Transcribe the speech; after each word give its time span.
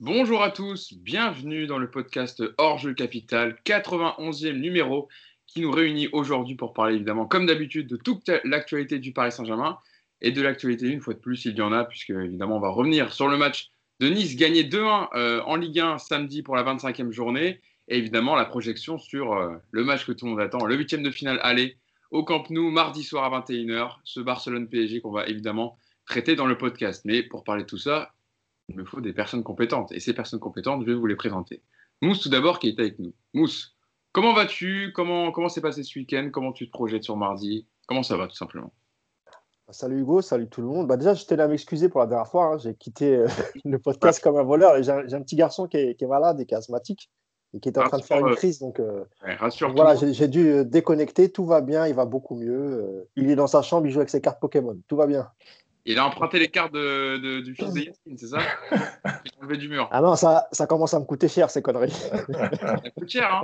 Bonjour 0.00 0.42
à 0.42 0.50
tous, 0.50 0.92
bienvenue 0.92 1.68
dans 1.68 1.78
le 1.78 1.88
podcast 1.88 2.42
Hors 2.58 2.78
Jeu 2.78 2.94
Capital, 2.94 3.56
91e 3.64 4.58
numéro 4.58 5.08
qui 5.46 5.60
nous 5.60 5.70
réunit 5.70 6.08
aujourd'hui 6.10 6.56
pour 6.56 6.72
parler 6.72 6.96
évidemment, 6.96 7.26
comme 7.26 7.46
d'habitude, 7.46 7.86
de 7.86 7.96
toute 7.96 8.28
l'actualité 8.42 8.98
du 8.98 9.12
Paris 9.12 9.30
Saint-Germain 9.30 9.78
et 10.20 10.32
de 10.32 10.42
l'actualité, 10.42 10.88
une 10.88 11.00
fois 11.00 11.14
de 11.14 11.20
plus, 11.20 11.44
il 11.44 11.56
y 11.56 11.62
en 11.62 11.72
a, 11.72 11.84
puisque 11.84 12.10
évidemment, 12.10 12.56
on 12.56 12.60
va 12.60 12.70
revenir 12.70 13.12
sur 13.12 13.28
le 13.28 13.36
match 13.36 13.70
de 14.00 14.08
Nice 14.08 14.34
gagné 14.34 14.64
2-1 14.64 15.10
euh, 15.14 15.42
en 15.42 15.54
Ligue 15.54 15.78
1 15.78 15.98
samedi 15.98 16.42
pour 16.42 16.56
la 16.56 16.64
25e 16.64 17.12
journée, 17.12 17.60
et 17.86 17.96
évidemment 17.96 18.34
la 18.34 18.46
projection 18.46 18.98
sur 18.98 19.34
euh, 19.34 19.54
le 19.70 19.84
match 19.84 20.04
que 20.06 20.12
tout 20.12 20.24
le 20.24 20.32
monde 20.32 20.40
attend, 20.40 20.66
le 20.66 20.74
huitième 20.74 21.04
de 21.04 21.10
finale 21.12 21.38
aller 21.40 21.76
au 22.10 22.24
Camp 22.24 22.50
Nou, 22.50 22.72
mardi 22.72 23.04
soir 23.04 23.32
à 23.32 23.40
21h, 23.40 23.98
ce 24.02 24.18
Barcelone-PSG 24.18 25.02
qu'on 25.02 25.12
va 25.12 25.26
évidemment 25.28 25.78
traiter 26.04 26.34
dans 26.34 26.46
le 26.46 26.58
podcast. 26.58 27.02
Mais 27.04 27.22
pour 27.22 27.44
parler 27.44 27.62
de 27.62 27.68
tout 27.68 27.78
ça, 27.78 28.12
il 28.68 28.76
me 28.76 28.84
faut 28.84 29.00
des 29.00 29.12
personnes 29.12 29.42
compétentes. 29.42 29.92
Et 29.92 30.00
ces 30.00 30.14
personnes 30.14 30.40
compétentes, 30.40 30.82
je 30.82 30.86
vais 30.86 30.94
vous 30.94 31.06
les 31.06 31.16
présenter. 31.16 31.62
Mousse, 32.02 32.20
tout 32.20 32.28
d'abord, 32.28 32.58
qui 32.58 32.68
est 32.68 32.78
avec 32.78 32.98
nous. 32.98 33.14
Mousse, 33.32 33.76
comment 34.12 34.34
vas-tu? 34.34 34.92
Comment 34.94 35.32
comment 35.32 35.48
s'est 35.48 35.60
passé 35.60 35.82
ce 35.82 35.98
week-end? 35.98 36.30
Comment 36.32 36.52
tu 36.52 36.66
te 36.66 36.70
projettes 36.70 37.04
sur 37.04 37.16
mardi? 37.16 37.66
Comment 37.86 38.02
ça 38.02 38.16
va, 38.16 38.26
tout 38.26 38.36
simplement? 38.36 38.72
Salut 39.70 40.00
Hugo, 40.00 40.20
salut 40.20 40.48
tout 40.48 40.60
le 40.60 40.66
monde. 40.66 40.86
Bah 40.86 40.98
déjà, 40.98 41.14
je 41.14 41.24
tenais 41.24 41.42
à 41.42 41.48
m'excuser 41.48 41.88
pour 41.88 42.00
la 42.00 42.06
dernière 42.06 42.28
fois. 42.28 42.46
Hein. 42.46 42.58
J'ai 42.58 42.74
quitté 42.74 43.16
euh, 43.16 43.26
le 43.64 43.78
podcast 43.78 44.22
comme 44.22 44.36
un 44.36 44.42
voleur. 44.42 44.82
J'ai 44.82 44.90
un, 44.90 45.22
petit 45.22 45.36
garçon 45.36 45.66
qui 45.66 45.78
est, 45.78 46.02
malade 46.02 46.38
et 46.40 46.46
qui 46.46 46.54
est 46.54 46.58
asthmatique 46.58 47.10
et 47.54 47.60
qui 47.60 47.70
est 47.70 47.78
en 47.78 47.84
train 47.84 47.98
de 47.98 48.02
faire 48.02 48.26
une 48.26 48.34
crise. 48.34 48.58
Donc, 48.58 48.78
euh, 48.78 49.04
voilà, 49.74 49.94
j'ai 49.94 50.28
dû 50.28 50.48
euh, 50.48 50.64
déconnecter. 50.64 51.30
Tout 51.30 51.46
va 51.46 51.62
bien, 51.62 51.86
il 51.86 51.94
va 51.94 52.04
beaucoup 52.04 52.34
mieux. 52.34 53.08
il 53.16 53.30
est 53.30 53.36
dans 53.36 53.46
sa 53.46 53.62
chambre, 53.62 53.86
il 53.86 53.92
joue 53.92 54.00
avec 54.00 54.10
ses 54.10 54.20
cartes 54.20 54.40
Pokémon. 54.40 54.78
Tout 54.86 54.96
va 54.96 55.06
bien. 55.06 55.28
Il 55.86 55.98
a 55.98 56.06
emprunté 56.06 56.38
les 56.38 56.48
cartes 56.48 56.72
de, 56.72 57.40
du 57.40 57.54
fils 57.54 57.72
de 57.72 57.80
Yacine, 57.80 58.18
c'est 58.18 58.28
ça 58.28 58.38
Il 59.42 59.52
a 59.52 59.56
du 59.56 59.68
mur. 59.68 59.88
Ah 59.90 60.00
non, 60.00 60.16
ça, 60.16 60.48
ça 60.50 60.66
commence 60.66 60.94
à 60.94 61.00
me 61.00 61.04
coûter 61.04 61.28
cher, 61.28 61.50
ces 61.50 61.60
conneries. 61.60 61.90
ça 61.90 62.90
coûte 62.96 63.08
cher, 63.08 63.34
hein 63.34 63.42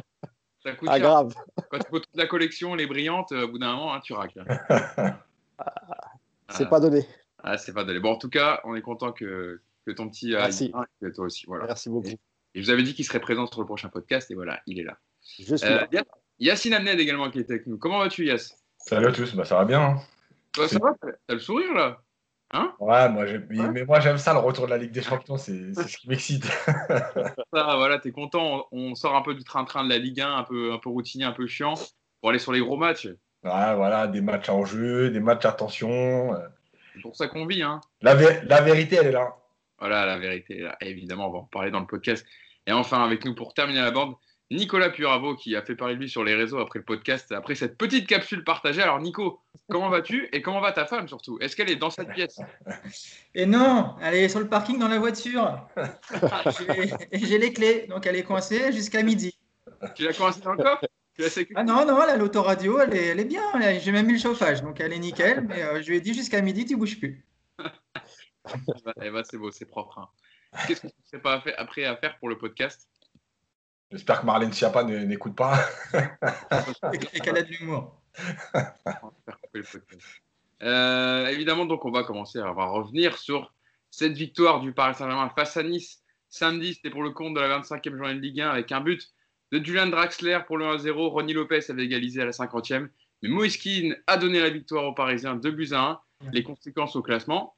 ça 0.63 0.73
coûte 0.73 0.89
ah, 0.91 1.01
grave. 1.01 1.35
Quand 1.71 1.79
tu 1.79 1.91
vois 1.91 2.01
toute 2.01 2.17
la 2.17 2.27
collection, 2.27 2.75
les 2.75 2.87
brillantes, 2.87 3.33
au 3.33 3.49
bout 3.49 3.59
d'un 3.59 3.73
moment, 3.73 3.95
hein, 3.95 4.01
tu 4.01 4.13
racles. 4.13 4.45
c'est 6.51 6.69
pas 6.69 6.81
donné. 6.81 7.07
Ah, 7.43 7.57
c'est 7.57 7.73
pas 7.73 7.85
donné. 7.85 7.99
Bon, 7.99 8.13
en 8.13 8.19
tout 8.19 8.29
cas, 8.29 8.61
on 8.65 8.75
est 8.75 8.83
content 8.83 9.13
que, 9.13 9.61
que 9.87 9.91
ton 9.91 10.09
petit 10.09 10.33
Merci. 10.33 10.73
et 11.03 11.13
toi 11.13 11.27
aussi. 11.27 11.47
Voilà. 11.47 11.67
Merci 11.67 11.89
beaucoup. 11.89 12.09
Et, 12.09 12.19
je 12.55 12.63
vous 12.63 12.71
avais 12.71 12.83
dit 12.83 12.95
qu'il 12.95 13.05
serait 13.05 13.21
présent 13.21 13.47
sur 13.47 13.61
le 13.61 13.67
prochain 13.67 13.89
podcast, 13.89 14.31
et 14.31 14.35
voilà, 14.35 14.61
il 14.67 14.79
est 14.79 14.85
là. 14.85 14.99
Je 15.39 15.57
suis 15.57 15.67
euh, 15.67 15.87
là. 15.93 16.05
Yacine 16.39 16.75
Amned 16.75 16.99
également 16.99 17.31
qui 17.31 17.39
est 17.39 17.51
avec 17.51 17.67
nous. 17.67 17.79
Comment 17.79 18.01
vas-tu, 18.01 18.27
Yass 18.27 18.57
Salut 18.79 19.07
à 19.07 19.13
tous, 19.13 19.35
bah, 19.35 19.45
ça 19.45 19.57
va 19.57 19.65
bien. 19.65 19.81
Hein. 19.81 20.67
ça 20.67 20.79
va? 20.79 20.95
T'as 21.27 21.35
le 21.35 21.41
sourire 21.41 21.73
là? 21.75 22.03
Hein 22.53 22.75
ouais, 22.81 23.09
moi, 23.09 23.25
mais 23.71 23.85
moi 23.85 24.01
j'aime 24.01 24.19
ça, 24.19 24.33
le 24.33 24.41
retour 24.41 24.67
de 24.67 24.71
la 24.71 24.79
Ligue 24.79 24.91
des 24.91 25.03
Champions, 25.03 25.37
c'est 25.37 25.73
ce 25.73 25.97
qui 25.97 26.09
m'excite. 26.09 26.45
ça, 26.67 27.77
voilà, 27.77 27.99
t'es 28.01 28.11
content, 28.11 28.67
on, 28.73 28.97
sort 28.97 29.15
un 29.15 29.23
peu 29.23 29.35
du 29.35 29.45
train-train 29.45 29.85
de 29.85 29.89
la 29.89 29.99
Ligue 29.99 30.21
1, 30.21 30.37
un 30.39 30.43
peu, 30.43 30.73
un 30.73 30.79
peu 30.79 30.89
routinier, 30.89 31.25
un 31.25 31.33
peu 31.33 31.47
chiant, 31.47 31.75
pour 32.21 32.31
aller 32.31 32.41
sur 32.41 32.53
les 32.53 32.61
gros 32.61 32.77
matchs. 32.77 33.07
Ouais, 33.45 33.75
voilà, 33.77 34.09
des 34.09 34.21
matchs 34.21 34.49
en 34.49 34.65
jeu, 34.65 35.11
des 35.11 35.21
matchs 35.21 35.45
à 35.45 35.53
tension. 35.53 36.35
C'est 36.95 37.03
pour 37.03 37.15
ça 37.15 37.29
qu'on 37.29 37.47
vit. 37.47 37.63
Hein. 37.63 37.81
La, 38.03 38.15
la, 38.15 38.61
vérité, 38.61 38.97
elle 38.97 39.07
est 39.07 39.13
là. 39.13 39.37
Voilà, 39.79 40.05
la 40.05 40.19
vérité 40.19 40.59
est 40.59 40.63
là. 40.63 40.77
évidemment, 40.81 41.29
on 41.29 41.33
va 41.33 41.39
en 41.39 41.45
parler 41.45 41.71
dans 41.71 41.81
le 41.81 41.87
podcast. 41.87 42.27
Et 42.67 42.73
enfin, 42.73 43.03
avec 43.05 43.25
nous 43.25 43.35
pour 43.35 43.55
terminer 43.55 43.81
la 43.81 43.93
bande, 43.93 44.15
Nicolas 44.51 44.91
Puravo 44.91 45.37
qui 45.37 45.55
a 45.55 45.63
fait 45.63 45.77
parler 45.77 45.95
de 45.95 46.01
lui 46.01 46.11
sur 46.11 46.25
les 46.25 46.35
réseaux 46.35 46.59
après 46.59 46.81
le 46.81 46.85
podcast, 46.85 47.31
après 47.31 47.55
cette 47.55 47.79
petite 47.79 48.09
capsule 48.09 48.43
partagée. 48.43 48.83
Alors 48.83 49.01
Nico, 49.01 49.41
comment 49.71 49.89
vas-tu 49.89 50.29
et 50.33 50.43
comment 50.43 50.61
va 50.61 50.73
ta 50.73 50.87
femme 50.87 51.07
surtout? 51.07 51.39
Est-ce 51.41 51.55
qu'elle 51.55 51.71
est 51.71 51.77
dans 51.77 51.91
cette 51.91 52.13
pièce? 52.13 52.41
Et 53.35 53.47
non, 53.47 53.95
elle 54.03 54.15
est 54.15 54.29
sur 54.29 54.41
le 54.41 54.49
parking 54.49 54.79
dans 54.79 54.89
la 54.89 54.99
voiture. 54.99 55.67
J'ai 57.13 57.39
les 57.39 57.53
clés, 57.53 57.87
donc 57.89 58.07
elle 58.07 58.17
est 58.17 58.25
coincée 58.25 58.73
jusqu'à 58.73 59.03
midi. 59.03 59.39
Tu 59.95 60.03
l'as 60.03 60.13
coincée 60.13 60.41
dans 60.41 60.53
le 60.53 60.63
coffre? 60.63 60.85
Ah 61.55 61.65
non, 61.65 61.85
non, 61.87 61.99
la 61.99 62.17
l'autoradio, 62.17 62.81
elle 62.81 62.95
est, 62.95 63.07
elle 63.09 63.21
est 63.21 63.25
bien. 63.25 63.43
J'ai 63.79 63.93
même 63.93 64.07
mis 64.07 64.15
le 64.15 64.19
chauffage, 64.19 64.63
donc 64.63 64.81
elle 64.81 64.93
est 64.93 64.99
nickel. 64.99 65.43
Mais 65.43 65.63
euh, 65.63 65.83
je 65.83 65.89
lui 65.91 65.97
ai 65.99 66.01
dit 66.01 66.15
jusqu'à 66.15 66.41
midi, 66.41 66.65
tu 66.65 66.77
bouges 66.77 66.99
plus. 66.99 67.27
eh 69.03 69.11
ben, 69.11 69.23
c'est 69.23 69.37
beau, 69.37 69.51
c'est 69.51 69.67
propre. 69.67 69.99
Hein. 69.99 70.09
Qu'est-ce 70.67 70.81
que 70.81 70.87
tu 70.87 70.95
ne 70.99 71.07
sais 71.07 71.19
pas 71.19 71.43
après 71.59 71.85
à 71.85 71.97
faire 71.97 72.19
pour 72.19 72.29
le 72.29 72.39
podcast? 72.39 72.89
J'espère 73.91 74.21
que 74.21 74.27
Marlène 74.27 74.53
Schiappa 74.53 74.85
n'écoute 74.85 75.35
pas. 75.35 75.59
Et 76.93 77.21
qu'elle 77.21 77.39
a 77.39 77.43
de 77.43 77.49
l'humour. 77.49 78.01
Euh, 80.63 81.27
évidemment, 81.27 81.65
donc 81.65 81.85
on 81.85 81.91
va 81.91 82.05
commencer, 82.05 82.39
à 82.39 82.51
revenir 82.51 83.19
sur 83.19 83.53
cette 83.91 84.13
victoire 84.13 84.61
du 84.61 84.73
Paris 84.73 84.95
Saint-Germain 84.95 85.31
face 85.31 85.57
à 85.57 85.63
Nice 85.63 86.03
samedi. 86.29 86.75
C'était 86.75 86.91
pour 86.91 87.03
le 87.03 87.11
compte 87.11 87.35
de 87.35 87.41
la 87.41 87.61
25e 87.61 87.97
journée 87.97 88.15
de 88.15 88.21
Ligue 88.21 88.43
1 88.43 88.51
avec 88.51 88.71
un 88.71 88.81
but 88.81 89.09
de 89.53 89.65
Julian 89.65 89.89
Draxler 89.89 90.41
pour 90.47 90.59
le 90.59 90.67
1-0. 90.67 90.93
Ronnie 91.09 91.33
Lopez 91.33 91.71
avait 91.71 91.85
égalisé 91.85 92.23
à 92.23 92.27
la 92.27 92.31
50e. 92.31 92.89
Mais 93.23 93.29
Moiskin 93.29 93.95
a 94.07 94.17
donné 94.17 94.41
la 94.41 94.51
victoire 94.51 94.85
aux 94.85 94.95
Parisiens 94.95 95.35
2 95.35 95.51
buts 95.51 95.73
à 95.73 96.01
1. 96.23 96.31
Les 96.33 96.43
conséquences 96.43 96.95
au 96.95 97.03
classement, 97.03 97.57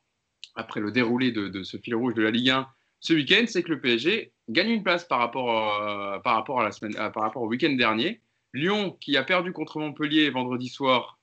après 0.54 0.80
le 0.80 0.92
déroulé 0.92 1.32
de, 1.32 1.48
de 1.48 1.62
ce 1.62 1.76
fil 1.76 1.94
rouge 1.94 2.14
de 2.14 2.22
la 2.22 2.30
Ligue 2.30 2.50
1 2.50 2.68
ce 3.02 3.12
week-end, 3.14 3.44
c'est 3.48 3.64
que 3.64 3.70
le 3.70 3.80
PSG 3.80 4.31
gagne 4.48 4.70
une 4.70 4.82
place 4.82 5.04
par 5.04 5.18
rapport, 5.18 5.82
euh, 5.82 6.18
par 6.20 6.34
rapport, 6.34 6.60
à 6.60 6.64
la 6.64 6.72
semaine, 6.72 6.96
euh, 6.98 7.10
par 7.10 7.22
rapport 7.22 7.42
au 7.42 7.48
week-end 7.48 7.72
dernier. 7.72 8.20
Lyon, 8.54 8.96
qui 9.00 9.16
a 9.16 9.22
perdu 9.22 9.52
contre 9.52 9.78
Montpellier 9.78 10.28
vendredi 10.30 10.68
soir, 10.68 11.18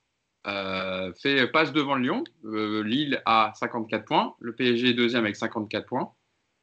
euh, 0.46 1.12
fait 1.20 1.46
passe 1.48 1.72
devant 1.72 1.94
Lyon. 1.96 2.24
Lille 2.44 3.22
a 3.26 3.52
54 3.54 4.04
points. 4.04 4.34
Le 4.40 4.54
PSG 4.54 4.90
est 4.90 4.94
deuxième 4.94 5.24
avec 5.24 5.36
54 5.36 5.86
points. 5.86 6.12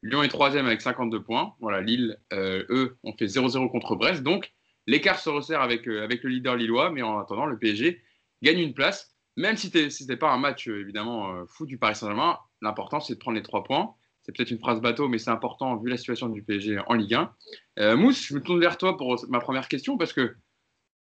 Lyon 0.02 0.22
est 0.22 0.28
troisième 0.28 0.66
avec 0.66 0.82
52 0.82 1.22
points. 1.22 1.54
Voilà, 1.60 1.80
Lille, 1.80 2.18
eux, 2.32 2.98
ont 3.02 3.12
fait 3.16 3.26
0-0 3.26 3.70
contre 3.70 3.96
Brest. 3.96 4.22
Donc, 4.22 4.52
l'écart 4.86 5.18
se 5.18 5.30
resserre 5.30 5.62
avec, 5.62 5.86
avec 5.86 6.22
le 6.22 6.30
leader 6.30 6.56
lillois. 6.56 6.90
Mais 6.90 7.02
en 7.02 7.18
attendant, 7.18 7.46
le 7.46 7.58
PSG 7.58 8.02
gagne 8.42 8.58
une 8.58 8.74
place. 8.74 9.14
Même 9.36 9.56
si 9.56 9.70
ce 9.70 10.02
n'était 10.02 10.16
pas 10.16 10.32
un 10.32 10.38
match, 10.38 10.68
évidemment, 10.68 11.46
fou 11.46 11.64
du 11.64 11.78
Paris 11.78 11.94
Saint-Germain, 11.94 12.38
l'important, 12.60 13.00
c'est 13.00 13.14
de 13.14 13.18
prendre 13.18 13.36
les 13.36 13.42
trois 13.42 13.64
points 13.64 13.94
c'est 14.28 14.36
peut-être 14.36 14.50
une 14.50 14.58
phrase 14.58 14.82
bateau, 14.82 15.08
mais 15.08 15.16
c'est 15.16 15.30
important 15.30 15.74
vu 15.76 15.88
la 15.88 15.96
situation 15.96 16.28
du 16.28 16.42
PSG 16.42 16.80
en 16.86 16.92
Ligue 16.92 17.14
1. 17.14 17.32
Euh, 17.78 17.96
Mousse, 17.96 18.26
je 18.26 18.34
me 18.34 18.42
tourne 18.42 18.60
vers 18.60 18.76
toi 18.76 18.98
pour 18.98 19.16
ma 19.30 19.40
première 19.40 19.68
question 19.68 19.96
parce 19.96 20.12
que 20.12 20.36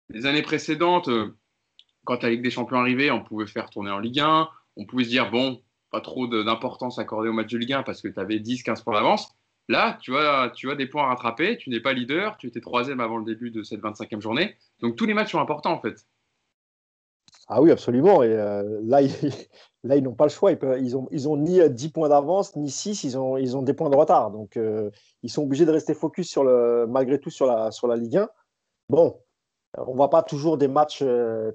les 0.09 0.25
années 0.25 0.41
précédentes, 0.41 1.09
euh, 1.09 1.37
quand 2.05 2.23
la 2.23 2.31
Ligue 2.31 2.41
des 2.41 2.49
Champions 2.49 2.77
arrivait, 2.77 3.11
on 3.11 3.23
pouvait 3.23 3.45
faire 3.45 3.69
tourner 3.69 3.91
en 3.91 3.99
Ligue 3.99 4.19
1, 4.19 4.49
on 4.77 4.85
pouvait 4.87 5.03
se 5.03 5.09
dire, 5.09 5.29
bon, 5.29 5.61
pas 5.91 6.01
trop 6.01 6.25
d'importance 6.25 6.97
accordée 6.97 7.29
au 7.29 7.33
match 7.33 7.51
de 7.51 7.59
Ligue 7.59 7.73
1 7.73 7.83
parce 7.83 8.01
que 8.01 8.07
tu 8.07 8.19
avais 8.19 8.39
10-15 8.39 8.83
points 8.83 8.95
d'avance. 8.95 9.31
Là, 9.69 9.99
tu 10.01 10.17
as, 10.17 10.51
tu 10.55 10.71
as 10.71 10.75
des 10.75 10.87
points 10.87 11.03
à 11.03 11.09
rattraper, 11.09 11.57
tu 11.57 11.69
n'es 11.69 11.79
pas 11.79 11.93
leader, 11.93 12.35
tu 12.37 12.47
étais 12.47 12.61
troisième 12.61 12.99
avant 12.99 13.17
le 13.17 13.25
début 13.25 13.51
de 13.51 13.61
cette 13.61 13.81
25e 13.81 14.21
journée. 14.21 14.55
Donc 14.81 14.95
tous 14.95 15.05
les 15.05 15.13
matchs 15.13 15.33
sont 15.33 15.39
importants 15.39 15.73
en 15.73 15.79
fait. 15.79 16.03
Ah 17.47 17.61
oui, 17.61 17.71
absolument. 17.71 18.23
Et 18.23 18.33
euh, 18.33 18.79
là, 18.83 19.01
Là, 19.85 19.97
ils 19.97 20.03
n'ont 20.03 20.15
pas 20.15 20.23
le 20.23 20.29
choix. 20.29 20.51
Ils, 20.51 20.57
peuvent, 20.57 20.79
ils, 20.81 20.95
ont, 20.95 21.09
ils 21.11 21.27
ont 21.27 21.35
ni 21.35 21.59
10 21.69 21.87
euh, 21.87 21.89
points 21.93 22.07
d'avance, 22.07 22.55
ni 22.55 22.69
6. 22.69 23.03
Ils 23.03 23.17
ont, 23.17 23.35
ils 23.35 23.57
ont 23.57 23.61
des 23.61 23.73
points 23.73 23.89
de 23.89 23.97
retard. 23.97 24.31
Donc, 24.31 24.55
euh, 24.55 24.89
ils 25.23 25.29
sont 25.29 25.43
obligés 25.43 25.65
de 25.65 25.71
rester 25.71 25.93
focus 25.93 26.29
sur 26.29 26.45
le, 26.45 26.85
malgré 26.87 27.19
tout 27.19 27.29
sur 27.29 27.45
la, 27.45 27.69
sur 27.71 27.87
la 27.87 27.97
Ligue 27.97 28.15
1. 28.15 28.29
Bon, 28.87 29.19
on 29.77 29.91
ne 29.91 29.97
voit 29.97 30.09
pas 30.09 30.23
toujours 30.23 30.57
des 30.57 30.69
matchs 30.69 31.03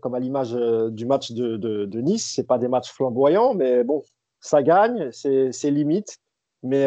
comme 0.03 0.15
à 0.15 0.19
l'image 0.19 0.53
du 0.53 1.06
match 1.06 1.32
de, 1.32 1.56
de, 1.56 1.87
de 1.87 2.00
Nice. 2.00 2.34
Ce 2.34 2.43
pas 2.43 2.59
des 2.59 2.69
matchs 2.69 2.93
flamboyants, 2.93 3.55
mais 3.55 3.82
bon, 3.82 4.03
ça 4.41 4.62
gagne, 4.62 5.10
c'est 5.12 5.70
limite. 5.70 6.19
Mais, 6.62 6.87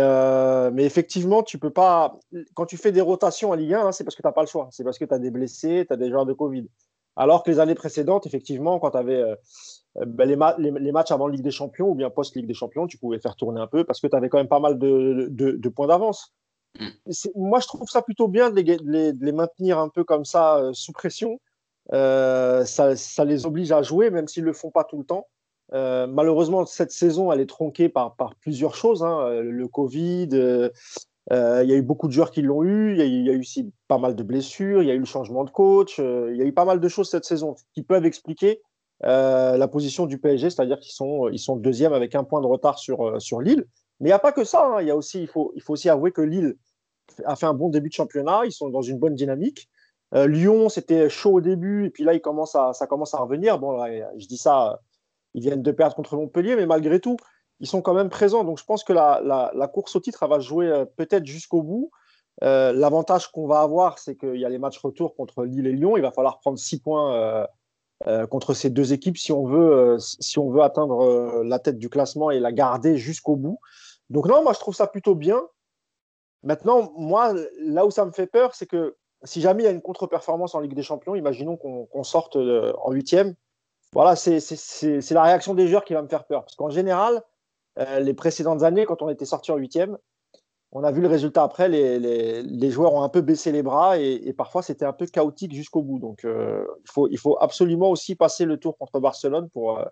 mais 0.71 0.83
effectivement, 0.83 1.41
tu 1.41 1.57
peux 1.57 1.69
pas. 1.71 2.19
Quand 2.53 2.65
tu 2.65 2.77
fais 2.77 2.91
des 2.91 3.01
rotations 3.01 3.51
en 3.51 3.55
Ligue 3.55 3.73
1, 3.73 3.87
hein, 3.87 3.91
c'est 3.91 4.03
parce 4.03 4.15
que 4.15 4.21
tu 4.21 4.27
n'as 4.27 4.33
pas 4.33 4.41
le 4.41 4.47
choix. 4.47 4.67
C'est 4.71 4.83
parce 4.83 4.99
que 4.99 5.05
tu 5.05 5.13
as 5.13 5.19
des 5.19 5.31
blessés, 5.31 5.85
tu 5.87 5.93
as 5.93 5.97
des 5.97 6.09
joueurs 6.09 6.25
de 6.25 6.33
Covid. 6.33 6.67
Alors 7.15 7.43
que 7.43 7.51
les 7.51 7.59
années 7.59 7.75
précédentes, 7.75 8.25
effectivement, 8.25 8.79
quand 8.79 8.91
tu 8.91 8.97
avais 8.97 9.21
euh, 9.21 9.35
ben, 10.05 10.27
les, 10.27 10.91
matchs 10.91 11.11
avant 11.11 11.27
Ligue 11.27 11.43
des 11.43 11.51
Champions 11.51 11.89
ou 11.89 11.95
bien 11.95 12.09
post-Ligue 12.09 12.47
des 12.47 12.53
Champions, 12.53 12.87
tu 12.87 12.97
pouvais 12.97 13.19
faire 13.19 13.35
tourner 13.35 13.59
un 13.59 13.67
peu 13.67 13.83
parce 13.83 13.99
que 13.99 14.07
tu 14.07 14.15
avais 14.15 14.29
quand 14.29 14.37
même 14.37 14.47
pas 14.47 14.59
mal 14.59 14.77
de, 14.77 15.69
points 15.69 15.87
d'avance. 15.87 16.33
Mm. 16.79 16.87
Moi, 17.35 17.59
je 17.59 17.67
trouve 17.67 17.89
ça 17.89 18.01
plutôt 18.01 18.27
bien 18.27 18.49
de 18.49 18.61
les, 18.61 19.31
maintenir 19.31 19.79
un 19.79 19.89
peu 19.89 20.03
comme 20.03 20.25
ça, 20.25 20.57
euh, 20.57 20.73
sous 20.73 20.93
pression. 20.93 21.39
Euh, 21.93 22.63
ça, 22.63 23.25
les 23.25 23.45
oblige 23.45 23.71
à 23.71 23.81
jouer, 23.81 24.09
même 24.09 24.27
s'ils 24.27 24.43
ne 24.43 24.47
le 24.47 24.53
font 24.53 24.71
pas 24.71 24.85
tout 24.85 24.99
le 24.99 25.05
temps. 25.05 25.27
malheureusement, 25.71 26.65
cette 26.65 26.91
saison, 26.91 27.31
elle 27.31 27.41
est 27.41 27.49
tronquée 27.49 27.89
par, 27.89 28.15
plusieurs 28.39 28.75
choses. 28.75 29.03
Hein. 29.03 29.41
Le 29.41 29.67
Covid, 29.67 30.29
il 31.29 31.69
y 31.69 31.73
a 31.73 31.75
eu 31.75 31.81
beaucoup 31.81 32.07
de 32.07 32.13
joueurs 32.13 32.31
qui 32.31 32.41
l'ont 32.41 32.63
eu. 32.63 32.93
Il 32.97 33.25
y, 33.25 33.29
a 33.29 33.33
eu 33.33 33.39
aussi 33.39 33.71
pas 33.87 33.97
mal 33.97 34.15
de 34.15 34.23
blessures. 34.23 34.81
Il 34.81 34.87
y 34.87 34.91
a 34.91 34.95
eu 34.95 34.99
le 34.99 35.05
changement 35.05 35.43
de 35.43 35.51
coach. 35.51 35.99
il 35.99 36.35
y 36.35 36.41
a 36.41 36.45
eu 36.45 36.53
pas 36.53 36.65
mal 36.65 36.79
de 36.79 36.87
choses 36.87 37.09
cette 37.09 37.25
saison 37.25 37.55
qui 37.73 37.83
peuvent 37.83 38.05
expliquer 38.05 38.61
euh, 39.03 39.57
la 39.57 39.67
position 39.67 40.05
du 40.05 40.19
PSG, 40.19 40.51
c'est-à-dire 40.51 40.79
qu'ils 40.79 40.93
sont, 40.93 41.27
ils 41.29 41.39
sont 41.39 41.55
deuxième 41.55 41.93
avec 41.93 42.13
un 42.13 42.23
point 42.23 42.39
de 42.39 42.45
retard 42.45 42.77
sur, 42.77 43.07
euh, 43.07 43.19
sur 43.19 43.41
Lille. 43.41 43.65
Mais 43.99 44.09
il 44.09 44.11
n'y 44.11 44.13
a 44.13 44.19
pas 44.19 44.31
que 44.31 44.43
ça. 44.43 44.63
Hein. 44.65 44.81
Il, 44.81 44.87
y 44.87 44.91
a 44.91 44.95
aussi, 44.95 45.21
il, 45.21 45.27
faut, 45.27 45.51
il 45.55 45.61
faut 45.61 45.73
aussi 45.73 45.89
avouer 45.89 46.11
que 46.11 46.21
Lille 46.21 46.55
a 47.25 47.35
fait 47.35 47.47
un 47.47 47.53
bon 47.53 47.69
début 47.69 47.89
de 47.89 47.93
championnat. 47.93 48.41
Ils 48.45 48.51
sont 48.51 48.69
dans 48.69 48.81
une 48.81 48.99
bonne 48.99 49.15
dynamique. 49.15 49.69
Euh, 50.13 50.27
Lyon, 50.27 50.69
c'était 50.69 51.09
chaud 51.09 51.33
au 51.33 51.41
début, 51.41 51.85
et 51.85 51.89
puis 51.89 52.03
là, 52.03 52.13
il 52.13 52.21
commence 52.21 52.53
à, 52.55 52.73
ça 52.73 52.85
commence 52.85 53.13
à 53.13 53.19
revenir. 53.19 53.57
Bon, 53.59 53.83
je 54.17 54.27
dis 54.27 54.37
ça, 54.37 54.81
ils 55.33 55.41
viennent 55.41 55.61
de 55.61 55.71
perdre 55.71 55.95
contre 55.95 56.15
Montpellier, 56.17 56.55
mais 56.55 56.65
malgré 56.65 56.99
tout, 56.99 57.15
ils 57.61 57.67
sont 57.67 57.81
quand 57.81 57.93
même 57.93 58.09
présents. 58.09 58.43
Donc 58.43 58.59
je 58.59 58.65
pense 58.65 58.83
que 58.83 58.91
la, 58.93 59.71
course 59.73 59.95
au 59.95 59.99
titre, 60.01 60.23
elle 60.23 60.29
va 60.29 60.39
jouer 60.39 60.67
euh, 60.67 60.85
peut-être 60.85 61.25
jusqu'au 61.25 61.61
bout. 61.61 61.91
Euh, 62.43 62.73
l'avantage 62.73 63.31
qu'on 63.31 63.47
va 63.47 63.61
avoir, 63.61 63.99
c'est 63.99 64.15
qu'il 64.15 64.37
y 64.37 64.45
a 64.45 64.49
les 64.49 64.57
matchs 64.57 64.79
retour 64.79 65.15
contre 65.15 65.45
Lille 65.45 65.67
et 65.67 65.71
Lyon. 65.71 65.95
Il 65.95 66.01
va 66.01 66.11
falloir 66.11 66.39
prendre 66.39 66.59
six 66.59 66.79
points 66.79 67.47
contre 68.31 68.55
ces 68.55 68.71
deux 68.71 68.93
équipes 68.93 69.17
si 69.17 69.31
on 69.31 69.45
veut, 69.45 69.97
atteindre 70.61 71.43
la 71.43 71.59
tête 71.59 71.77
du 71.77 71.87
classement 71.87 72.31
et 72.31 72.39
la 72.39 72.51
garder 72.51 72.97
jusqu'au 72.97 73.35
bout. 73.35 73.59
Donc 74.09 74.27
non, 74.27 74.43
moi 74.43 74.53
je 74.53 74.59
trouve 74.59 74.75
ça 74.75 74.87
plutôt 74.87 75.13
bien. 75.13 75.41
Maintenant, 76.43 76.91
moi, 76.97 77.33
là 77.59 77.85
où 77.85 77.91
ça 77.91 78.05
me 78.05 78.11
fait 78.11 78.25
peur, 78.25 78.55
c'est 78.55 78.65
que 78.65 78.95
si 79.23 79.41
jamais 79.41 79.63
il 79.63 79.65
y 79.65 79.69
a 79.69 79.71
une 79.71 79.81
contre-performance 79.81 80.55
en 80.55 80.59
Ligue 80.59 80.73
des 80.73 80.83
Champions, 80.83 81.15
imaginons 81.15 81.57
qu'on 81.57 82.03
sorte 82.03 82.35
euh, 82.35 82.73
en 82.81 82.91
huitième, 82.91 83.35
voilà, 83.93 84.15
c'est 84.15 85.11
la 85.11 85.23
réaction 85.23 85.53
des 85.53 85.67
joueurs 85.67 85.83
qui 85.83 85.93
va 85.93 86.01
me 86.01 86.07
faire 86.07 86.25
peur. 86.25 86.43
Parce 86.43 86.55
qu'en 86.55 86.69
général, 86.69 87.15
euh, 87.15 87.19
les 87.77 88.13
précédentes 88.13 88.63
années, 88.63 88.85
quand 88.85 89.01
on 89.01 89.09
était 89.09 89.25
sorti 89.25 89.51
en 89.51 89.57
huitième, 89.57 89.97
on 90.73 90.83
a 90.83 90.91
vu 90.91 91.01
le 91.01 91.07
résultat 91.07 91.43
après, 91.43 91.67
les, 91.67 92.71
joueurs 92.71 92.93
ont 92.93 93.03
un 93.03 93.09
peu 93.09 93.21
baissé 93.21 93.51
les 93.51 93.63
bras 93.63 93.99
et, 93.99 94.33
parfois 94.33 94.61
c'était 94.61 94.85
un 94.85 94.93
peu 94.93 95.05
chaotique 95.05 95.53
jusqu'au 95.53 95.81
bout. 95.81 95.99
Donc 95.99 96.23
euh, 96.23 96.65
il, 96.83 96.89
faut, 96.89 97.07
il 97.09 97.17
faut 97.17 97.37
absolument 97.41 97.89
aussi 97.89 98.15
passer 98.15 98.45
le 98.45 98.57
tour 98.57 98.77
contre 98.77 98.99
Barcelone 98.99 99.49
pour, 99.49 99.83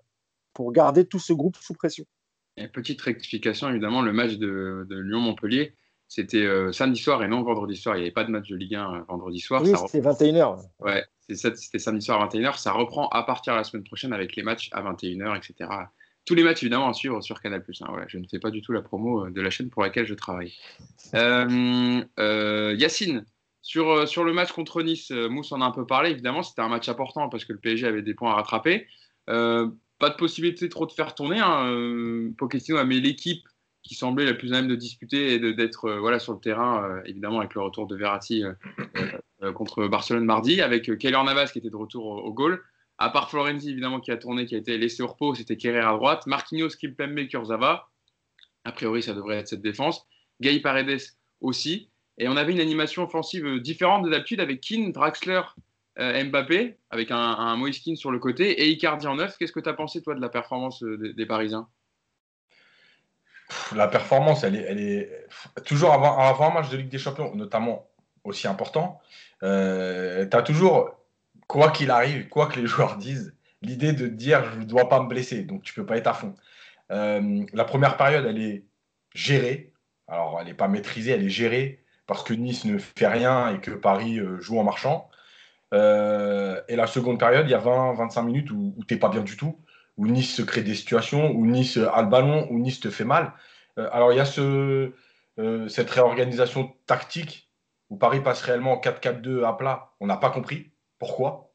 pour 0.53 0.71
garder 0.71 1.05
tout 1.05 1.19
ce 1.19 1.33
groupe 1.33 1.57
sous 1.57 1.73
pression. 1.73 2.05
Et 2.57 2.67
petite 2.67 3.01
rectification, 3.01 3.69
évidemment, 3.69 4.01
le 4.01 4.13
match 4.13 4.33
de 4.33 4.85
Lyon-Montpellier, 4.89 5.75
c'était 6.09 6.43
euh, 6.43 6.71
samedi 6.71 6.99
soir 6.99 7.23
et 7.23 7.27
non 7.27 7.43
vendredi 7.43 7.77
soir. 7.77 7.95
Il 7.95 7.99
n'y 7.99 8.05
avait 8.05 8.11
pas 8.11 8.23
de 8.23 8.31
match 8.31 8.49
de 8.49 8.55
Ligue 8.55 8.73
1 8.73 8.93
euh, 8.93 8.99
vendredi 9.07 9.39
soir. 9.39 9.61
Oui, 9.61 9.73
c'était 9.85 10.01
21h. 10.01 10.59
Ouais, 10.79 11.05
c'était 11.29 11.77
samedi 11.77 12.03
soir 12.03 12.19
à 12.19 12.27
21h. 12.27 12.57
Ça 12.57 12.71
reprend 12.71 13.07
à 13.09 13.21
partir 13.21 13.53
de 13.53 13.59
la 13.59 13.63
semaine 13.63 13.83
prochaine 13.83 14.11
avec 14.11 14.35
les 14.35 14.41
matchs 14.41 14.69
à 14.71 14.81
21h, 14.81 15.37
etc. 15.37 15.69
Tous 16.29 16.35
les 16.35 16.43
matchs, 16.43 16.61
évidemment, 16.61 16.87
à 16.87 16.93
suivre 16.93 17.21
sur 17.21 17.41
Canal+. 17.41 17.63
Hein. 17.81 18.05
je 18.07 18.19
ne 18.19 18.27
fais 18.27 18.37
pas 18.37 18.51
du 18.51 18.61
tout 18.61 18.71
la 18.71 18.83
promo 18.83 19.25
euh, 19.25 19.31
de 19.31 19.41
la 19.41 19.49
chaîne 19.49 19.71
pour 19.71 19.81
laquelle 19.81 20.05
je 20.05 20.13
travaille. 20.13 20.53
Yacine, 22.77 23.25
sur, 23.63 24.07
sur 24.07 24.23
le 24.23 24.31
match 24.31 24.51
contre 24.51 24.83
Nice, 24.83 25.09
Mousse 25.09 25.51
en 25.51 25.61
a 25.61 25.65
un 25.65 25.71
peu 25.71 25.87
parlé. 25.87 26.11
Évidemment, 26.11 26.43
c'était 26.43 26.61
un 26.61 26.69
match 26.69 26.87
important 26.87 27.29
parce 27.29 27.45
que 27.45 27.53
le 27.53 27.57
PSG 27.57 27.87
avait 27.87 28.03
des 28.03 28.13
points 28.13 28.31
à 28.31 28.35
rattraper. 28.35 28.85
pas 29.25 30.09
de 30.09 30.15
possibilité 30.17 30.69
trop 30.69 30.85
de 30.85 30.91
faire 30.91 31.15
tourner. 31.15 31.39
Hein. 31.39 32.31
Pochettino 32.37 32.77
a 32.77 32.85
mis 32.85 33.01
l'équipe 33.01 33.43
qui 33.83 33.95
semblait 33.95 34.25
la 34.25 34.33
plus 34.33 34.53
à 34.53 34.57
même 34.57 34.67
de 34.67 34.75
disputer 34.75 35.33
et 35.33 35.53
d'être 35.53 35.85
euh, 35.85 35.99
voilà, 35.99 36.19
sur 36.19 36.33
le 36.33 36.39
terrain, 36.39 36.83
euh, 36.83 37.01
évidemment 37.05 37.39
avec 37.39 37.55
le 37.55 37.61
retour 37.61 37.87
de 37.87 37.95
Verratti 37.95 38.43
euh, 38.43 39.51
contre 39.53 39.87
Barcelone 39.87 40.25
mardi, 40.25 40.61
avec 40.61 40.97
Keller 40.97 41.23
Navas 41.23 41.47
qui 41.47 41.59
était 41.59 41.69
de 41.69 41.75
retour 41.75 42.05
au, 42.05 42.33
goal. 42.33 42.61
À 43.01 43.09
part 43.09 43.29
Florenzi, 43.29 43.71
évidemment, 43.71 43.99
qui 43.99 44.11
a 44.11 44.17
tourné, 44.17 44.45
qui 44.45 44.55
a 44.55 44.57
été 44.57 44.77
laissé 44.77 45.01
au 45.01 45.07
repos, 45.07 45.33
c'était 45.33 45.57
Kerrer 45.57 45.79
à 45.79 45.93
droite. 45.93 46.27
Marquinhos, 46.27 46.69
Kimpembe, 46.79 47.27
Kurzawa. 47.27 47.89
A 48.65 48.71
priori, 48.71 49.01
ça 49.01 49.13
devrait 49.13 49.37
être 49.37 49.47
cette 49.47 49.61
défense. 49.61 50.05
Gay 50.41 50.59
Paredes 50.59 50.99
aussi. 51.41 51.89
Et 52.17 52.27
on 52.27 52.35
avait 52.35 52.51
une 52.51 52.59
animation 52.59 53.03
offensive 53.03 53.59
différente 53.61 54.03
de 54.03 54.09
d'habitude 54.09 54.41
avec 54.41 54.59
Keane, 54.59 54.91
Draxler, 54.91 55.41
Mbappé, 55.97 56.77
avec 56.91 57.11
un, 57.11 57.17
un 57.17 57.55
Moïse 57.55 57.79
Keane 57.79 57.95
sur 57.95 58.11
le 58.11 58.19
côté 58.19 58.61
et 58.61 58.69
Icardi 58.69 59.07
en 59.07 59.15
neuf. 59.15 59.37
Qu'est-ce 59.37 59.53
que 59.53 59.61
tu 59.61 59.69
as 59.69 59.73
pensé, 59.73 60.01
toi, 60.01 60.13
de 60.13 60.21
la 60.21 60.29
performance 60.29 60.83
des 60.83 61.25
Parisiens? 61.25 61.67
La 63.75 63.87
performance, 63.87 64.43
elle 64.43 64.55
est, 64.55 65.27
toujours 65.65 65.93
avant, 65.93 66.19
un 66.19 66.53
match 66.53 66.69
de 66.69 66.77
Ligue 66.77 66.89
des 66.89 66.97
Champions, 66.97 67.33
notamment 67.35 67.89
aussi 68.23 68.47
important. 68.47 68.99
Euh, 69.43 70.25
toujours, 70.45 70.98
quoi 71.49 71.71
qu'il 71.71 71.91
arrive, 71.91 72.29
quoi 72.29 72.47
que 72.47 72.57
les 72.57 72.67
joueurs 72.67 72.95
disent, 73.07 73.35
l'idée 73.61 73.91
de 73.91 74.07
dire 74.07 74.45
je 74.53 74.59
ne 74.59 74.65
dois 74.65 74.87
pas 74.87 75.01
me 75.01 75.09
blesser, 75.09 75.43
donc 75.43 75.63
tu 75.63 75.73
peux 75.73 75.85
pas 75.85 75.97
être 75.97 76.07
à 76.07 76.13
fond. 76.13 76.35
Euh, 76.91 77.45
la 77.53 77.65
première 77.65 77.97
période, 77.97 78.25
elle 78.25 78.41
est 78.41 78.63
gérée. 79.13 79.73
Alors, 80.07 80.37
elle 80.39 80.47
n'est 80.47 80.53
pas 80.53 80.69
maîtrisée, 80.69 81.11
elle 81.11 81.25
est 81.25 81.29
gérée 81.29 81.83
parce 82.07 82.23
que 82.23 82.33
Nice 82.33 82.65
ne 82.65 82.77
fait 82.77 83.07
rien 83.07 83.53
et 83.53 83.59
que 83.59 83.71
Paris 83.71 84.19
euh, 84.19 84.39
joue 84.39 84.57
en 84.59 84.63
marchant. 84.63 85.09
et 85.73 86.75
la 86.75 86.87
seconde 86.87 87.19
période, 87.19 87.45
il 87.47 87.51
y 87.51 87.55
a 87.55 87.59
20-25 87.59 88.25
minutes 88.25 88.51
où, 88.51 88.73
tu 88.87 88.93
n'es 88.93 88.99
pas 88.99 89.09
bien 89.09 89.21
du 89.21 89.37
tout 89.37 89.59
où 89.99 90.07
Nice 90.07 90.33
se 90.33 90.41
crée 90.41 90.63
des 90.63 90.75
situations, 90.75 91.31
où 91.31 91.45
Nice 91.45 91.77
a 91.77 92.01
le 92.01 92.07
ballon, 92.07 92.47
où 92.49 92.57
Nice 92.57 92.79
te 92.79 92.89
fait 92.89 93.03
mal. 93.03 93.33
Euh, 93.77 93.89
alors 93.91 94.13
il 94.13 94.15
y 94.15 94.21
a 94.21 94.25
ce, 94.25 94.93
euh, 95.39 95.67
cette 95.67 95.89
réorganisation 95.89 96.73
tactique 96.85 97.49
où 97.89 97.97
Paris 97.97 98.21
passe 98.21 98.41
réellement 98.41 98.73
en 98.73 98.81
4-4-2 98.81 99.43
à 99.43 99.53
plat. 99.53 99.91
On 99.99 100.07
n'a 100.07 100.17
pas 100.17 100.29
compris 100.29 100.71
pourquoi? 100.99 101.51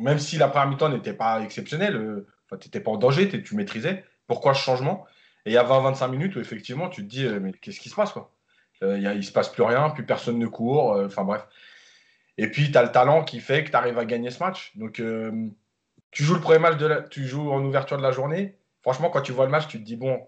Même 0.00 0.18
si 0.18 0.38
la 0.38 0.48
première 0.48 0.68
mi-temps 0.68 0.88
n'était 0.88 1.12
pas 1.12 1.42
exceptionnelle, 1.42 1.96
euh, 1.96 2.26
tu 2.58 2.68
n'étais 2.68 2.80
pas 2.80 2.92
en 2.92 2.96
danger, 2.96 3.28
tu 3.28 3.54
maîtrisais. 3.54 4.04
Pourquoi 4.26 4.54
ce 4.54 4.62
changement? 4.62 5.06
Et 5.44 5.50
il 5.50 5.52
y 5.52 5.58
a 5.58 5.64
20-25 5.64 6.10
minutes 6.10 6.36
où 6.36 6.40
effectivement 6.40 6.88
tu 6.88 7.02
te 7.02 7.10
dis 7.10 7.26
mais 7.26 7.52
qu'est-ce 7.52 7.80
qui 7.80 7.90
se 7.90 7.94
passe 7.94 8.12
quoi? 8.12 8.32
Il 8.80 9.02
ne 9.02 9.20
se 9.20 9.32
passe 9.32 9.50
plus 9.50 9.62
rien, 9.62 9.90
plus 9.90 10.06
personne 10.06 10.38
ne 10.38 10.46
court, 10.46 10.98
enfin 11.04 11.24
bref. 11.24 11.46
Et 12.38 12.50
puis 12.50 12.70
tu 12.70 12.78
as 12.78 12.82
le 12.82 12.92
talent 12.92 13.24
qui 13.24 13.40
fait 13.40 13.64
que 13.64 13.70
tu 13.70 13.76
arrives 13.76 13.98
à 13.98 14.04
gagner 14.06 14.30
ce 14.30 14.42
match. 14.42 14.72
Donc 14.76 15.02
tu 16.14 16.22
joues 16.22 16.34
le 16.34 16.40
premier 16.40 16.60
match 16.60 16.78
de 16.78 16.86
la, 16.86 17.02
tu 17.02 17.26
joues 17.26 17.50
en 17.50 17.62
ouverture 17.64 17.98
de 17.98 18.02
la 18.02 18.12
journée. 18.12 18.56
Franchement, 18.82 19.10
quand 19.10 19.20
tu 19.20 19.32
vois 19.32 19.46
le 19.46 19.50
match, 19.50 19.66
tu 19.66 19.80
te 19.80 19.84
dis 19.84 19.96
bon, 19.96 20.24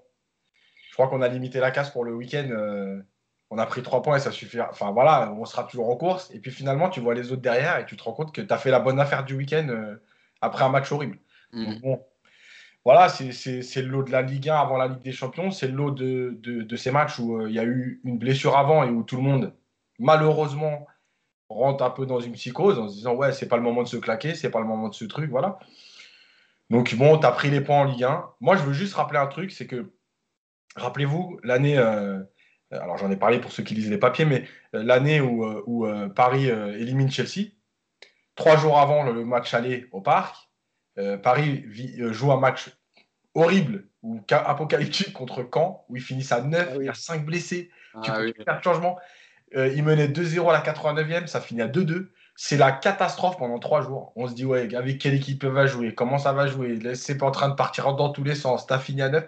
je 0.88 0.94
crois 0.94 1.08
qu'on 1.08 1.22
a 1.22 1.28
limité 1.28 1.60
la 1.60 1.70
casse 1.70 1.90
pour 1.90 2.04
le 2.04 2.14
week-end. 2.14 2.48
Euh, 2.50 3.00
on 3.50 3.58
a 3.58 3.66
pris 3.66 3.82
trois 3.82 4.02
points 4.02 4.16
et 4.16 4.20
ça 4.20 4.32
suffit. 4.32 4.60
Enfin 4.60 4.90
voilà, 4.90 5.32
on 5.32 5.44
sera 5.44 5.64
toujours 5.64 5.88
en 5.88 5.96
course. 5.96 6.30
Et 6.32 6.40
puis 6.40 6.50
finalement, 6.50 6.88
tu 6.88 7.00
vois 7.00 7.14
les 7.14 7.32
autres 7.32 7.42
derrière 7.42 7.78
et 7.78 7.86
tu 7.86 7.96
te 7.96 8.02
rends 8.02 8.12
compte 8.12 8.34
que 8.34 8.40
tu 8.40 8.52
as 8.52 8.58
fait 8.58 8.70
la 8.70 8.80
bonne 8.80 8.98
affaire 8.98 9.24
du 9.24 9.34
week-end 9.34 9.66
euh, 9.68 9.96
après 10.40 10.64
un 10.64 10.68
match 10.68 10.90
horrible. 10.90 11.18
Mm. 11.52 11.80
bon, 11.80 12.04
voilà, 12.84 13.08
c'est 13.08 13.82
le 13.82 13.88
lot 13.88 14.04
de 14.04 14.12
la 14.12 14.22
Ligue 14.22 14.48
1 14.48 14.56
avant 14.56 14.76
la 14.76 14.88
Ligue 14.88 15.02
des 15.02 15.12
Champions. 15.12 15.50
C'est 15.50 15.68
le 15.68 15.74
lot 15.74 15.90
de, 15.90 16.38
de, 16.40 16.76
ces 16.76 16.90
matchs 16.90 17.18
où 17.18 17.36
euh, 17.36 17.48
il 17.48 17.54
y 17.54 17.58
a 17.58 17.64
eu 17.64 18.00
une 18.04 18.18
blessure 18.18 18.56
avant 18.56 18.84
et 18.84 18.90
où 18.90 19.02
tout 19.02 19.16
le 19.16 19.22
monde, 19.22 19.52
malheureusement, 19.98 20.86
rentre 21.48 21.84
un 21.84 21.90
peu 21.90 22.06
dans 22.06 22.20
une 22.20 22.32
psychose 22.32 22.78
en 22.78 22.88
se 22.88 22.94
disant 22.94 23.14
ouais, 23.14 23.32
c'est 23.32 23.48
pas 23.48 23.56
le 23.56 23.62
moment 23.62 23.82
de 23.82 23.88
se 23.88 23.96
claquer, 23.96 24.34
c'est 24.34 24.50
pas 24.50 24.60
le 24.60 24.66
moment 24.66 24.88
de 24.88 24.94
ce 24.94 25.04
truc, 25.04 25.30
voilà. 25.30 25.58
Donc 26.70 26.94
bon, 26.96 27.18
tu 27.18 27.26
as 27.26 27.32
pris 27.32 27.50
les 27.50 27.60
points 27.60 27.80
en 27.80 27.84
Ligue 27.84 28.04
1. 28.04 28.24
Moi, 28.40 28.56
je 28.56 28.62
veux 28.62 28.72
juste 28.72 28.94
rappeler 28.94 29.18
un 29.18 29.26
truc, 29.26 29.52
c'est 29.52 29.66
que, 29.66 29.92
rappelez-vous, 30.74 31.38
l'année, 31.42 31.78
euh, 31.78 32.20
alors 32.70 32.98
j'en 32.98 33.10
ai 33.10 33.16
parlé 33.16 33.38
pour 33.38 33.52
ceux 33.52 33.62
qui 33.62 33.74
lisent 33.74 33.90
les 33.90 33.98
papiers, 33.98 34.24
mais 34.24 34.44
euh, 34.74 34.82
l'année 34.82 35.20
où, 35.20 35.44
euh, 35.44 35.62
où 35.66 35.86
Paris 36.14 36.48
élimine 36.48 37.10
Chelsea, 37.10 37.50
trois 38.34 38.56
jours 38.56 38.78
avant 38.78 39.02
le 39.04 39.24
match 39.24 39.54
aller 39.54 39.86
au 39.92 40.00
parc, 40.00 40.36
Paris 41.22 41.66
joue 42.12 42.32
un 42.32 42.40
match 42.40 42.70
horrible 43.34 43.86
ou 44.02 44.20
apocalyptique 44.30 45.12
contre 45.12 45.46
Caen, 45.52 45.84
où 45.88 45.96
ils 45.96 46.02
finissent 46.02 46.32
à 46.32 46.40
9, 46.40 46.68
ah 46.70 46.76
il 46.80 46.86
y 46.86 46.88
a 46.88 46.94
5 46.94 47.24
blessés, 47.26 47.70
ah, 47.94 48.00
tu 48.02 48.10
peux 48.32 48.44
faire 48.44 48.62
changement. 48.62 48.98
Euh, 49.54 49.72
il 49.74 49.84
menait 49.84 50.08
2-0 50.08 50.48
à 50.48 50.52
la 50.52 50.60
89e, 50.60 51.26
ça 51.26 51.40
finit 51.40 51.62
à 51.62 51.68
2-2. 51.68 52.08
C'est 52.34 52.56
la 52.56 52.72
catastrophe 52.72 53.38
pendant 53.38 53.58
trois 53.58 53.80
jours. 53.82 54.12
On 54.16 54.26
se 54.26 54.34
dit, 54.34 54.44
ouais, 54.44 54.74
avec 54.74 54.98
quelle 54.98 55.14
équipe 55.14 55.44
va 55.44 55.66
jouer 55.66 55.94
Comment 55.94 56.18
ça 56.18 56.32
va 56.32 56.46
jouer 56.46 56.78
C'est 56.94 57.16
pas 57.16 57.26
en 57.26 57.30
train 57.30 57.48
de 57.48 57.54
partir 57.54 57.94
dans 57.94 58.10
tous 58.10 58.24
les 58.24 58.34
sens. 58.34 58.66
T'as 58.66 58.78
fini 58.78 59.02
à 59.02 59.08
9. 59.08 59.26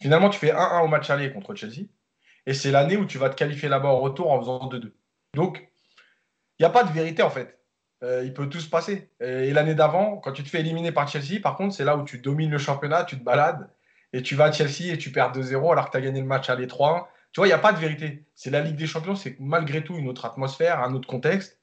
Finalement, 0.00 0.30
tu 0.30 0.38
fais 0.38 0.52
1-1 0.52 0.84
au 0.84 0.88
match 0.88 1.10
aller 1.10 1.32
contre 1.32 1.54
Chelsea. 1.54 1.86
Et 2.46 2.54
c'est 2.54 2.70
l'année 2.70 2.96
où 2.96 3.04
tu 3.04 3.18
vas 3.18 3.28
te 3.28 3.36
qualifier 3.36 3.68
là-bas 3.68 3.90
au 3.90 3.98
retour 3.98 4.30
en 4.30 4.40
faisant 4.40 4.68
2-2. 4.68 4.92
Donc, 5.34 5.68
il 6.58 6.62
n'y 6.62 6.66
a 6.66 6.70
pas 6.70 6.84
de 6.84 6.92
vérité 6.92 7.22
en 7.22 7.30
fait. 7.30 7.58
Euh, 8.02 8.22
il 8.24 8.32
peut 8.32 8.48
tout 8.48 8.60
se 8.60 8.68
passer. 8.68 9.10
Et 9.20 9.52
l'année 9.52 9.74
d'avant, 9.74 10.18
quand 10.18 10.32
tu 10.32 10.42
te 10.42 10.48
fais 10.48 10.60
éliminer 10.60 10.92
par 10.92 11.08
Chelsea, 11.08 11.40
par 11.42 11.56
contre, 11.56 11.74
c'est 11.74 11.84
là 11.84 11.96
où 11.96 12.04
tu 12.04 12.18
domines 12.18 12.50
le 12.50 12.58
championnat, 12.58 13.04
tu 13.04 13.18
te 13.18 13.24
balades 13.24 13.70
et 14.12 14.22
tu 14.22 14.34
vas 14.34 14.46
à 14.46 14.52
Chelsea 14.52 14.92
et 14.92 14.98
tu 14.98 15.10
perds 15.10 15.32
2-0 15.32 15.72
alors 15.72 15.86
que 15.86 15.90
tu 15.90 15.96
as 15.96 16.00
gagné 16.00 16.20
le 16.20 16.26
match 16.26 16.48
aller 16.48 16.66
3-1. 16.66 17.06
Tu 17.32 17.40
vois, 17.40 17.46
il 17.46 17.50
n'y 17.50 17.54
a 17.54 17.58
pas 17.58 17.72
de 17.72 17.78
vérité. 17.78 18.24
C'est 18.34 18.50
la 18.50 18.60
Ligue 18.60 18.76
des 18.76 18.86
Champions, 18.86 19.14
c'est 19.14 19.38
malgré 19.40 19.84
tout 19.84 19.94
une 19.96 20.08
autre 20.08 20.24
atmosphère, 20.24 20.80
un 20.80 20.94
autre 20.94 21.08
contexte. 21.08 21.60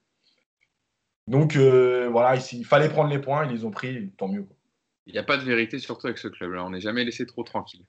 Donc 1.26 1.56
euh, 1.56 2.08
voilà, 2.10 2.36
il 2.52 2.66
fallait 2.66 2.88
prendre 2.88 3.10
les 3.10 3.18
points, 3.18 3.46
ils 3.46 3.52
les 3.52 3.64
ont 3.64 3.70
pris, 3.70 4.10
tant 4.18 4.28
mieux. 4.28 4.46
Il 5.06 5.12
n'y 5.12 5.18
a 5.18 5.22
pas 5.24 5.36
de 5.36 5.42
vérité, 5.42 5.78
surtout 5.78 6.06
avec 6.06 6.18
ce 6.18 6.28
club-là. 6.28 6.64
On 6.64 6.70
n'est 6.70 6.80
jamais 6.80 7.04
laissé 7.04 7.26
trop 7.26 7.42
tranquille. 7.42 7.84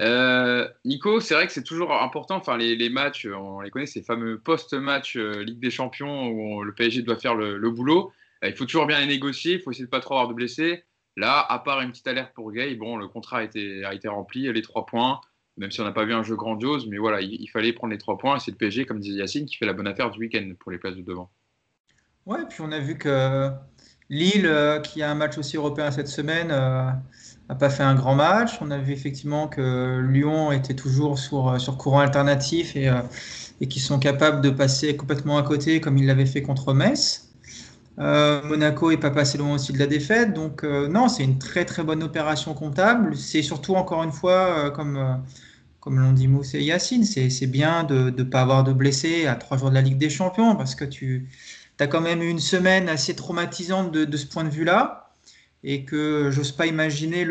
Euh, 0.00 0.68
Nico, 0.84 1.20
c'est 1.20 1.34
vrai 1.34 1.46
que 1.46 1.52
c'est 1.52 1.64
toujours 1.64 1.92
important. 1.92 2.36
Enfin, 2.36 2.56
les, 2.56 2.88
matchs, 2.88 3.26
on 3.26 3.60
les 3.60 3.70
connaît, 3.70 3.86
ces 3.86 4.02
fameux 4.02 4.38
post-match 4.38 5.16
euh, 5.16 5.42
Ligue 5.42 5.60
des 5.60 5.70
Champions 5.70 6.28
où 6.28 6.62
le 6.62 6.72
PSG 6.72 7.02
doit 7.02 7.16
faire 7.16 7.34
le, 7.34 7.70
boulot. 7.70 8.12
il 8.42 8.54
faut 8.54 8.64
toujours 8.64 8.86
bien 8.86 9.00
les 9.00 9.06
négocier. 9.06 9.54
Il 9.54 9.60
faut 9.60 9.70
essayer 9.70 9.86
de 9.86 9.90
pas 9.90 10.00
trop 10.00 10.14
avoir 10.14 10.28
de 10.28 10.34
blessés. 10.34 10.84
Là, 11.16 11.44
à 11.48 11.58
part 11.58 11.80
une 11.80 11.90
petite 11.90 12.06
alerte 12.06 12.32
pour 12.34 12.52
Gay, 12.52 12.76
bon, 12.76 12.96
le 12.96 13.08
contrat 13.08 13.38
a 13.38 13.42
été, 13.42 14.08
rempli, 14.08 14.52
les 14.52 14.62
trois 14.62 14.86
points 14.86 15.20
même 15.58 15.70
si 15.70 15.80
on 15.80 15.84
n'a 15.84 15.92
pas 15.92 16.04
vu 16.04 16.14
un 16.14 16.22
jeu 16.22 16.36
grandiose, 16.36 16.86
mais 16.86 16.98
voilà, 16.98 17.20
il, 17.20 17.46
fallait 17.48 17.72
prendre 17.72 17.92
les 17.92 17.98
trois 17.98 18.16
points. 18.16 18.36
Et 18.36 18.40
c'est 18.40 18.52
le 18.52 18.56
PSG, 18.56 18.86
comme 18.86 19.00
disait 19.00 19.18
Yacine, 19.18 19.44
qui 19.44 19.56
fait 19.56 19.66
la 19.66 19.72
bonne 19.72 19.88
affaire 19.88 20.10
du 20.10 20.20
week-end 20.20 20.52
pour 20.58 20.70
les 20.70 20.78
places 20.78 20.94
de 20.94 21.02
devant. 21.02 21.30
Ouais, 22.26 22.46
puis 22.48 22.60
on 22.60 22.70
a 22.70 22.78
vu 22.78 22.96
que 22.96 23.50
Lille, 24.08 24.46
euh, 24.46 24.80
qui 24.80 25.02
a 25.02 25.10
un 25.10 25.14
match 25.14 25.36
aussi 25.36 25.56
européen 25.56 25.90
cette 25.90 26.08
semaine, 26.08 26.50
n'a 27.48 27.54
euh, 27.54 27.58
pas 27.58 27.70
fait 27.70 27.82
un 27.82 27.94
grand 27.94 28.14
match. 28.14 28.58
On 28.60 28.70
a 28.70 28.78
vu 28.78 28.92
effectivement 28.92 29.48
que 29.48 30.00
Lyon 30.00 30.52
était 30.52 30.74
toujours 30.74 31.18
sur, 31.18 31.48
euh, 31.48 31.58
sur 31.58 31.76
courant 31.76 32.00
alternatif 32.00 32.76
et, 32.76 32.90
et 33.60 33.68
qui 33.68 33.80
sont 33.80 33.98
capables 33.98 34.40
de 34.40 34.50
passer 34.50 34.96
complètement 34.96 35.38
à 35.38 35.42
côté, 35.42 35.80
comme 35.80 35.98
ils 35.98 36.06
l'avaient 36.06 36.26
fait 36.26 36.42
contre 36.42 36.74
Metz. 36.74 37.24
Monaco 37.98 38.90
n'est 38.92 38.96
pas 38.96 39.10
passé 39.10 39.38
loin 39.38 39.54
aussi 39.54 39.72
de 39.72 39.78
la 39.78 39.88
défaite. 39.88 40.32
Donc 40.32 40.62
non, 40.62 41.08
c'est 41.08 41.24
une 41.24 41.38
très 41.38 41.64
très 41.64 41.82
bonne 41.82 42.04
opération 42.04 42.54
comptable. 42.54 43.16
C'est 43.16 43.42
surtout 43.42 43.74
encore 43.74 44.04
une 44.04 44.12
fois, 44.12 44.70
comme 44.70 45.20
comme 45.80 46.00
l'ont 46.00 46.12
dit 46.12 46.28
Mousse 46.28 46.54
et 46.54 46.62
Yacine, 46.62 47.04
c'est 47.04 47.46
bien 47.46 47.82
de 47.84 48.10
ne 48.10 48.22
pas 48.22 48.42
avoir 48.42 48.62
de 48.62 48.74
blessés 48.74 49.26
à 49.26 49.36
trois 49.36 49.56
jours 49.56 49.70
de 49.70 49.74
la 49.74 49.80
Ligue 49.80 49.96
des 49.96 50.10
Champions 50.10 50.54
parce 50.54 50.74
que 50.74 50.84
tu 50.84 51.28
as 51.80 51.86
quand 51.86 52.00
même 52.00 52.20
eu 52.22 52.28
une 52.28 52.40
semaine 52.40 52.88
assez 52.88 53.14
traumatisante 53.14 53.92
de, 53.92 54.16
ce 54.16 54.26
point 54.26 54.44
de 54.44 54.50
vue-là 54.50 55.07
et 55.64 55.84
que 55.84 56.30
j'ose 56.30 56.52
pas 56.52 56.66
imaginer 56.66 57.24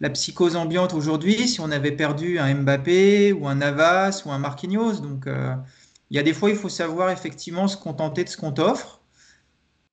la 0.00 0.10
psychose 0.10 0.56
ambiante 0.56 0.94
aujourd'hui 0.94 1.48
si 1.48 1.60
on 1.60 1.70
avait 1.70 1.92
perdu 1.92 2.38
un 2.38 2.54
Mbappé 2.54 3.32
ou 3.32 3.48
un 3.48 3.56
Navas 3.56 4.22
ou 4.24 4.30
un 4.30 4.38
Marquinhos. 4.38 5.00
Donc 5.00 5.26
euh, 5.26 5.54
il 6.10 6.16
y 6.16 6.20
a 6.20 6.22
des 6.22 6.32
fois, 6.32 6.50
il 6.50 6.56
faut 6.56 6.68
savoir 6.68 7.10
effectivement 7.10 7.68
se 7.68 7.76
contenter 7.76 8.24
de 8.24 8.28
ce 8.28 8.36
qu'on 8.36 8.52
t'offre. 8.52 9.00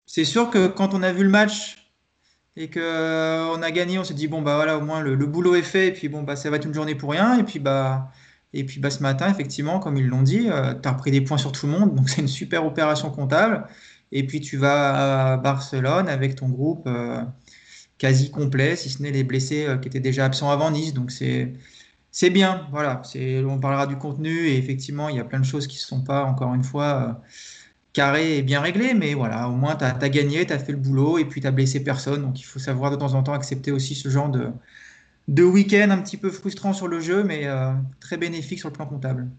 C'est 0.05 0.25
sûr 0.25 0.49
que 0.49 0.67
quand 0.67 0.93
on 0.93 1.03
a 1.03 1.11
vu 1.11 1.23
le 1.23 1.29
match 1.29 1.91
et 2.55 2.69
qu'on 2.69 2.79
euh, 2.79 3.61
a 3.61 3.71
gagné, 3.71 3.99
on 3.99 4.03
se 4.03 4.13
dit 4.13 4.27
bon 4.27 4.41
bah 4.41 4.55
voilà 4.55 4.77
au 4.77 4.81
moins 4.81 5.01
le, 5.01 5.15
boulot 5.25 5.55
est 5.55 5.61
fait 5.63 5.87
et 5.87 5.91
puis 5.91 6.07
bon 6.09 6.23
bah 6.23 6.35
ça 6.35 6.49
va 6.49 6.57
être 6.57 6.65
une 6.65 6.73
journée 6.73 6.95
pour 6.95 7.11
rien 7.11 7.37
et 7.37 7.43
puis 7.43 7.59
bah 7.59 8.11
et 8.53 8.63
puis 8.63 8.79
bah 8.79 8.89
ce 8.89 9.01
matin 9.01 9.29
effectivement 9.29 9.79
comme 9.79 9.97
ils 9.97 10.07
l'ont 10.07 10.21
dit, 10.21 10.49
euh, 10.49 10.73
tu 10.73 10.87
as 10.87 10.93
repris 10.93 11.11
des 11.11 11.21
points 11.21 11.37
sur 11.37 11.51
tout 11.51 11.65
le 11.65 11.73
monde 11.73 11.95
donc 11.95 12.09
c'est 12.11 12.21
une 12.21 12.27
super 12.27 12.65
opération 12.65 13.09
comptable 13.09 13.67
et 14.11 14.25
puis 14.25 14.41
tu 14.41 14.57
vas 14.57 15.33
à 15.33 15.37
Barcelone 15.37 16.09
avec 16.09 16.35
ton 16.35 16.49
groupe 16.49 16.83
euh, 16.87 17.21
quasi 17.97 18.31
complet 18.31 18.75
si 18.75 18.89
ce 18.89 19.01
n'est 19.01 19.11
les 19.11 19.23
blessés 19.23 19.67
qui 19.81 19.87
étaient 19.87 19.99
déjà 19.99 20.25
absents 20.25 20.51
avant 20.51 20.71
Nice 20.71 20.93
donc 20.93 21.11
c'est 21.11 22.29
bien 22.29 22.67
voilà 22.71 23.01
on 23.47 23.59
parlera 23.59 23.87
du 23.87 23.97
contenu 23.97 24.47
et 24.47 24.57
effectivement 24.57 25.09
il 25.09 25.17
y 25.17 25.19
a 25.19 25.25
plein 25.25 25.39
de 25.39 25.45
choses 25.45 25.67
qui 25.67 25.77
ne 25.77 25.81
sont 25.81 26.03
pas 26.03 26.23
encore 26.25 26.53
une 26.53 26.63
fois 26.63 27.21
carré 27.95 28.37
et 28.37 28.43
bien 28.43 28.61
réglé, 28.61 28.93
mais 28.93 29.13
voilà, 29.15 29.49
au 29.49 29.53
moins 29.53 29.75
tu 29.75 29.85
as, 29.85 30.09
gagné, 30.09 30.45
tu 30.45 30.53
as 30.53 30.59
fait 30.59 30.73
le 30.73 30.77
boulot 30.77 31.17
et 31.17 31.25
puis 31.25 31.41
tu 31.41 31.47
as 31.47 31.51
blessé 31.51 31.83
personne. 31.83 32.21
Donc 32.21 32.39
il 32.39 32.43
faut 32.43 32.59
savoir 32.59 32.91
de 32.91 32.97
temps 32.97 33.13
en 33.15 33.23
temps 33.23 33.33
accepter 33.33 33.71
aussi 33.71 33.95
ce 33.95 34.09
genre 34.09 34.29
de, 34.29 35.43
week-end 35.43 35.89
un 35.89 36.01
petit 36.01 36.17
peu 36.17 36.29
frustrant 36.29 36.73
sur 36.73 36.87
le 36.87 36.99
jeu, 36.99 37.23
mais 37.23 37.47
euh, 37.47 37.73
très 37.99 38.17
bénéfique 38.17 38.59
sur 38.59 38.69
le 38.69 38.73
plan 38.73 38.85
comptable. 38.85 39.29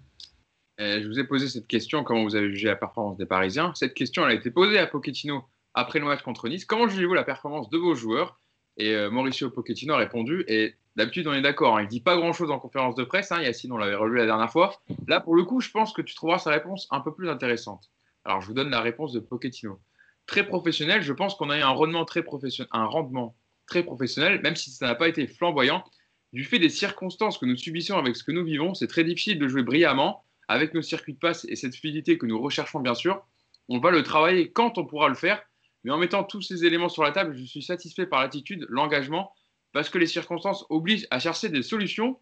Je 0.78 1.06
vous 1.06 1.18
ai 1.18 1.24
posé 1.24 1.48
cette 1.48 1.66
question, 1.66 2.04
comment 2.04 2.22
vous 2.24 2.36
avez 2.36 2.50
jugé 2.50 2.68
la 2.68 2.76
performance 2.76 3.16
des 3.16 3.26
Parisiens 3.26 3.72
Cette 3.74 3.94
question, 3.94 4.24
a 4.24 4.34
été 4.34 4.50
posée 4.50 4.78
à 4.78 4.86
Pochettino 4.86 5.44
après 5.74 5.98
le 5.98 6.06
match 6.06 6.22
contre 6.22 6.48
Nice. 6.48 6.64
Comment 6.64 6.88
jugez-vous 6.88 7.14
la 7.14 7.24
performance 7.24 7.70
de 7.70 7.78
vos 7.78 7.94
joueurs? 7.94 8.40
Et 8.78 8.94
euh, 8.94 9.10
Mauricio 9.10 9.50
Pochettino 9.50 9.94
a 9.94 9.98
répondu, 9.98 10.44
et 10.48 10.74
d'habitude 10.96 11.26
on 11.28 11.32
est 11.32 11.40
d'accord, 11.42 11.76
hein, 11.76 11.82
il 11.82 11.88
dit 11.88 12.00
pas 12.00 12.16
grand-chose 12.16 12.50
en 12.50 12.58
conférence 12.58 12.94
de 12.94 13.04
presse, 13.04 13.32
hein, 13.32 13.40
Yacine, 13.40 13.72
on 13.72 13.78
l'avait 13.78 13.94
relu 13.94 14.16
la 14.18 14.26
dernière 14.26 14.50
fois. 14.50 14.80
Là, 15.06 15.20
pour 15.20 15.34
le 15.34 15.44
coup, 15.44 15.60
je 15.60 15.70
pense 15.70 15.92
que 15.92 16.02
tu 16.02 16.14
trouveras 16.14 16.38
sa 16.38 16.50
réponse 16.50 16.86
un 16.90 17.00
peu 17.00 17.14
plus 17.14 17.28
intéressante. 17.30 17.90
Alors, 18.24 18.40
je 18.40 18.48
vous 18.48 18.54
donne 18.54 18.70
la 18.70 18.80
réponse 18.80 19.12
de 19.12 19.20
Pochettino. 19.20 19.78
Très 20.26 20.46
professionnel, 20.46 21.02
je 21.02 21.12
pense 21.12 21.36
qu'on 21.36 21.50
a 21.50 21.58
eu 21.58 21.62
un 21.62 21.68
rendement 21.68 22.04
très 22.04 22.22
professionnel, 22.22 22.68
un 22.72 22.84
rendement 22.84 23.36
très 23.66 23.82
professionnel, 23.82 24.40
même 24.42 24.56
si 24.56 24.70
ça 24.70 24.86
n'a 24.86 24.94
pas 24.94 25.08
été 25.08 25.26
flamboyant. 25.26 25.84
Du 26.32 26.44
fait 26.44 26.58
des 26.58 26.68
circonstances 26.68 27.38
que 27.38 27.46
nous 27.46 27.56
subissons 27.56 27.96
avec 27.96 28.16
ce 28.16 28.24
que 28.24 28.32
nous 28.32 28.44
vivons, 28.44 28.74
c'est 28.74 28.88
très 28.88 29.04
difficile 29.04 29.38
de 29.38 29.48
jouer 29.48 29.62
brillamment 29.62 30.24
avec 30.48 30.74
nos 30.74 30.82
circuits 30.82 31.14
de 31.14 31.18
passe 31.18 31.44
et 31.48 31.56
cette 31.56 31.76
fluidité 31.76 32.18
que 32.18 32.26
nous 32.26 32.40
recherchons 32.40 32.80
bien 32.80 32.94
sûr. 32.94 33.24
On 33.68 33.78
va 33.78 33.90
le 33.90 34.02
travailler 34.02 34.52
quand 34.52 34.78
on 34.78 34.86
pourra 34.86 35.08
le 35.08 35.14
faire, 35.14 35.42
mais 35.84 35.90
en 35.90 35.98
mettant 35.98 36.24
tous 36.24 36.42
ces 36.42 36.64
éléments 36.64 36.88
sur 36.88 37.02
la 37.02 37.12
table, 37.12 37.36
je 37.36 37.44
suis 37.44 37.62
satisfait 37.62 38.06
par 38.06 38.20
l'attitude, 38.20 38.66
l'engagement, 38.68 39.32
parce 39.72 39.88
que 39.90 39.98
les 39.98 40.06
circonstances 40.06 40.64
obligent 40.70 41.06
à 41.10 41.18
chercher 41.18 41.48
des 41.48 41.62
solutions 41.62 42.20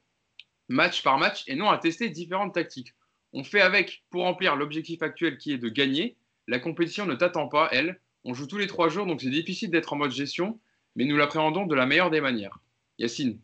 match 0.69 1.03
par 1.03 1.19
match 1.19 1.45
et 1.47 1.57
non 1.57 1.69
à 1.69 1.79
tester 1.79 2.09
différentes 2.09 2.55
tactiques. 2.55 2.95
On 3.33 3.45
fait 3.45 3.61
avec 3.61 4.05
pour 4.11 4.23
remplir 4.23 4.57
l'objectif 4.57 5.03
actuel 5.03 5.39
qui 5.39 5.53
est 5.53 5.59
de 5.59 5.69
gagner. 5.69 6.17
La 6.47 6.59
compétition 6.59 7.07
ne 7.07 7.15
t'attend 7.15 7.49
pas, 7.49 7.69
elle. 7.73 8.01
On 8.25 8.33
joue 8.33 8.47
tous 8.47 8.59
les 8.59 8.67
trois 8.67 8.89
jours, 8.89 9.07
donc 9.07 9.21
c'est 9.21 9.31
difficile 9.31 9.71
d'être 9.71 9.93
en 9.93 9.97
mode 9.97 10.13
gestion, 10.13 10.59
mais 10.97 11.05
nous 11.05 11.17
l'appréhendons 11.17 11.67
de 11.67 11.75
la 11.75 11.85
meilleure 11.85 12.11
des 12.11 12.21
manières. 12.21 12.59
Yacine, 12.99 13.41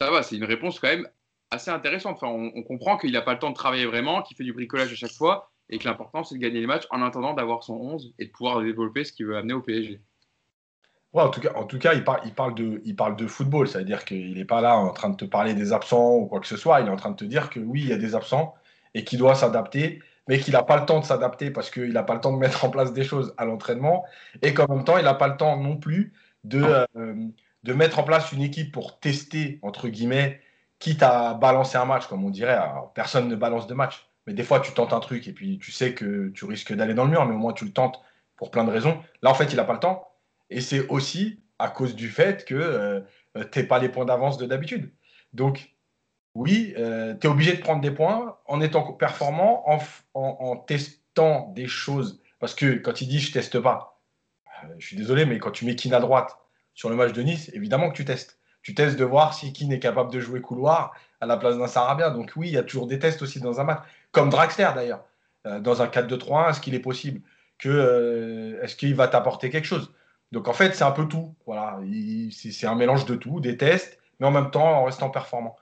ça 0.00 0.10
va, 0.10 0.22
c'est 0.22 0.36
une 0.36 0.44
réponse 0.44 0.80
quand 0.80 0.88
même 0.88 1.08
assez 1.50 1.70
intéressante. 1.70 2.16
Enfin, 2.16 2.28
on, 2.28 2.62
comprend 2.62 2.96
qu'il 2.96 3.12
n'a 3.12 3.22
pas 3.22 3.32
le 3.32 3.38
temps 3.38 3.50
de 3.50 3.54
travailler 3.54 3.86
vraiment, 3.86 4.22
qu'il 4.22 4.36
fait 4.36 4.44
du 4.44 4.52
bricolage 4.52 4.92
à 4.92 4.96
chaque 4.96 5.12
fois, 5.12 5.50
et 5.70 5.78
que 5.78 5.88
l'important, 5.88 6.24
c'est 6.24 6.34
de 6.34 6.40
gagner 6.40 6.60
les 6.60 6.66
matchs 6.66 6.86
en 6.90 7.02
attendant 7.02 7.34
d'avoir 7.34 7.62
son 7.62 7.74
11 7.74 8.14
et 8.18 8.26
de 8.26 8.30
pouvoir 8.30 8.62
développer 8.62 9.04
ce 9.04 9.12
qu'il 9.12 9.26
veut 9.26 9.36
amener 9.36 9.54
au 9.54 9.60
PSG. 9.60 10.00
en 11.12 11.28
tout 11.28 11.40
cas, 11.40 11.52
en 11.54 11.64
tout 11.64 11.78
cas 11.78 11.94
il, 11.94 12.04
parle, 12.04 12.54
de, 12.54 12.80
il 12.84 12.96
parle 12.96 13.16
de 13.16 13.26
football, 13.26 13.68
c'est-à-dire 13.68 14.04
qu'il 14.04 14.34
n'est 14.34 14.44
pas 14.44 14.60
là 14.60 14.76
en 14.76 14.92
train 14.92 15.10
de 15.10 15.16
te 15.16 15.24
parler 15.24 15.54
des 15.54 15.72
absents 15.72 16.16
ou 16.16 16.26
quoi 16.26 16.40
que 16.40 16.46
ce 16.46 16.56
soit, 16.56 16.80
il 16.80 16.86
est 16.86 16.90
en 16.90 16.96
train 16.96 17.10
de 17.10 17.16
te 17.16 17.24
dire 17.24 17.50
que 17.50 17.60
oui, 17.60 17.82
il 17.82 17.88
y 17.88 17.92
a 17.92 17.98
des 17.98 18.14
absents, 18.14 18.54
et 18.94 19.04
qui 19.04 19.16
doit 19.16 19.34
s'adapter, 19.34 20.00
mais 20.26 20.38
qu'il 20.38 20.52
n'a 20.52 20.62
pas 20.62 20.78
le 20.78 20.86
temps 20.86 21.00
de 21.00 21.04
s'adapter 21.04 21.50
parce 21.50 21.70
qu'il 21.70 21.92
n'a 21.92 22.02
pas 22.02 22.14
le 22.14 22.20
temps 22.20 22.32
de 22.32 22.38
mettre 22.38 22.64
en 22.64 22.70
place 22.70 22.92
des 22.92 23.04
choses 23.04 23.34
à 23.36 23.44
l'entraînement 23.44 24.04
et 24.42 24.54
qu'en 24.54 24.68
même 24.68 24.84
temps, 24.84 24.98
il 24.98 25.04
n'a 25.04 25.14
pas 25.14 25.28
le 25.28 25.36
temps 25.36 25.56
non 25.56 25.76
plus 25.76 26.12
de, 26.44 26.62
euh, 26.96 27.14
de 27.64 27.72
mettre 27.72 27.98
en 27.98 28.02
place 28.02 28.32
une 28.32 28.42
équipe 28.42 28.72
pour 28.72 29.00
tester, 29.00 29.58
entre 29.62 29.88
guillemets, 29.88 30.40
quitte 30.78 31.02
à 31.02 31.34
balancer 31.34 31.76
un 31.76 31.84
match, 31.84 32.06
comme 32.06 32.24
on 32.24 32.30
dirait. 32.30 32.58
personne 32.94 33.28
ne 33.28 33.36
balance 33.36 33.66
de 33.66 33.74
match, 33.74 34.08
mais 34.26 34.34
des 34.34 34.42
fois, 34.42 34.60
tu 34.60 34.72
tentes 34.72 34.92
un 34.92 35.00
truc 35.00 35.26
et 35.26 35.32
puis 35.32 35.58
tu 35.58 35.72
sais 35.72 35.94
que 35.94 36.28
tu 36.34 36.44
risques 36.44 36.74
d'aller 36.74 36.94
dans 36.94 37.04
le 37.04 37.10
mur, 37.10 37.24
mais 37.24 37.34
au 37.34 37.38
moins 37.38 37.52
tu 37.52 37.64
le 37.64 37.72
tentes 37.72 38.00
pour 38.36 38.50
plein 38.50 38.64
de 38.64 38.70
raisons. 38.70 39.02
Là, 39.22 39.30
en 39.30 39.34
fait, 39.34 39.52
il 39.52 39.56
n'a 39.56 39.64
pas 39.64 39.72
le 39.72 39.80
temps. 39.80 40.08
Et 40.50 40.60
c'est 40.60 40.86
aussi 40.88 41.42
à 41.58 41.68
cause 41.68 41.94
du 41.94 42.08
fait 42.08 42.44
que 42.44 42.54
euh, 42.54 43.00
tu 43.52 43.58
n'es 43.58 43.64
pas 43.64 43.78
les 43.78 43.88
points 43.88 44.04
d'avance 44.04 44.38
de 44.38 44.46
d'habitude. 44.46 44.92
Donc, 45.32 45.74
oui, 46.34 46.72
euh, 46.78 47.14
tu 47.14 47.26
es 47.26 47.30
obligé 47.30 47.54
de 47.54 47.60
prendre 47.60 47.80
des 47.80 47.90
points 47.90 48.38
en 48.46 48.60
étant 48.60 48.92
performant, 48.92 49.64
en, 50.14 50.56
testant 50.56 51.48
des 51.54 51.66
choses. 51.66 52.20
Parce 52.38 52.54
que 52.54 52.76
quand 52.76 53.00
il 53.00 53.08
dit 53.08 53.18
je 53.18 53.32
teste 53.32 53.58
pas, 53.58 54.00
euh, 54.64 54.74
je 54.78 54.86
suis 54.86 54.96
désolé, 54.96 55.26
mais 55.26 55.38
quand 55.38 55.50
tu 55.50 55.64
mets 55.64 55.74
Keane 55.74 55.94
à 55.94 56.00
droite 56.00 56.38
sur 56.74 56.90
le 56.90 56.96
match 56.96 57.12
de 57.12 57.22
Nice, 57.22 57.50
évidemment 57.54 57.90
que 57.90 57.96
tu 57.96 58.04
testes. 58.04 58.37
Tu 58.68 58.74
testes 58.74 58.98
de 58.98 59.04
voir 59.06 59.32
si 59.32 59.50
Keane 59.54 59.72
est 59.72 59.78
capable 59.78 60.12
de 60.12 60.20
jouer 60.20 60.42
couloir 60.42 60.94
à 61.22 61.26
la 61.26 61.38
place 61.38 61.56
d'un 61.56 61.68
Sarabia. 61.68 62.10
Donc 62.10 62.32
oui, 62.36 62.48
il 62.48 62.52
y 62.52 62.58
a 62.58 62.62
toujours 62.62 62.86
des 62.86 62.98
tests 62.98 63.22
aussi 63.22 63.40
dans 63.40 63.62
un 63.62 63.64
match. 63.64 63.78
Comme 64.12 64.28
Draxler 64.28 64.68
d'ailleurs. 64.74 65.06
Euh, 65.46 65.58
dans 65.58 65.80
un 65.80 65.86
4-2-3-1, 65.86 66.50
est-ce 66.50 66.60
qu'il 66.60 66.74
est 66.74 66.80
possible 66.80 67.22
que 67.56 68.60
Est-ce 68.62 68.76
qu'il 68.76 68.94
va 68.94 69.08
t'apporter 69.08 69.48
quelque 69.48 69.64
chose? 69.64 69.94
Donc 70.32 70.48
en 70.48 70.52
fait, 70.52 70.74
c'est 70.74 70.84
un 70.84 70.90
peu 70.90 71.08
tout. 71.08 71.34
Voilà, 71.46 71.80
c'est 72.30 72.66
un 72.66 72.74
mélange 72.74 73.06
de 73.06 73.14
tout, 73.14 73.40
des 73.40 73.56
tests, 73.56 73.98
mais 74.20 74.26
en 74.26 74.32
même 74.32 74.50
temps 74.50 74.82
en 74.82 74.84
restant 74.84 75.08
performant. 75.08 75.56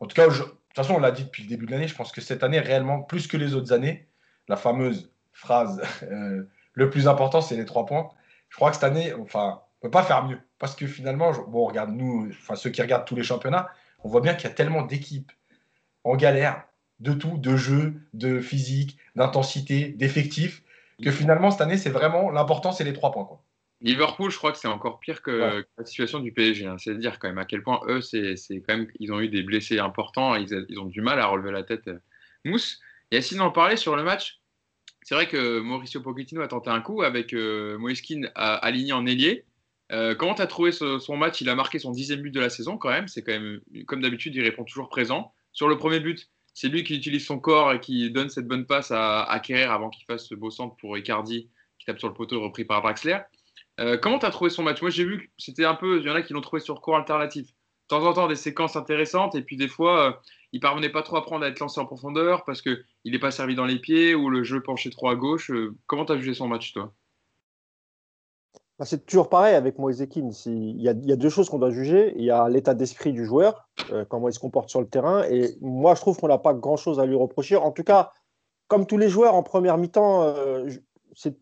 En 0.00 0.04
tout 0.04 0.14
cas, 0.14 0.28
de 0.28 0.34
toute 0.34 0.52
façon, 0.76 0.96
on 0.96 1.00
l'a 1.00 1.10
dit 1.10 1.24
depuis 1.24 1.44
le 1.44 1.48
début 1.48 1.64
de 1.64 1.70
l'année, 1.70 1.88
je 1.88 1.94
pense 1.94 2.12
que 2.12 2.20
cette 2.20 2.42
année, 2.42 2.60
réellement, 2.60 3.00
plus 3.00 3.28
que 3.28 3.38
les 3.38 3.54
autres 3.54 3.72
années, 3.72 4.10
la 4.48 4.56
fameuse 4.56 5.10
phrase 5.32 5.80
euh, 6.02 6.42
le 6.74 6.90
plus 6.90 7.08
important, 7.08 7.40
c'est 7.40 7.56
les 7.56 7.64
trois 7.64 7.86
points. 7.86 8.10
Je 8.50 8.56
crois 8.56 8.68
que 8.68 8.76
cette 8.76 8.84
année, 8.84 9.14
enfin, 9.14 9.62
peut 9.82 9.90
pas 9.90 10.02
faire 10.02 10.24
mieux. 10.24 10.38
Parce 10.58 10.74
que 10.74 10.86
finalement, 10.86 11.32
bon, 11.48 11.66
regarde, 11.66 11.90
nous, 11.90 12.28
enfin, 12.30 12.54
ceux 12.54 12.70
qui 12.70 12.80
regardent 12.82 13.04
tous 13.04 13.16
les 13.16 13.22
championnats, 13.22 13.68
on 14.04 14.08
voit 14.08 14.20
bien 14.20 14.34
qu'il 14.34 14.48
y 14.48 14.52
a 14.52 14.54
tellement 14.54 14.82
d'équipes 14.82 15.32
en 16.04 16.16
galère, 16.16 16.64
de 17.00 17.12
tout, 17.12 17.36
de 17.38 17.56
jeu, 17.56 17.94
de 18.12 18.40
physique, 18.40 18.98
d'intensité, 19.16 19.88
d'effectifs, 19.88 20.62
que 21.02 21.10
finalement, 21.10 21.50
cette 21.50 21.62
année, 21.62 21.76
c'est 21.76 21.90
vraiment 21.90 22.30
l'important, 22.30 22.70
c'est 22.70 22.84
les 22.84 22.92
trois 22.92 23.10
points. 23.10 23.24
Quoi. 23.24 23.42
Liverpool, 23.80 24.30
je 24.30 24.38
crois 24.38 24.52
que 24.52 24.58
c'est 24.58 24.68
encore 24.68 25.00
pire 25.00 25.22
que, 25.22 25.64
la 25.76 25.84
situation 25.84 26.20
du 26.20 26.32
PSG. 26.32 26.66
Hein. 26.66 26.76
C'est 26.78 26.96
dire 26.96 27.18
quand 27.18 27.28
même 27.28 27.38
à 27.38 27.44
quel 27.44 27.62
point 27.62 27.80
eux, 27.88 28.00
c'est 28.00 28.36
quand 28.48 28.76
même, 28.76 28.86
ils 29.00 29.12
ont 29.12 29.20
eu 29.20 29.28
des 29.28 29.42
blessés 29.42 29.80
importants, 29.80 30.36
ils, 30.36 30.64
ils, 30.68 30.78
ont 30.78 30.84
du 30.84 31.00
mal 31.00 31.18
à 31.18 31.26
relever 31.26 31.50
la 31.50 31.64
tête. 31.64 31.88
Euh, 31.88 31.98
Mousse, 32.44 32.80
Yacine 33.10 33.40
en 33.40 33.50
parlait 33.50 33.76
sur 33.76 33.96
le 33.96 34.04
match. 34.04 34.40
C'est 35.02 35.16
vrai 35.16 35.26
que 35.26 35.58
Mauricio 35.58 36.00
Pochettino 36.00 36.42
a 36.42 36.48
tenté 36.48 36.70
un 36.70 36.80
coup 36.80 37.02
avec 37.02 37.34
euh, 37.34 37.76
aligné 38.36 38.92
en 38.92 39.04
ailier. 39.04 39.44
Euh, 39.92 40.14
comment 40.14 40.34
tu 40.34 40.42
as 40.42 40.46
trouvé 40.46 40.72
son 40.72 41.16
match? 41.16 41.40
Il 41.40 41.48
a 41.48 41.54
marqué 41.54 41.78
son 41.78 41.90
dixième 41.90 42.20
but 42.20 42.30
de 42.30 42.40
la 42.40 42.48
saison 42.48 42.78
quand 42.78 42.90
même. 42.90 43.08
C'est 43.08 43.22
quand 43.22 43.32
même, 43.32 43.60
comme 43.86 44.00
d'habitude, 44.00 44.34
il 44.34 44.42
répond 44.42 44.64
toujours 44.64 44.88
présent. 44.88 45.32
Sur 45.52 45.68
le 45.68 45.76
premier 45.76 46.00
but, 46.00 46.30
c'est 46.54 46.68
lui 46.68 46.82
qui 46.82 46.96
utilise 46.96 47.26
son 47.26 47.38
corps 47.38 47.72
et 47.72 47.80
qui 47.80 48.10
donne 48.10 48.30
cette 48.30 48.46
bonne 48.46 48.66
passe 48.66 48.90
à, 48.90 49.22
à 49.22 49.42
avant 49.70 49.90
qu'il 49.90 50.04
fasse 50.06 50.26
ce 50.26 50.34
beau 50.34 50.50
centre 50.50 50.76
pour 50.76 50.96
Icardi 50.96 51.50
qui 51.78 51.86
tape 51.86 51.98
sur 51.98 52.08
le 52.08 52.14
poteau 52.14 52.40
repris 52.40 52.64
par 52.64 52.80
Draxler. 52.80 53.18
Euh, 53.80 53.96
comment 53.96 54.18
tu 54.18 54.26
as 54.26 54.30
trouvé 54.30 54.50
son 54.50 54.62
match? 54.62 54.80
Moi, 54.80 54.90
j'ai 54.90 55.04
vu 55.04 55.18
que 55.18 55.24
c'était 55.38 55.64
un 55.64 55.74
peu. 55.74 55.98
Il 55.98 56.06
y 56.06 56.10
en 56.10 56.14
a 56.14 56.22
qui 56.22 56.32
l'ont 56.32 56.40
trouvé 56.40 56.60
sur 56.60 56.80
cours 56.80 56.96
alternatif. 56.96 57.48
De 57.48 57.52
temps 57.88 58.06
en 58.06 58.12
temps, 58.12 58.28
des 58.28 58.36
séquences 58.36 58.76
intéressantes, 58.76 59.34
et 59.34 59.42
puis 59.42 59.56
des 59.56 59.68
fois, 59.68 60.08
euh, 60.08 60.12
il 60.52 60.60
parvenait 60.60 60.88
pas 60.88 61.02
trop 61.02 61.16
à 61.16 61.22
prendre 61.22 61.44
à 61.44 61.48
être 61.48 61.60
lancé 61.60 61.80
en 61.80 61.84
profondeur 61.86 62.44
parce 62.44 62.62
qu'il 62.62 62.84
n'est 63.04 63.18
pas 63.18 63.30
servi 63.30 63.54
dans 63.54 63.66
les 63.66 63.78
pieds 63.78 64.14
ou 64.14 64.30
le 64.30 64.44
jeu 64.44 64.62
penchait 64.62 64.90
trop 64.90 65.08
à 65.08 65.16
gauche. 65.16 65.50
Euh, 65.50 65.74
comment 65.86 66.04
tu 66.04 66.12
as 66.12 66.18
jugé 66.18 66.34
son 66.34 66.48
match, 66.48 66.72
toi? 66.72 66.94
C'est 68.84 69.06
toujours 69.06 69.28
pareil 69.28 69.54
avec 69.54 69.78
Moïse 69.78 70.02
a, 70.02 70.06
il 70.16 70.82
y 70.82 71.12
a 71.12 71.16
deux 71.16 71.28
choses 71.28 71.48
qu'on 71.48 71.58
doit 71.58 71.70
juger. 71.70 72.14
Il 72.16 72.24
y 72.24 72.30
a 72.30 72.48
l'état 72.48 72.74
d'esprit 72.74 73.12
du 73.12 73.24
joueur, 73.24 73.68
comment 74.08 74.28
il 74.28 74.34
se 74.34 74.40
comporte 74.40 74.70
sur 74.70 74.80
le 74.80 74.88
terrain. 74.88 75.24
Et 75.24 75.56
moi, 75.60 75.94
je 75.94 76.00
trouve 76.00 76.18
qu'on 76.18 76.28
n'a 76.28 76.38
pas 76.38 76.54
grand-chose 76.54 76.98
à 76.98 77.06
lui 77.06 77.16
reprocher. 77.16 77.56
En 77.56 77.70
tout 77.70 77.84
cas, 77.84 78.12
comme 78.68 78.86
tous 78.86 78.98
les 78.98 79.08
joueurs 79.08 79.34
en 79.34 79.42
première 79.42 79.78
mi-temps, 79.78 80.34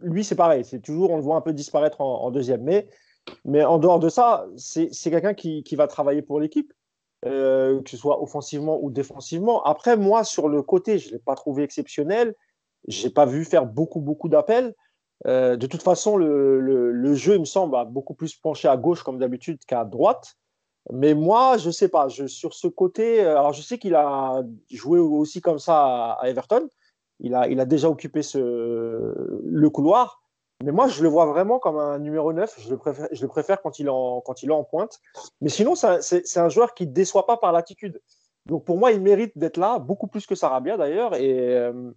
lui, 0.00 0.24
c'est 0.24 0.34
pareil. 0.34 0.64
C'est 0.64 0.80
toujours, 0.80 1.10
on 1.10 1.16
le 1.16 1.22
voit 1.22 1.36
un 1.36 1.40
peu 1.40 1.52
disparaître 1.52 2.00
en, 2.00 2.30
deuxième. 2.30 2.62
Mais, 3.44 3.64
en 3.64 3.78
dehors 3.78 4.00
de 4.00 4.08
ça, 4.08 4.46
c'est 4.56 4.90
quelqu'un 5.10 5.34
qui, 5.34 5.62
qui, 5.62 5.76
va 5.76 5.86
travailler 5.86 6.22
pour 6.22 6.40
l'équipe, 6.40 6.72
euh, 7.26 7.80
que 7.82 7.90
ce 7.90 7.96
soit 7.96 8.22
offensivement 8.22 8.78
ou 8.82 8.90
défensivement. 8.90 9.62
Après, 9.64 9.96
moi, 9.96 10.24
sur 10.24 10.48
le 10.48 10.62
côté, 10.62 10.98
je 10.98 11.08
ne 11.08 11.12
l'ai 11.14 11.18
pas 11.18 11.34
trouvé 11.34 11.62
exceptionnel. 11.62 12.34
Je 12.88 13.06
n'ai 13.06 13.12
pas 13.12 13.26
vu 13.26 13.44
faire 13.44 13.66
beaucoup, 13.66 14.00
beaucoup 14.00 14.28
d'appels. 14.28 14.74
Euh, 15.26 15.56
de 15.56 15.66
toute 15.66 15.82
façon, 15.82 16.16
le, 16.16 17.14
jeu, 17.14 17.34
il 17.34 17.40
me 17.40 17.44
semble, 17.44 17.76
a 17.76 17.84
beaucoup 17.84 18.14
plus 18.14 18.34
penché 18.34 18.68
à 18.68 18.76
gauche, 18.76 19.02
comme 19.02 19.18
d'habitude, 19.18 19.58
qu'à 19.66 19.84
droite. 19.84 20.36
Mais 20.92 21.14
moi, 21.14 21.58
je 21.58 21.70
sais 21.70 21.88
pas. 21.88 22.08
Sur 22.08 22.54
ce 22.54 22.66
côté, 22.66 23.20
alors 23.20 23.52
je 23.52 23.62
sais 23.62 23.78
qu'il 23.78 23.94
a 23.94 24.42
joué 24.70 24.98
aussi 24.98 25.40
comme 25.40 25.58
ça 25.58 26.12
à 26.12 26.28
Everton. 26.28 26.68
Il 27.20 27.34
a, 27.34 27.64
déjà 27.66 27.88
occupé 27.90 28.22
ce, 28.22 28.38
le 28.38 29.70
couloir. 29.70 30.22
Mais 30.64 30.72
moi, 30.72 30.88
je 30.88 31.02
le 31.02 31.08
vois 31.08 31.26
vraiment 31.26 31.58
comme 31.58 31.78
un 31.78 31.98
numéro 31.98 32.32
9. 32.32 32.58
Je 32.60 32.70
le 32.70 33.28
préfère, 33.28 33.60
quand, 33.62 33.78
il 33.78 33.90
en, 33.90 34.22
est 34.22 34.50
en 34.50 34.64
pointe. 34.64 35.00
Mais 35.40 35.50
sinon, 35.50 35.74
c'est 35.74 36.38
un 36.38 36.48
joueur 36.48 36.74
qui 36.74 36.86
ne 36.86 36.92
déçoit 36.92 37.26
pas 37.26 37.36
par 37.36 37.52
l'attitude. 37.52 38.00
Donc 38.46 38.64
pour 38.64 38.78
moi, 38.78 38.92
il 38.92 39.00
mérite 39.00 39.36
d'être 39.36 39.58
là, 39.58 39.78
beaucoup 39.78 40.06
plus 40.06 40.26
que 40.26 40.34
Sarabia 40.34 40.76
d'ailleurs. 40.76 41.12
Euh, 41.14 41.92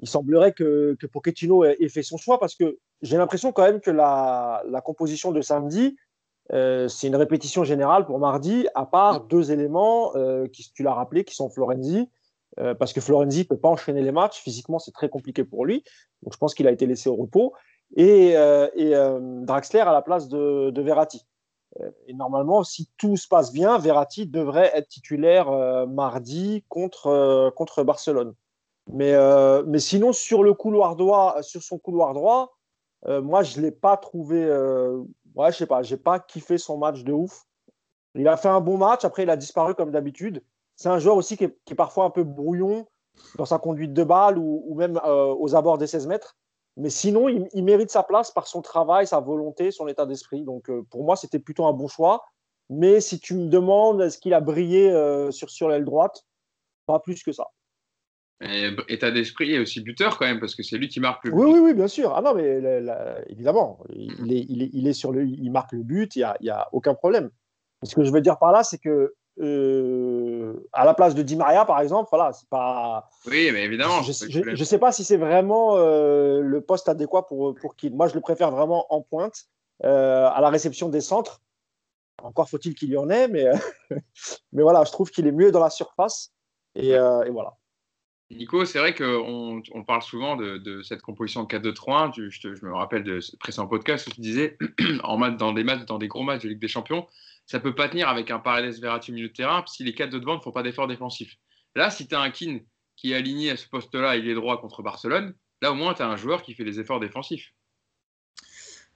il 0.00 0.08
semblerait 0.08 0.52
que, 0.52 0.96
que 0.98 1.06
Pochettino 1.06 1.64
ait, 1.64 1.88
fait 1.88 2.02
son 2.02 2.16
choix 2.16 2.38
parce 2.38 2.54
que 2.54 2.78
j'ai 3.02 3.16
l'impression 3.16 3.52
quand 3.52 3.62
même 3.62 3.80
que 3.80 3.90
la, 3.90 4.62
la 4.68 4.80
composition 4.80 5.30
de 5.32 5.40
samedi, 5.40 5.96
euh, 6.52 6.88
c'est 6.88 7.06
une 7.06 7.16
répétition 7.16 7.64
générale 7.64 8.06
pour 8.06 8.18
mardi, 8.18 8.66
à 8.74 8.86
part 8.86 9.20
deux 9.20 9.52
éléments 9.52 10.16
euh, 10.16 10.48
qui, 10.48 10.70
tu 10.72 10.82
l'as 10.82 10.94
rappelé, 10.94 11.24
qui 11.24 11.34
sont 11.34 11.48
Florenzi, 11.50 12.08
euh, 12.58 12.74
parce 12.74 12.92
que 12.92 13.00
Florenzi 13.00 13.40
ne 13.40 13.44
peut 13.44 13.58
pas 13.58 13.68
enchaîner 13.68 14.02
les 14.02 14.10
matchs. 14.10 14.40
Physiquement, 14.40 14.78
c'est 14.78 14.90
très 14.90 15.08
compliqué 15.08 15.44
pour 15.44 15.64
lui. 15.64 15.84
Donc, 16.22 16.32
je 16.32 16.38
pense 16.38 16.54
qu'il 16.54 16.66
a 16.66 16.72
été 16.72 16.86
laissé 16.86 17.08
au 17.08 17.16
repos. 17.16 17.52
Et, 17.96 18.34
et 18.76 18.94
Draxler 19.42 19.80
à 19.80 19.92
la 19.92 20.00
place 20.00 20.28
de, 20.28 20.70
de 20.70 20.80
Verratti. 20.80 21.26
Et 22.06 22.14
normalement, 22.14 22.62
si 22.62 22.88
tout 22.96 23.16
se 23.16 23.26
passe 23.26 23.52
bien, 23.52 23.78
Verratti 23.78 24.26
devrait 24.26 24.70
être 24.74 24.86
titulaire 24.86 25.50
mardi 25.88 26.64
contre, 26.68 27.52
contre 27.56 27.82
Barcelone. 27.82 28.34
Mais, 28.88 29.14
mais 29.66 29.78
sinon, 29.78 30.12
sur 30.12 30.42
le 30.42 30.52
couloir 30.54 30.96
droit, 30.96 31.42
sur 31.42 31.62
son 31.62 31.78
couloir 31.78 32.12
droit, 32.12 32.56
moi, 33.06 33.42
je 33.42 33.58
ne 33.58 33.64
l'ai 33.64 33.70
pas 33.70 33.96
trouvé 33.96 34.48
ouais, 35.34 35.52
je 35.52 35.58
sais 35.58 35.66
pas, 35.66 35.82
j'ai 35.82 35.96
pas 35.96 36.18
kiffé 36.18 36.58
son 36.58 36.78
match 36.78 37.02
de 37.02 37.12
ouf. 37.12 37.44
Il 38.14 38.26
a 38.28 38.36
fait 38.36 38.48
un 38.48 38.60
bon 38.60 38.76
match, 38.76 39.04
après 39.04 39.22
il 39.22 39.30
a 39.30 39.36
disparu 39.36 39.74
comme 39.74 39.90
d'habitude. 39.90 40.42
C'est 40.76 40.88
un 40.88 40.98
joueur 40.98 41.16
aussi 41.16 41.36
qui 41.36 41.44
est, 41.44 41.74
parfois 41.76 42.04
un 42.04 42.10
peu 42.10 42.24
brouillon 42.24 42.86
dans 43.36 43.44
sa 43.44 43.58
conduite 43.58 43.92
de 43.92 44.02
balle 44.02 44.38
ou, 44.38 44.74
même 44.74 44.98
euh, 45.04 45.34
aux 45.38 45.54
abords 45.54 45.78
des 45.78 45.86
16 45.86 46.06
mètres. 46.06 46.36
Mais 46.76 46.90
sinon, 46.90 47.28
il, 47.28 47.64
mérite 47.64 47.90
sa 47.90 48.02
place 48.02 48.30
par 48.30 48.46
son 48.46 48.62
travail, 48.62 49.06
sa 49.06 49.20
volonté, 49.20 49.70
son 49.70 49.88
état 49.88 50.06
d'esprit. 50.06 50.42
Donc 50.42 50.70
euh, 50.70 50.82
pour 50.90 51.04
moi, 51.04 51.16
c'était 51.16 51.38
plutôt 51.38 51.66
un 51.66 51.72
bon 51.72 51.88
choix. 51.88 52.24
Mais 52.70 53.00
si 53.00 53.20
tu 53.20 53.34
me 53.34 53.48
demandes 53.48 54.00
est-ce 54.00 54.18
qu'il 54.18 54.32
a 54.32 54.40
brillé 54.40 54.90
euh, 54.90 55.30
sur, 55.30 55.50
sur 55.50 55.68
l'aile 55.68 55.84
droite, 55.84 56.24
pas 56.86 57.00
plus 57.00 57.22
que 57.22 57.32
ça. 57.32 57.48
Et 58.42 58.70
état 58.88 59.10
d'esprit 59.10 59.52
et 59.52 59.58
aussi 59.58 59.82
buteur 59.82 60.18
quand 60.18 60.24
même, 60.24 60.40
parce 60.40 60.54
que 60.54 60.62
c'est 60.62 60.78
lui 60.78 60.88
qui 60.88 60.98
marque 60.98 61.24
le 61.24 61.30
but. 61.30 61.36
Oui, 61.36 61.52
oui, 61.52 61.58
oui, 61.58 61.74
bien 61.74 61.88
sûr. 61.88 62.14
Ah 62.16 62.22
non, 62.22 62.34
mais 62.34 62.62
évidemment, 63.28 63.80
il, 63.90 64.32
est, 64.32 64.46
il, 64.48 64.62
est, 64.62 64.70
il, 64.72 64.88
est, 64.88 64.94
sur 64.94 65.12
le, 65.12 65.26
il 65.26 65.50
marque 65.52 65.72
le 65.72 65.82
but, 65.82 66.16
il 66.16 66.20
n'y 66.20 66.24
a, 66.24 66.36
y 66.40 66.48
a, 66.48 66.68
aucun 66.72 66.94
problème. 66.94 67.30
Ce 67.82 67.94
que 67.94 68.02
je 68.02 68.10
veux 68.10 68.22
dire 68.22 68.38
par 68.38 68.52
là, 68.52 68.64
c'est 68.64 68.78
que 68.78 69.14
euh, 69.40 70.68
à 70.72 70.84
la 70.84 70.94
place 70.94 71.14
de 71.14 71.22
Di 71.22 71.36
Maria, 71.36 71.64
par 71.64 71.80
exemple, 71.80 72.08
voilà, 72.10 72.32
c'est 72.32 72.48
pas. 72.48 73.08
Oui, 73.26 73.50
mais 73.52 73.64
évidemment. 73.64 74.02
Je 74.02 74.50
ne 74.50 74.64
sais 74.64 74.78
pas 74.78 74.92
si 74.92 75.04
c'est 75.04 75.16
vraiment 75.16 75.76
euh, 75.76 76.40
le 76.40 76.60
poste 76.60 76.88
adéquat 76.88 77.22
pour, 77.22 77.54
pour 77.54 77.76
qui. 77.76 77.90
Moi, 77.90 78.08
je 78.08 78.14
le 78.14 78.20
préfère 78.20 78.50
vraiment 78.50 78.86
en 78.92 79.00
pointe, 79.00 79.44
euh, 79.84 80.28
à 80.28 80.40
la 80.40 80.50
réception 80.50 80.88
des 80.88 81.00
centres. 81.00 81.42
Encore 82.22 82.50
faut-il 82.50 82.74
qu'il 82.74 82.90
y 82.90 82.98
en 82.98 83.08
ait, 83.08 83.28
mais, 83.28 83.46
mais 84.52 84.62
voilà, 84.62 84.84
je 84.84 84.92
trouve 84.92 85.10
qu'il 85.10 85.26
est 85.26 85.32
mieux 85.32 85.52
dans 85.52 85.60
la 85.60 85.70
surface. 85.70 86.32
Et, 86.74 86.90
et 86.90 87.30
voilà. 87.30 87.56
Nico, 88.30 88.64
c'est 88.64 88.78
vrai 88.78 88.94
qu'on 88.94 89.60
on 89.72 89.84
parle 89.84 90.02
souvent 90.02 90.36
de, 90.36 90.82
cette 90.82 91.02
composition 91.02 91.42
de 91.42 91.48
4-2-3-1. 91.48 92.30
Je, 92.30 92.64
me 92.64 92.72
rappelle 92.72 93.02
de 93.02 93.20
ce 93.20 93.36
précédent 93.36 93.66
podcast 93.66 94.06
où 94.06 94.10
tu 94.10 94.20
disais, 94.20 94.56
en 95.02 95.18
dans, 95.30 95.52
des 95.52 95.64
matchs, 95.64 95.84
dans 95.86 95.98
des 95.98 96.06
gros 96.06 96.22
matchs 96.22 96.42
de 96.42 96.48
Ligue 96.48 96.60
des 96.60 96.68
Champions, 96.68 97.06
ça 97.46 97.58
peut 97.58 97.74
pas 97.74 97.88
tenir 97.88 98.08
avec 98.08 98.30
un 98.30 98.38
Paredes 98.38 98.80
Verratti 98.80 99.10
au 99.10 99.14
milieu 99.14 99.28
de 99.28 99.32
terrain 99.32 99.64
si 99.66 99.82
les 99.82 99.94
4 99.94 100.10
de 100.10 100.20
devant 100.20 100.36
ne 100.36 100.40
font 100.40 100.52
pas 100.52 100.62
d'effort 100.62 100.86
défensif. 100.86 101.36
Là, 101.74 101.90
si 101.90 102.06
tu 102.06 102.14
as 102.14 102.20
un 102.20 102.30
Kin 102.30 102.60
qui 102.94 103.12
est 103.12 103.16
aligné 103.16 103.50
à 103.50 103.56
ce 103.56 103.66
poste-là, 103.68 104.16
il 104.16 104.28
est 104.28 104.34
droit 104.34 104.60
contre 104.60 104.82
Barcelone, 104.82 105.34
là 105.60 105.72
au 105.72 105.74
moins 105.74 105.94
tu 105.94 106.02
as 106.02 106.08
un 106.08 106.16
joueur 106.16 106.42
qui 106.42 106.54
fait 106.54 106.64
des 106.64 106.78
efforts 106.78 107.00
défensifs. 107.00 107.52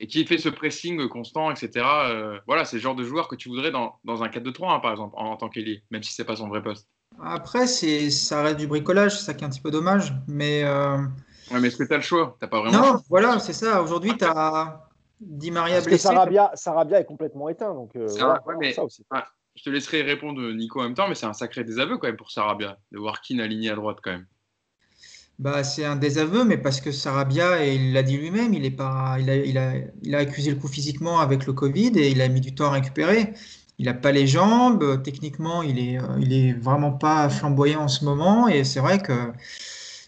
Et 0.01 0.07
qui 0.07 0.25
fait 0.27 0.39
ce 0.39 0.49
pressing 0.49 1.09
constant, 1.09 1.51
etc. 1.51 1.87
Euh, 1.87 2.39
voilà, 2.47 2.65
c'est 2.65 2.77
le 2.77 2.83
genre 2.83 2.97
de 2.97 3.05
joueur 3.05 3.29
que 3.29 3.37
tu 3.37 3.49
voudrais 3.49 3.71
dans, 3.71 3.99
un 4.07 4.29
4-2-3, 4.29 4.77
1 4.77 4.81
par 4.81 4.91
exemple, 4.91 5.15
en, 5.17 5.31
en 5.31 5.37
tant 5.37 5.49
qu'ailier, 5.49 5.83
même 5.91 6.03
si 6.03 6.13
c'est 6.13 6.25
pas 6.25 6.37
son 6.37 6.49
vrai 6.49 6.63
poste. 6.63 6.89
Après, 7.23 7.67
c'est, 7.67 8.11
ça 8.11 8.43
reste 8.43 8.59
du 8.59 8.67
bricolage, 8.67 9.19
c'est 9.19 9.25
ça 9.25 9.35
qui 9.35 9.45
est 9.45 9.47
un 9.47 9.51
petit 9.51 9.61
peu 9.61 9.71
dommage. 9.71 10.15
Mais, 10.27 10.63
euh... 10.65 10.97
ouais, 11.51 11.61
mais 11.61 11.69
est-ce 11.69 11.77
que 11.77 11.85
tu 11.85 11.95
as 11.95 11.99
le 11.99 12.03
choix? 12.03 12.37
T'as 12.41 12.49
pas 12.49 12.61
vraiment 12.61 12.93
Non, 12.95 13.01
voilà, 13.09 13.39
c'est 13.39 13.53
ça. 13.53 13.83
Aujourd'hui, 13.83 14.17
tu 14.17 14.25
as 14.25 14.89
Di 15.21 15.51
Maria 15.51 15.77
Parce 15.77 15.87
blessé. 15.87 16.09
Que 16.09 16.15
Sarabia, 16.15 16.51
Sarabia 16.55 17.01
est 17.01 17.05
complètement 17.05 17.49
éteint. 17.49 17.73
Donc, 17.73 17.97
euh, 17.97 18.07
voilà, 18.19 18.43
ouais, 18.47 18.55
mais, 18.59 18.73
ça 18.73 18.85
aussi. 18.85 19.05
je 19.55 19.63
te 19.63 19.71
laisserai 19.71 20.03
répondre, 20.03 20.41
Nico, 20.53 20.81
en 20.81 20.85
même 20.85 20.95
temps, 20.95 21.09
mais 21.09 21.15
c'est 21.15 21.27
un 21.27 21.33
sacré 21.33 21.65
désaveu 21.65 21.99
quand 21.99 22.09
même 22.09 22.17
pour 22.17 22.31
Sarabia, 22.31 22.79
de 22.93 22.99
voir 22.99 23.21
Keane 23.21 23.41
aligné 23.41 23.71
à 23.71 23.77
droite 23.77 23.99
quand 24.03 24.13
même. 24.13 24.27
Bah, 25.39 25.65
c'est 25.65 25.85
un 25.85 25.97
désaveu, 25.97 26.45
mais 26.45 26.59
parce 26.59 26.81
que 26.81 26.93
Sarabia, 26.93 27.65
et 27.65 27.75
il 27.75 27.93
l'a 27.93 28.05
dit 28.05 28.17
lui-même, 28.17 28.55
il, 28.55 28.65
est 28.65 28.71
pas, 28.71 29.17
il, 29.19 29.29
a, 29.29 29.37
il, 29.37 29.59
a, 29.59 29.73
il 30.03 30.15
a 30.15 30.19
accusé 30.19 30.51
le 30.51 30.57
coup 30.57 30.69
physiquement 30.69 31.19
avec 31.19 31.47
le 31.47 31.53
Covid 31.53 31.93
et 31.97 32.11
il 32.11 32.21
a 32.21 32.29
mis 32.29 32.41
du 32.41 32.55
temps 32.55 32.67
à 32.67 32.71
récupérer 32.71 33.35
il 33.79 33.87
n'a 33.87 33.95
pas 33.95 34.13
les 34.13 34.27
jambes, 34.27 35.03
techniquement, 35.03 35.63
il 35.63 35.79
est, 35.79 35.99
euh, 35.99 36.19
il 36.21 36.33
est 36.33 36.53
vraiment 36.53 36.93
pas 36.93 37.29
flamboyant 37.29 37.83
en 37.83 37.89
ce 37.89 38.05
moment. 38.05 38.47
Et 38.49 38.65
c'est 38.65 38.81
vrai 38.81 39.01
que 39.01 39.33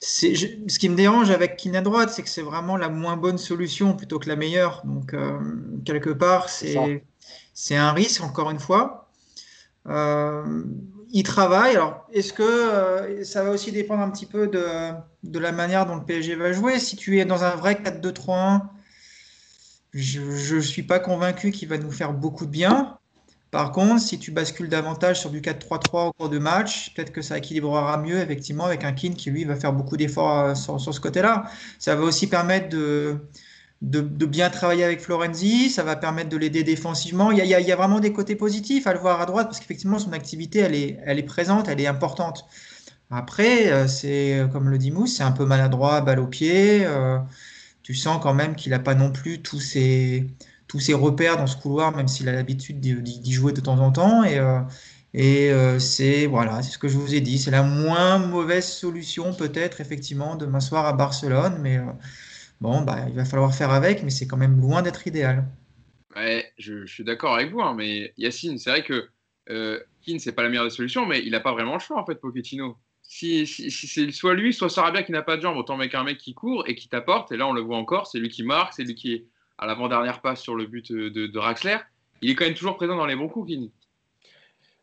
ce 0.01 0.79
qui 0.79 0.89
me 0.89 0.95
dérange 0.95 1.31
avec 1.31 1.57
Kine 1.57 1.77
à 1.77 1.81
droite, 1.81 2.11
c'est 2.11 2.23
que 2.23 2.29
c'est 2.29 2.43
vraiment 2.43 2.77
la 2.77 2.89
moins 2.89 3.17
bonne 3.17 3.39
solution 3.39 3.95
plutôt 3.95 4.19
que 4.19 4.29
la 4.29 4.37
meilleure. 4.37 4.83
Donc, 4.85 5.15
euh, 5.15 5.39
quelque 5.85 6.11
part, 6.11 6.49
c'est 6.49 7.77
un 7.77 7.93
risque, 7.93 8.23
encore 8.23 8.51
une 8.51 8.61
fois. 8.61 9.09
Euh, 9.89 10.63
il 11.11 11.25
travaille. 11.25 11.75
Alors, 11.75 12.07
est-ce 12.13 12.33
que 12.33 13.25
ça 13.25 13.43
va 13.43 13.51
aussi 13.51 13.73
dépendre 13.73 14.03
un 14.03 14.11
petit 14.11 14.27
peu 14.27 14.47
de, 14.47 14.93
de, 15.25 15.39
la 15.41 15.51
manière 15.51 15.87
dont 15.87 15.97
le 15.97 16.05
PSG 16.05 16.37
va 16.37 16.53
jouer 16.53 16.79
Si 16.79 16.97
tu 16.97 17.19
es 17.19 17.25
dans 17.25 17.43
un 17.43 17.57
vrai 17.57 17.75
4-2-3-1, 17.75 18.63
je 19.93 20.57
ne 20.57 20.61
suis 20.61 20.83
pas 20.83 21.01
convaincu 21.01 21.51
qu'il 21.51 21.69
va 21.69 21.79
nous 21.79 21.91
faire 21.91 22.13
beaucoup 22.13 22.47
de 22.47 22.51
bien. 22.51 22.96
Par 23.57 23.73
contre, 23.73 24.03
si 24.03 24.19
tu 24.19 24.33
bascules 24.33 24.69
davantage 24.69 25.19
sur 25.19 25.31
du 25.31 25.41
4-3-3 25.41 26.09
au 26.09 26.13
cours 26.13 26.29
de 26.29 26.39
match, 26.39 26.93
peut-être 26.93 27.11
que 27.11 27.23
ça 27.23 27.39
équilibrera 27.39 27.97
mieux, 27.97 28.19
effectivement, 28.19 28.67
avec 28.67 28.85
un 28.85 28.93
Kin 28.93 29.15
qui, 29.15 29.31
lui, 29.31 29.45
va 29.45 29.57
faire 29.57 29.73
beaucoup 29.73 29.97
d'efforts 29.97 30.41
euh, 30.41 30.55
sur, 30.55 30.79
ce 30.79 31.01
côté-là. 31.01 31.47
Ça 31.79 31.97
va 31.97 32.03
aussi 32.03 32.27
permettre 32.27 32.69
de, 32.69 33.19
bien 33.81 34.51
travailler 34.51 34.85
avec 34.85 35.01
Florenzi, 35.01 35.71
ça 35.71 35.85
va 35.85 35.97
permettre 35.97 36.29
de 36.29 36.37
l'aider 36.37 36.65
défensivement. 36.65 37.31
Il 37.31 37.39
y, 37.39 37.55
a, 37.73 37.77
vraiment 37.77 37.99
des 37.99 38.13
côtés 38.13 38.37
positifs 38.37 38.87
à 38.87 38.93
le 38.93 38.99
voir 38.99 39.23
à 39.23 39.25
droite, 39.25 39.47
parce 39.47 39.59
qu'effectivement, 39.59 39.99
son 39.99 40.13
activité, 40.13 40.59
elle 40.59 40.75
est, 40.75 41.23
présente, 41.23 41.69
elle 41.69 41.81
est 41.81 41.87
importante. 41.87 42.45
Après, 43.11 43.73
euh, 43.73 43.89
c'est 43.89 44.47
comme 44.53 44.69
le 44.69 44.77
dit 44.77 44.91
Mousse, 44.91 45.17
c'est 45.17 45.23
un 45.23 45.33
peu 45.33 45.47
maladroit, 45.47 46.03
balle 46.03 46.21
au 46.21 46.27
pied. 46.27 46.85
Euh, 46.85 47.17
tu 47.83 47.95
sens 47.95 48.21
quand 48.23 48.35
même 48.35 48.55
qu'il 48.55 48.73
n'a 48.73 48.81
pas 48.81 48.95
non 48.95 49.13
plus 49.13 49.41
tous 49.41 49.61
ses 49.61 50.27
tous 50.69 50.81
ses 50.81 50.95
repères 50.95 51.37
dans 51.37 51.47
ce 51.47 51.57
couloir, 51.57 51.95
même 51.97 52.09
s'il 52.09 52.29
a 52.29 52.33
l'habitude 52.33 52.81
d'y 52.81 53.33
jouer 53.33 53.53
de 53.53 53.61
temps 53.61 53.79
en 53.79 53.93
temps. 53.93 54.25
Et, 54.25 54.39
euh, 54.39 54.61
euh, 55.17 55.79
c'est 55.79 56.27
voilà, 56.27 56.63
c'est 56.63 56.73
ce 56.73 56.79
que 56.79 56.89
je 56.89 56.99
vous 56.99 57.15
ai 57.15 57.21
dit. 57.21 57.39
C'est 57.39 57.51
la 57.51 57.63
moins 57.63 58.19
mauvaise 58.19 58.69
solution 58.71 59.33
peut-être 59.35 59.81
effectivement 59.81 60.37
de 60.37 60.47
m'asseoir 60.47 60.87
à 60.87 60.93
Barcelone, 60.93 61.59
mais 61.61 61.79
euh, 61.79 61.85
bon, 62.61 62.83
bah, 62.83 63.07
il 63.09 63.15
va 63.15 63.25
falloir 63.25 63.55
faire 63.55 63.71
avec, 63.71 64.03
mais 64.03 64.11
c'est 64.11 64.27
quand 64.27 64.37
même 64.37 64.61
loin 64.61 64.83
d'être 64.83 65.07
idéal. 65.07 65.47
Ouais, 66.15 66.53
je, 66.59 66.87
suis 66.87 67.05
d'accord 67.05 67.35
avec 67.35 67.51
vous, 67.51 67.61
hein, 67.61 67.75
mais 67.75 68.13
Yacine, 68.17 68.59
c'est 68.59 68.71
vrai 68.71 68.83
que 68.83 69.09
euh, 69.51 69.79
Keane, 70.03 70.19
c'est 70.19 70.33
pas 70.33 70.43
la 70.43 70.49
meilleure 70.49 70.65
des 70.65 70.71
solutions, 70.71 71.07
mais 71.07 71.23
il 71.25 71.31
n'a 71.31 71.41
pas 71.41 71.53
vraiment 71.53 71.75
le 71.75 71.79
choix 71.79 72.01
en 72.01 72.07
fait, 72.07 72.17
Pochettino. 72.17 72.77
Si, 73.03 73.47
c'est 73.47 74.11
soit 74.11 74.35
lui, 74.35 74.53
soit 74.53 74.69
Sarabia 74.69 75.03
qui 75.05 75.13
n'a 75.13 75.23
pas 75.23 75.37
de 75.37 75.43
jambes, 75.43 75.57
autant 75.57 75.79
avec 75.79 75.95
un 75.95 76.03
mec 76.03 76.19
qui 76.19 76.35
court 76.35 76.65
et 76.67 76.75
qui 76.75 76.89
t'apporte, 76.89 77.31
et 77.33 77.37
là 77.37 77.47
on 77.47 77.53
le 77.53 77.61
voit 77.61 77.77
encore, 77.77 78.07
c'est 78.07 78.19
lui 78.19 78.29
qui 78.29 78.43
marque, 78.43 78.75
c'est 78.75 78.83
lui 78.83 78.97
qui 78.97 79.13
est 79.13 79.27
à 79.59 79.67
l'avant-dernière 79.67 80.21
passe 80.21 80.41
sur 80.41 80.55
le 80.55 80.67
but 80.67 80.93
de, 80.93 81.09
de, 81.09 81.39
Raxler, 81.39 81.79
il 82.23 82.31
est 82.31 82.35
quand 82.35 82.45
même 82.45 82.55
toujours 82.55 82.77
présent 82.77 82.97
dans 82.97 83.07
les 83.07 83.17
bons 83.17 83.29
coups, 83.29 83.49
Kini. 83.49 83.73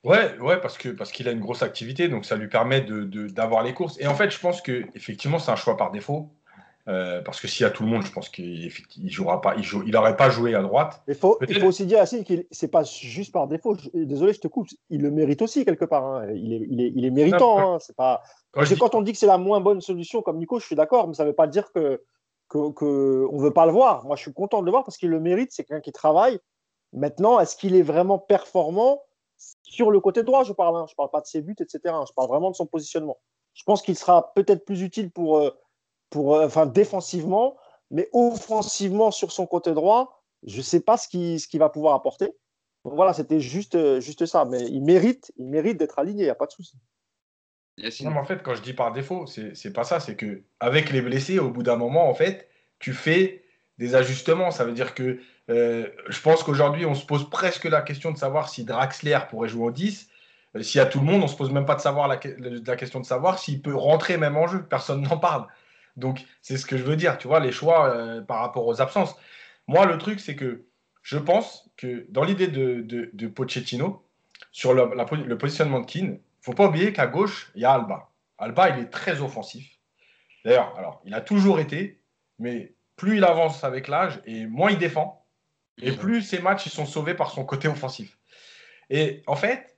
Ouais, 0.03 0.38
ouais, 0.39 0.59
parce 0.59 0.77
que 0.77 0.89
parce 0.89 1.12
qu'il 1.12 1.29
a 1.29 1.31
une 1.31 1.39
grosse 1.39 1.63
activité, 1.63 2.09
donc 2.09 2.25
ça 2.25 2.36
lui 2.36 2.49
permet 2.49 2.81
d'avoir 2.81 3.63
de, 3.63 3.67
les 3.67 3.73
courses. 3.73 3.97
Et 3.99 4.07
en 4.07 4.15
fait, 4.15 4.31
je 4.31 4.39
pense 4.39 4.62
que 4.62 4.83
effectivement, 4.95 5.39
c'est 5.39 5.51
un 5.51 5.55
choix 5.55 5.77
par 5.77 5.91
défaut. 5.91 6.29
Euh, 6.89 7.21
parce 7.21 7.39
que 7.39 7.47
s'il 7.47 7.63
y 7.63 7.65
a 7.65 7.69
tout 7.69 7.83
le 7.83 7.89
monde, 7.89 8.05
je 8.05 8.12
pense 8.12 8.27
qu'il 8.27 8.69
jouera 9.05 9.39
pas, 9.39 9.55
il, 9.55 9.63
joue, 9.63 9.83
il 9.88 9.95
aurait 9.95 10.17
pas 10.17 10.29
joué 10.29 10.53
à 10.53 10.62
droite. 10.62 11.01
Il 11.07 11.15
faut, 11.15 11.39
il 11.47 11.57
faut 11.57 11.67
aussi 11.67 11.86
dire 11.86 12.01
à 12.01 12.05
qu'il 12.05 12.45
c'est 12.51 12.67
pas 12.67 12.83
juste 12.83 13.31
par 13.31 13.47
défaut. 13.47 13.77
désolé, 13.93 14.33
je 14.33 14.41
te 14.41 14.49
coupe. 14.49 14.67
Il 14.89 15.01
le 15.01 15.09
mérite 15.09 15.41
aussi 15.41 15.63
quelque 15.63 15.86
part. 15.86 16.03
Hein. 16.03 16.27
Il, 16.33 16.51
est, 16.51 16.67
il, 16.69 16.81
est, 16.81 16.91
il, 16.93 17.05
est, 17.05 17.09
méritant. 17.09 17.75
Hein. 17.75 17.79
C'est 17.79 17.95
pas. 17.95 18.21
Quand, 18.51 18.63
quand 18.77 18.95
on 18.95 19.01
dit 19.01 19.13
que 19.13 19.17
c'est 19.17 19.27
la 19.27 19.38
moins 19.38 19.62
bonne 19.62 19.79
solution, 19.79 20.21
comme 20.21 20.38
Nico, 20.38 20.59
je 20.59 20.65
suis 20.65 20.75
d'accord, 20.75 21.07
mais 21.07 21.13
ça 21.13 21.23
veut 21.23 21.33
pas 21.33 21.47
dire 21.47 21.71
que 21.71 22.01
qu'on 22.53 23.31
ne 23.31 23.41
veut 23.41 23.53
pas 23.53 23.65
le 23.65 23.71
voir. 23.71 24.05
Moi, 24.05 24.15
je 24.15 24.21
suis 24.21 24.33
content 24.33 24.59
de 24.61 24.65
le 24.65 24.71
voir 24.71 24.83
parce 24.83 24.97
qu'il 24.97 25.09
le 25.09 25.19
mérite. 25.19 25.51
C'est 25.51 25.63
quelqu'un 25.63 25.81
qui 25.81 25.91
travaille. 25.91 26.39
Maintenant, 26.93 27.39
est-ce 27.39 27.55
qu'il 27.55 27.75
est 27.75 27.81
vraiment 27.81 28.19
performant 28.19 29.01
sur 29.63 29.89
le 29.89 29.99
côté 29.99 30.23
droit? 30.23 30.43
Je 30.43 30.53
parle. 30.53 30.77
Hein. 30.77 30.85
Je 30.87 30.93
ne 30.93 30.95
parle 30.95 31.09
pas 31.09 31.21
de 31.21 31.25
ses 31.25 31.41
buts, 31.41 31.55
etc. 31.59 31.79
Je 32.07 32.13
parle 32.13 32.27
vraiment 32.27 32.51
de 32.51 32.55
son 32.55 32.67
positionnement. 32.67 33.17
Je 33.53 33.63
pense 33.63 33.81
qu'il 33.81 33.97
sera 33.97 34.33
peut-être 34.33 34.65
plus 34.65 34.81
utile 34.81 35.11
pour, 35.11 35.37
euh, 35.37 35.49
pour, 36.09 36.35
euh, 36.35 36.45
enfin, 36.45 36.65
défensivement, 36.65 37.57
mais 37.91 38.09
offensivement 38.13 39.11
sur 39.11 39.31
son 39.31 39.45
côté 39.45 39.73
droit, 39.73 40.23
je 40.43 40.57
ne 40.57 40.63
sais 40.63 40.79
pas 40.79 40.97
ce 40.97 41.07
qu'il 41.07 41.59
va 41.59 41.69
pouvoir 41.69 41.95
apporter. 41.95 42.35
voilà, 42.83 43.13
c'était 43.13 43.39
juste, 43.39 43.99
juste 43.99 44.25
ça. 44.25 44.45
Mais 44.45 44.61
il 44.63 44.83
mérite, 44.83 45.31
il 45.37 45.47
mérite 45.47 45.77
d'être 45.77 45.99
aligné, 45.99 46.23
il 46.23 46.25
n'y 46.25 46.29
a 46.29 46.35
pas 46.35 46.47
de 46.47 46.51
souci. 46.51 46.77
Non, 47.77 48.12
mais 48.12 48.19
en 48.19 48.25
fait, 48.25 48.43
quand 48.43 48.55
je 48.55 48.62
dis 48.62 48.73
par 48.73 48.91
défaut, 48.91 49.25
c'est 49.25 49.73
pas 49.73 49.83
ça. 49.83 49.99
C'est 49.99 50.15
que 50.15 50.43
avec 50.59 50.91
les 50.91 51.01
blessés, 51.01 51.39
au 51.39 51.49
bout 51.49 51.63
d'un 51.63 51.75
moment, 51.75 52.09
en 52.09 52.13
fait, 52.13 52.49
tu 52.79 52.93
fais 52.93 53.43
des 53.79 53.95
ajustements. 53.95 54.51
Ça 54.51 54.63
veut 54.63 54.73
dire 54.73 54.93
que 54.93 55.19
euh, 55.49 55.89
je 56.07 56.21
pense 56.21 56.43
qu'aujourd'hui, 56.43 56.86
on 56.86 56.93
se 56.93 57.05
pose 57.05 57.29
presque 57.29 57.65
la 57.65 57.81
question 57.81 58.12
de 58.12 58.17
savoir 58.17 58.49
si 58.49 58.63
Draxler 58.63 59.17
pourrait 59.29 59.49
jouer 59.49 59.67
en 59.67 59.71
10. 59.71 60.09
Euh, 60.55 60.62
S'il 60.62 60.77
y 60.77 60.81
a 60.81 60.86
tout 60.86 60.99
le 60.99 61.05
monde, 61.05 61.23
on 61.23 61.27
se 61.27 61.36
pose 61.36 61.51
même 61.51 61.65
pas 61.65 61.75
de 61.75 61.81
savoir 61.81 62.07
la, 62.07 62.19
la 62.38 62.75
question 62.75 62.99
de 62.99 63.05
savoir 63.05 63.39
s'il 63.39 63.62
peut 63.62 63.75
rentrer 63.75 64.17
même 64.17 64.38
en 64.38 64.47
jeu. 64.47 64.63
Personne 64.63 65.01
n'en 65.01 65.17
parle. 65.17 65.47
Donc, 65.97 66.23
c'est 66.41 66.57
ce 66.57 66.65
que 66.65 66.77
je 66.77 66.83
veux 66.83 66.95
dire. 66.95 67.17
Tu 67.17 67.27
vois, 67.27 67.39
les 67.39 67.51
choix 67.51 67.89
euh, 67.89 68.21
par 68.21 68.39
rapport 68.39 68.67
aux 68.67 68.81
absences. 68.81 69.15
Moi, 69.67 69.86
le 69.86 69.97
truc, 69.97 70.19
c'est 70.19 70.36
que 70.36 70.65
je 71.01 71.17
pense 71.17 71.69
que 71.75 72.05
dans 72.09 72.23
l'idée 72.23 72.47
de, 72.47 72.81
de, 72.81 73.27
Pochettino, 73.27 74.05
sur 74.51 74.73
le, 74.73 74.89
le 75.25 75.38
positionnement 75.38 75.79
de 75.79 75.86
Keane, 75.86 76.19
faut 76.43 76.53
pas 76.53 76.67
oublier 76.67 76.91
qu'à 76.91 77.08
gauche, 77.08 77.51
il 77.56 77.62
y 77.62 77.65
a 77.65 77.71
Alba. 77.71 78.12
Alba, 78.38 78.69
il 78.69 78.84
est 78.84 78.89
très 78.89 79.21
offensif. 79.21 79.79
D'ailleurs, 80.43 80.77
alors, 80.77 81.01
il 81.06 81.13
a 81.13 81.21
toujours 81.21 81.60
été, 81.60 82.01
mais 82.38 82.75
plus 82.97 83.17
il 83.17 83.23
avance 83.23 83.63
avec 83.63 83.88
l'âge 83.88 84.21
et 84.25 84.45
moins 84.45 84.69
il 84.69 84.77
défend, 84.77 85.25
et 85.82 85.93
plus 85.93 86.21
ses 86.21 86.39
matchs 86.39 86.65
ils 86.65 86.71
sont 86.71 86.86
sauvés 86.86 87.13
par 87.13 87.32
son 87.32 87.45
côté 87.45 87.67
offensif. 87.67 88.17
Et 88.89 89.23
en 89.25 89.36
fait, 89.36 89.77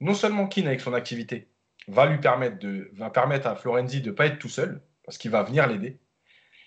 non 0.00 0.14
seulement 0.14 0.46
Keane 0.46 0.66
avec 0.66 0.80
son 0.80 0.94
activité 0.94 1.48
va 1.86 2.06
lui 2.06 2.18
permettre 2.18 2.58
de 2.58 2.90
va 2.94 3.10
permettre 3.10 3.46
à 3.46 3.54
Florenzi 3.54 4.00
de 4.00 4.10
ne 4.10 4.14
pas 4.14 4.26
être 4.26 4.38
tout 4.38 4.48
seul 4.48 4.82
parce 5.04 5.18
qu'il 5.18 5.30
va 5.30 5.42
venir 5.42 5.66
l'aider, 5.66 6.00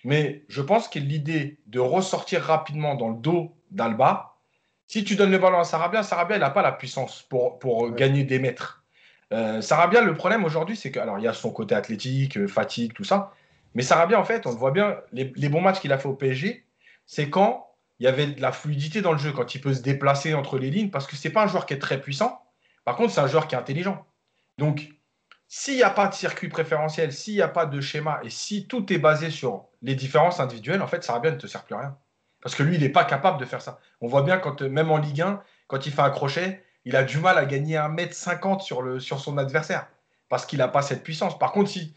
mais 0.04 0.44
je 0.48 0.62
pense 0.62 0.88
que 0.88 0.98
l'idée 0.98 1.58
de 1.66 1.80
ressortir 1.80 2.42
rapidement 2.42 2.94
dans 2.94 3.08
le 3.08 3.16
dos 3.16 3.56
d'Alba, 3.70 4.36
si 4.86 5.04
tu 5.04 5.16
donnes 5.16 5.30
le 5.30 5.38
ballon 5.38 5.58
à 5.58 5.64
Sarabia, 5.64 6.02
Sarabia 6.02 6.36
il 6.36 6.40
n'a 6.40 6.50
pas 6.50 6.62
la 6.62 6.72
puissance 6.72 7.22
pour, 7.22 7.58
pour 7.58 7.90
gagner 7.92 8.24
des 8.24 8.38
mètres. 8.38 8.81
Euh, 9.32 9.62
Sarabia, 9.62 10.02
le 10.02 10.14
problème 10.14 10.44
aujourd'hui, 10.44 10.76
c'est 10.76 10.90
que 10.90 11.00
alors 11.00 11.18
il 11.18 11.24
y 11.24 11.28
a 11.28 11.32
son 11.32 11.50
côté 11.50 11.74
athlétique, 11.74 12.36
euh, 12.36 12.46
fatigue, 12.46 12.92
tout 12.92 13.04
ça, 13.04 13.32
mais 13.74 13.82
Sarabia, 13.82 14.20
en 14.20 14.24
fait, 14.24 14.46
on 14.46 14.50
le 14.50 14.56
voit 14.56 14.70
bien, 14.70 14.98
les, 15.12 15.48
bons 15.48 15.60
matchs 15.60 15.80
qu'il 15.80 15.92
a 15.92 15.98
fait 15.98 16.08
au 16.08 16.14
PSG, 16.14 16.66
c'est 17.06 17.30
quand 17.30 17.70
il 17.98 18.04
y 18.04 18.08
avait 18.08 18.26
de 18.26 18.40
la 18.40 18.52
fluidité 18.52 19.00
dans 19.00 19.12
le 19.12 19.18
jeu, 19.18 19.32
quand 19.32 19.54
il 19.54 19.60
peut 19.60 19.72
se 19.72 19.80
déplacer 19.80 20.34
entre 20.34 20.58
les 20.58 20.70
lignes, 20.70 20.90
parce 20.90 21.06
que 21.06 21.16
ce 21.16 21.26
n'est 21.26 21.32
pas 21.32 21.44
un 21.44 21.46
joueur 21.46 21.66
qui 21.66 21.74
est 21.74 21.78
très 21.78 22.00
puissant. 22.00 22.42
Par 22.84 22.96
contre, 22.96 23.12
c'est 23.12 23.20
un 23.20 23.26
joueur 23.26 23.46
qui 23.46 23.54
est 23.54 23.58
intelligent. 23.58 24.04
Donc, 24.58 24.88
s'il 25.48 25.76
n'y 25.76 25.82
a 25.82 25.90
pas 25.90 26.08
de 26.08 26.14
circuit 26.14 26.48
préférentiel, 26.48 27.12
s'il 27.12 27.34
n'y 27.34 27.42
a 27.42 27.48
pas 27.48 27.66
de 27.66 27.80
schéma, 27.80 28.20
et 28.24 28.30
si 28.30 28.66
tout 28.66 28.92
est 28.92 28.98
basé 28.98 29.30
sur 29.30 29.66
les 29.82 29.94
différences 29.94 30.40
individuelles, 30.40 30.82
en 30.82 30.86
fait, 30.86 31.04
Sarabia 31.04 31.30
ne 31.30 31.36
te 31.36 31.46
sert 31.46 31.64
plus 31.64 31.74
à 31.74 31.78
rien. 31.78 31.98
Parce 32.42 32.54
que 32.54 32.62
lui, 32.62 32.74
il 32.74 32.80
n'est 32.80 32.88
pas 32.88 33.04
capable 33.04 33.38
de 33.38 33.44
faire 33.44 33.62
ça. 33.62 33.78
On 34.00 34.08
voit 34.08 34.22
bien, 34.22 34.38
quand, 34.38 34.60
même 34.62 34.90
en 34.90 34.98
Ligue 34.98 35.20
1, 35.20 35.42
quand 35.68 35.86
il 35.86 35.92
fait 35.92 36.02
un 36.02 36.10
crochet, 36.10 36.64
il 36.84 36.96
a 36.96 37.04
du 37.04 37.18
mal 37.18 37.38
à 37.38 37.44
gagner 37.44 37.76
1m50 37.76 38.60
sur, 38.60 38.82
le, 38.82 39.00
sur 39.00 39.20
son 39.20 39.38
adversaire. 39.38 39.88
Parce 40.28 40.46
qu'il 40.46 40.58
n'a 40.58 40.68
pas 40.68 40.82
cette 40.82 41.02
puissance. 41.02 41.38
Par 41.38 41.52
contre, 41.52 41.70
si 41.70 41.94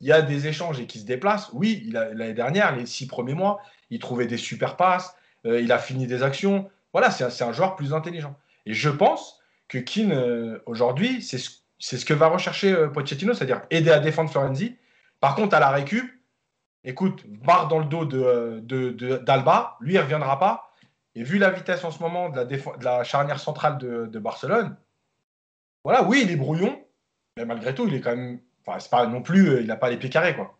il 0.00 0.08
y 0.08 0.12
a 0.12 0.22
des 0.22 0.46
échanges 0.46 0.80
et 0.80 0.86
qui 0.86 0.98
se 0.98 1.06
déplacent. 1.06 1.50
Oui, 1.52 1.88
l'année 1.90 2.34
dernière, 2.34 2.76
les 2.76 2.86
six 2.86 3.06
premiers 3.06 3.34
mois, 3.34 3.60
il 3.88 3.98
trouvait 3.98 4.26
des 4.26 4.36
super 4.36 4.76
passes, 4.76 5.16
euh, 5.46 5.60
il 5.60 5.72
a 5.72 5.78
fini 5.78 6.06
des 6.06 6.22
actions. 6.22 6.70
Voilà, 6.92 7.10
c'est 7.10 7.42
un, 7.42 7.52
joueur 7.52 7.74
plus 7.76 7.94
intelligent. 7.94 8.36
Et 8.66 8.74
je 8.74 8.90
pense 8.90 9.40
que 9.68 9.78
Keane, 9.78 10.12
euh, 10.12 10.58
aujourd'hui, 10.66 11.22
c'est 11.22 11.38
ce, 11.38 12.04
que 12.04 12.14
va 12.14 12.28
rechercher 12.28 12.72
euh, 12.72 12.88
Pochettino, 12.88 13.34
c'est-à-dire 13.34 13.62
aider 13.70 13.90
à 13.90 13.98
défendre 13.98 14.30
Florenzi. 14.30 14.76
Par 15.20 15.34
contre, 15.34 15.54
à 15.54 15.60
la 15.60 15.70
récup, 15.70 16.04
écoute, 16.84 17.24
barre 17.26 17.68
dans 17.68 17.78
le 17.78 17.86
dos 17.86 18.04
d'Alba, 18.04 18.60
de, 18.60 19.84
de, 19.84 19.86
lui, 19.86 19.94
il 19.94 19.96
ne 19.96 20.02
reviendra 20.02 20.38
pas. 20.38 20.70
Et 21.14 21.22
vu 21.22 21.38
la 21.38 21.50
vitesse 21.50 21.84
en 21.84 21.90
ce 21.90 22.00
moment 22.00 22.28
de 22.28 22.36
la, 22.36 22.44
de 22.44 22.84
la 22.84 23.04
charnière 23.04 23.38
centrale 23.38 23.78
de, 23.78 24.18
Barcelone, 24.18 24.76
voilà, 25.84 26.02
oui, 26.02 26.22
il 26.24 26.30
est 26.30 26.36
brouillon, 26.36 26.82
mais 27.36 27.44
malgré 27.44 27.74
tout, 27.74 27.86
il 27.86 27.94
est 27.94 28.00
quand 28.00 28.16
même 28.16 28.40
Enfin, 28.66 28.78
c'est 28.78 28.90
pas 28.90 29.06
non 29.06 29.22
plus, 29.22 29.48
euh, 29.48 29.60
il 29.60 29.66
n'a 29.66 29.76
pas 29.76 29.90
les 29.90 29.96
pieds 29.96 30.10
carrés, 30.10 30.34
quoi. 30.34 30.56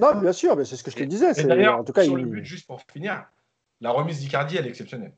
Non, 0.00 0.20
bien 0.20 0.32
sûr, 0.32 0.56
mais 0.56 0.64
c'est 0.64 0.76
ce 0.76 0.82
que 0.82 0.90
je 0.90 0.96
te 0.96 1.04
disais. 1.04 1.32
Et 1.38 1.44
d'ailleurs, 1.44 1.78
en 1.78 1.84
tout 1.84 1.92
cas, 1.92 2.02
sur 2.02 2.16
le 2.16 2.24
but, 2.24 2.44
juste 2.44 2.66
pour 2.66 2.80
finir, 2.92 3.26
la 3.80 3.90
remise 3.90 4.20
d'Icardi, 4.20 4.56
elle 4.56 4.66
est 4.66 4.70
exceptionnelle. 4.70 5.12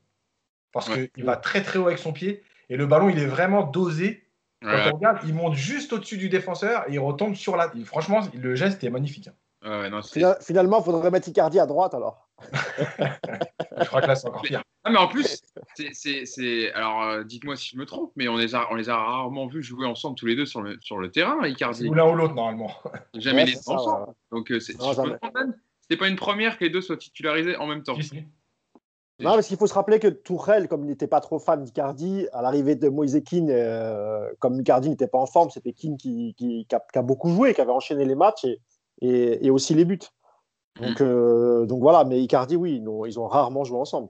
Parce 0.71 0.89
qu'il 0.89 1.23
va 1.23 1.35
très 1.35 1.63
très 1.63 1.79
haut 1.79 1.87
avec 1.87 1.97
son 1.97 2.13
pied 2.13 2.43
et 2.69 2.77
le 2.77 2.85
ballon, 2.85 3.09
il 3.09 3.19
est 3.19 3.25
vraiment 3.25 3.63
dosé. 3.63 4.25
Quand 4.61 4.91
on 4.91 4.95
regarde, 4.97 5.19
il 5.25 5.33
monte 5.33 5.55
juste 5.55 5.93
au-dessus 5.93 6.17
du 6.17 6.29
défenseur 6.29 6.87
et 6.87 6.93
il 6.93 6.99
retombe 6.99 7.35
sur 7.35 7.55
la. 7.55 7.71
Franchement, 7.85 8.19
le 8.33 8.55
geste 8.55 8.83
est 8.83 8.89
magnifique. 8.89 9.29
Hein. 9.63 10.01
Finalement, 10.41 10.79
il 10.79 10.83
faudrait 10.83 11.11
mettre 11.11 11.27
Icardi 11.29 11.59
à 11.59 11.65
droite 11.65 11.93
alors. 11.93 12.28
Je 12.51 13.85
crois 13.85 14.01
que 14.01 14.07
là, 14.07 14.15
c'est 14.15 14.27
encore 14.27 14.41
pire. 14.41 14.63
Ah, 14.83 14.91
mais 14.91 14.97
en 14.97 15.07
plus, 15.07 15.41
c'est. 15.93 16.73
Alors, 16.73 17.03
euh, 17.03 17.23
dites-moi 17.23 17.55
si 17.55 17.69
je 17.69 17.77
me 17.77 17.85
trompe, 17.85 18.11
mais 18.15 18.27
on 18.27 18.37
les, 18.37 18.55
a, 18.55 18.71
on 18.71 18.75
les 18.75 18.89
a 18.89 18.95
rarement 18.95 19.47
vus 19.47 19.61
jouer 19.61 19.85
ensemble 19.85 20.15
tous 20.15 20.25
les 20.25 20.35
deux 20.35 20.45
sur 20.45 20.61
le, 20.61 20.77
sur 20.81 20.97
le 20.97 21.11
terrain, 21.11 21.45
Icardi. 21.45 21.87
Ou 21.87 21.93
l'un 21.93 22.09
ou 22.09 22.15
l'autre, 22.15 22.33
normalement. 22.33 22.71
Jamais 23.13 23.45
les 23.45 23.53
deux 23.53 23.59
ensemble. 23.67 24.13
Donc, 24.31 24.51
euh, 24.51 24.59
c'était 24.59 25.97
pas 25.97 26.07
une 26.07 26.15
première 26.15 26.57
que 26.57 26.63
les 26.63 26.69
deux 26.69 26.81
soient 26.81 26.97
titularisés 26.97 27.55
en 27.57 27.67
même 27.67 27.83
temps. 27.83 27.97
Non, 29.21 29.31
parce 29.31 29.47
qu'il 29.47 29.57
faut 29.57 29.67
se 29.67 29.73
rappeler 29.73 29.99
que 29.99 30.07
Tourelle, 30.07 30.69
comme 30.69 30.85
il 30.85 30.87
n'était 30.87 31.07
pas 31.07 31.19
trop 31.19 31.39
fan 31.39 31.61
d'Icardi, 31.61 32.27
à 32.31 32.41
l'arrivée 32.41 32.75
de 32.75 32.87
Moïse 32.87 33.21
Keane, 33.29 33.49
euh, 33.49 34.29
comme 34.39 34.61
Icardi 34.61 34.89
n'était 34.89 35.07
pas 35.07 35.17
en 35.17 35.25
forme, 35.25 35.49
c'était 35.49 35.73
Keane 35.73 35.97
qui, 35.97 36.33
qui, 36.37 36.65
a, 36.71 37.01
beaucoup 37.01 37.29
joué, 37.29 37.53
qui 37.53 37.59
avait 37.59 37.71
enchaîné 37.71 38.05
les 38.05 38.15
matchs 38.15 38.45
et, 38.45 39.45
et, 39.45 39.49
aussi 39.49 39.73
les 39.75 39.83
buts. 39.83 39.99
Donc, 40.79 41.01
mm. 41.01 41.67
donc 41.67 41.81
voilà, 41.81 42.03
mais 42.03 42.21
Icardi, 42.21 42.55
oui, 42.55 42.81
ils 43.07 43.19
ont 43.19 43.27
rarement 43.27 43.63
joué 43.63 43.77
ensemble. 43.77 44.09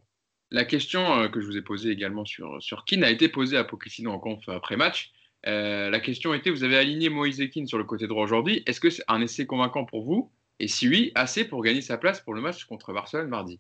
La 0.52 0.66
question 0.66 1.20
euh, 1.20 1.28
que 1.28 1.42
je 1.42 1.46
vous 1.46 1.58
ai 1.58 1.62
posée 1.62 1.92
également 1.92 2.26
sur, 2.26 2.62
sur 2.62 2.84
Keane 2.84 3.04
a 3.04 3.12
été 3.12 3.30
posée 3.30 3.58
à 3.58 3.64
Pochettino 3.64 4.12
en 4.12 4.20
conf 4.20 4.48
après-match. 4.50 5.12
Euh, 5.46 5.90
la 5.90 6.00
question 6.00 6.34
était, 6.34 6.50
vous 6.50 6.64
avez 6.64 6.76
aligné 6.76 7.10
Moïse 7.10 7.42
Keane 7.54 7.68
sur 7.68 7.78
le 7.78 7.84
côté 7.84 8.08
droit 8.08 8.24
aujourd'hui. 8.24 8.64
Est-ce 8.66 8.80
que 8.80 8.90
c'est 8.90 9.04
un 9.08 9.22
essai 9.22 9.46
convaincant 9.46 9.86
pour 9.86 10.04
vous? 10.04 10.32
Et 10.60 10.68
si 10.68 10.90
oui, 10.90 11.12
assez 11.14 11.46
pour 11.46 11.62
gagner 11.62 11.82
sa 11.82 11.98
place 11.98 12.20
pour 12.20 12.34
le 12.34 12.42
match 12.42 12.66
contre 12.66 12.94
Barcelone 12.94 13.30
mardi 13.30 13.60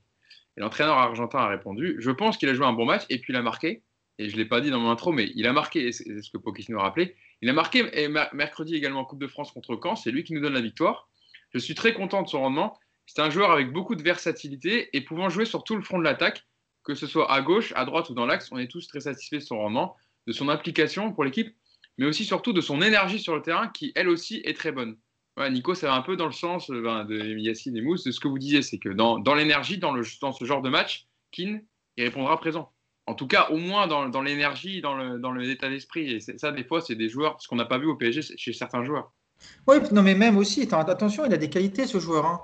Et 0.58 0.62
l'entraîneur 0.62 0.98
argentin 0.98 1.38
a 1.40 1.48
répondu, 1.48 1.96
je 2.00 2.12
pense 2.12 2.38
qu'il 2.38 2.50
a 2.50 2.54
joué 2.56 2.66
un 2.66 2.74
bon 2.74 2.86
match 2.86 3.04
et 3.10 3.20
puis 3.20 3.34
il 3.34 3.36
a 3.36 3.42
marqué. 3.44 3.84
Et 4.18 4.28
je 4.28 4.34
ne 4.36 4.42
l'ai 4.42 4.48
pas 4.48 4.60
dit 4.60 4.70
dans 4.70 4.80
mon 4.80 4.90
intro, 4.90 5.14
mais 5.14 5.32
il 5.36 5.48
a 5.48 5.54
marqué, 5.54 5.94
c'est 5.94 6.22
ce 6.22 6.30
que 6.30 6.38
Pochettino 6.38 6.80
a 6.80 6.84
rappelé. 6.84 7.16
Il 7.42 7.50
a 7.50 7.54
marqué 7.54 7.86
et 7.94 8.10
mercredi 8.34 8.76
également 8.76 9.02
en 9.02 9.06
Coupe 9.06 9.22
de 9.22 9.28
France 9.28 9.52
contre 9.52 9.80
Caen. 9.82 9.96
C'est 9.96 10.12
lui 10.12 10.24
qui 10.24 10.34
nous 10.34 10.42
donne 10.42 10.54
la 10.54 10.62
victoire. 10.62 11.08
Je 11.54 11.60
suis 11.60 11.76
très 11.76 11.94
content 11.94 12.24
de 12.24 12.28
son 12.28 12.42
rendement. 12.42 12.78
C'est 13.10 13.22
un 13.24 13.32
joueur 13.32 13.50
avec 13.50 13.74
beaucoup 13.74 13.96
de 13.96 14.04
versatilité 14.04 14.96
et 14.96 15.02
pouvant 15.02 15.30
jouer 15.30 15.46
sur 15.46 15.64
tout 15.64 15.76
le 15.76 15.82
front 15.82 15.98
de 15.98 16.04
l'attaque 16.04 16.46
que 16.84 16.94
ce 16.94 17.08
soit 17.08 17.32
à 17.32 17.42
gauche, 17.42 17.74
à 17.76 17.86
droite 17.86 18.10
ou 18.10 18.14
dans 18.14 18.28
l'axe, 18.28 18.52
on 18.52 18.58
est 18.60 18.68
tous 18.68 18.88
très 18.88 19.02
satisfaits 19.02 19.38
de 19.38 19.42
son 19.42 19.58
rendement, 19.58 19.96
de 20.28 20.32
son 20.32 20.48
implication 20.48 21.12
pour 21.12 21.24
l'équipe, 21.24 21.56
mais 21.98 22.06
aussi 22.06 22.24
surtout 22.24 22.54
de 22.54 22.62
son 22.62 22.84
énergie 22.84 23.20
sur 23.20 23.36
le 23.36 23.42
terrain 23.42 23.68
qui, 23.68 23.92
elle 23.96 24.10
aussi, 24.10 24.42
est 24.46 24.56
très 24.56 24.72
bonne. 24.72 24.96
Nico, 25.52 25.74
ça 25.74 25.88
va 25.88 25.96
un 25.96 26.02
peu 26.02 26.18
dans 26.18 26.26
le 26.26 26.34
sens 26.34 26.70
euh, 26.70 26.82
ben, 26.82 27.06
de 27.06 27.38
Yacine 27.38 27.76
et 27.78 27.82
Mousse 27.82 28.04
de 28.04 28.12
ce 28.12 28.20
que 28.20 28.28
vous 28.28 28.38
disiez, 28.38 28.62
c'est 28.62 28.78
que 28.78 28.90
dans, 28.90 29.18
l'énergie, 29.36 29.78
dans, 29.78 29.96
ce 30.04 30.46
genre 30.46 30.62
de 30.62 30.70
match, 30.70 31.08
Keane, 31.32 31.64
il 31.98 32.04
répondra 32.04 32.38
présent. 32.38 32.74
En 33.06 33.16
tout 33.16 33.28
cas, 33.28 33.50
au 33.50 33.58
moins 33.58 33.88
dans, 33.88 34.22
l'énergie, 34.22 34.82
dans 34.82 34.96
le, 34.96 35.70
d'esprit. 35.70 36.12
Et 36.12 36.20
ça, 36.20 36.52
des 36.52 36.64
fois, 36.64 36.82
c'est 36.82 36.96
des 36.96 37.10
joueurs, 37.10 37.42
ce 37.42 37.48
qu'on 37.48 37.56
n'a 37.56 37.66
pas 37.66 37.80
vu 37.80 37.88
au 37.88 37.96
PSG 37.96 38.22
chez 38.38 38.54
certains 38.54 38.84
joueurs. 38.84 39.12
Oui, 39.68 39.78
non, 39.92 40.02
mais 40.02 40.16
même 40.16 40.38
aussi, 40.38 40.68
attention, 40.72 41.26
il 41.26 41.34
a 41.34 41.38
des 41.38 41.50
qualités 41.50 41.86
ce 41.86 42.00
joueur. 42.00 42.26
Hein. 42.26 42.42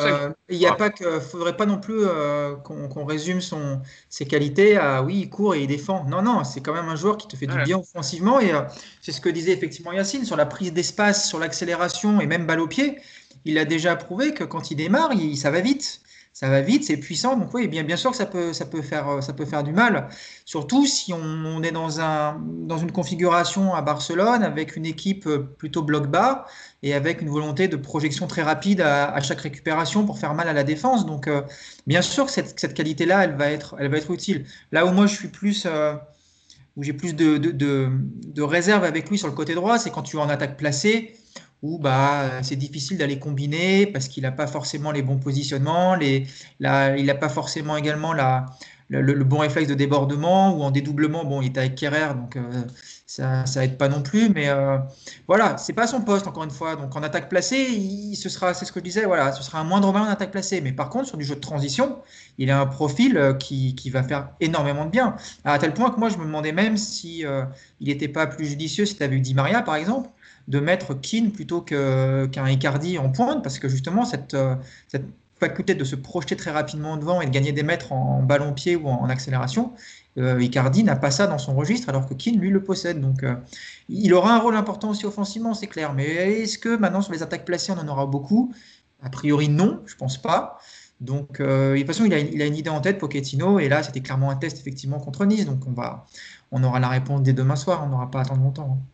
Euh, 0.00 0.30
il 0.50 0.58
n'y 0.58 0.66
a 0.66 0.74
pas 0.74 0.90
que, 0.90 1.18
faudrait 1.18 1.56
pas 1.56 1.64
non 1.64 1.78
plus 1.78 2.00
euh, 2.00 2.56
qu'on 2.56 3.04
résume 3.04 3.40
son, 3.40 3.80
ses 4.10 4.26
qualités 4.26 4.76
à 4.76 5.02
oui, 5.02 5.20
il 5.20 5.30
court 5.30 5.54
et 5.54 5.62
il 5.62 5.66
défend. 5.66 6.04
Non, 6.04 6.20
non, 6.20 6.44
c'est 6.44 6.60
quand 6.60 6.74
même 6.74 6.88
un 6.88 6.96
joueur 6.96 7.16
qui 7.16 7.26
te 7.26 7.36
fait 7.36 7.46
du 7.46 7.56
bien 7.62 7.78
offensivement 7.78 8.38
et 8.38 8.52
euh, 8.52 8.60
c'est 9.00 9.12
ce 9.12 9.20
que 9.20 9.30
disait 9.30 9.52
effectivement 9.52 9.92
Yacine 9.92 10.26
sur 10.26 10.36
la 10.36 10.44
prise 10.44 10.72
d'espace, 10.74 11.26
sur 11.26 11.38
l'accélération 11.38 12.20
et 12.20 12.26
même 12.26 12.46
balle 12.46 12.60
au 12.60 12.68
pied. 12.68 12.98
Il 13.44 13.56
a 13.58 13.64
déjà 13.64 13.96
prouvé 13.96 14.34
que 14.34 14.44
quand 14.44 14.70
il 14.70 14.76
démarre, 14.76 15.12
il, 15.14 15.38
ça 15.38 15.50
va 15.50 15.60
vite 15.60 16.02
ça 16.32 16.48
va 16.48 16.62
vite, 16.62 16.84
c'est 16.84 16.96
puissant. 16.96 17.36
Donc 17.36 17.52
oui, 17.52 17.68
bien, 17.68 17.96
sûr 17.96 18.10
que 18.10 18.16
ça 18.16 18.24
peut, 18.26 18.52
faire, 18.82 19.62
du 19.62 19.72
mal. 19.72 20.08
Surtout 20.46 20.86
si 20.86 21.12
on, 21.12 21.62
est 21.62 21.72
dans, 21.72 22.00
un, 22.00 22.40
dans 22.42 22.78
une 22.78 22.90
configuration 22.90 23.74
à 23.74 23.82
Barcelone 23.82 24.42
avec 24.42 24.76
une 24.76 24.86
équipe 24.86 25.28
plutôt 25.58 25.82
bloc 25.82 26.06
bas 26.06 26.46
et 26.82 26.94
avec 26.94 27.20
une 27.20 27.28
volonté 27.28 27.68
de 27.68 27.76
projection 27.76 28.26
très 28.26 28.42
rapide 28.42 28.80
à, 28.80 29.20
chaque 29.20 29.42
récupération 29.42 30.06
pour 30.06 30.18
faire 30.18 30.32
mal 30.34 30.48
à 30.48 30.54
la 30.54 30.64
défense. 30.64 31.04
Donc 31.04 31.28
euh, 31.28 31.42
bien 31.86 32.00
sûr 32.00 32.24
que 32.26 32.32
cette, 32.32 32.74
qualité-là, 32.74 33.24
elle, 33.24 33.36
va 33.36 33.50
être, 33.50 34.10
utile. 34.10 34.46
Là 34.72 34.86
où 34.86 34.92
moi 34.92 35.06
je 35.06 35.14
suis 35.14 35.28
plus... 35.28 35.66
Euh, 35.66 35.94
où 36.74 36.82
j'ai 36.82 36.94
plus 36.94 37.14
de, 37.14 37.36
de, 37.36 37.50
de, 37.50 37.90
de 37.90 38.42
réserve 38.42 38.84
avec 38.84 39.10
lui 39.10 39.18
sur 39.18 39.28
le 39.28 39.34
côté 39.34 39.54
droit, 39.54 39.78
c'est 39.78 39.90
quand 39.90 40.00
tu 40.00 40.16
es 40.16 40.20
en 40.20 40.30
attaque 40.30 40.56
placée, 40.56 41.14
où 41.62 41.78
bah, 41.78 42.42
c'est 42.42 42.56
difficile 42.56 42.98
d'aller 42.98 43.18
combiner 43.18 43.86
parce 43.86 44.08
qu'il 44.08 44.24
n'a 44.24 44.32
pas 44.32 44.48
forcément 44.48 44.90
les 44.90 45.02
bons 45.02 45.18
positionnements, 45.18 45.96
il 45.96 46.26
n'a 46.60 47.14
pas 47.14 47.28
forcément 47.28 47.76
également 47.76 48.12
le, 48.88 49.24
bon 49.24 49.38
réflexe 49.38 49.68
de 49.68 49.74
débordement 49.74 50.56
ou 50.56 50.62
en 50.64 50.72
dédoublement. 50.72 51.24
Bon, 51.24 51.40
il 51.40 51.48
était 51.48 51.60
avec 51.60 51.76
Kerrer, 51.76 52.14
donc 52.14 52.36
ça, 53.06 53.46
ça 53.46 53.64
aide 53.64 53.78
pas 53.78 53.88
non 53.88 54.02
plus. 54.02 54.28
Mais 54.28 54.48
voilà, 55.28 55.56
c'est 55.56 55.72
pas 55.72 55.86
son 55.86 56.00
poste 56.00 56.26
encore 56.26 56.42
une 56.42 56.50
fois. 56.50 56.74
Donc 56.74 56.96
en 56.96 57.02
attaque 57.04 57.28
placée, 57.28 58.12
ce 58.16 58.28
sera, 58.28 58.54
c'est 58.54 58.64
ce 58.64 58.72
que 58.72 58.80
je 58.80 58.84
disais, 58.84 59.04
voilà, 59.04 59.30
ce 59.30 59.44
sera 59.44 59.60
un 59.60 59.64
moindre 59.64 59.92
mal 59.92 60.02
en 60.02 60.10
attaque 60.10 60.32
placée. 60.32 60.60
Mais 60.60 60.72
par 60.72 60.90
contre, 60.90 61.06
sur 61.06 61.16
du 61.16 61.24
jeu 61.24 61.36
de 61.36 61.40
transition, 61.40 61.98
il 62.38 62.50
a 62.50 62.60
un 62.60 62.66
profil 62.66 63.36
qui, 63.38 63.76
qui 63.76 63.88
va 63.88 64.02
faire 64.02 64.30
énormément 64.40 64.84
de 64.84 64.90
bien. 64.90 65.14
À 65.44 65.60
tel 65.60 65.74
point 65.74 65.90
que 65.92 66.00
moi, 66.00 66.08
je 66.08 66.18
me 66.18 66.24
demandais 66.24 66.50
même 66.50 66.76
si 66.76 67.24
n'était 67.80 68.08
pas 68.08 68.26
plus 68.26 68.46
judicieux 68.46 68.84
si 68.84 68.96
tu 68.96 69.02
avais 69.04 69.14
eu 69.14 69.20
Di 69.20 69.34
Maria, 69.34 69.62
par 69.62 69.76
exemple 69.76 70.10
de 70.48 70.60
mettre 70.60 70.94
Keane 70.94 71.30
plutôt 71.30 71.60
qu'un 71.60 72.48
Icardi 72.48 72.98
en 72.98 73.10
pointe, 73.10 73.42
parce 73.42 73.58
que 73.58 73.68
justement, 73.68 74.04
cette, 74.04 74.34
euh, 74.34 74.56
cette, 74.88 75.06
faculté 75.40 75.74
de 75.74 75.82
se 75.82 75.96
projeter 75.96 76.36
très 76.36 76.52
rapidement 76.52 76.96
devant 76.96 77.20
et 77.20 77.26
de 77.26 77.32
gagner 77.32 77.50
des 77.50 77.64
mètres 77.64 77.90
en, 77.90 78.22
ballon-pied 78.22 78.76
ou 78.76 78.86
en, 78.86 79.08
accélération, 79.08 79.72
euh, 80.16 80.40
Icardi 80.40 80.84
n'a 80.84 80.94
pas 80.94 81.10
ça 81.10 81.26
dans 81.26 81.38
son 81.38 81.56
registre, 81.56 81.88
alors 81.88 82.08
que 82.08 82.14
Keane, 82.14 82.38
lui, 82.38 82.50
le 82.50 82.62
possède. 82.62 83.00
Donc, 83.00 83.24
euh, 83.24 83.34
il 83.88 84.14
aura 84.14 84.36
un 84.36 84.38
rôle 84.38 84.54
important 84.54 84.90
aussi 84.90 85.04
offensivement, 85.04 85.52
c'est 85.52 85.66
clair. 85.66 85.94
Mais 85.94 86.04
est-ce 86.42 86.58
que 86.58 86.76
maintenant, 86.76 87.02
sur 87.02 87.12
les 87.12 87.24
attaques 87.24 87.44
placées, 87.44 87.72
on 87.72 87.78
en 87.80 87.88
aura 87.88 88.06
beaucoup? 88.06 88.54
A 89.02 89.10
priori, 89.10 89.48
non, 89.48 89.82
je 89.86 89.96
pense 89.96 90.16
pas. 90.16 90.60
Donc, 91.00 91.40
de 91.40 91.76
toute 91.76 91.86
façon, 91.88 92.04
il 92.04 92.14
a, 92.14 92.20
il 92.20 92.40
a, 92.40 92.46
une 92.46 92.54
idée 92.54 92.70
en 92.70 92.80
tête, 92.80 92.98
Pochettino, 92.98 93.58
et 93.58 93.68
là, 93.68 93.82
c'était 93.82 94.00
clairement 94.00 94.30
un 94.30 94.36
test 94.36 94.60
effectivement 94.60 95.00
contre 95.00 95.24
Nice. 95.24 95.44
Donc, 95.44 95.66
on, 95.66 95.72
va, 95.72 96.06
on 96.52 96.62
aura 96.62 96.78
la 96.78 96.88
réponse 96.88 97.22
dès 97.22 97.32
demain 97.32 97.56
soir, 97.56 97.82
on 97.84 97.88
n'aura 97.88 98.12
pas 98.12 98.20
à 98.20 98.22
attendre 98.22 98.42
longtemps. 98.42 98.78
Hein. 98.78 98.91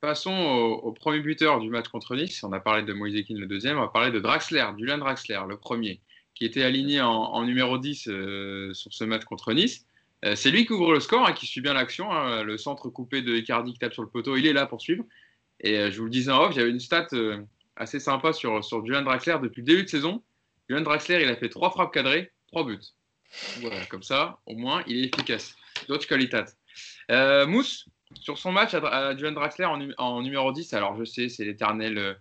Passons 0.00 0.30
au, 0.30 0.92
premier 0.92 1.18
buteur 1.18 1.58
du 1.58 1.70
match 1.70 1.88
contre 1.88 2.14
Nice. 2.14 2.44
On 2.44 2.52
a 2.52 2.60
parlé 2.60 2.84
de 2.84 2.92
Moïse 2.92 3.26
Keane, 3.26 3.38
le 3.38 3.46
deuxième. 3.46 3.78
On 3.78 3.80
va 3.80 3.88
parler 3.88 4.12
de 4.12 4.20
Draxler, 4.20 4.64
Julian 4.78 4.98
Draxler, 4.98 5.40
le 5.48 5.56
premier, 5.56 6.00
qui 6.36 6.44
était 6.44 6.62
aligné 6.62 7.00
en, 7.00 7.44
numéro 7.44 7.78
10 7.78 8.06
euh, 8.06 8.72
sur 8.74 8.94
ce 8.94 9.02
match 9.02 9.24
contre 9.24 9.52
Nice. 9.52 9.86
Euh, 10.24 10.36
c'est 10.36 10.52
lui 10.52 10.66
qui 10.66 10.72
ouvre 10.72 10.92
le 10.92 11.00
score, 11.00 11.26
hein, 11.26 11.32
qui 11.32 11.46
suit 11.46 11.60
bien 11.60 11.74
l'action. 11.74 12.12
Hein. 12.12 12.44
le 12.44 12.56
centre 12.58 12.88
coupé 12.90 13.22
de 13.22 13.34
Icardi 13.34 13.72
qui 13.72 13.80
tape 13.80 13.92
sur 13.92 14.04
le 14.04 14.08
poteau, 14.08 14.36
il 14.36 14.46
est 14.46 14.52
là 14.52 14.66
pour 14.66 14.80
suivre. 14.80 15.04
Et 15.60 15.76
euh, 15.76 15.90
je 15.90 15.98
vous 15.98 16.04
le 16.04 16.10
disais 16.10 16.30
en 16.30 16.44
off, 16.44 16.54
j'avais 16.54 16.70
une 16.70 16.78
stat 16.78 17.08
assez 17.74 17.98
sympa 17.98 18.32
sur, 18.32 18.64
sur 18.64 18.86
Julian 18.86 19.02
Draxler 19.02 19.38
depuis 19.42 19.62
le 19.62 19.66
début 19.66 19.82
de 19.82 19.88
saison. 19.88 20.22
Julian 20.68 20.84
Draxler, 20.84 21.22
il 21.24 21.28
a 21.28 21.34
fait 21.34 21.48
trois 21.48 21.72
frappes 21.72 21.92
cadrées, 21.92 22.30
trois 22.46 22.64
buts. 22.64 22.78
Voilà, 23.60 23.84
comme 23.86 24.04
ça, 24.04 24.38
au 24.46 24.54
moins, 24.54 24.84
il 24.86 24.98
est 24.98 25.12
efficace. 25.12 25.56
D'autres 25.88 26.06
qualités. 26.06 26.44
Mousse, 27.48 27.88
sur 28.14 28.38
son 28.38 28.52
match 28.52 28.74
à, 28.74 29.16
Julian 29.16 29.32
Draxler 29.32 29.66
en, 29.98 30.22
numéro 30.22 30.52
10, 30.52 30.74
alors 30.74 30.96
je 30.96 31.04
sais, 31.04 31.28
c'est 31.28 31.44
l'éternel 31.44 31.98
euh, 31.98 32.14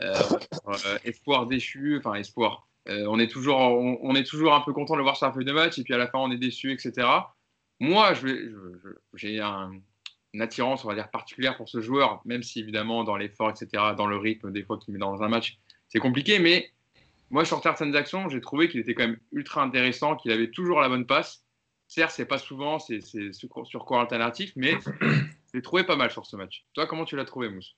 euh, 0.00 0.98
espoir 1.04 1.46
déchu, 1.46 1.98
enfin 1.98 2.14
espoir. 2.14 2.68
Euh, 2.88 3.06
on, 3.08 3.18
est 3.18 3.28
toujours, 3.28 3.58
on, 3.58 4.14
est 4.14 4.24
toujours 4.24 4.54
un 4.54 4.60
peu 4.60 4.72
content 4.72 4.94
de 4.94 4.98
le 4.98 5.04
voir 5.04 5.16
sur 5.16 5.26
la 5.26 5.32
feuille 5.32 5.44
de 5.44 5.52
match 5.52 5.78
et 5.78 5.84
puis 5.84 5.94
à 5.94 5.98
la 5.98 6.08
fin 6.08 6.18
on 6.18 6.30
est 6.30 6.38
déçu, 6.38 6.72
etc. 6.72 7.06
Moi, 7.78 8.12
j'ai 9.14 9.40
un, 9.40 9.72
une 10.32 10.40
attirance, 10.40 10.84
on 10.84 10.88
va 10.88 10.94
dire, 10.94 11.10
particulière 11.10 11.56
pour 11.56 11.68
ce 11.68 11.80
joueur, 11.80 12.22
même 12.24 12.42
si 12.42 12.60
évidemment 12.60 13.04
dans 13.04 13.16
l'effort, 13.16 13.50
etc., 13.50 13.68
dans 13.96 14.06
le 14.06 14.16
rythme, 14.16 14.50
des 14.52 14.62
fois 14.62 14.78
qu'il 14.78 14.94
met 14.94 15.00
dans 15.00 15.22
un 15.22 15.28
match, 15.28 15.58
c'est 15.88 15.98
compliqué, 15.98 16.38
mais 16.38 16.70
moi 17.30 17.44
sur 17.44 17.62
certaines 17.62 17.94
actions, 17.94 18.28
j'ai 18.28 18.40
trouvé 18.40 18.68
qu'il 18.68 18.80
était 18.80 18.94
quand 18.94 19.06
même 19.06 19.18
ultra 19.32 19.62
intéressant, 19.62 20.16
qu'il 20.16 20.32
avait 20.32 20.50
toujours 20.50 20.80
la 20.80 20.88
bonne 20.88 21.06
passe. 21.06 21.44
Certes, 21.94 22.14
c'est 22.16 22.24
pas 22.24 22.38
souvent, 22.38 22.78
c'est 22.78 23.00
sur 23.02 23.84
cours 23.84 24.00
alternatif, 24.00 24.54
mais 24.56 24.72
je 25.02 25.52
l'ai 25.52 25.60
trouvé 25.60 25.84
pas 25.84 25.94
mal 25.94 26.10
sur 26.10 26.24
ce 26.24 26.36
match. 26.36 26.64
Toi, 26.72 26.86
comment 26.86 27.04
tu 27.04 27.16
l'as 27.16 27.26
trouvé, 27.26 27.50
Mousse? 27.50 27.76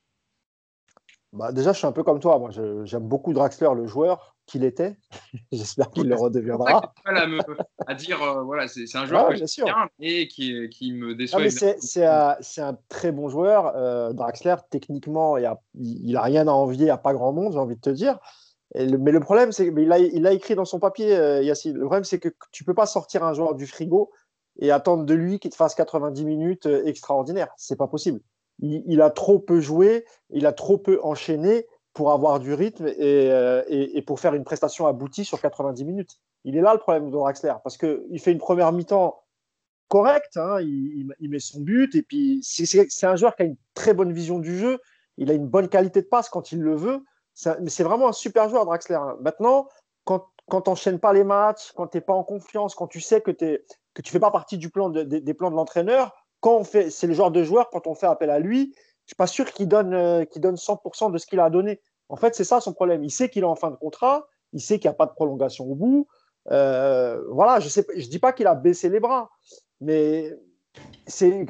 Bah, 1.33 1.51
Déjà, 1.51 1.73
je 1.73 1.79
suis 1.79 1.87
un 1.89 1.91
peu 1.91 2.05
comme 2.05 2.21
toi. 2.21 2.39
Moi, 2.39 2.51
j'aime 2.85 3.09
beaucoup 3.09 3.33
Draxler, 3.33 3.71
le 3.75 3.89
joueur 3.89 4.37
qu'il 4.47 4.63
était. 4.63 4.97
J'espère 5.53 5.91
qu'il 5.91 6.07
le 6.07 6.15
redeviendra. 6.15 6.93
à, 7.05 7.27
me, 7.27 7.41
à 7.89 7.95
dire, 7.97 8.23
euh, 8.23 8.45
voilà, 8.45 8.69
c'est 8.69 8.85
un 8.95 9.05
joueur 9.05 9.31
que 9.31 9.65
bien 9.65 9.89
et 9.99 10.29
qui, 10.29 10.69
qui, 10.69 10.93
me 10.93 11.17
déçoit. 11.17 11.51
C'est 11.51 12.07
un, 12.07 12.37
un, 12.59 12.79
très 12.89 13.11
bon 13.11 13.29
joueur. 13.29 13.73
Euh, 13.75 14.13
Draxler, 14.13 14.55
techniquement, 14.71 15.39
il 15.39 16.13
n'a 16.13 16.21
a 16.21 16.23
rien 16.23 16.47
à 16.47 16.53
envier 16.53 16.89
à 16.89 16.99
pas 16.99 17.15
grand 17.15 17.33
monde, 17.33 17.55
j'ai 17.55 17.59
envie 17.59 17.75
de 17.75 17.81
te 17.81 17.91
dire 17.91 18.21
mais 18.75 19.13
le 19.13 19.21
problème, 19.21 19.53
c'est 19.53 19.73
qu'il 19.73 19.93
a, 19.93 19.99
il 19.99 20.27
écrit 20.27 20.55
dans 20.55 20.65
son 20.65 20.81
papier, 20.81 21.15
euh, 21.15 21.43
Yacine, 21.43 21.75
le 21.75 21.85
problème, 21.85 22.05
c'est 22.05 22.19
que 22.19 22.29
tu 22.51 22.65
peux 22.65 22.75
pas 22.75 22.87
sortir 22.87 23.25
un 23.25 23.33
joueur 23.33 23.55
du 23.55 23.67
frigo 23.67 24.11
et 24.59 24.71
attendre 24.71 25.05
de 25.05 25.15
lui 25.15 25.39
qu'il 25.39 25.51
te 25.51 25.57
fasse 25.57 25.75
90 25.75 26.25
minutes 26.25 26.67
euh, 26.67 26.85
extraordinaires. 26.85 27.53
C'est 27.57 27.77
pas 27.77 27.87
possible. 27.87 28.21
Il, 28.61 29.03
a 29.03 29.11
trop 29.11 29.41
peu 29.41 29.61
joué, 29.61 30.05
il 30.31 30.47
a 30.47 30.53
trop 30.53 30.79
peu 30.79 31.01
enchaîné 31.03 31.67
pour 31.93 32.13
avoir 32.13 32.39
du 32.39 32.55
rythme 32.55 32.87
et, 32.87 33.31
euh, 33.31 33.63
pour 34.07 34.21
faire 34.21 34.35
une 34.35 34.45
prestation 34.45 34.87
aboutie 34.87 35.25
sur 35.25 35.41
90 35.41 35.85
minutes. 35.85 36.21
Il 36.45 36.57
est 36.57 36.61
là 36.61 36.73
le 36.73 36.79
problème 36.79 37.07
de 37.07 37.11
Draxler, 37.11 37.55
parce 37.65 37.77
qu'il 37.77 38.21
fait 38.21 38.31
une 38.31 38.39
première 38.39 38.71
mi-temps 38.71 39.21
correcte, 39.89 40.37
hein, 40.37 40.61
il, 40.61 41.13
il, 41.19 41.31
met 41.31 41.41
son 41.41 41.61
but, 41.61 41.95
et 41.97 42.03
puis 42.03 42.41
c'est 42.43 43.07
un 43.07 43.17
joueur 43.17 43.35
qui 43.35 43.43
a 43.43 43.47
une 43.47 43.57
très 43.75 43.93
bonne 43.93 44.13
vision 44.13 44.39
du 44.39 44.57
jeu, 44.57 44.79
il 45.17 45.31
a 45.31 45.35
une 45.35 45.49
bonne 45.49 45.69
qualité 45.69 46.03
de 46.03 46.07
passe 46.07 46.29
quand 46.29 46.53
il 46.53 46.61
le 46.61 46.77
veut, 46.77 47.03
c'est 47.35 47.83
vraiment 47.83 48.09
un 48.09 48.13
super 48.13 48.49
joueur, 48.49 48.65
Draxler. 48.65 48.99
Maintenant, 49.21 49.69
quand, 50.05 50.27
quand 50.49 50.63
tu 50.63 50.71
n'enchaînes 50.71 51.01
pas 51.01 51.13
les 51.13 51.25
matchs, 51.25 51.73
quand 51.73 51.89
tu 51.89 51.97
n'es 51.97 52.01
pas 52.01 52.13
en 52.13 52.25
confiance, 52.25 52.75
quand 52.75 52.87
tu 52.87 53.01
sais 53.01 53.21
que, 53.21 53.31
tu 53.31 53.45
ne 53.99 54.07
fais 54.07 54.21
pas 54.21 54.31
partie 54.31 54.59
du 54.59 54.71
plan 54.71 54.89
des 54.91 55.35
plans 55.35 55.51
de 55.51 55.57
l'entraîneur, 55.57 56.15
quand 56.41 56.57
on 56.57 56.65
fait, 56.65 56.91
c'est 56.91 57.07
le 57.07 57.15
genre 57.15 57.31
de 57.31 57.43
joueur, 57.43 57.71
quand 57.71 57.87
on 57.87 57.95
fait 57.95 58.07
appel 58.07 58.31
à 58.31 58.39
lui, 58.39 58.75
je 58.77 59.11
suis 59.11 59.17
pas 59.17 59.27
sûr 59.27 59.51
qu'il 59.53 59.69
donne, 59.69 59.95
euh, 59.95 60.25
donne 60.37 60.57
100% 60.57 61.11
de 61.11 61.19
ce 61.19 61.27
qu'il 61.27 61.41
a 61.41 61.51
donné. 61.51 61.81
En 62.09 62.17
fait, 62.17 62.35
c'est 62.35 62.45
ça 62.45 62.61
son 62.61 62.73
problème. 62.73 63.03
Il 63.03 63.11
sait 63.11 63.29
qu'il 63.29 63.43
est 63.43 63.47
en 63.47 63.55
fin 63.55 63.71
de 63.71 63.77
contrat, 63.77 64.27
il 64.53 64.61
sait 64.61 64.79
qu'il 64.79 64.89
n'y 64.89 64.95
a 64.95 64.97
pas 64.97 65.07
de 65.07 65.13
prolongation 65.13 65.65
au 65.65 65.75
bout. 65.75 66.07
Euh, 66.51 67.23
voilà, 67.31 67.61
je 67.61 67.67
ne 67.81 68.01
je 68.01 68.09
dis 68.09 68.19
pas 68.19 68.33
qu'il 68.33 68.47
a 68.47 68.55
baissé 68.55 68.89
les 68.89 69.01
bras, 69.01 69.31
mais 69.81 70.33
c'est, 71.07 71.47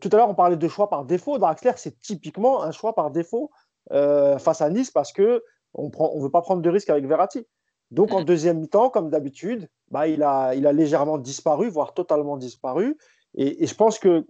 tout 0.00 0.08
à 0.12 0.16
l'heure, 0.16 0.28
on 0.28 0.34
parlait 0.34 0.56
de 0.56 0.68
choix 0.68 0.88
par 0.88 1.04
défaut. 1.04 1.38
Draxler, 1.38 1.72
c'est 1.76 2.00
typiquement 2.00 2.62
un 2.62 2.70
choix 2.70 2.94
par 2.94 3.10
défaut 3.10 3.50
euh, 3.92 4.38
face 4.38 4.60
à 4.60 4.70
Nice 4.70 4.90
parce 4.90 5.12
que 5.12 5.42
on 5.74 5.88
ne 5.88 6.22
veut 6.22 6.30
pas 6.30 6.42
prendre 6.42 6.62
de 6.62 6.70
risque 6.70 6.90
avec 6.90 7.06
Verratti. 7.06 7.46
Donc 7.90 8.12
en 8.12 8.24
deuxième 8.24 8.58
mi-temps, 8.58 8.90
comme 8.90 9.10
d'habitude, 9.10 9.68
bah, 9.90 10.08
il, 10.08 10.22
a, 10.22 10.54
il 10.54 10.66
a 10.66 10.72
légèrement 10.72 11.18
disparu, 11.18 11.68
voire 11.68 11.94
totalement 11.94 12.36
disparu. 12.36 12.96
Et, 13.34 13.66
je 13.66 13.74
pense 13.74 13.98
que 13.98 14.26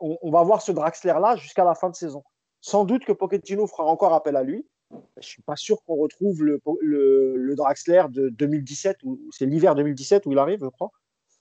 on, 0.00 0.18
on, 0.22 0.30
va 0.30 0.42
voir 0.42 0.62
ce 0.62 0.72
Draxler-là 0.72 1.36
jusqu'à 1.36 1.64
la 1.64 1.74
fin 1.74 1.90
de 1.90 1.94
saison. 1.94 2.24
Sans 2.60 2.84
doute 2.84 3.04
que 3.04 3.12
Pochettino 3.12 3.66
fera 3.66 3.84
encore 3.84 4.12
appel 4.12 4.36
à 4.36 4.42
lui. 4.42 4.66
Je 4.90 4.96
ne 5.18 5.22
suis 5.22 5.42
pas 5.42 5.56
sûr 5.56 5.82
qu'on 5.84 5.96
retrouve 5.96 6.42
le, 6.42 6.60
le, 6.80 7.54
Draxler 7.54 8.04
de 8.10 8.30
2017, 8.30 8.98
c'est 9.30 9.46
l'hiver 9.46 9.74
2017 9.74 10.26
où 10.26 10.32
il 10.32 10.38
arrive, 10.38 10.60
je 10.62 10.68
crois. 10.68 10.90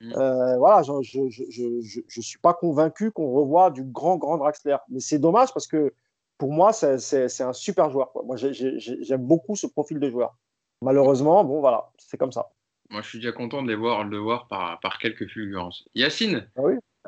Mm. 0.02 0.14
Euh, 0.16 0.58
voilà, 0.58 0.82
je 0.84 0.92
ne 0.92 2.22
suis 2.22 2.40
pas 2.40 2.54
convaincu 2.54 3.12
qu'on 3.12 3.32
revoit 3.32 3.72
du 3.72 3.84
grand, 3.84 4.18
grand 4.18 4.38
Draxler. 4.38 4.78
Mais 4.90 5.00
c'est 5.00 5.20
dommage 5.20 5.54
parce 5.54 5.68
que 5.68 5.94
pour 6.38 6.52
moi, 6.52 6.74
c'est 6.74 7.42
un 7.42 7.54
super 7.54 7.90
joueur. 7.90 8.12
Moi, 8.26 8.36
j'aime 8.38 9.26
beaucoup 9.26 9.56
ce 9.56 9.68
profil 9.68 10.00
de 10.00 10.10
joueur. 10.10 10.36
Malheureusement, 10.82 11.44
bon, 11.44 11.60
voilà, 11.60 11.90
c'est 11.98 12.18
comme 12.18 12.32
ça. 12.32 12.50
Moi, 12.90 13.02
je 13.02 13.10
suis 13.10 13.20
déjà 13.20 13.32
content 13.32 13.64
de 13.64 13.68
les 13.68 13.76
voir, 13.76 14.04
le 14.04 14.18
voir 14.18 14.48
par, 14.48 14.80
par 14.80 14.98
quelques 15.00 15.28
fulgurances. 15.28 15.88
Yacine, 15.94 16.48
ah 16.56 16.62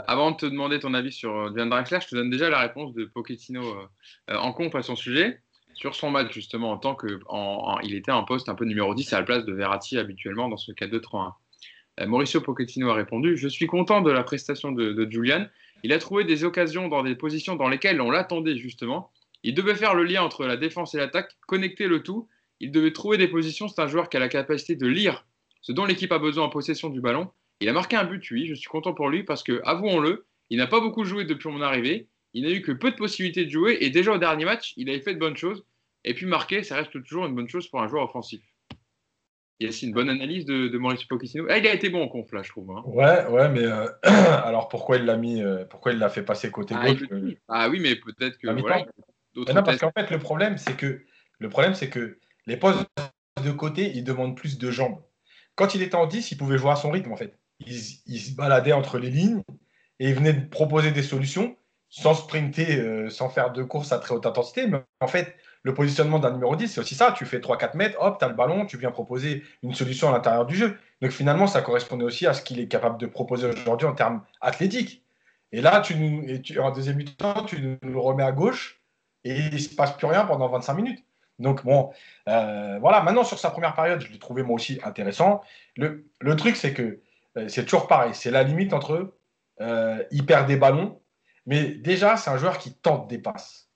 avant 0.07 0.31
de 0.31 0.37
te 0.37 0.45
demander 0.45 0.79
ton 0.79 0.93
avis 0.93 1.11
sur 1.11 1.51
Diane 1.51 1.67
euh, 1.67 1.71
Draxler, 1.71 1.99
je 2.01 2.07
te 2.07 2.15
donne 2.15 2.29
déjà 2.29 2.49
la 2.49 2.59
réponse 2.59 2.93
de 2.93 3.05
Pochettino 3.05 3.63
euh, 3.63 3.87
euh, 4.31 4.37
en 4.37 4.53
compte 4.53 4.75
à 4.75 4.81
son 4.81 4.95
sujet. 4.95 5.41
Sur 5.73 5.95
son 5.95 6.11
match, 6.11 6.33
justement, 6.33 6.71
en 6.71 6.77
tant 6.77 6.93
que. 6.93 7.19
il 7.83 7.95
était 7.95 8.11
en 8.11 8.25
poste 8.25 8.49
un 8.49 8.55
peu 8.55 8.65
numéro 8.65 8.93
10 8.93 9.13
à 9.13 9.19
la 9.19 9.25
place 9.25 9.45
de 9.45 9.53
Verratti 9.53 9.97
habituellement 9.97 10.49
dans 10.49 10.57
ce 10.57 10.73
4-2-3-1. 10.73 11.33
Mauricio 12.05 12.41
Pochettino 12.41 12.89
a 12.89 12.93
répondu 12.93 13.37
Je 13.37 13.47
suis 13.47 13.67
content 13.67 14.01
de 14.01 14.11
la 14.11 14.23
prestation 14.23 14.73
de, 14.73 14.91
de 14.91 15.09
Julian. 15.09 15.45
Il 15.83 15.93
a 15.93 15.99
trouvé 15.99 16.25
des 16.25 16.43
occasions 16.43 16.89
dans 16.89 17.03
des 17.03 17.15
positions 17.15 17.55
dans 17.55 17.69
lesquelles 17.69 18.01
on 18.01 18.11
l'attendait 18.11 18.57
justement. 18.57 19.11
Il 19.43 19.53
devait 19.53 19.75
faire 19.75 19.95
le 19.95 20.03
lien 20.03 20.21
entre 20.21 20.45
la 20.45 20.57
défense 20.57 20.95
et 20.95 20.97
l'attaque, 20.97 21.37
connecter 21.47 21.87
le 21.87 22.03
tout. 22.03 22.27
Il 22.59 22.71
devait 22.71 22.91
trouver 22.91 23.17
des 23.17 23.27
positions. 23.27 23.67
C'est 23.67 23.81
un 23.81 23.87
joueur 23.87 24.09
qui 24.09 24.17
a 24.17 24.19
la 24.19 24.29
capacité 24.29 24.75
de 24.75 24.87
lire 24.87 25.25
ce 25.61 25.71
dont 25.71 25.85
l'équipe 25.85 26.11
a 26.11 26.19
besoin 26.19 26.45
en 26.45 26.49
possession 26.49 26.89
du 26.89 27.01
ballon. 27.01 27.29
Il 27.61 27.69
a 27.69 27.73
marqué 27.73 27.95
un 27.95 28.05
but, 28.05 28.25
oui, 28.31 28.47
je 28.47 28.53
suis 28.53 28.69
content 28.69 28.93
pour 28.93 29.09
lui 29.09 29.23
parce 29.23 29.43
que, 29.43 29.61
avouons-le, 29.65 30.25
il 30.49 30.57
n'a 30.57 30.67
pas 30.67 30.79
beaucoup 30.79 31.03
joué 31.03 31.25
depuis 31.25 31.49
mon 31.49 31.61
arrivée. 31.61 32.07
Il 32.33 32.43
n'a 32.43 32.51
eu 32.51 32.61
que 32.61 32.71
peu 32.71 32.91
de 32.91 32.95
possibilités 32.95 33.45
de 33.45 33.49
jouer 33.49 33.77
et 33.81 33.89
déjà 33.89 34.13
au 34.13 34.17
dernier 34.17 34.45
match, 34.45 34.73
il 34.77 34.89
avait 34.89 35.01
fait 35.01 35.13
de 35.13 35.19
bonnes 35.19 35.37
choses. 35.37 35.65
Et 36.05 36.13
puis 36.13 36.25
marquer, 36.25 36.63
ça 36.63 36.77
reste 36.77 36.91
toujours 36.91 37.25
une 37.25 37.35
bonne 37.35 37.49
chose 37.49 37.67
pour 37.67 37.81
un 37.81 37.87
joueur 37.87 38.03
offensif. 38.03 38.41
c'est 39.59 39.81
une 39.81 39.91
bonne 39.91 40.09
analyse 40.09 40.45
de, 40.45 40.77
Maurice 40.77 41.03
Pochettino. 41.03 41.45
Ah, 41.49 41.57
il 41.57 41.67
a 41.67 41.73
été 41.73 41.89
bon 41.89 42.03
en 42.03 42.07
conf 42.07 42.31
là, 42.31 42.41
je 42.43 42.49
trouve. 42.49 42.71
Hein. 42.71 42.83
Ouais, 42.85 43.25
ouais, 43.27 43.49
mais 43.49 43.65
euh, 43.65 43.87
alors 44.03 44.69
pourquoi 44.69 44.97
il 44.97 45.03
l'a 45.03 45.17
mis, 45.17 45.41
euh, 45.41 45.65
pourquoi 45.65 45.91
il 45.91 45.97
l'a 45.97 46.09
fait 46.09 46.23
passer 46.23 46.51
côté 46.51 46.75
ah, 46.77 46.93
gauche 46.93 47.03
Ah 47.49 47.67
oui, 47.69 47.79
mais 47.81 47.95
peut-être 47.95 48.37
que 48.37 48.47
non, 49.53 49.63
parce 49.63 49.77
qu'en 49.77 49.91
fait, 49.91 50.09
le 50.09 50.19
problème, 50.19 50.57
c'est 50.57 50.75
que 50.75 51.05
le 51.39 51.49
problème, 51.49 51.73
c'est 51.73 51.89
que 51.89 52.19
les 52.45 52.57
postes 52.57 52.85
de 53.43 53.51
côté, 53.51 53.91
ils 53.95 54.03
demandent 54.03 54.35
plus 54.35 54.57
de 54.57 54.71
jambes. 54.71 55.01
Quand 55.55 55.75
il 55.75 55.81
était 55.81 55.95
en 55.95 56.07
10, 56.07 56.31
il 56.31 56.37
pouvait 56.37 56.57
jouer 56.57 56.71
à 56.71 56.75
son 56.75 56.91
rythme, 56.91 57.11
en 57.11 57.17
fait. 57.17 57.37
Il, 57.65 57.73
se 57.73 58.35
baladait 58.35 58.71
entre 58.71 58.97
les 58.97 59.09
lignes 59.09 59.43
et 59.99 60.09
il 60.09 60.15
venait 60.15 60.33
de 60.33 60.47
proposer 60.47 60.91
des 60.91 61.03
solutions 61.03 61.57
sans 61.89 62.13
sprinter, 62.13 62.79
euh, 62.79 63.09
sans 63.09 63.29
faire 63.29 63.51
de 63.51 63.63
course 63.63 63.91
à 63.91 63.99
très 63.99 64.15
haute 64.15 64.25
intensité. 64.25 64.67
Mais 64.67 64.81
en 65.01 65.07
fait, 65.07 65.35
le 65.63 65.73
positionnement 65.73 66.19
d'un 66.19 66.31
numéro 66.31 66.55
10, 66.55 66.67
c'est 66.67 66.79
aussi 66.79 66.95
ça. 66.95 67.13
Tu 67.17 67.25
fais 67.25 67.39
3-4 67.39 67.75
mètres, 67.75 67.97
hop, 67.99 68.19
tu 68.19 68.25
as 68.25 68.29
le 68.29 68.35
ballon, 68.35 68.65
tu 68.65 68.77
viens 68.77 68.91
proposer 68.91 69.43
une 69.63 69.73
solution 69.73 70.07
à 70.07 70.11
l'intérieur 70.11 70.45
du 70.45 70.55
jeu. 70.55 70.77
Donc 71.01 71.11
finalement, 71.11 71.47
ça 71.47 71.61
correspondait 71.61 72.05
aussi 72.05 72.27
à 72.27 72.33
ce 72.33 72.41
qu'il 72.41 72.59
est 72.59 72.67
capable 72.67 72.97
de 72.97 73.07
proposer 73.07 73.47
aujourd'hui 73.47 73.87
en 73.87 73.93
termes 73.93 74.23
athlétiques. 74.39 75.03
Et 75.51 75.61
là, 75.61 75.81
tu 75.81 75.95
nous, 75.95 76.23
et 76.27 76.41
tu, 76.41 76.59
en 76.59 76.71
deuxième 76.71 76.97
mi-temps, 76.97 77.43
tu 77.45 77.59
nous 77.59 77.77
le 77.81 77.99
remets 77.99 78.23
à 78.23 78.31
gauche 78.31 78.78
et 79.23 79.37
il 79.37 79.53
ne 79.53 79.57
se 79.57 79.73
passe 79.75 79.95
plus 79.97 80.07
rien 80.07 80.25
pendant 80.25 80.47
25 80.47 80.73
minutes. 80.73 81.05
Donc 81.39 81.63
bon, 81.63 81.91
euh, 82.27 82.77
voilà, 82.79 83.01
maintenant 83.01 83.23
sur 83.23 83.39
sa 83.39 83.49
première 83.49 83.73
période, 83.73 84.01
je 84.01 84.11
l'ai 84.11 84.19
trouvé 84.19 84.43
moi 84.43 84.55
aussi 84.55 84.79
intéressant. 84.83 85.41
Le, 85.77 86.05
le 86.19 86.35
truc, 86.35 86.55
c'est 86.55 86.73
que 86.73 86.99
euh, 87.37 87.47
c'est 87.47 87.63
toujours 87.63 87.87
pareil, 87.87 88.13
c'est 88.13 88.31
la 88.31 88.43
limite 88.43 88.73
entre 88.73 89.13
euh, 89.61 90.03
il 90.11 90.25
perd 90.25 90.47
des 90.47 90.57
ballons, 90.57 91.01
mais 91.45 91.69
déjà, 91.69 92.17
c'est 92.17 92.29
un 92.29 92.37
joueur 92.37 92.57
qui 92.57 92.73
tente 92.73 93.07
des 93.07 93.17
passes. 93.17 93.69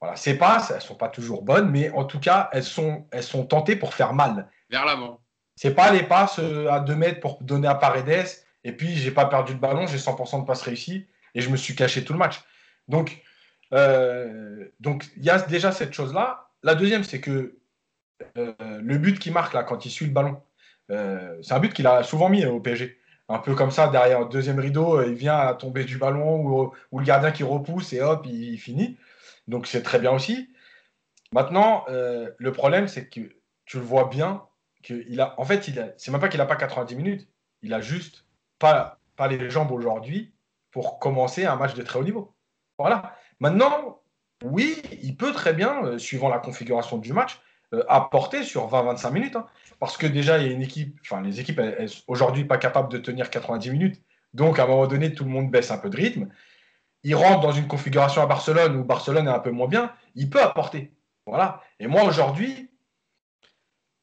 Voilà, 0.00 0.16
ces 0.16 0.38
passes, 0.38 0.70
elles 0.70 0.76
ne 0.76 0.82
sont 0.82 0.94
pas 0.94 1.08
toujours 1.08 1.42
bonnes, 1.42 1.70
mais 1.70 1.90
en 1.90 2.04
tout 2.04 2.20
cas, 2.20 2.48
elles 2.52 2.64
sont, 2.64 3.06
elles 3.10 3.22
sont 3.22 3.44
tentées 3.44 3.76
pour 3.76 3.94
faire 3.94 4.14
mal. 4.14 4.48
Vers 4.70 4.84
l'avant. 4.84 5.20
C'est 5.56 5.74
pas 5.74 5.90
les 5.90 6.04
passes 6.04 6.38
euh, 6.38 6.70
à 6.70 6.80
2 6.80 6.94
mètres 6.94 7.20
pour 7.20 7.42
donner 7.42 7.66
à 7.66 7.74
Paredes, 7.74 8.26
et 8.64 8.72
puis 8.72 8.94
j'ai 8.96 9.10
pas 9.10 9.26
perdu 9.26 9.54
le 9.54 9.58
ballon, 9.58 9.86
j'ai 9.86 9.98
100% 9.98 10.40
de 10.40 10.46
passes 10.46 10.62
réussies, 10.62 11.08
et 11.34 11.40
je 11.40 11.50
me 11.50 11.56
suis 11.56 11.74
caché 11.74 12.04
tout 12.04 12.12
le 12.12 12.18
match. 12.18 12.40
Donc, 12.86 13.22
euh, 13.72 14.68
donc 14.80 15.06
il 15.16 15.24
y 15.24 15.30
a 15.30 15.38
déjà 15.40 15.72
cette 15.72 15.92
chose-là. 15.92 16.50
La 16.62 16.74
deuxième, 16.74 17.04
c'est 17.04 17.20
que 17.20 17.58
euh, 18.36 18.54
le 18.58 18.98
but 18.98 19.18
qu'il 19.18 19.32
marque 19.32 19.54
là, 19.54 19.62
quand 19.62 19.84
il 19.84 19.90
suit 19.90 20.06
le 20.06 20.12
ballon, 20.12 20.40
c'est 20.88 21.52
un 21.52 21.58
but 21.58 21.74
qu'il 21.74 21.86
a 21.86 22.02
souvent 22.02 22.30
mis 22.30 22.46
au 22.46 22.60
PSG 22.60 22.98
un 23.28 23.38
peu 23.38 23.54
comme 23.54 23.70
ça, 23.70 23.88
derrière 23.88 24.20
le 24.20 24.28
deuxième 24.28 24.58
rideau, 24.58 25.02
il 25.02 25.14
vient 25.14 25.36
à 25.36 25.54
tomber 25.54 25.84
du 25.84 25.98
ballon 25.98 26.72
ou, 26.92 26.98
le 26.98 27.04
gardien 27.04 27.30
qui 27.30 27.42
repousse 27.42 27.92
et 27.92 28.00
hop, 28.00 28.24
il, 28.26 28.56
finit. 28.58 28.96
Donc 29.48 29.66
c'est 29.66 29.82
très 29.82 29.98
bien 29.98 30.12
aussi. 30.12 30.50
Maintenant, 31.32 31.84
euh, 31.88 32.30
le 32.38 32.52
problème, 32.52 32.88
c'est 32.88 33.08
que 33.08 33.20
tu 33.66 33.76
le 33.76 33.82
vois 33.82 34.08
bien, 34.08 34.44
qu'il 34.82 35.20
a, 35.20 35.38
en 35.38 35.44
fait, 35.44 35.70
c'est 35.98 36.10
même 36.10 36.20
pas 36.20 36.28
qu'il 36.28 36.38
n'a 36.38 36.46
pas 36.46 36.56
90 36.56 36.96
minutes, 36.96 37.28
il 37.62 37.74
a 37.74 37.80
juste 37.80 38.24
pas 38.58 38.98
les 39.28 39.50
jambes 39.50 39.72
aujourd'hui 39.72 40.32
pour 40.70 40.98
commencer 40.98 41.44
un 41.44 41.56
match 41.56 41.74
de 41.74 41.82
très 41.82 41.98
haut 41.98 42.04
niveau. 42.04 42.34
Voilà. 42.78 43.17
Maintenant, 43.40 44.00
oui, 44.44 44.82
il 45.02 45.16
peut 45.16 45.32
très 45.32 45.52
bien, 45.52 45.84
euh, 45.84 45.98
suivant 45.98 46.28
la 46.28 46.38
configuration 46.38 46.98
du 46.98 47.12
match, 47.12 47.40
euh, 47.74 47.84
apporter 47.88 48.42
sur 48.42 48.68
20-25 48.68 49.12
minutes. 49.12 49.36
Hein. 49.36 49.46
parce 49.80 49.96
que 49.96 50.06
déjà, 50.06 50.38
il 50.38 50.46
y 50.46 50.50
a 50.50 50.52
une 50.52 50.62
équipe, 50.62 50.98
enfin, 51.02 51.20
les 51.22 51.40
équipes, 51.40 51.60
aujourd'hui 52.06 52.44
pas 52.44 52.58
capables 52.58 52.90
de 52.90 52.98
tenir 52.98 53.30
90 53.30 53.70
minutes. 53.70 54.02
Donc, 54.34 54.58
à 54.58 54.64
un 54.64 54.66
moment 54.66 54.86
donné, 54.86 55.14
tout 55.14 55.24
le 55.24 55.30
monde 55.30 55.50
baisse 55.50 55.70
un 55.70 55.78
peu 55.78 55.88
de 55.90 55.96
rythme. 55.96 56.28
Il 57.04 57.14
rentre 57.14 57.40
dans 57.40 57.52
une 57.52 57.68
configuration 57.68 58.22
à 58.22 58.26
Barcelone 58.26 58.76
où 58.76 58.84
Barcelone 58.84 59.28
est 59.28 59.32
un 59.32 59.38
peu 59.38 59.50
moins 59.50 59.68
bien. 59.68 59.92
Il 60.14 60.30
peut 60.30 60.42
apporter. 60.42 60.92
Voilà. 61.26 61.62
Et 61.78 61.86
moi, 61.86 62.02
aujourd'hui, 62.04 62.67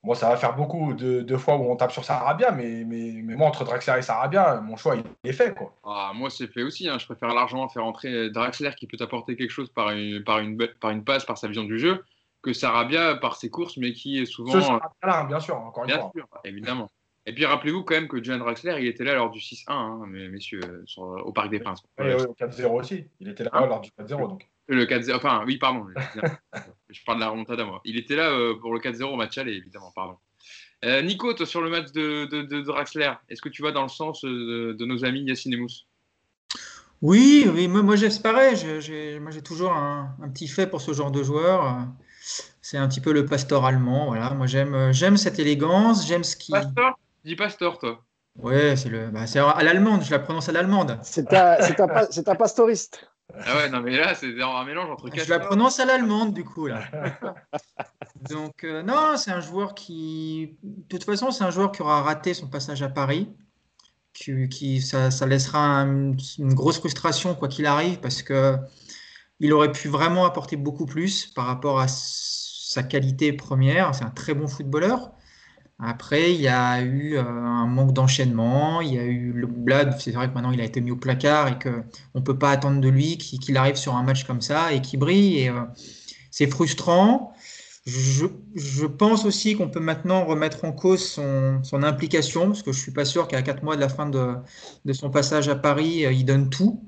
moi, 0.06 0.16
ça 0.16 0.30
va 0.30 0.38
faire 0.38 0.56
beaucoup 0.56 0.94
de, 0.94 1.38
fois 1.38 1.58
où 1.58 1.64
on 1.72 1.76
tape 1.76 1.92
sur 1.92 2.06
Sarabia, 2.06 2.52
mais, 2.52 2.84
mais, 2.86 3.12
mais, 3.24 3.36
moi, 3.36 3.48
entre 3.48 3.64
Draxler 3.64 3.96
et 3.98 4.02
Sarabia, 4.04 4.62
mon 4.62 4.78
choix, 4.78 4.96
il 4.96 5.30
est 5.30 5.34
fait. 5.34 5.56
Quoi. 5.56 5.74
Ah, 5.84 6.12
moi, 6.14 6.30
c'est 6.30 6.46
fait 6.46 6.62
aussi. 6.62 6.88
Hein. 6.88 7.00
Je 7.00 7.06
préfère 7.06 7.34
largement 7.34 7.68
faire 7.70 7.84
entrer 7.84 8.30
Draxler 8.30 8.70
qui 8.78 8.86
peut 8.86 8.98
apporter 9.00 9.36
quelque 9.36 9.50
chose 9.50 9.70
par 9.72 9.90
une, 9.90 10.24
par, 10.24 10.40
une, 10.40 10.58
par 10.80 10.92
une 10.92 11.04
passe, 11.04 11.26
par 11.26 11.40
sa 11.40 11.48
vision 11.48 11.64
du 11.64 11.80
jeu, 11.80 12.06
que 12.44 12.54
Sarabia 12.54 13.16
par 13.16 13.36
ses 13.36 13.50
courses, 13.50 13.78
mais 13.78 13.94
qui 13.94 14.20
est 14.20 14.26
souvent. 14.26 14.62
Ce 14.62 15.06
là, 15.08 15.24
bien 15.24 15.40
sûr, 15.40 15.58
encore 15.58 15.86
une 15.86 15.88
bien 15.88 16.12
Sûr, 16.16 16.28
évidemment. 16.44 16.92
Et 17.26 17.34
puis 17.34 17.44
rappelez-vous 17.44 17.84
quand 17.84 17.96
même 17.96 18.08
que 18.08 18.24
John 18.24 18.38
Draxler, 18.38 18.76
il 18.78 18.86
était 18.86 19.04
là 19.04 19.16
lors 19.16 19.32
du 19.32 19.40
6-1, 19.40 19.64
hein, 19.70 20.06
messieurs, 20.06 20.86
au 20.98 21.32
Parc 21.32 21.50
des 21.50 21.60
Princes. 21.60 21.82
Oui, 21.98 22.06
oui, 22.16 22.26
au 22.26 22.34
4-0 22.34 22.68
aussi. 22.68 23.08
Il 23.20 23.30
était 23.30 23.44
là 23.44 23.50
hein 23.54 23.66
lors 23.66 23.82
du 23.82 23.90
4-0. 23.90 24.28
Donc. 24.28 24.48
Le 24.68 24.86
4-0, 24.86 25.16
enfin, 25.16 25.44
oui, 25.46 25.58
pardon. 25.58 25.86
je 26.90 27.04
parle 27.06 27.20
de 27.20 27.24
la 27.24 27.30
remontada, 27.30 27.66
moi. 27.66 27.82
Il 27.86 27.98
était 27.98 28.16
là 28.16 28.32
euh, 28.32 28.56
pour 28.60 28.74
le 28.74 28.80
4-0 28.80 29.04
au 29.04 29.16
match 29.16 29.38
aller, 29.38 29.54
évidemment, 29.54 29.92
pardon. 29.96 30.18
Euh, 30.84 31.02
Nico, 31.02 31.34
toi, 31.34 31.46
sur 31.46 31.62
le 31.62 31.70
match 31.70 31.92
de, 31.92 32.26
de, 32.26 32.62
Draxler, 32.62 33.12
est-ce 33.30 33.42
que 33.42 33.50
tu 33.50 33.62
vas 33.62 33.72
dans 33.72 33.84
le 33.84 33.90
sens 33.90 34.24
euh, 34.26 34.76
de, 34.78 34.86
nos 34.86 35.06
amis 35.06 35.22
Yacine 35.22 35.54
et 35.54 35.58
Mousse? 35.58 35.88
Oui, 37.02 37.48
oui, 37.54 37.68
moi, 37.68 37.84
moi 37.84 37.96
j'espérais. 37.96 38.54
Moi, 39.20 39.32
j'ai 39.32 39.42
toujours 39.44 39.74
un, 39.74 40.16
un, 40.22 40.30
petit 40.30 40.48
fait 40.48 40.68
pour 40.68 40.82
ce 40.82 40.94
genre 40.94 41.12
de 41.12 41.22
joueur. 41.24 41.86
C'est 42.62 42.78
un 42.78 42.88
petit 42.88 43.02
peu 43.02 43.14
le 43.14 43.26
pasteur 43.26 43.66
allemand. 43.66 44.08
Voilà. 44.08 44.32
Moi, 44.32 44.48
j'aime, 44.48 44.92
j'aime 44.92 45.18
cette 45.18 45.38
élégance, 45.38 46.08
j'aime 46.08 46.24
ce 46.24 46.36
qui. 46.36 46.52
Pasteur? 46.52 46.98
Dis 47.24 47.36
pasteur, 47.36 47.78
toi. 47.78 48.04
Ouais, 48.38 48.76
c'est 48.76 48.90
le, 48.90 49.10
bah, 49.10 49.28
c'est 49.28 49.40
à 49.40 49.64
l'allemande. 49.64 50.04
Je 50.04 50.12
la 50.12 50.20
prononce 50.20 50.50
à 50.50 50.52
l'allemande. 50.52 51.00
C'est 51.04 51.32
un, 51.34 51.58
c'est 51.62 51.80
un, 51.80 52.08
c'est 52.10 52.28
un 52.28 52.36
pastoriste. 52.36 53.08
Ah 53.34 53.58
ouais, 53.58 53.70
non, 53.70 53.82
mais 53.82 53.98
là, 53.98 54.16
c'est 54.16 54.40
un 54.42 54.64
mélange 54.66 54.90
entre 54.90 55.10
Je 55.14 55.30
la 55.30 55.40
prononce 55.40 55.80
à 55.80 55.86
l'allemande, 55.86 56.34
du 56.34 56.44
coup, 56.44 56.68
là. 56.68 56.84
Donc, 58.30 58.64
euh, 58.64 58.84
non, 58.84 59.18
c'est 59.18 59.32
un 59.32 59.42
joueur 59.42 59.74
qui. 59.74 60.58
De 60.64 60.98
toute 60.98 61.04
façon, 61.04 61.32
c'est 61.32 61.44
un 61.44 61.52
joueur 61.52 61.72
qui 61.72 61.82
aura 61.82 62.02
raté 62.02 62.34
son 62.34 62.48
passage 62.48 62.82
à 62.82 62.90
Paris. 62.90 63.30
Qui, 64.14 64.48
qui 64.48 64.82
ça, 64.82 65.12
ça, 65.12 65.26
laissera 65.26 65.82
une 65.82 66.16
grosse 66.54 66.80
frustration, 66.80 67.36
quoi 67.36 67.50
qu'il 67.50 67.66
arrive, 67.66 68.00
parce 68.00 68.22
que 68.22 68.58
il 69.40 69.52
aurait 69.54 69.72
pu 69.72 69.90
vraiment 69.90 70.26
apporter 70.26 70.56
beaucoup 70.56 70.86
plus 70.86 71.28
par 71.28 71.46
rapport 71.48 71.80
à 71.80 71.88
sa 71.90 72.84
qualité 72.84 73.34
première. 73.34 73.94
C'est 73.94 74.06
un 74.06 74.10
très 74.10 74.34
bon 74.34 74.48
footballeur. 74.48 75.12
Après, 75.78 76.34
il 76.34 76.40
y 76.40 76.48
a 76.48 76.82
eu 76.82 77.18
euh, 77.18 77.24
un 77.24 77.68
manque 77.68 77.94
d'enchaînement. 77.94 78.82
Il 78.82 78.94
y 78.94 79.00
a 79.00 79.04
eu 79.04 79.34
le 79.34 79.48
Blad. 79.48 79.96
C'est 80.00 80.12
vrai 80.12 80.30
que 80.30 80.34
maintenant 80.34 80.52
il 80.52 80.62
a 80.62 80.64
été 80.64 80.80
mis 80.80 80.92
au 80.92 80.96
placard 80.96 81.50
et 81.50 81.60
qu'on 81.60 81.84
ne 82.20 82.24
peut 82.24 82.38
pas 82.38 82.52
attendre 82.52 82.80
de 82.80 82.90
lui 82.90 83.18
qu'il 83.18 83.58
arrive 83.58 83.76
sur 83.76 83.96
un 83.96 84.04
match 84.04 84.24
comme 84.24 84.42
ça 84.42 84.72
et 84.72 84.82
qu'il 84.82 85.00
brille. 85.00 85.50
Euh, 85.50 85.62
c'est 86.32 86.48
frustrant. 86.48 87.34
Je, 87.86 88.86
pense 88.88 89.26
aussi 89.26 89.56
qu'on 89.56 89.70
peut 89.70 89.80
maintenant 89.80 90.26
remettre 90.26 90.66
en 90.66 90.72
cause 90.72 91.04
son, 91.04 91.84
implication, 91.84 92.48
parce 92.48 92.64
que 92.64 92.72
je 92.72 92.80
ne 92.80 92.82
suis 92.82 92.92
pas 92.92 93.06
sûr 93.06 93.28
qu'à 93.28 93.44
4 93.44 93.64
mois 93.64 93.76
de 93.76 93.82
la 93.82 93.90
fin 93.90 94.10
de, 94.10 94.94
son 94.94 95.12
passage 95.12 95.50
à 95.50 95.56
Paris, 95.56 96.04
euh, 96.06 96.12
il 96.12 96.26
donne 96.26 96.50
tout 96.50 96.84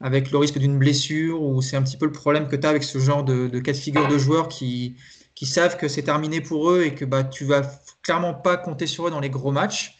avec 0.00 0.30
le 0.30 0.38
risque 0.38 0.58
d'une 0.58 0.76
blessure, 0.78 1.40
ou 1.40 1.62
c'est 1.62 1.76
un 1.76 1.82
petit 1.82 1.96
peu 1.96 2.06
le 2.06 2.12
problème 2.12 2.48
que 2.48 2.56
tu 2.56 2.66
as 2.66 2.70
avec 2.70 2.82
ce 2.82 2.98
genre 2.98 3.22
de, 3.22 3.46
cas 3.60 3.72
de 3.72 3.76
figure 3.76 4.08
de 4.08 4.18
joueurs 4.18 4.48
qui, 4.48 4.96
qui 5.40 5.46
savent 5.46 5.78
que 5.78 5.88
c'est 5.88 6.02
terminé 6.02 6.42
pour 6.42 6.70
eux 6.70 6.82
et 6.82 6.94
que 6.94 7.06
bah, 7.06 7.24
tu 7.24 7.46
vas 7.46 7.62
clairement 8.02 8.34
pas 8.34 8.58
compter 8.58 8.86
sur 8.86 9.08
eux 9.08 9.10
dans 9.10 9.20
les 9.20 9.30
gros 9.30 9.52
matchs. 9.52 9.96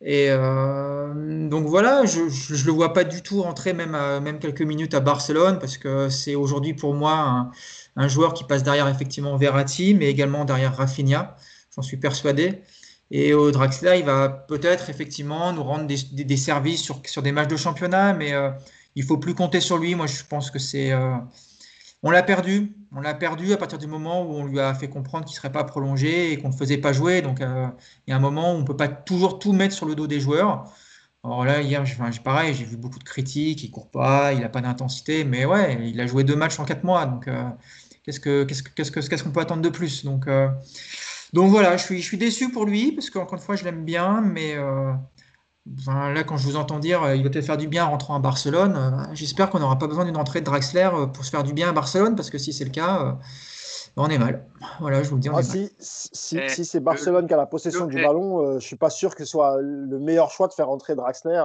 Et 0.00 0.26
euh, 0.28 1.48
donc 1.48 1.66
voilà, 1.66 2.04
je 2.04 2.20
ne 2.20 2.66
le 2.66 2.70
vois 2.70 2.92
pas 2.92 3.02
du 3.02 3.20
tout 3.20 3.42
rentrer 3.42 3.72
même, 3.72 3.98
même 4.22 4.38
quelques 4.38 4.62
minutes 4.62 4.94
à 4.94 5.00
Barcelone 5.00 5.58
parce 5.58 5.76
que 5.76 6.08
c'est 6.08 6.36
aujourd'hui 6.36 6.72
pour 6.74 6.94
moi 6.94 7.50
un, 7.96 8.08
joueur 8.08 8.32
qui 8.32 8.44
passe 8.44 8.62
derrière 8.62 8.86
effectivement 8.86 9.36
Verratti, 9.36 9.92
mais 9.94 10.06
également 10.06 10.44
derrière 10.44 10.76
Rafinha, 10.76 11.36
j'en 11.74 11.82
suis 11.82 11.96
persuadé. 11.96 12.62
Et 13.10 13.34
au 13.34 13.50
Draxler, 13.50 13.96
il 13.98 14.04
va 14.04 14.28
peut-être 14.28 14.88
effectivement 14.88 15.52
nous 15.52 15.64
rendre 15.64 15.88
des, 15.88 15.96
des, 16.12 16.36
services 16.36 16.80
sur, 16.80 17.02
sur, 17.06 17.22
des 17.22 17.32
matchs 17.32 17.48
de 17.48 17.56
championnat, 17.56 18.12
mais 18.12 18.34
euh, 18.34 18.50
il 18.94 19.02
faut 19.02 19.18
plus 19.18 19.34
compter 19.34 19.58
sur 19.58 19.78
lui. 19.78 19.96
Moi, 19.96 20.06
je 20.06 20.22
pense 20.28 20.52
que 20.52 20.60
c'est. 20.60 20.92
Euh, 20.92 21.16
on 22.02 22.10
l'a 22.10 22.22
perdu. 22.22 22.74
On 22.92 23.00
l'a 23.00 23.14
perdu 23.14 23.52
à 23.52 23.56
partir 23.56 23.78
du 23.78 23.86
moment 23.86 24.22
où 24.22 24.32
on 24.32 24.46
lui 24.46 24.58
a 24.58 24.74
fait 24.74 24.88
comprendre 24.88 25.24
qu'il 25.24 25.34
ne 25.34 25.36
serait 25.36 25.52
pas 25.52 25.64
prolongé 25.64 26.32
et 26.32 26.38
qu'on 26.38 26.48
ne 26.48 26.54
faisait 26.54 26.78
pas 26.78 26.92
jouer. 26.92 27.22
Donc, 27.22 27.40
euh, 27.40 27.68
il 28.06 28.10
y 28.10 28.12
a 28.12 28.16
un 28.16 28.20
moment 28.20 28.52
où 28.52 28.56
on 28.56 28.60
ne 28.60 28.66
peut 28.66 28.76
pas 28.76 28.88
toujours 28.88 29.38
tout 29.38 29.52
mettre 29.52 29.74
sur 29.74 29.86
le 29.86 29.94
dos 29.94 30.06
des 30.06 30.18
joueurs. 30.18 30.64
Alors 31.22 31.44
là, 31.44 31.60
hier, 31.60 31.84
pareil, 32.24 32.54
j'ai 32.54 32.64
vu 32.64 32.76
beaucoup 32.76 32.98
de 32.98 33.04
critiques. 33.04 33.62
Il 33.62 33.70
court 33.70 33.90
pas, 33.90 34.32
il 34.32 34.40
n'a 34.40 34.48
pas 34.48 34.60
d'intensité. 34.60 35.24
Mais 35.24 35.44
ouais, 35.44 35.88
il 35.88 36.00
a 36.00 36.06
joué 36.06 36.24
deux 36.24 36.36
matchs 36.36 36.58
en 36.58 36.64
quatre 36.64 36.82
mois. 36.84 37.06
Donc, 37.06 37.28
euh, 37.28 37.44
qu'est-ce 38.04 39.22
qu'on 39.22 39.30
peut 39.30 39.40
attendre 39.40 39.62
de 39.62 39.68
plus? 39.68 40.04
Donc, 40.04 40.28
donc 41.32 41.50
voilà, 41.50 41.76
je 41.76 41.84
suis, 41.84 42.00
je 42.00 42.06
suis 42.06 42.18
déçu 42.18 42.50
pour 42.50 42.64
lui 42.64 42.92
parce 42.92 43.10
qu'encore 43.10 43.34
une 43.34 43.44
fois, 43.44 43.54
je 43.54 43.64
l'aime 43.64 43.84
bien. 43.84 44.20
Mais 44.20 44.56
là, 45.66 46.24
quand 46.24 46.36
je 46.36 46.46
vous 46.46 46.56
entends 46.56 46.78
dire 46.78 47.02
euh, 47.02 47.16
il 47.16 47.22
va 47.22 47.30
peut-être 47.30 47.44
faire 47.44 47.56
du 47.56 47.68
bien 47.68 47.86
en 47.86 47.90
rentrant 47.90 48.14
à 48.14 48.18
Barcelone, 48.18 48.76
euh, 48.76 49.14
j'espère 49.14 49.50
qu'on 49.50 49.58
n'aura 49.58 49.78
pas 49.78 49.86
besoin 49.86 50.04
d'une 50.04 50.16
entrée 50.16 50.40
de 50.40 50.46
Draxler 50.46 50.88
euh, 50.92 51.06
pour 51.06 51.24
se 51.24 51.30
faire 51.30 51.44
du 51.44 51.52
bien 51.52 51.68
à 51.68 51.72
Barcelone, 51.72 52.16
parce 52.16 52.30
que 52.30 52.38
si 52.38 52.52
c'est 52.52 52.64
le 52.64 52.70
cas, 52.70 53.18
on 53.96 54.08
est 54.08 54.18
mal. 54.18 54.46
Voilà, 54.80 55.02
je 55.02 55.10
vous 55.10 55.16
le 55.16 55.20
dis. 55.20 55.28
Ah, 55.32 55.42
si, 55.42 55.70
si, 55.78 56.38
si 56.48 56.64
c'est 56.64 56.80
Barcelone 56.80 57.26
qui 57.26 57.34
a 57.34 57.36
la 57.36 57.46
possession 57.46 57.86
du 57.86 58.02
ballon, 58.02 58.52
je 58.52 58.54
ne 58.54 58.60
suis 58.60 58.76
pas 58.76 58.90
sûr 58.90 59.14
que 59.14 59.24
ce 59.24 59.30
soit 59.30 59.58
le 59.60 59.98
meilleur 59.98 60.30
choix 60.30 60.48
de 60.48 60.52
faire 60.52 60.70
entrer 60.70 60.94
Draxler. 60.94 61.42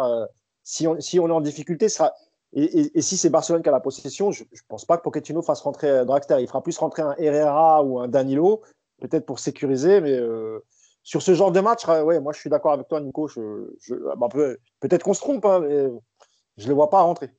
si, 0.63 0.87
on, 0.87 0.99
si 0.99 1.19
on 1.19 1.27
est 1.27 1.31
en 1.31 1.41
difficulté, 1.41 1.89
sera... 1.89 2.13
et, 2.53 2.97
et, 2.97 3.01
si 3.01 3.17
c'est 3.17 3.29
Barcelone 3.29 3.63
qui 3.63 3.69
a 3.69 3.71
la 3.71 3.79
possession, 3.79 4.31
je 4.31 4.43
ne 4.43 4.59
pense 4.67 4.85
pas 4.85 4.97
que 4.97 5.03
Pochettino 5.03 5.41
fasse 5.41 5.61
rentrer 5.61 6.05
Draxler. 6.05 6.37
Il 6.41 6.47
fera 6.47 6.61
plus 6.61 6.77
rentrer 6.77 7.01
un 7.01 7.15
Herrera 7.17 7.83
ou 7.83 7.99
un 7.99 8.07
Danilo, 8.07 8.61
peut-être 9.01 9.25
pour 9.25 9.39
sécuriser, 9.39 9.99
mais 9.99 10.17
sur 11.05 11.21
ce 11.21 11.35
genre 11.35 11.51
de 11.51 11.61
match, 11.61 11.87
euh, 11.87 12.01
ouais, 12.03 12.19
moi 12.19 12.33
je 12.33 12.39
suis 12.39 12.49
d'accord 12.49 12.73
avec 12.73 12.87
toi, 12.89 12.99
Nico. 12.99 13.27
Je, 13.27 13.39
bah, 14.17 14.27
peut-être 14.81 15.03
qu'on 15.03 15.13
se 15.13 15.21
trompe, 15.21 15.45
hein, 15.45 15.59
mais 15.61 15.87
je 16.57 16.63
ne 16.63 16.67
les 16.69 16.73
vois 16.73 16.89
pas 16.89 16.99
rentrer. 17.01 17.29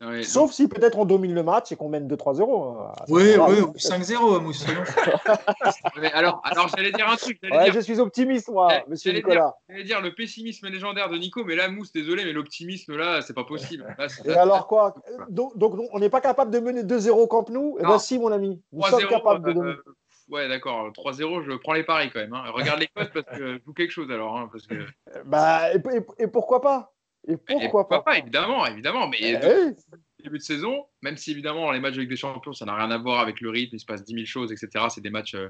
Ouais, 0.00 0.22
Sauf 0.22 0.52
si 0.52 0.68
peut-être 0.68 0.96
on 0.96 1.04
domine 1.04 1.34
le 1.34 1.42
match 1.42 1.72
et 1.72 1.76
qu'on 1.76 1.88
mène 1.88 2.06
2-3-0. 2.06 2.78
hein. 2.80 2.92
Oui, 3.08 3.32
oui, 3.36 3.60
ou 3.62 3.72
5-0, 3.76 4.40
Mousse. 4.40 4.62
soyons 4.62 4.84
fous. 4.84 5.10
mais 6.00 6.12
alors, 6.12 6.40
alors 6.44 6.68
j'allais 6.68 6.92
dire 6.92 7.08
un 7.08 7.16
truc. 7.16 7.36
J'allais 7.42 7.56
Ouais, 7.56 7.64
dire, 7.64 7.72
je 7.72 7.80
suis 7.80 7.98
optimiste, 7.98 8.48
moi, 8.48 8.68
Eh, 8.86 8.88
monsieur 8.88 9.12
Nicolas. 9.12 9.56
j'allais 9.68 9.82
dire 9.82 10.00
le 10.00 10.14
pessimisme 10.14 10.68
légendaire 10.68 11.08
de 11.08 11.16
Nico, 11.18 11.42
mais 11.44 11.56
là, 11.56 11.68
Mousse, 11.68 11.90
désolé, 11.90 12.24
mais 12.24 12.32
l'optimisme, 12.32 12.96
là, 12.96 13.22
c'est 13.22 13.34
pas 13.34 13.42
possible. 13.42 13.92
Là, 13.98 14.06
Et 14.24 14.34
alors 14.34 14.68
quoi? 14.68 14.94
Donc, 15.30 15.58
donc, 15.58 15.74
on 15.92 15.98
n'est 15.98 16.10
pas 16.10 16.20
capable 16.20 16.52
de 16.52 16.60
mener 16.60 16.84
2-0 16.84 17.10
au 17.20 17.26
Camp 17.26 17.48
Nou? 17.50 17.76
Eh 17.80 17.84
bien 17.84 17.98
si, 17.98 18.20
mon 18.20 18.30
ami. 18.30 18.62
Nous 18.70 18.82
sommes 18.84 19.00
3-0, 19.00 19.08
capables 19.08 19.52
de 19.52 19.60
euh. 19.60 19.82
Ouais, 20.30 20.48
d'accord. 20.48 20.90
3-0, 20.92 21.42
je 21.44 21.56
prends 21.56 21.72
les 21.74 21.84
paris 21.84 22.10
quand 22.12 22.20
même. 22.20 22.32
hein. 22.34 22.44
Regarde 22.52 22.80
les 22.80 22.86
codes 22.94 23.12
parce 23.12 23.26
que 23.38 23.54
je 23.58 23.58
joue 23.64 23.72
quelque 23.72 23.90
chose 23.90 24.10
alors. 24.10 24.36
hein, 24.38 24.48
parce 24.52 24.66
que... 24.66 24.74
Bah, 25.26 25.72
et, 25.74 25.78
et- 25.78 26.22
et 26.24 26.26
pourquoi 26.28 26.60
pas? 26.60 26.92
Et 27.26 27.32
Et 27.32 27.36
pourquoi 27.70 27.88
pas, 27.88 28.16
Évidemment, 28.18 28.64
évidemment. 28.66 29.08
Mais 29.08 29.18
Eh 29.20 29.36
oui. 29.36 29.74
début 30.22 30.38
de 30.38 30.42
saison, 30.42 30.86
même 31.02 31.16
si 31.16 31.32
évidemment 31.32 31.70
les 31.72 31.80
matchs 31.80 31.96
Ligue 31.96 32.08
des 32.08 32.16
Champions, 32.16 32.52
ça 32.52 32.64
n'a 32.64 32.74
rien 32.74 32.90
à 32.90 32.98
voir 32.98 33.20
avec 33.20 33.40
le 33.40 33.50
rythme, 33.50 33.76
il 33.76 33.80
se 33.80 33.84
passe 33.86 34.04
10 34.04 34.14
000 34.14 34.24
choses, 34.26 34.52
etc. 34.52 34.86
C'est 34.88 35.00
des 35.02 35.10
matchs 35.10 35.34
euh, 35.34 35.48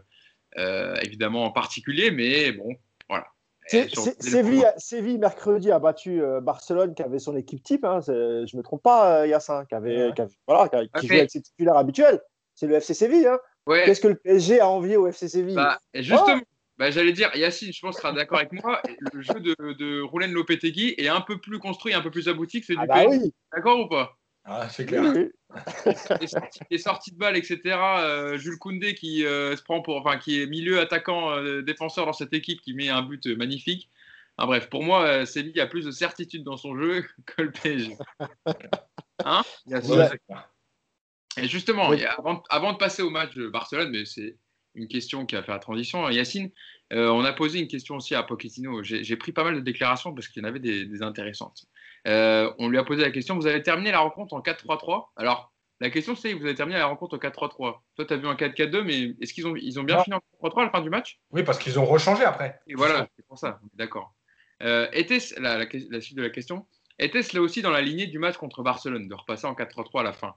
euh, 0.59 0.97
évidemment 1.03 1.51
particuliers, 1.53 2.11
mais 2.11 2.53
bon, 2.53 2.75
voilà. 3.09 3.27
Séville, 3.67 4.65
Séville, 4.79 5.19
mercredi, 5.19 5.71
a 5.71 5.79
battu 5.79 6.23
euh, 6.23 6.41
Barcelone, 6.41 6.95
qui 6.95 7.03
avait 7.03 7.19
son 7.19 7.37
équipe 7.37 7.63
type. 7.63 7.85
Hein, 7.85 8.01
je 8.07 8.13
ne 8.13 8.57
me 8.57 8.63
trompe 8.63 8.83
pas, 8.83 9.21
euh, 9.21 9.27
Yassin, 9.27 9.67
qui, 9.67 9.75
avait, 9.75 10.07
Ouais. 10.07 10.13
qui, 10.15 10.23
avait- 10.23 10.35
voilà, 10.47 10.69
qui, 10.69 10.91
qui 11.01 11.07
jouait 11.07 11.19
avec 11.19 11.31
ses 11.31 11.43
titulaires 11.43 11.77
habituels. 11.77 12.19
C'est 12.55 12.67
le 12.67 12.77
FC 12.77 12.95
Séville. 12.95 13.27
Hein. 13.27 13.39
Ouais, 13.69 13.85
Qu'est-ce 13.85 14.01
que 14.01 14.09
le 14.09 14.15
PSG 14.17 14.61
a 14.61 14.67
envié 14.69 14.97
au 14.97 15.07
FC 15.07 15.29
Séville 15.29 15.55
bah, 15.55 15.79
justement, 15.95 16.41
bah, 16.79 16.91
j'allais 16.91 17.13
dire, 17.13 17.31
Yacine, 17.37 17.71
je 17.71 17.81
pense, 17.83 17.97
sera 17.99 18.13
d'accord 18.13 18.39
avec 18.39 18.53
moi. 18.53 18.81
Le 19.13 19.21
jeu 19.21 19.41
de, 19.41 19.55
de 19.75 20.01
Roulen 20.01 20.33
Lopetegui 20.33 20.95
est 20.97 21.09
un 21.09 21.21
peu 21.21 21.39
plus 21.39 21.59
construit, 21.59 21.93
un 21.93 22.01
peu 22.01 22.11
plus 22.11 22.29
abouti 22.29 22.61
que 22.61 22.67
celui 22.67 22.79
Ah 22.81 22.83
du 22.85 22.89
bah 22.89 23.05
PSG. 23.05 23.19
oui, 23.25 23.35
D'accord 23.53 23.81
ou 23.81 23.89
pas? 23.89 24.17
Ah, 24.45 24.71
c'est 24.71 24.87
clair. 24.87 25.03
oui. 25.15 25.29
les, 26.19 26.27
sorties, 26.29 26.61
les 26.71 26.79
sorties 26.79 27.13
de 27.13 27.19
balles, 27.19 27.37
etc. 27.37 27.61
euh, 27.75 28.39
Jules 28.39 28.59
Koundé 28.59 28.95
qui 28.95 29.27
euh, 29.27 29.55
se 29.55 29.63
prend 29.63 29.83
pour, 29.83 29.97
enfin, 29.97 30.17
qui 30.17 30.41
est 30.41 30.47
milieu 30.47 30.81
attaquant 30.81 31.33
euh, 31.33 31.61
défenseur 31.61 32.07
dans 32.07 32.15
cette 32.15 32.33
équipe, 32.33 32.63
qui 32.63 32.73
met 32.73 32.89
un 32.89 33.03
but 33.03 33.27
magnifique. 33.37 33.91
Enfin, 34.39 34.47
bref, 34.47 34.71
pour 34.71 34.83
moi, 34.83 35.05
euh, 35.05 35.27
Séville 35.27 35.61
a 35.61 35.67
plus 35.67 35.85
de 35.85 35.91
certitude 35.91 36.43
dans 36.43 36.57
son 36.57 36.75
jeu 36.75 37.05
que 37.27 37.43
le 37.43 37.51
PSG. 37.51 37.99
Hein? 39.27 39.43
Yacine 39.67 39.95
Ouais. 39.95 40.37
Et 41.43 41.49
justement, 41.49 41.89
Oui. 41.91 42.05
avant, 42.05 42.43
avant 42.51 42.73
de 42.73 42.79
passer 42.79 43.03
au 43.03 43.11
match 43.11 43.35
de 43.35 43.49
Barcelone, 43.49 43.91
mais 43.91 44.05
c'est 44.05 44.37
une 44.75 44.89
question 44.89 45.27
qui 45.27 45.35
a 45.37 45.43
fait 45.43 45.51
la 45.53 45.59
transition, 45.59 46.09
Yacine, 46.09 46.51
euh, 46.93 47.09
on 47.11 47.25
a 47.25 47.33
posé 47.33 47.59
une 47.59 47.69
question 47.69 47.97
aussi 47.97 48.15
à 48.15 48.23
Pochettino. 48.23 48.83
J'ai 48.83 49.03
j'ai 49.05 49.17
pris 49.17 49.33
pas 49.33 49.45
mal 49.45 49.55
de 49.57 49.61
déclarations 49.61 50.15
parce 50.15 50.29
qu'il 50.29 50.43
y 50.43 50.47
en 50.47 50.49
avait 50.49 50.61
des, 50.61 50.85
des 50.87 51.03
intéressantes. 51.03 51.65
Euh, 52.07 52.53
on 52.59 52.69
lui 52.69 52.79
a 52.79 52.85
posé 52.85 53.03
la 53.03 53.11
question, 53.11 53.35
vous 53.37 53.47
avez 53.47 53.63
terminé 53.63 53.91
la 53.91 53.99
rencontre 53.99 54.35
en 54.35 54.41
4-3-3 54.41 55.07
Alors, 55.17 55.53
la 55.81 55.91
question 55.91 56.15
c'est, 56.15 56.33
vous 56.33 56.45
avez 56.45 56.55
terminé 56.55 56.79
la 56.79 56.87
rencontre 56.87 57.17
en 57.17 57.19
4-3-3. 57.19 57.57
Toi, 57.97 58.05
tu 58.07 58.13
as 58.13 58.17
vu 58.17 58.27
un 58.29 58.35
4-4-2, 58.35 58.83
mais 58.83 59.15
est-ce 59.21 59.35
qu'ils 59.35 59.47
ont, 59.47 59.57
ils 59.57 59.79
ont 59.81 59.85
bien 59.85 59.97
Non. 59.97 60.03
fini 60.05 60.17
en 60.17 60.21
4-3-3 60.49 60.61
à 60.61 60.65
la 60.65 60.71
fin 60.71 60.81
du 60.81 60.91
match? 60.91 61.19
Oui, 61.31 61.43
parce 61.43 61.59
qu'ils 61.59 61.79
ont 61.79 61.85
rechangé 61.85 62.25
après. 62.25 62.59
Et 62.69 62.75
voilà, 62.75 63.09
c'est 63.17 63.27
pour 63.27 63.39
ça, 63.39 63.61
d'accord. 63.75 64.15
Euh, 64.63 64.89
était-ce, 64.93 65.39
la, 65.41 65.59
la, 65.59 65.67
la 65.91 66.01
suite 66.01 66.17
de 66.17 66.23
la 66.23 66.31
question, 66.31 66.67
était-ce 66.99 67.37
là 67.37 67.43
aussi 67.43 67.63
dans 67.63 67.71
la 67.71 67.81
lignée 67.81 68.07
du 68.07 68.19
match 68.19 68.37
contre 68.37 68.63
Barcelone, 68.63 69.09
de 69.09 69.15
repasser 69.15 69.47
en 69.47 69.55
4-3-3 69.55 70.01
à 70.01 70.03
la 70.05 70.13
fin? 70.13 70.35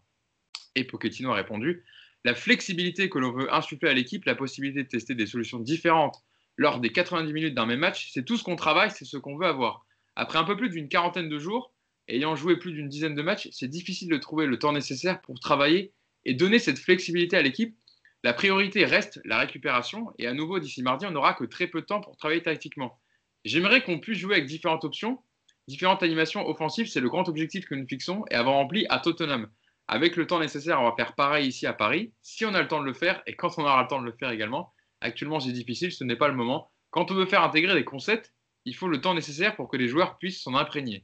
Et 0.76 0.84
Pochettino 0.84 1.32
a 1.32 1.36
répondu 1.36 1.84
La 2.24 2.36
flexibilité 2.36 3.09
que 3.09 3.19
l'on 3.19 3.32
veut 3.32 3.53
insuffler 3.53 3.89
à 3.89 3.93
l'équipe, 3.93 4.26
la 4.26 4.36
possibilité 4.36 4.84
de 4.84 4.88
tester 4.88 5.15
des 5.15 5.26
solutions 5.26 5.59
différentes 5.59 6.24
lors 6.57 6.80
des 6.80 6.91
90 6.91 7.34
minutes 7.34 7.55
d'un 7.55 7.65
même 7.65 7.80
match, 7.80 8.09
c'est 8.11 8.24
tout 8.24 8.38
ce 8.38 8.43
qu'on 8.43 8.55
travaille, 8.55 8.91
c'est 8.91 9.05
ce 9.05 9.17
qu'on 9.17 9.38
veut 9.38 9.47
avoir. 9.47 9.86
Après 10.15 10.38
un 10.38 10.43
peu 10.43 10.55
plus 10.55 10.69
d'une 10.69 10.89
quarantaine 10.89 11.30
de 11.30 11.39
jours, 11.39 11.74
ayant 12.07 12.36
joué 12.36 12.57
plus 12.57 12.74
d'une 12.74 12.89
dizaine 12.89 13.15
de 13.15 13.22
matchs, 13.22 13.47
c'est 13.51 13.67
difficile 13.67 14.09
de 14.09 14.17
trouver 14.17 14.45
le 14.45 14.59
temps 14.59 14.74
nécessaire 14.74 15.22
pour 15.22 15.39
travailler 15.39 15.93
et 16.26 16.34
donner 16.34 16.59
cette 16.59 16.80
flexibilité 16.80 17.38
à 17.38 17.41
l'équipe. 17.41 17.76
La 18.24 18.34
priorité 18.34 18.86
reste 18.86 19.19
la 19.26 19.39
récupération 19.39 20.11
et 20.19 20.28
à 20.28 20.34
nouveau 20.34 20.59
d'ici 20.59 20.84
mardi, 20.84 21.05
on 21.05 21.11
n'aura 21.11 21.34
que 21.34 21.45
très 21.45 21.67
peu 21.67 21.82
de 21.82 21.86
temps 21.86 22.01
pour 22.01 22.17
travailler 22.17 22.43
tactiquement. 22.43 22.99
J'aimerais 23.45 23.84
qu'on 23.84 23.99
puisse 23.99 24.19
jouer 24.19 24.36
avec 24.36 24.45
différentes 24.45 24.84
options, 24.84 25.19
différentes 25.67 26.03
animations 26.03 26.47
offensives, 26.47 26.88
c'est 26.88 26.99
le 26.99 27.09
grand 27.09 27.28
objectif 27.28 27.65
que 27.65 27.74
nous 27.74 27.88
fixons 27.88 28.24
et 28.30 28.36
avoir 28.36 28.55
rempli 28.55 28.86
à 28.89 28.99
Tottenham. 28.99 29.49
Avec 29.93 30.15
le 30.15 30.25
temps 30.25 30.39
nécessaire, 30.39 30.79
on 30.79 30.89
va 30.89 30.95
faire 30.95 31.15
pareil 31.15 31.49
ici 31.49 31.67
à 31.67 31.73
Paris, 31.73 32.13
si 32.21 32.45
on 32.45 32.53
a 32.53 32.61
le 32.61 32.67
temps 32.69 32.79
de 32.79 32.85
le 32.85 32.93
faire 32.93 33.21
et 33.27 33.35
quand 33.35 33.57
on 33.57 33.63
aura 33.63 33.81
le 33.81 33.89
temps 33.89 33.99
de 33.99 34.05
le 34.05 34.15
faire 34.17 34.31
également. 34.31 34.73
Actuellement, 35.01 35.41
c'est 35.41 35.51
difficile, 35.51 35.91
ce 35.91 36.05
n'est 36.05 36.15
pas 36.15 36.29
le 36.29 36.33
moment. 36.33 36.71
Quand 36.91 37.11
on 37.11 37.13
veut 37.13 37.25
faire 37.25 37.43
intégrer 37.43 37.73
des 37.73 37.83
concepts, 37.83 38.33
il 38.63 38.73
faut 38.73 38.87
le 38.87 39.01
temps 39.01 39.13
nécessaire 39.13 39.53
pour 39.57 39.67
que 39.67 39.75
les 39.75 39.89
joueurs 39.89 40.17
puissent 40.17 40.41
s'en 40.41 40.55
imprégner. 40.55 41.03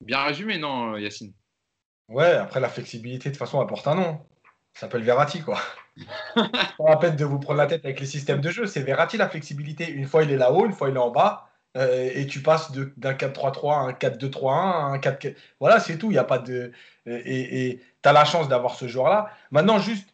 Bien 0.00 0.24
résumé, 0.24 0.58
non, 0.58 0.96
Yacine? 0.96 1.32
Ouais, 2.08 2.32
après 2.32 2.58
la 2.58 2.68
flexibilité, 2.68 3.28
de 3.28 3.34
toute 3.34 3.38
façon, 3.38 3.60
apporte 3.60 3.86
un 3.86 3.94
nom. 3.94 4.26
Ça 4.74 4.80
s'appelle 4.80 5.02
Verratti, 5.02 5.42
quoi. 5.42 5.60
Pas 6.34 6.50
la 6.88 6.96
peine 6.96 7.14
de 7.14 7.24
vous 7.24 7.38
prendre 7.38 7.58
la 7.58 7.66
tête 7.66 7.84
avec 7.84 8.00
les 8.00 8.06
systèmes 8.06 8.40
de 8.40 8.50
jeu. 8.50 8.66
C'est 8.66 8.82
Verratti, 8.82 9.18
la 9.18 9.28
flexibilité. 9.28 9.88
Une 9.88 10.06
fois, 10.06 10.24
il 10.24 10.32
est 10.32 10.36
là-haut, 10.36 10.66
une 10.66 10.72
fois, 10.72 10.88
il 10.88 10.96
est 10.96 10.98
en 10.98 11.10
bas. 11.10 11.49
Euh, 11.76 12.10
et 12.12 12.26
tu 12.26 12.42
passes 12.42 12.72
d'un 12.72 13.14
4-3-3 13.14 13.72
à 13.72 13.78
un 13.78 13.92
4-2-3-1 13.92 14.48
à 14.48 14.84
un 14.86 14.98
4 14.98 15.28
Voilà, 15.60 15.80
c'est 15.80 15.98
tout. 15.98 16.10
Il 16.10 16.18
a 16.18 16.24
pas 16.24 16.38
de. 16.38 16.72
Et 17.06 17.80
tu 18.02 18.08
as 18.08 18.12
la 18.12 18.24
chance 18.24 18.48
d'avoir 18.48 18.74
ce 18.74 18.88
joueur-là. 18.88 19.30
Maintenant, 19.50 19.78
juste, 19.78 20.08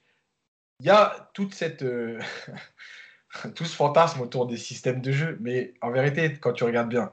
il 0.81 0.87
y 0.87 0.91
a 0.91 1.31
toute 1.33 1.55
cette. 1.55 1.83
euh, 1.83 2.21
tout 3.55 3.65
ce 3.65 3.75
fantasme 3.75 4.21
autour 4.21 4.47
des 4.47 4.57
systèmes 4.57 5.01
de 5.01 5.13
jeu. 5.13 5.39
Mais 5.41 5.75
en 5.81 5.91
vérité, 5.91 6.35
quand 6.35 6.53
tu 6.53 6.65
regardes 6.65 6.89
bien, 6.89 7.13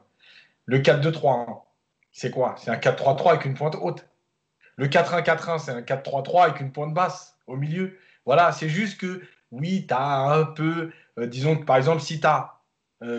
le 0.66 0.80
4-2-3-1, 0.80 1.62
c'est 2.12 2.32
quoi? 2.32 2.56
C'est 2.58 2.72
un 2.72 2.78
4-3-3 2.78 3.30
avec 3.32 3.46
une 3.46 3.54
pointe 3.54 3.76
haute. 3.82 4.08
Le 4.76 4.88
4-1-4-1, 4.88 5.60
c'est 5.60 5.72
un 5.72 5.82
4-3-3 5.82 6.44
avec 6.44 6.60
une 6.62 6.72
pointe 6.72 6.94
basse 6.94 7.38
au 7.48 7.56
milieu. 7.56 7.98
Voilà, 8.26 8.52
c'est 8.52 8.70
juste 8.70 9.00
que, 9.00 9.22
oui, 9.52 9.86
tu 9.88 9.94
as 9.94 10.22
un 10.22 10.46
peu, 10.46 10.92
euh, 11.20 11.28
disons 11.28 11.58
que 11.58 11.66
par 11.66 11.78
exemple, 11.78 12.02
si 12.02 12.20
tu 12.20 12.28
as 12.28 12.53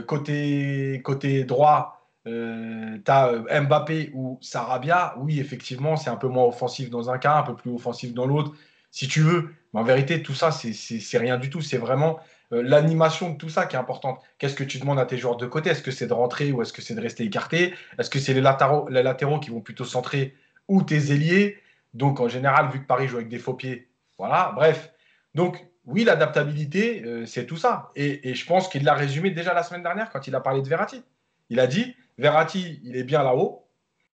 côté, 0.06 1.00
côté 1.04 1.44
droit, 1.44 1.94
euh, 2.26 2.98
tu 3.04 3.10
as 3.10 3.60
Mbappé 3.60 4.10
ou 4.14 4.38
Sarabia, 4.40 5.14
oui, 5.18 5.40
effectivement, 5.40 5.96
c'est 5.96 6.10
un 6.10 6.16
peu 6.16 6.28
moins 6.28 6.44
offensif 6.44 6.90
dans 6.90 7.10
un 7.10 7.18
cas, 7.18 7.36
un 7.36 7.42
peu 7.42 7.54
plus 7.54 7.70
offensif 7.70 8.14
dans 8.14 8.26
l'autre, 8.26 8.52
si 8.90 9.08
tu 9.08 9.20
veux. 9.20 9.54
Mais 9.72 9.80
en 9.80 9.84
vérité, 9.84 10.22
tout 10.22 10.34
ça, 10.34 10.50
c'est 10.50 11.18
rien 11.18 11.38
du 11.38 11.50
tout. 11.50 11.60
C'est 11.60 11.78
vraiment 11.78 12.18
euh, 12.52 12.62
l'animation 12.62 13.30
de 13.30 13.36
tout 13.36 13.48
ça 13.48 13.66
qui 13.66 13.76
est 13.76 13.78
importante. 13.78 14.20
Qu'est-ce 14.38 14.54
que 14.54 14.64
tu 14.64 14.78
demandes 14.78 14.98
à 14.98 15.06
tes 15.06 15.18
joueurs 15.18 15.36
de 15.36 15.46
côté? 15.46 15.70
Est-ce 15.70 15.82
que 15.82 15.90
c'est 15.90 16.06
de 16.06 16.12
rentrer 16.12 16.52
ou 16.52 16.62
est-ce 16.62 16.72
que 16.72 16.82
c'est 16.82 16.94
de 16.94 17.00
rester 17.00 17.24
écarté? 17.24 17.74
Est-ce 17.98 18.10
que 18.10 18.18
c'est 18.18 18.34
les 18.34 18.40
latéraux, 18.40 18.88
les 18.88 19.02
latéraux 19.02 19.40
qui 19.40 19.50
vont 19.50 19.60
plutôt 19.60 19.84
centrer 19.84 20.34
ou 20.68 20.82
tes 20.82 21.12
ailiers? 21.12 21.58
Donc, 21.92 22.20
en 22.20 22.28
général, 22.28 22.70
vu 22.70 22.80
que 22.80 22.86
Paris 22.86 23.06
joue 23.06 23.16
avec 23.16 23.28
des 23.28 23.38
faux 23.38 23.54
pieds, 23.54 23.88
voilà, 24.18 24.52
bref. 24.54 24.92
Donc, 25.34 25.66
oui, 25.86 26.04
l'adaptabilité, 26.04 27.02
euh, 27.04 27.26
c'est 27.26 27.46
tout 27.46 27.56
ça. 27.56 27.90
Et, 27.94 28.34
je 28.34 28.46
pense 28.46 28.68
qu'il 28.68 28.84
l'a 28.84 28.94
résumé 28.94 29.30
déjà 29.30 29.52
la 29.52 29.62
semaine 29.62 29.82
dernière 29.82 30.10
quand 30.10 30.26
il 30.26 30.34
a 30.34 30.40
parlé 30.40 30.62
de 30.62 30.68
Verratti. 30.68 31.02
Il 31.50 31.60
a 31.60 31.66
dit 31.66 31.94
Verratti, 32.18 32.80
il 32.84 32.96
est 32.96 33.04
bien 33.04 33.22
là-haut, 33.22 33.66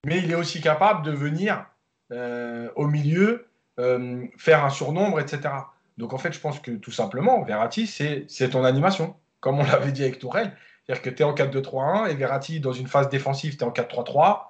mais 0.05 0.17
il 0.19 0.31
est 0.31 0.35
aussi 0.35 0.61
capable 0.61 1.05
de 1.05 1.11
venir 1.11 1.65
euh, 2.11 2.69
au 2.75 2.87
milieu, 2.87 3.47
euh, 3.79 4.25
faire 4.37 4.65
un 4.65 4.69
surnombre, 4.69 5.19
etc. 5.19 5.53
Donc, 5.97 6.13
en 6.13 6.17
fait, 6.17 6.33
je 6.33 6.39
pense 6.39 6.59
que 6.59 6.71
tout 6.71 6.91
simplement, 6.91 7.43
Verratti, 7.43 7.85
c'est 7.85 8.49
ton 8.49 8.63
animation, 8.63 9.15
comme 9.39 9.59
on 9.59 9.63
l'avait 9.63 9.91
dit 9.91 10.03
avec 10.03 10.17
Tourelle. 10.17 10.55
C'est-à-dire 10.85 11.03
que 11.03 11.09
tu 11.11 11.21
es 11.21 11.25
en 11.25 11.35
4-2-3-1 11.35 12.09
et 12.09 12.15
Verratti, 12.15 12.59
dans 12.59 12.71
une 12.71 12.87
phase 12.87 13.09
défensive, 13.09 13.57
tu 13.57 13.63
es 13.63 13.67
en 13.67 13.71
4-3-3. 13.71 14.47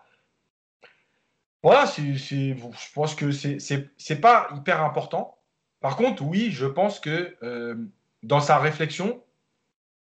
Voilà, 1.63 1.83
je 1.97 2.93
pense 2.93 3.13
que 3.15 3.31
c'est 3.31 4.21
pas 4.21 4.47
hyper 4.55 4.81
important. 4.81 5.38
Par 5.81 5.95
contre, 5.95 6.23
oui, 6.23 6.51
je 6.51 6.65
pense 6.65 6.99
que 6.99 7.35
euh, 7.43 7.75
dans 8.23 8.39
sa 8.41 8.57
réflexion 8.57 9.23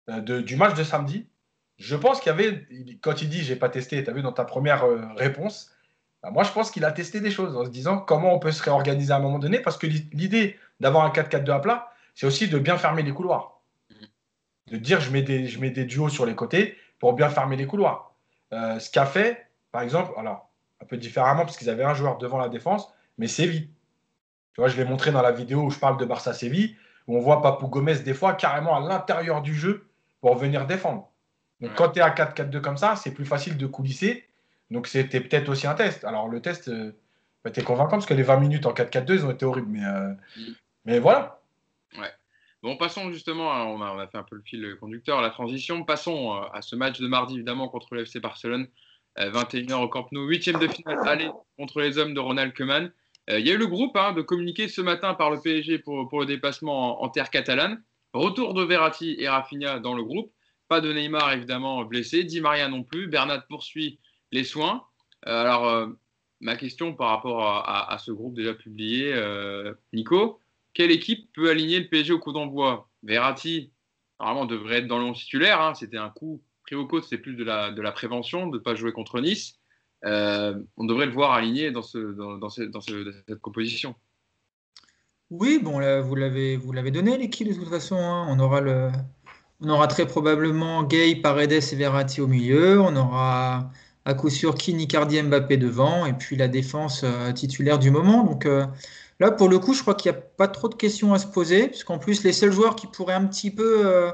euh, 0.10 0.22
de- 0.22 0.42
du 0.42 0.56
match 0.56 0.76
de 0.76 0.84
samedi, 0.84 1.28
je 1.78 1.96
pense 1.96 2.20
qu'il 2.22 2.30
y 2.30 2.34
avait, 2.34 2.66
quand 3.02 3.22
il 3.22 3.30
dit 3.30 3.44
j'ai 3.44 3.56
pas 3.58 3.70
testé, 3.70 4.04
tu 4.04 4.10
as 4.10 4.14
vu 4.14 4.22
dans 4.22 4.32
ta 4.32 4.46
première 4.46 4.86
euh, 4.86 5.02
réponse, 5.18 5.72
bah, 6.24 6.32
moi 6.32 6.44
je 6.44 6.52
pense 6.52 6.72
qu'il 6.72 6.86
a 6.86 6.92
testé 6.92 7.20
des 7.20 7.32
choses 7.32 7.56
en 7.58 7.66
se 7.66 7.70
disant 7.70 7.98
comment 8.00 8.34
on 8.34 8.40
peut 8.40 8.52
se 8.54 8.64
réorganiser 8.64 9.12
à 9.12 9.18
un 9.18 9.20
moment 9.20 9.40
donné, 9.40 9.60
parce 9.60 9.78
que 9.78 9.88
l'i- 9.88 10.10
l'idée 10.14 10.58
d'avoir 10.80 11.04
un 11.06 11.10
4-4-2 11.10 11.52
à 11.52 11.60
plat, 11.60 11.92
c'est 12.14 12.26
aussi 12.26 12.48
de 12.48 12.58
bien 12.60 12.78
fermer 12.78 13.04
les 13.04 13.12
couloirs. 13.14 13.62
De 14.68 14.78
dire 14.78 15.02
je 15.02 15.12
mets 15.12 15.22
des, 15.22 15.48
je 15.48 15.60
mets 15.60 15.70
des 15.70 15.86
duos 15.86 16.10
sur 16.10 16.26
les 16.26 16.36
côtés 16.36 16.78
pour 17.00 17.14
bien 17.14 17.30
fermer 17.30 17.56
les 17.58 17.68
couloirs. 17.68 18.16
Euh, 18.54 18.80
ce 18.80 18.90
qu'a 18.90 19.06
fait, 19.06 19.48
par 19.72 19.82
exemple, 19.82 20.14
alors 20.18 20.50
un 20.82 20.86
peu 20.86 20.98
différemment 20.98 21.44
parce 21.46 21.58
qu'ils 21.58 21.70
avaient 21.70 21.84
un 21.84 21.94
joueur 21.94 22.18
devant 22.18 22.38
la 22.38 22.50
défense, 22.50 22.92
mais 23.18 23.28
Séville. 23.28 23.70
Tu 24.56 24.62
vois, 24.62 24.70
je 24.70 24.78
l'ai 24.78 24.86
montré 24.86 25.12
dans 25.12 25.22
la 25.22 25.32
vidéo 25.32 25.64
où 25.64 25.70
je 25.70 25.78
parle 25.80 25.98
de 25.98 26.06
Barça 26.06 26.34
Séville, 26.34 26.76
où 27.08 27.18
on 27.18 27.20
voit 27.20 27.42
Papou 27.42 27.68
Gomez 27.68 28.00
des 28.00 28.14
fois 28.14 28.34
carrément 28.34 28.76
à 28.76 28.88
l'intérieur 28.88 29.42
du 29.42 29.54
jeu 29.54 29.88
pour 30.22 30.36
venir 30.38 30.66
défendre. 30.66 31.12
Donc 31.62 31.72
Ouais. 31.72 31.76
quand 31.78 31.90
tu 31.90 32.00
es 32.00 32.02
à 32.02 32.10
4-4-2 32.10 32.60
comme 32.62 32.78
ça, 32.78 32.96
c'est 32.96 33.14
plus 33.14 33.26
facile 33.26 33.58
de 33.58 33.68
coulisser. 33.68 34.28
Donc 34.72 34.88
c'était 34.88 35.20
peut-être 35.22 35.50
aussi 35.50 35.68
un 35.68 35.76
test. 35.76 36.04
Alors 36.06 36.28
le 36.30 36.42
test 36.42 36.70
euh, 36.70 36.92
bah, 37.44 37.50
était 37.50 37.64
convaincant 37.64 37.92
parce 37.92 38.06
que 38.06 38.14
les 38.14 38.24
20 38.24 38.38
minutes 38.40 38.66
en 38.66 38.72
4-4-2, 38.74 39.14
ils 39.16 39.26
ont 39.26 39.32
été 39.32 39.46
horribles. 39.46 39.68
Mais, 39.70 39.86
euh, 39.86 40.10
Mm. 40.38 40.54
mais 40.86 41.00
voilà. 41.00 41.40
Bon, 42.64 42.78
passons 42.78 43.12
justement, 43.12 43.52
à- 43.54 43.66
on 43.66 43.80
a, 43.84 43.92
on 43.92 44.00
a 44.00 44.08
fait 44.08 44.18
un 44.18 44.24
peu 44.24 44.36
le 44.36 44.42
fil 44.42 44.76
conducteur, 44.80 45.22
la 45.22 45.30
transition. 45.30 45.84
Passons 45.84 46.34
euh, 46.34 46.48
à 46.52 46.64
ce 46.64 46.76
match 46.76 47.00
de 47.00 47.08
mardi, 47.08 47.36
évidemment, 47.36 47.68
contre 47.68 47.94
le 47.94 48.02
FC 48.02 48.20
Barcelone. 48.20 48.66
Euh, 49.20 49.30
21h 49.30 49.74
au 49.84 49.88
Camp 49.88 50.08
Nou, 50.12 50.28
huitième 50.28 50.58
de 50.58 50.68
finale 50.68 50.98
aller 51.08 51.30
contre 51.60 51.80
les 51.82 52.00
hommes 52.00 52.16
de 52.16 52.20
Ronald 52.20 52.56
Koeman. 52.58 52.92
Il 53.28 53.46
y 53.46 53.50
a 53.50 53.54
eu 53.54 53.58
le 53.58 53.68
groupe 53.68 53.98
hein, 53.98 54.14
de 54.14 54.22
communiquer 54.22 54.68
ce 54.68 54.82
matin 54.82 55.16
par 55.16 55.32
le 55.32 55.42
PSG 55.42 55.80
pour, 55.80 56.20
le 56.20 56.26
déplacement 56.26 57.02
en, 57.02 57.10
terre 57.10 57.32
catalane. 57.32 57.84
Retour 58.14 58.54
de 58.54 58.64
Verratti 58.64 59.16
et 59.18 59.28
Rafinha 59.28 59.80
dans 59.80 59.96
le 59.96 60.04
groupe. 60.04 60.32
Pas 60.68 60.80
de 60.80 60.94
Neymar 60.94 61.34
évidemment 61.34 61.84
blessé, 61.86 62.24
Di 62.24 62.40
Maria 62.40 62.68
non 62.68 62.84
plus. 62.84 63.08
Bernat 63.08 63.40
poursuit 63.50 64.00
les 64.32 64.44
soins. 64.44 64.84
alors 65.24 65.90
ma 66.40 66.56
question 66.56 66.94
par 66.94 67.10
rapport 67.10 67.44
à, 67.44 67.98
ce 67.98 68.12
groupe 68.12 68.36
déjà 68.36 68.54
publié, 68.54 69.16
Nico, 69.92 70.40
quelle 70.76 70.92
équipe 70.92 71.32
peut 71.34 71.50
aligner 71.50 71.80
le 71.80 71.88
PSG 71.88 72.14
au 72.14 72.20
coup 72.20 72.34
d'envoi? 72.34 72.90
Verratti, 73.02 73.72
normalement, 74.20 74.46
devrait 74.46 74.80
être 74.80 74.88
dans 74.88 75.00
le 75.00 75.14
titulaire. 75.14 75.62
Hein. 75.62 75.74
C'était 75.74 75.98
un 75.98 76.10
coup 76.10 76.44
pris 76.64 76.76
au 76.76 76.86
côte, 76.86 77.06
c'est 77.06 77.18
plus 77.18 77.36
de 77.36 77.44
la, 77.44 77.72
de 77.72 77.82
la 77.82 77.92
prévention, 77.92 78.48
de 78.48 78.58
ne 78.58 78.62
pas 78.62 78.76
jouer 78.76 78.92
contre 78.92 79.22
Nice. 79.22 79.60
Euh, 80.06 80.56
on 80.78 80.86
devrait 80.86 81.08
le 81.08 81.12
voir 81.12 81.34
aligné 81.34 81.72
dans, 81.72 81.82
ce, 81.82 81.98
dans, 81.98 82.38
dans, 82.38 82.50
cette 82.50 83.40
composition. 83.42 83.96
Oui, 85.32 85.60
bon, 85.62 85.80
vous 86.02 86.16
l'avez 86.16 86.56
vous 86.58 86.72
l'avez 86.72 86.92
donné 86.92 87.18
l'équipe 87.18 87.48
de 87.48 87.54
toute 87.54 87.70
façon. 87.70 87.98
Hein. 87.98 88.28
On 88.30 88.40
aura 88.40 88.62
le, 88.62 88.92
on 89.62 89.70
aura 89.70 89.88
très 89.88 90.06
probablement 90.06 90.84
Gay, 90.84 91.16
Paredes 91.16 91.52
et 91.52 91.76
Verratti 91.76 92.22
au 92.22 92.28
milieu. 92.28 92.80
On 92.82 92.96
aura 92.96 93.72
à 94.06 94.14
coup 94.14 94.30
sûr 94.30 94.56
Kini, 94.56 94.88
Cardi, 94.88 95.22
Mbappé 95.22 95.58
devant, 95.58 96.06
et 96.06 96.14
puis 96.14 96.36
la 96.36 96.48
défense 96.48 97.02
euh, 97.04 97.32
titulaire 97.32 97.80
du 97.80 97.90
moment. 97.90 98.24
Donc 98.24 98.46
euh, 98.46 98.66
Là, 99.22 99.32
pour 99.32 99.48
le 99.48 99.60
coup, 99.60 99.74
je 99.74 99.82
crois 99.82 99.96
qu'il 99.96 100.12
n'y 100.12 100.18
a 100.18 100.22
pas 100.22 100.50
trop 100.50 100.68
de 100.68 100.76
questions 100.76 101.14
à 101.14 101.20
se 101.20 101.26
poser, 101.28 101.70
puisqu'en 101.70 101.98
plus, 102.00 102.24
les 102.26 102.34
seuls 102.34 102.52
joueurs 102.52 102.76
qui 102.76 102.86
pourraient 102.86 103.14
un 103.14 103.26
petit 103.26 103.50
peu 103.50 104.12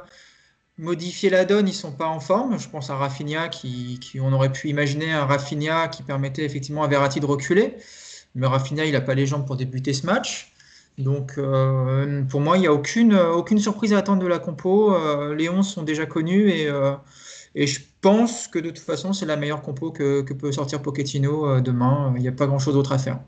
modifier 0.81 1.29
la 1.29 1.45
donne, 1.45 1.67
ils 1.67 1.71
ne 1.71 1.75
sont 1.75 1.91
pas 1.91 2.07
en 2.07 2.19
forme. 2.19 2.59
Je 2.59 2.67
pense 2.67 2.89
à 2.89 2.95
Rafinha, 2.95 3.47
qui, 3.47 3.99
on 4.21 4.33
aurait 4.33 4.51
pu 4.51 4.67
imaginer 4.67 5.11
un 5.11 5.25
Rafinha 5.25 5.87
qui 5.87 6.03
permettait 6.03 6.43
effectivement 6.43 6.83
à 6.83 6.87
Verratti 6.87 7.19
de 7.19 7.25
reculer. 7.25 7.77
Mais 8.35 8.47
Rafinha, 8.47 8.85
il 8.85 8.93
n'a 8.93 9.01
pas 9.01 9.15
les 9.15 9.25
jambes 9.25 9.45
pour 9.45 9.55
débuter 9.55 9.93
ce 9.93 10.05
match. 10.05 10.51
Donc, 10.97 11.33
euh, 11.37 12.23
pour 12.23 12.41
moi, 12.41 12.57
il 12.57 12.61
n'y 12.61 12.67
a 12.67 12.73
aucune, 12.73 13.15
aucune 13.15 13.59
surprise 13.59 13.93
à 13.93 13.99
attendre 13.99 14.21
de 14.21 14.27
la 14.27 14.39
compo. 14.39 14.93
Euh, 14.93 15.35
les 15.35 15.49
11 15.49 15.67
sont 15.67 15.83
déjà 15.83 16.05
connus 16.05 16.49
et, 16.49 16.69
et 17.55 17.67
je 17.67 17.79
pense 18.01 18.47
que 18.47 18.59
de 18.59 18.69
toute 18.69 18.79
façon, 18.79 19.13
c'est 19.13 19.25
la 19.25 19.37
meilleure 19.37 19.61
compo 19.61 19.91
que, 19.91 20.21
peut 20.33 20.51
sortir 20.51 20.81
Pochettino 20.81 21.61
demain. 21.61 22.13
Il 22.17 22.21
n'y 22.21 22.27
a 22.27 22.33
pas 22.33 22.47
grand-chose 22.47 22.73
d'autre 22.73 22.91
à 22.91 22.97
faire. 22.97 23.19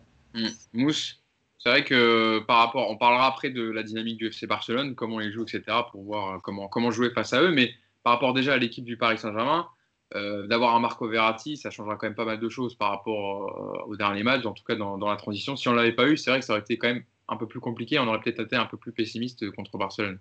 Mousse 0.73 1.22
c'est 1.63 1.69
vrai 1.69 1.85
que 1.85 2.39
par 2.39 2.57
rapport, 2.57 2.89
on 2.89 2.97
parlera 2.97 3.25
après 3.25 3.49
de 3.49 3.63
la 3.63 3.83
dynamique 3.83 4.17
du 4.17 4.27
FC 4.27 4.47
Barcelone, 4.47 4.95
comment 4.95 5.21
ils 5.21 5.31
jouent, 5.31 5.43
etc., 5.43 5.63
pour 5.91 6.03
voir 6.03 6.41
comment, 6.41 6.67
comment 6.67 6.91
jouer 6.91 7.09
face 7.11 7.31
à 7.31 7.41
eux. 7.41 7.53
Mais 7.53 7.71
par 8.03 8.11
rapport 8.11 8.33
déjà 8.33 8.53
à 8.53 8.57
l'équipe 8.57 8.83
du 8.83 8.97
Paris 8.97 9.17
Saint-Germain, 9.17 9.69
euh, 10.13 10.45
d'avoir 10.47 10.75
un 10.75 10.79
Marco 10.81 11.07
Verratti, 11.07 11.55
ça 11.55 11.69
changera 11.69 11.95
quand 11.95 12.05
même 12.05 12.15
pas 12.15 12.25
mal 12.25 12.37
de 12.37 12.49
choses 12.49 12.75
par 12.75 12.89
rapport 12.89 13.77
euh, 13.77 13.87
au 13.87 13.95
dernier 13.95 14.23
match, 14.23 14.45
en 14.45 14.51
tout 14.51 14.65
cas 14.65 14.75
dans, 14.75 14.97
la 14.97 15.15
transition. 15.15 15.55
Si 15.55 15.69
on 15.69 15.71
ne 15.71 15.77
l'avait 15.77 15.93
pas 15.93 16.05
eu, 16.05 16.17
c'est 16.17 16.31
vrai 16.31 16.41
que 16.41 16.45
ça 16.45 16.51
aurait 16.51 16.63
été 16.63 16.77
quand 16.77 16.89
même 16.89 17.03
un 17.29 17.37
peu 17.37 17.47
plus 17.47 17.61
compliqué. 17.61 17.97
On 17.97 18.07
aurait 18.09 18.19
peut-être 18.19 18.41
été 18.41 18.57
un 18.57 18.65
peu 18.65 18.75
plus 18.75 18.91
pessimiste 18.91 19.49
contre 19.51 19.77
Barcelone. 19.77 20.19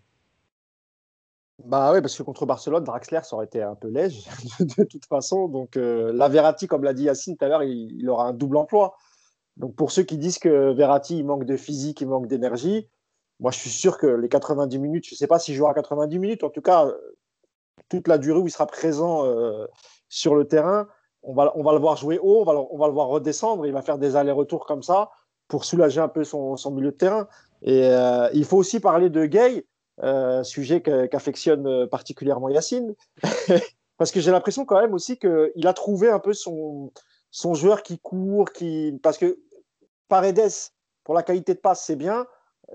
Bah 1.65 1.93
oui, 1.93 2.01
parce 2.01 2.17
que 2.17 2.23
contre 2.23 2.47
Barcelone, 2.47 2.85
Draxler, 2.85 3.21
ça 3.25 3.35
aurait 3.35 3.47
été 3.47 3.63
un 3.63 3.75
peu 3.75 3.89
léger 3.89 4.23
de 4.61 4.85
toute 4.85 5.07
façon. 5.07 5.49
Donc 5.49 5.77
euh, 5.77 6.13
la 6.13 6.29
Verratti, 6.29 6.69
comme 6.69 6.85
l'a 6.85 6.95
dit 6.95 7.05
Yacine 7.05 7.37
tout 7.37 7.45
à 7.45 7.49
l'heure, 7.49 7.63
il, 7.65 8.09
aura 8.09 8.29
un 8.29 8.33
double 8.33 8.59
emploi. 8.59 8.97
Donc 9.57 9.75
pour 9.75 9.93
ceux 9.93 10.03
qui 10.03 10.19
disent 10.19 10.39
que 10.39 10.73
Verratti, 10.73 11.19
il 11.19 11.25
manque 11.25 11.45
de 11.45 11.57
physique, 11.57 12.01
il 12.01 12.09
manque 12.09 12.27
d'énergie, 12.27 12.89
moi 13.41 13.51
je 13.51 13.59
suis 13.59 13.71
sûr 13.71 13.99
que 13.99 14.07
les 14.07 14.29
90 14.29 14.79
minutes, 14.79 15.07
je 15.07 15.15
ne 15.15 15.19
sais 15.19 15.27
pas 15.27 15.39
s'il 15.39 15.55
jouera 15.55 15.75
90 15.75 16.19
minutes, 16.19 16.45
en 16.45 16.51
tout 16.51 16.63
cas, 16.63 16.89
toute 17.89 18.09
la 18.09 18.19
durée 18.19 18.41
où 18.41 18.47
il 18.47 18.51
sera 18.51 18.67
présent 18.67 19.27
euh, 19.27 19.67
sur 20.09 20.35
le 20.35 20.47
terrain, 20.47 20.89
on 21.23 21.35
va, 21.35 21.53
on 21.57 21.63
va 21.63 21.73
le 21.73 21.79
voir 21.79 21.97
jouer 21.97 22.19
haut, 22.19 22.41
on 22.41 22.45
va, 22.45 22.55
on 22.71 22.79
va 22.79 22.87
le 22.87 22.93
voir 22.93 23.09
redescendre, 23.09 23.67
il 23.67 23.73
va 23.73 23.83
faire 23.83 23.99
des 23.99 24.17
allers-retours 24.17 24.67
comme 24.67 24.83
ça 24.83 25.11
pour 25.49 25.65
soulager 25.65 26.01
un 26.01 26.09
peu 26.09 26.25
son, 26.25 26.57
son 26.57 26.71
milieu 26.71 26.91
de 26.91 26.97
terrain. 26.97 27.29
Et 27.63 27.85
euh, 27.85 28.29
il 28.33 28.45
faut 28.45 28.57
aussi 28.57 28.81
parler 28.81 29.11
de 29.11 29.27
Gay, 29.27 29.67
euh, 30.03 30.43
sujet 30.43 30.81
qu'affectionne 30.81 31.87
particulièrement 31.89 32.49
Yacine, 32.49 32.95
parce 33.99 34.11
que 34.11 34.21
j'ai 34.21 34.31
l'impression 34.31 34.65
quand 34.65 34.81
même 34.81 34.95
aussi 34.95 35.19
qu'il 35.19 35.67
a 35.67 35.73
trouvé 35.75 36.09
un 36.09 36.19
peu 36.19 36.33
son, 36.33 36.91
son 37.33 37.55
joueur 37.55 37.83
qui 37.83 37.99
court, 37.99 38.53
qui 38.53 38.97
parce 39.03 39.19
que 39.19 39.41
Paredes 40.09 40.71
pour 41.03 41.15
la 41.15 41.25
qualité 41.25 41.55
de 41.55 41.59
passe 41.59 41.85
c'est 41.85 41.97
bien. 41.97 42.27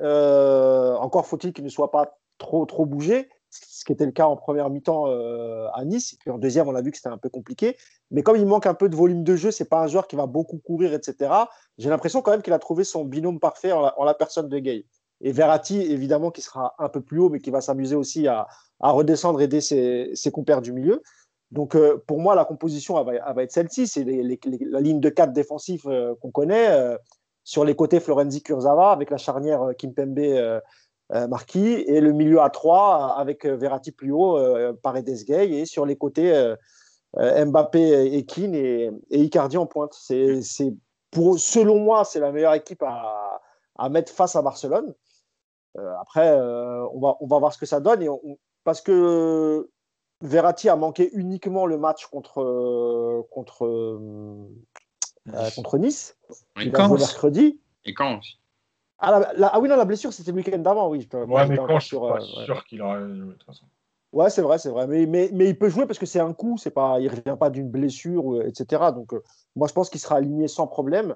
Euh, 0.02 0.96
encore 0.96 1.26
faut-il 1.26 1.54
qu'il 1.54 1.64
ne 1.64 1.70
soit 1.70 1.92
pas 1.92 2.18
trop 2.38 2.66
trop 2.66 2.86
bougé, 2.86 3.30
ce 3.50 3.86
qui 3.86 3.94
était 3.94 4.06
le 4.06 4.12
cas 4.12 4.26
en 4.26 4.36
première 4.36 4.70
mi-temps 4.70 5.08
euh, 5.08 5.68
à 5.74 5.86
Nice. 5.86 6.18
Puis 6.20 6.30
en 6.32 6.38
deuxième, 6.38 6.68
on 6.68 6.76
a 6.76 6.82
vu 6.82 6.92
que 6.92 6.98
c'était 6.98 7.10
un 7.10 7.18
peu 7.18 7.30
compliqué. 7.30 7.78
Mais 8.12 8.24
comme 8.24 8.36
il 8.36 8.46
manque 8.46 8.66
un 8.66 8.74
peu 8.74 8.90
de 8.90 8.96
volume 8.96 9.24
de 9.24 9.36
jeu, 9.36 9.52
c'est 9.52 9.70
pas 9.70 9.82
un 9.82 9.88
joueur 9.88 10.08
qui 10.08 10.16
va 10.16 10.26
beaucoup 10.26 10.58
courir, 10.58 10.94
etc. 10.94 11.32
J'ai 11.78 11.90
l'impression 11.90 12.22
quand 12.22 12.32
même 12.32 12.42
qu'il 12.42 12.54
a 12.54 12.60
trouvé 12.60 12.84
son 12.84 13.06
binôme 13.06 13.40
parfait 13.40 13.72
en 13.72 14.04
la, 14.04 14.14
personne 14.14 14.50
de 14.50 14.60
Gay. 14.60 14.86
Et 15.22 15.32
Verratti, 15.32 15.80
évidemment, 15.82 16.30
qui 16.32 16.42
sera 16.42 16.76
un 16.78 16.90
peu 16.90 17.02
plus 17.02 17.20
haut, 17.20 17.30
mais 17.30 17.40
qui 17.40 17.50
va 17.50 17.62
s'amuser 17.62 17.96
aussi 17.96 18.28
à, 18.28 18.48
redescendre, 18.80 19.42
aider 19.42 19.62
ses, 19.62 20.12
ses 20.14 20.32
compères 20.32 20.62
du 20.62 20.74
milieu. 20.74 21.02
Donc, 21.52 21.76
euh, 21.76 22.04
pour 22.08 22.20
moi, 22.20 22.36
la 22.36 22.46
composition, 22.46 23.02
va, 23.04 23.44
être 23.44 23.52
celle-ci. 23.52 23.88
C'est 23.88 24.04
la 24.04 24.80
ligne 24.82 25.00
de 25.00 25.10
4 25.10 25.32
défensif 25.32 25.86
euh, 25.86 26.14
qu'on 26.22 26.32
connaît. 26.32 26.70
Euh, 26.70 26.98
sur 27.44 27.64
les 27.64 27.76
côtés, 27.76 28.02
Florenzi 28.02 28.44
Kurzawa, 28.44 28.92
avec 28.92 29.10
la 29.10 29.18
charnière 29.18 29.70
Kimpembe 29.78 30.62
Marquis, 31.30 31.86
et 31.88 32.02
le 32.02 32.12
milieu 32.12 32.42
à 32.42 32.50
3 32.50 33.16
avec 33.18 33.46
Verratti 33.46 33.94
plus 33.94 34.12
haut, 34.12 34.38
Paredes 34.84 35.24
Gay, 35.26 35.52
et 35.52 35.66
sur 35.66 35.86
les 35.86 35.96
côtés, 35.96 36.54
Mbappé, 37.16 37.80
et, 38.18 38.92
et 39.12 39.20
Icardi 39.22 39.56
en 39.56 39.66
pointe. 39.66 39.94
C'est, 39.94 40.42
pour, 41.10 41.40
selon 41.40 41.80
moi, 41.80 42.04
c'est 42.04 42.20
la 42.20 42.34
meilleure 42.34 42.54
équipe 42.54 42.84
à, 42.84 43.90
mettre 43.90 44.12
face 44.12 44.36
à 44.36 44.42
Barcelone. 44.42 44.94
après, 46.02 46.30
on, 46.30 47.00
va, 47.00 47.16
on 47.22 47.28
va 47.28 47.40
voir 47.40 47.54
ce 47.54 47.58
que 47.58 47.66
ça 47.66 47.80
donne. 47.80 48.04
Et 48.04 48.10
parce 48.66 48.82
que 48.82 49.70
Verratti 50.22 50.70
a 50.70 50.76
manqué 50.76 51.10
uniquement 51.14 51.66
le 51.66 51.78
match 51.78 52.08
contre, 52.08 52.42
euh, 52.42 53.22
contre, 53.32 53.66
euh, 53.66 54.50
euh, 55.34 55.50
contre 55.56 55.78
Nice. 55.78 56.18
Et 56.60 56.72
quand 56.72 56.90
mercredi. 56.90 57.60
Et 57.86 57.94
quand 57.94 58.18
aussi 58.18 58.40
ah, 59.00 59.32
ah, 59.44 59.60
oui, 59.60 59.70
non, 59.70 59.76
la 59.76 59.86
blessure, 59.86 60.12
c'était 60.12 60.32
le 60.32 60.38
week-end 60.38 60.58
d'avant, 60.58 60.90
oui. 60.90 61.08
Ouais, 61.14 61.48
mais 61.48 61.58
quand 61.58 61.80
je 61.80 61.86
suis 61.86 61.98
pas 62.00 62.20
sûr 62.20 62.66
qu'il 62.66 62.82
aurait 62.82 63.02
joué 63.02 63.28
de 63.28 63.32
toute 63.34 63.44
façon. 63.44 63.66
Ouais, 64.12 64.32
c'est 64.32 64.42
vrai, 64.42 64.58
c'est 64.58 64.70
vrai. 64.70 64.88
Mais, 64.88 65.06
mais, 65.06 65.30
mais, 65.34 65.50
il 65.50 65.60
peut 65.60 65.70
jouer 65.70 65.86
parce 65.86 66.00
que 66.00 66.08
c'est 66.08 66.20
un 66.20 66.34
coup, 66.34 66.58
c'est 66.58 66.72
pas, 66.72 67.00
il 67.00 67.06
ne 67.06 67.12
revient 67.12 67.38
pas 67.40 67.52
d'une 67.52 67.70
blessure, 67.70 68.42
etc. 68.42 68.86
Donc, 68.96 69.14
moi, 69.56 69.68
je 69.68 69.74
pense 69.74 69.92
qu'il 69.92 70.00
sera 70.00 70.16
aligné 70.16 70.48
sans 70.48 70.66
problème. 70.66 71.14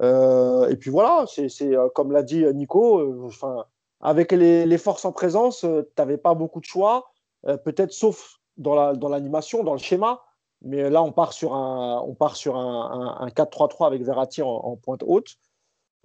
et 0.00 0.76
puis 0.78 0.90
voilà, 0.90 1.24
c'est 1.26 1.48
comme 1.96 2.12
l'a 2.12 2.22
dit 2.22 2.44
Nico, 2.54 3.26
enfin 3.26 3.64
avec 4.00 4.30
les, 4.30 4.64
les, 4.64 4.78
forces 4.78 5.04
en 5.04 5.10
présence, 5.10 5.62
tu 5.62 5.66
n'avais 5.98 6.18
pas 6.18 6.34
beaucoup 6.34 6.60
de 6.60 6.66
choix. 6.66 7.10
Euh, 7.46 7.56
peut-être 7.56 7.92
sauf 7.92 8.38
dans 8.56 9.08
l'animation, 9.08 9.62
dans, 9.62 9.72
le 9.72 9.78
schéma. 9.78 10.20
Mais 10.62 10.90
là, 10.90 11.02
on 11.02 11.12
part 11.12 11.32
sur 11.32 11.54
un, 11.54 12.00
on 12.00 12.14
part 12.14 12.34
sur 12.34 12.56
un, 12.56 13.28
4-3-3 13.28 13.86
avec 13.86 14.02
Verratti 14.02 14.42
en, 14.42 14.76
pointe 14.76 15.04
haute. 15.06 15.36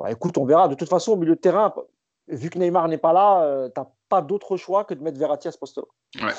écoute, 0.07 0.37
on 0.37 0.45
verra. 0.45 0.67
De 0.67 0.75
toute 0.75 0.89
façon, 0.89 1.13
au 1.13 1.15
milieu 1.15 1.35
de 1.35 1.39
terrain, 1.39 1.73
vu 2.27 2.51
que 2.51 2.59
Neymar 2.59 2.87
n'est 2.87 2.99
pas 2.99 3.13
là, 3.13 3.43
euh, 3.43 3.69
tu 3.73 3.79
n'as 3.79 3.87
pas 4.09 4.21
d'autre 4.21 4.57
choix 4.57 4.85
que 4.85 4.93
de 4.93 5.01
mettre 5.01 5.17
Verratti 5.17 5.47
à 5.47 5.51
ce 5.51 5.57
poste-là. 5.57 5.85
Ouais. 6.23 6.33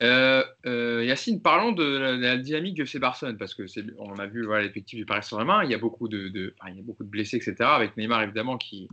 Euh, 0.00 1.04
Yacine, 1.04 1.42
parlons 1.42 1.72
de 1.72 2.20
la, 2.20 2.36
dynamique 2.36 2.76
de 2.76 2.84
ces 2.84 3.00
Barcelone, 3.00 3.36
parce 3.36 3.54
que 3.54 3.64
on 3.98 4.14
a 4.20 4.26
vu 4.26 4.46
l'effectif 4.60 4.96
du 4.96 5.04
Paris 5.04 5.24
Saint-Germain, 5.24 5.64
il 5.64 5.72
y 5.72 5.74
a 5.74 5.78
beaucoup 5.78 6.06
de, 6.06 6.30
il 6.68 6.76
y 6.76 6.78
a 6.78 6.82
beaucoup 6.82 7.02
de 7.02 7.08
blessés, 7.08 7.36
etc. 7.38 7.56
Avec 7.62 7.96
Neymar 7.96 8.22
évidemment 8.22 8.56
qui, 8.56 8.88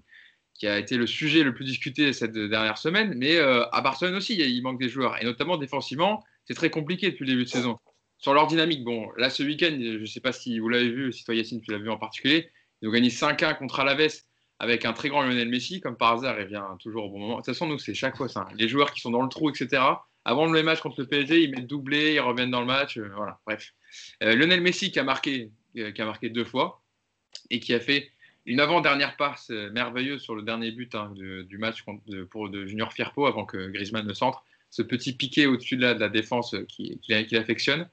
qui 0.55 0.67
a 0.67 0.79
été 0.79 0.97
le 0.97 1.05
sujet 1.05 1.43
le 1.43 1.53
plus 1.53 1.65
discuté 1.65 2.13
cette 2.13 2.31
dernière 2.31 2.77
semaine. 2.77 3.13
Mais 3.17 3.35
euh, 3.35 3.65
à 3.71 3.81
Barcelone 3.81 4.15
aussi, 4.15 4.35
il 4.35 4.61
manque 4.61 4.79
des 4.79 4.89
joueurs. 4.89 5.21
Et 5.21 5.25
notamment 5.25 5.57
défensivement, 5.57 6.23
c'est 6.45 6.53
très 6.53 6.69
compliqué 6.69 7.11
depuis 7.11 7.25
le 7.25 7.31
début 7.31 7.43
de 7.43 7.49
saison. 7.49 7.77
Sur 8.17 8.33
leur 8.33 8.47
dynamique, 8.47 8.83
bon, 8.83 9.09
là, 9.17 9.29
ce 9.29 9.43
week-end, 9.43 9.77
je 9.77 9.99
ne 9.99 10.05
sais 10.05 10.21
pas 10.21 10.31
si 10.31 10.57
vous 10.59 10.69
l'avez 10.69 10.89
vu, 10.89 11.11
si 11.11 11.25
toi, 11.25 11.35
Yacine, 11.35 11.61
tu 11.61 11.71
l'as 11.71 11.77
vu 11.77 11.89
en 11.89 11.97
particulier, 11.97 12.49
ils 12.81 12.87
ont 12.87 12.91
gagné 12.91 13.09
5-1 13.09 13.57
contre 13.57 13.81
Alaves 13.81 14.21
avec 14.59 14.85
un 14.85 14.93
très 14.93 15.09
grand 15.09 15.23
Lionel 15.23 15.49
Messi. 15.49 15.81
Comme 15.81 15.97
par 15.97 16.13
hasard, 16.13 16.39
il 16.39 16.47
vient 16.47 16.77
toujours 16.79 17.05
au 17.05 17.09
bon 17.09 17.19
moment. 17.19 17.33
De 17.33 17.39
toute 17.39 17.47
façon, 17.47 17.67
nous, 17.67 17.77
c'est 17.77 17.93
chaque 17.93 18.15
fois 18.15 18.29
ça. 18.29 18.47
Les 18.55 18.69
joueurs 18.69 18.93
qui 18.93 19.01
sont 19.01 19.11
dans 19.11 19.21
le 19.21 19.29
trou, 19.29 19.49
etc. 19.49 19.83
Avant 20.23 20.45
le 20.45 20.63
match 20.63 20.79
contre 20.79 21.01
le 21.01 21.07
PSG, 21.07 21.43
ils 21.43 21.51
mettent 21.51 21.67
doublé, 21.67 22.13
ils 22.13 22.19
reviennent 22.19 22.51
dans 22.51 22.61
le 22.61 22.65
match. 22.65 22.97
Euh, 22.97 23.11
voilà, 23.15 23.39
bref. 23.45 23.73
Euh, 24.23 24.35
Lionel 24.35 24.61
Messi 24.61 24.91
qui 24.91 24.99
a 24.99 25.03
marqué, 25.03 25.51
qui 25.73 26.01
a 26.01 26.05
marqué 26.05 26.29
deux 26.29 26.45
fois 26.45 26.81
et 27.49 27.59
qui 27.59 27.73
a 27.73 27.79
fait 27.79 28.11
une 28.45 28.59
avant-dernière 28.59 29.17
passe 29.17 29.49
euh, 29.49 29.71
merveilleuse 29.71 30.21
sur 30.21 30.35
le 30.35 30.43
dernier 30.43 30.71
but 30.71 30.93
hein, 30.95 31.11
du 31.15 31.57
match 31.57 31.83
pour 32.29 32.49
de 32.49 32.65
Junior 32.65 32.93
Firpo 32.93 33.25
avant 33.25 33.45
que 33.45 33.69
Griezmann 33.69 34.05
ne 34.05 34.13
centre. 34.13 34.43
Ce 34.69 34.81
petit 34.81 35.13
piqué 35.13 35.47
au-dessus 35.47 35.77
de 35.77 35.81
la, 35.81 36.09
défense 36.09 36.53
euh, 36.53 36.63
qu'il 36.65 36.99
qui, 36.99 37.37
affectionne. 37.37 37.89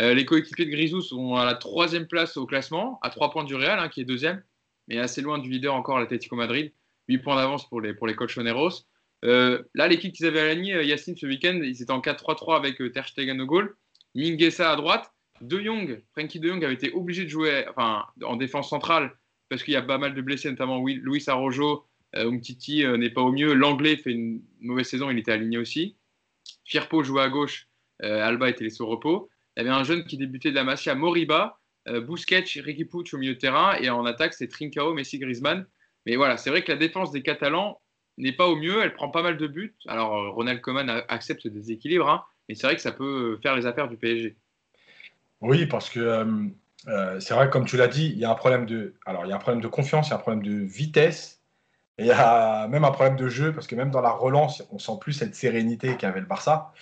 Euh, 0.00 0.12
les 0.12 0.24
coéquipiers 0.24 0.66
de 0.66 0.70
Grisou 0.70 1.00
sont 1.00 1.36
à 1.36 1.44
la 1.44 1.54
troisième 1.54 2.06
place 2.06 2.36
au 2.36 2.46
classement, 2.46 2.98
à 3.02 3.10
trois 3.10 3.30
points 3.30 3.44
du 3.44 3.54
Real, 3.54 3.78
hein, 3.78 3.88
qui 3.88 4.00
est 4.00 4.04
deuxième, 4.04 4.42
mais 4.88 4.98
assez 4.98 5.22
loin 5.22 5.38
du 5.38 5.48
leader 5.48 5.74
encore, 5.74 5.98
l'Atlético 5.98 6.36
Madrid. 6.36 6.72
Huit 7.08 7.18
points 7.18 7.36
d'avance 7.36 7.68
pour 7.68 7.80
les, 7.80 7.94
pour 7.94 8.06
les 8.06 8.14
Colchoneros. 8.14 8.86
là, 9.22 9.88
l'équipe 9.88 10.12
qu'ils 10.12 10.26
avaient 10.26 10.40
alignée, 10.40 10.84
Yacine, 10.84 11.16
ce 11.16 11.26
week-end, 11.26 11.60
ils 11.62 11.82
étaient 11.82 11.92
en 11.92 12.00
4-3-3 12.00 12.56
avec 12.56 12.78
Ter 12.92 13.06
Stegen 13.06 13.40
au 13.40 13.46
goal, 13.46 13.76
Minguesa 14.14 14.72
à 14.72 14.76
droite. 14.76 15.10
De 15.40 15.60
Jong, 15.60 16.02
Frankie 16.12 16.40
De 16.40 16.48
Jong 16.48 16.64
avait 16.64 16.74
été 16.74 16.92
obligé 16.92 17.24
de 17.24 17.28
jouer 17.28 17.66
en 17.76 18.36
défense 18.36 18.70
centrale 18.70 19.14
parce 19.54 19.62
qu'il 19.62 19.74
y 19.74 19.76
a 19.76 19.82
pas 19.82 19.98
mal 19.98 20.14
de 20.14 20.20
blessés, 20.20 20.50
notamment 20.50 20.84
Luis 20.84 21.22
Arrojo. 21.28 21.84
Euh, 22.16 22.28
Umtiti 22.28 22.84
n'est 22.98 23.10
pas 23.10 23.20
au 23.20 23.30
mieux. 23.30 23.54
L'anglais 23.54 23.96
fait 23.96 24.10
une 24.10 24.42
mauvaise 24.60 24.88
saison, 24.88 25.10
il 25.10 25.18
était 25.18 25.30
aligné 25.30 25.58
aussi. 25.58 25.94
Firpo 26.64 27.04
jouait 27.04 27.22
à 27.22 27.28
gauche, 27.28 27.68
Alba 28.00 28.50
était 28.50 28.64
laissé 28.64 28.82
au 28.82 28.86
repos. 28.86 29.30
Il 29.56 29.60
y 29.62 29.66
avait 29.66 29.74
un 29.74 29.84
jeune 29.84 30.04
qui 30.04 30.16
débutait 30.16 30.50
de 30.50 30.56
la 30.56 30.64
Masia, 30.64 30.96
Moriba, 30.96 31.60
Busquets, 31.86 32.44
Ricky 32.56 32.84
Pucci 32.84 33.14
au 33.14 33.18
milieu 33.18 33.34
de 33.34 33.38
terrain, 33.38 33.76
et 33.80 33.90
en 33.90 34.04
attaque, 34.06 34.34
c'est 34.34 34.48
Trincao, 34.48 34.92
Messi, 34.92 35.18
Griezmann. 35.20 35.66
Mais 36.06 36.16
voilà, 36.16 36.36
c'est 36.36 36.50
vrai 36.50 36.62
que 36.62 36.72
la 36.72 36.78
défense 36.78 37.12
des 37.12 37.22
Catalans 37.22 37.80
n'est 38.18 38.32
pas 38.32 38.48
au 38.48 38.56
mieux, 38.56 38.82
elle 38.82 38.94
prend 38.94 39.10
pas 39.10 39.22
mal 39.22 39.36
de 39.36 39.46
buts. 39.46 39.76
Alors, 39.86 40.34
Ronald 40.34 40.60
Koeman 40.60 40.88
accepte 41.08 41.42
ce 41.42 41.48
déséquilibre, 41.48 42.08
hein, 42.08 42.24
mais 42.48 42.56
c'est 42.56 42.66
vrai 42.66 42.74
que 42.74 42.82
ça 42.82 42.92
peut 42.92 43.38
faire 43.42 43.54
les 43.54 43.66
affaires 43.66 43.88
du 43.88 43.96
PSG. 43.96 44.34
Oui, 45.40 45.66
parce 45.66 45.90
que 45.90 46.00
euh, 46.00 46.24
euh, 46.88 47.18
c'est 47.20 47.34
vrai, 47.34 47.50
comme 47.50 47.64
tu 47.64 47.76
l'as 47.76 47.88
dit, 47.88 48.10
il 48.12 48.18
y 48.18 48.24
a 48.24 48.30
un 48.30 48.34
problème 48.34 48.66
de, 48.66 48.94
alors 49.06 49.24
il 49.24 49.30
y 49.30 49.32
a 49.32 49.36
un 49.36 49.40
problème 49.40 49.62
de 49.62 49.68
confiance, 49.68 50.08
il 50.08 50.10
y 50.10 50.12
a 50.12 50.16
un 50.16 50.20
problème 50.20 50.42
de 50.42 50.52
vitesse, 50.52 51.40
et 51.98 52.04
il 52.04 52.06
y 52.08 52.12
a 52.12 52.66
même 52.68 52.84
un 52.84 52.90
problème 52.90 53.16
de 53.16 53.28
jeu, 53.28 53.52
parce 53.52 53.66
que 53.66 53.74
même 53.74 53.90
dans 53.90 54.00
la 54.00 54.10
relance, 54.10 54.62
on 54.70 54.78
sent 54.78 54.98
plus 55.00 55.12
cette 55.12 55.34
sérénité 55.34 55.96
qu'avait 55.96 56.20
le 56.20 56.26
Barça. 56.26 56.72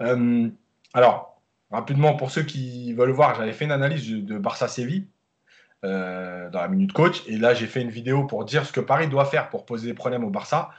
Euh, 0.00 0.48
alors, 0.94 1.40
rapidement, 1.70 2.14
pour 2.16 2.30
ceux 2.30 2.42
qui 2.42 2.92
veulent 2.94 3.10
voir, 3.10 3.34
j'avais 3.34 3.52
fait 3.52 3.66
une 3.66 3.72
analyse 3.72 4.10
de 4.10 4.38
Barça-Séville 4.38 5.06
dans 5.82 6.50
la 6.52 6.68
minute 6.68 6.92
coach, 6.92 7.22
et 7.28 7.36
là 7.36 7.54
j'ai 7.54 7.68
fait 7.68 7.80
une 7.80 7.90
vidéo 7.90 8.24
pour 8.24 8.44
dire 8.44 8.66
ce 8.66 8.72
que 8.72 8.80
Paris 8.80 9.06
doit 9.06 9.26
faire 9.26 9.48
pour 9.48 9.64
poser 9.64 9.86
des 9.86 9.94
problèmes 9.94 10.24
au 10.24 10.30
Barça. 10.30 10.70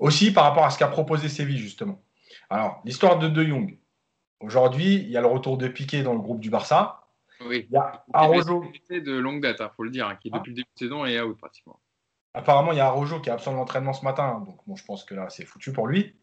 aussi 0.00 0.32
par 0.32 0.44
rapport 0.44 0.64
à 0.64 0.70
ce 0.70 0.78
qu'a 0.78 0.88
proposé 0.88 1.28
Séville, 1.28 1.58
justement. 1.58 2.00
Alors, 2.50 2.80
l'histoire 2.84 3.18
de 3.18 3.28
De 3.28 3.44
Jong. 3.44 3.78
Aujourd'hui, 4.40 4.94
il 4.94 5.10
y 5.10 5.16
a 5.16 5.20
le 5.20 5.26
retour 5.26 5.58
de 5.58 5.68
Piqué 5.68 6.02
dans 6.02 6.12
le 6.12 6.20
groupe 6.20 6.40
du 6.40 6.50
Barça. 6.50 7.04
Oui. 7.44 7.66
Il 7.70 7.74
y 7.74 7.76
a 7.76 8.04
Arojo. 8.12 8.64
de 8.90 9.12
longue 9.18 9.42
date, 9.42 9.56
il 9.60 9.62
hein, 9.62 9.70
faut 9.76 9.84
le 9.84 9.90
dire, 9.90 10.06
hein, 10.06 10.16
qui 10.20 10.30
depuis 10.30 10.50
le 10.50 10.56
début 10.56 10.68
de 10.74 10.78
saison 10.78 11.04
est 11.04 11.20
out 11.20 11.36
pratiquement. 11.38 11.78
Apparemment, 12.34 12.72
il 12.72 12.78
y 12.78 12.80
a 12.80 12.86
Arojo 12.86 13.20
qui 13.20 13.30
a 13.30 13.34
absent 13.34 13.52
de 13.52 13.56
l'entraînement 13.56 13.92
ce 13.92 14.04
matin. 14.04 14.42
Donc, 14.46 14.58
bon, 14.66 14.76
je 14.76 14.84
pense 14.84 15.04
que 15.04 15.14
là, 15.14 15.28
c'est 15.30 15.44
foutu 15.44 15.72
pour 15.72 15.86
lui. 15.86 16.14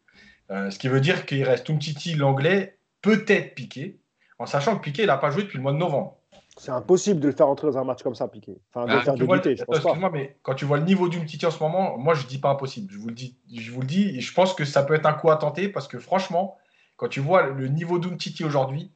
Euh, 0.50 0.70
ce 0.70 0.78
qui 0.78 0.88
veut 0.88 1.00
dire 1.00 1.26
qu'il 1.26 1.42
reste 1.42 1.68
Umtiti, 1.68 2.14
l'anglais, 2.14 2.78
peut-être 3.02 3.54
Piqué, 3.54 3.98
en 4.38 4.46
sachant 4.46 4.76
que 4.76 4.82
Piqué, 4.82 5.02
il 5.02 5.06
n'a 5.06 5.18
pas 5.18 5.30
joué 5.30 5.42
depuis 5.42 5.56
le 5.56 5.62
mois 5.62 5.72
de 5.72 5.78
novembre. 5.78 6.18
C'est 6.58 6.70
impossible 6.70 7.20
de 7.20 7.26
le 7.28 7.34
faire 7.34 7.48
entrer 7.48 7.66
dans 7.66 7.76
un 7.76 7.84
match 7.84 8.02
comme 8.02 8.14
ça, 8.14 8.28
Piqué. 8.28 8.56
Enfin, 8.72 8.86
de 8.86 8.92
le 8.92 8.98
ah, 8.98 9.02
faire 9.02 9.14
débuter, 9.14 9.56
je 9.56 9.64
pense 9.64 9.82
pas. 9.82 10.10
mais 10.10 10.36
quand 10.42 10.54
tu 10.54 10.64
vois 10.64 10.78
le 10.78 10.84
niveau 10.84 11.08
d'Umtiti 11.08 11.44
en 11.44 11.50
ce 11.50 11.62
moment, 11.62 11.98
moi, 11.98 12.14
je 12.14 12.22
ne 12.22 12.28
dis 12.28 12.38
pas 12.38 12.50
impossible. 12.50 12.90
Je 12.92 12.98
vous 12.98 13.08
le 13.08 13.14
dis, 13.14 13.36
je 13.52 13.70
vous 13.70 13.80
le 13.80 13.86
dis, 13.86 14.16
et 14.16 14.20
je 14.20 14.32
pense 14.32 14.54
que 14.54 14.64
ça 14.64 14.82
peut 14.82 14.94
être 14.94 15.06
un 15.06 15.12
coup 15.12 15.30
à 15.30 15.36
tenter 15.36 15.68
parce 15.68 15.86
que 15.86 15.98
franchement, 15.98 16.56
quand 16.96 17.08
tu 17.08 17.20
vois 17.20 17.48
le 17.48 17.68
niveau 17.68 17.98
d'Umtiti 17.98 18.44
aujourd'hui, 18.44 18.90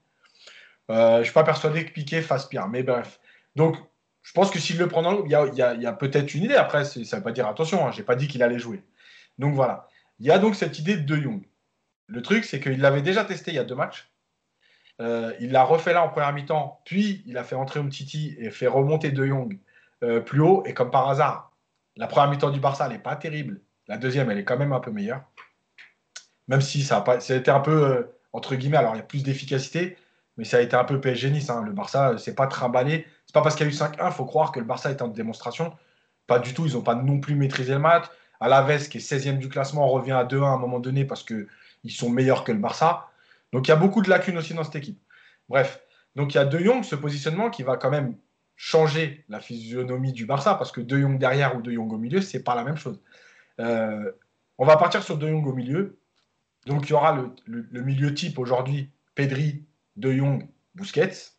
euh, 0.90 1.14
je 1.14 1.18
ne 1.18 1.24
suis 1.24 1.32
pas 1.32 1.44
persuadé 1.44 1.84
que 1.84 1.92
Piqué 1.92 2.22
fasse 2.22 2.46
pire. 2.46 2.68
Mais 2.68 2.82
bref. 2.82 3.20
Donc, 3.56 3.76
je 4.22 4.32
pense 4.32 4.50
que 4.50 4.58
s'il 4.58 4.78
le 4.78 4.88
prend 4.88 5.02
dans 5.02 5.12
l'eau, 5.12 5.24
il 5.24 5.30
y 5.30 5.86
a, 5.86 5.92
peut-être 5.92 6.34
une 6.34 6.44
idée. 6.44 6.54
Après, 6.54 6.84
ça 6.84 7.00
ne 7.00 7.04
veut 7.04 7.22
pas 7.22 7.32
dire 7.32 7.46
attention, 7.46 7.86
hein, 7.86 7.92
je 7.92 7.98
n'ai 7.98 8.04
pas 8.04 8.16
dit 8.16 8.28
qu'il 8.28 8.42
allait 8.42 8.58
jouer. 8.58 8.82
Donc 9.38 9.54
voilà. 9.54 9.88
Il 10.18 10.26
y 10.26 10.30
a 10.30 10.38
donc 10.38 10.54
cette 10.54 10.78
idée 10.78 10.96
de 10.96 11.02
De 11.02 11.20
Jong. 11.20 11.42
Le 12.06 12.22
truc, 12.22 12.44
c'est 12.44 12.60
qu'il 12.60 12.80
l'avait 12.80 13.02
déjà 13.02 13.24
testé 13.24 13.52
il 13.52 13.54
y 13.54 13.58
a 13.58 13.64
deux 13.64 13.74
matchs. 13.74 14.10
Euh, 15.00 15.32
il 15.40 15.52
l'a 15.52 15.62
refait 15.62 15.94
là 15.94 16.02
en 16.02 16.08
première 16.08 16.32
mi-temps, 16.34 16.82
puis 16.84 17.22
il 17.26 17.38
a 17.38 17.44
fait 17.44 17.54
entrer 17.54 17.80
Umtiti 17.80 18.36
et 18.38 18.50
fait 18.50 18.66
remonter 18.66 19.10
De 19.10 19.26
Jong 19.26 19.58
euh, 20.02 20.20
plus 20.20 20.40
haut. 20.40 20.62
Et 20.66 20.74
comme 20.74 20.90
par 20.90 21.08
hasard, 21.08 21.52
la 21.96 22.06
première 22.06 22.30
mi-temps 22.30 22.50
du 22.50 22.60
Barça, 22.60 22.88
n'est 22.88 22.98
pas 22.98 23.16
terrible. 23.16 23.60
La 23.88 23.96
deuxième, 23.96 24.30
elle 24.30 24.38
est 24.38 24.44
quand 24.44 24.58
même 24.58 24.72
un 24.72 24.80
peu 24.80 24.90
meilleure 24.90 25.24
même 26.50 26.60
si 26.60 26.82
ça 26.82 27.04
a, 27.06 27.16
été 27.16 27.50
un 27.50 27.60
peu, 27.60 27.84
euh, 27.84 28.02
entre 28.32 28.56
guillemets, 28.56 28.76
alors 28.76 28.94
il 28.96 28.98
y 28.98 29.00
a 29.00 29.04
plus 29.04 29.22
d'efficacité, 29.22 29.96
mais 30.36 30.44
ça 30.44 30.56
a 30.56 30.60
été 30.60 30.74
un 30.74 30.82
peu 30.82 31.00
PSG 31.00 31.30
Nice. 31.30 31.48
Hein. 31.48 31.62
Le 31.64 31.70
Barça, 31.70 32.18
c'est 32.18 32.34
pas 32.34 32.48
trimballé. 32.48 33.06
C'est 33.24 33.32
pas 33.32 33.40
parce 33.40 33.54
qu'il 33.54 33.66
y 33.66 33.70
a 33.70 33.72
eu 33.72 33.76
5-1, 33.76 34.06
il 34.06 34.12
faut 34.12 34.24
croire 34.24 34.50
que 34.50 34.58
le 34.58 34.66
Barça 34.66 34.90
est 34.90 35.00
en 35.00 35.06
démonstration. 35.06 35.72
Pas 36.26 36.40
du 36.40 36.52
tout, 36.52 36.66
ils 36.66 36.72
n'ont 36.72 36.82
pas 36.82 36.96
non 36.96 37.20
plus 37.20 37.36
maîtrisé 37.36 37.72
le 37.72 37.78
match. 37.78 38.06
Alaves, 38.40 38.88
qui 38.88 38.98
est 38.98 39.00
16e 39.00 39.38
du 39.38 39.48
classement, 39.48 39.86
revient 39.86 40.10
à 40.12 40.24
2-1 40.24 40.42
à 40.42 40.48
un 40.48 40.58
moment 40.58 40.80
donné 40.80 41.04
parce 41.04 41.22
qu'ils 41.22 41.46
sont 41.88 42.10
meilleurs 42.10 42.42
que 42.42 42.50
le 42.50 42.58
Barça. 42.58 43.06
Donc 43.52 43.68
il 43.68 43.70
y 43.70 43.74
a 43.74 43.76
beaucoup 43.76 44.02
de 44.02 44.10
lacunes 44.10 44.36
aussi 44.36 44.52
dans 44.52 44.64
cette 44.64 44.76
équipe. 44.76 45.00
Bref, 45.48 45.80
donc 46.16 46.34
il 46.34 46.38
y 46.38 46.40
a 46.40 46.44
De 46.44 46.58
Jong, 46.58 46.82
ce 46.82 46.96
positionnement 46.96 47.50
qui 47.50 47.62
va 47.62 47.76
quand 47.76 47.90
même 47.90 48.16
changer 48.56 49.24
la 49.28 49.38
physionomie 49.38 50.12
du 50.12 50.26
Barça 50.26 50.56
parce 50.56 50.72
que 50.72 50.80
De 50.80 50.98
Jong 50.98 51.16
derrière 51.16 51.56
ou 51.56 51.62
De 51.62 51.70
Jong 51.70 51.92
au 51.92 51.98
milieu, 51.98 52.20
c'est 52.20 52.42
pas 52.42 52.56
la 52.56 52.64
même 52.64 52.76
chose. 52.76 53.00
Euh, 53.60 54.10
on 54.58 54.66
va 54.66 54.76
partir 54.76 55.04
sur 55.04 55.16
De 55.16 55.28
Jong 55.28 55.46
au 55.46 55.52
milieu. 55.52 55.99
Donc 56.66 56.88
il 56.88 56.90
y 56.90 56.92
aura 56.92 57.12
le, 57.46 57.82
milieu 57.82 58.14
type 58.14 58.38
aujourd'hui, 58.38 58.90
Pedri, 59.14 59.64
De 59.96 60.12
Jong, 60.12 60.46
Busquets. 60.74 61.32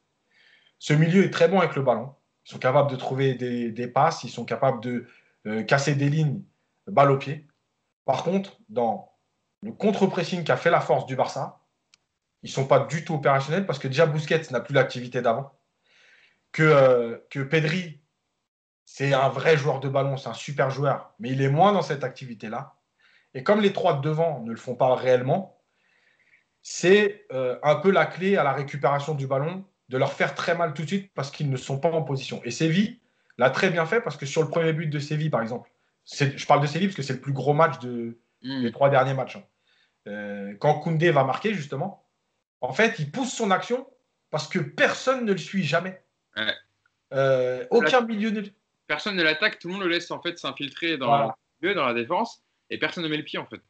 Ce 0.79 0.93
milieu 0.93 1.23
est 1.23 1.31
très 1.31 1.47
bon 1.47 1.59
avec 1.59 1.75
le 1.75 1.83
ballon. 1.83 2.15
Ils 2.45 2.51
sont 2.51 2.59
capables 2.59 2.89
de 2.89 2.95
trouver 2.95 3.35
des, 3.35 3.87
passes, 3.87 4.23
ils 4.23 4.29
sont 4.29 4.45
capables 4.45 4.81
de 4.81 5.07
euh, 5.45 5.63
casser 5.63 5.95
des 5.95 6.09
lignes, 6.09 6.43
balle 6.87 7.11
au 7.11 7.17
pied. 7.17 7.47
Par 8.05 8.23
contre, 8.23 8.59
dans 8.69 9.11
le 9.61 9.71
contre-pressing 9.71 10.43
qui 10.43 10.51
a 10.51 10.57
fait 10.57 10.71
la 10.71 10.81
force 10.81 11.05
du 11.05 11.15
Barça, 11.15 11.61
ils 12.41 12.49
ne 12.49 12.53
sont 12.53 12.65
pas 12.65 12.79
du 12.79 13.05
tout 13.05 13.13
opérationnels 13.13 13.67
parce 13.67 13.77
que 13.77 13.87
déjà 13.87 14.07
Busquets 14.07 14.41
n'a 14.49 14.59
plus 14.59 14.73
l'activité 14.73 15.21
d'avant. 15.21 15.53
Que, 16.51 16.63
euh, 16.63 17.17
que 17.29 17.39
Pedri, 17.39 18.01
c'est 18.85 19.13
un 19.13 19.29
vrai 19.29 19.55
joueur 19.55 19.79
de 19.79 19.87
ballon, 19.87 20.17
c'est 20.17 20.29
un 20.29 20.33
super 20.33 20.69
joueur, 20.69 21.13
mais 21.19 21.29
il 21.29 21.41
est 21.41 21.49
moins 21.49 21.71
dans 21.71 21.81
cette 21.81 22.03
activité-là. 22.03 22.75
Et 23.33 23.43
comme 23.43 23.61
les 23.61 23.73
trois 23.73 23.93
de 23.95 24.01
devant 24.01 24.41
ne 24.41 24.51
le 24.51 24.57
font 24.57 24.75
pas 24.75 24.93
réellement, 24.95 25.61
c'est 26.61 27.25
euh, 27.31 27.57
un 27.63 27.75
peu 27.75 27.91
la 27.91 28.05
clé 28.05 28.37
à 28.37 28.43
la 28.43 28.53
récupération 28.53 29.15
du 29.15 29.27
ballon, 29.27 29.65
de 29.89 29.97
leur 29.97 30.13
faire 30.13 30.35
très 30.35 30.55
mal 30.55 30.73
tout 30.73 30.83
de 30.83 30.87
suite 30.87 31.11
parce 31.13 31.31
qu'ils 31.31 31.49
ne 31.49 31.57
sont 31.57 31.79
pas 31.79 31.91
en 31.91 32.01
position. 32.01 32.41
Et 32.43 32.51
Séville 32.51 33.01
l'a 33.37 33.49
très 33.49 33.69
bien 33.69 33.85
fait 33.85 34.01
parce 34.01 34.17
que 34.17 34.25
sur 34.25 34.41
le 34.41 34.49
premier 34.49 34.73
but 34.73 34.87
de 34.87 34.99
Séville, 34.99 35.29
par 35.29 35.41
exemple, 35.41 35.69
je 36.05 36.45
parle 36.45 36.61
de 36.61 36.67
Séville 36.67 36.87
parce 36.87 36.97
que 36.97 37.03
c'est 37.03 37.13
le 37.13 37.21
plus 37.21 37.33
gros 37.33 37.53
match 37.53 37.79
de, 37.79 38.19
hmm. 38.43 38.61
des 38.63 38.71
trois 38.71 38.89
derniers 38.89 39.13
matchs. 39.13 39.37
Hein. 39.37 39.43
Euh, 40.07 40.53
quand 40.59 40.79
Koundé 40.79 41.11
va 41.11 41.23
marquer, 41.23 41.53
justement, 41.53 42.07
en 42.61 42.73
fait, 42.73 42.99
il 42.99 43.11
pousse 43.11 43.33
son 43.33 43.51
action 43.51 43.87
parce 44.29 44.47
que 44.47 44.59
personne 44.59 45.25
ne 45.25 45.33
le 45.33 45.37
suit 45.37 45.63
jamais. 45.63 46.01
Euh, 47.13 47.65
aucun 47.69 48.01
milieu 48.01 48.29
ne... 48.29 48.41
Personne 48.87 49.15
ne 49.15 49.23
l'attaque, 49.23 49.59
tout 49.59 49.67
le 49.67 49.73
monde 49.73 49.83
le 49.83 49.89
laisse 49.89 50.11
en 50.11 50.21
fait 50.21 50.37
s'infiltrer 50.37 50.97
dans, 50.97 51.33
dans 51.61 51.85
la 51.85 51.93
défense 51.93 52.43
et 52.71 52.79
personne 52.79 53.03
ne 53.03 53.09
met 53.09 53.17
le 53.17 53.23
pied 53.23 53.37
en 53.37 53.45
fait. 53.45 53.61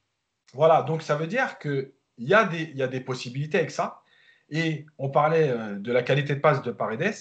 Voilà, 0.53 0.83
donc 0.83 1.01
ça 1.01 1.15
veut 1.15 1.27
dire 1.27 1.59
qu'il 1.59 1.91
y, 2.19 2.33
a 2.33 2.45
des, 2.45 3.01
possibilités 3.01 3.57
avec 3.57 3.71
ça. 3.71 4.03
Et 4.49 4.85
on 4.97 5.09
parlait 5.09 5.49
euh, 5.49 5.75
de 5.75 5.91
la 5.91 6.03
qualité 6.03 6.35
de 6.35 6.39
passe 6.39 6.61
de 6.61 6.71
Paredes. 6.71 7.15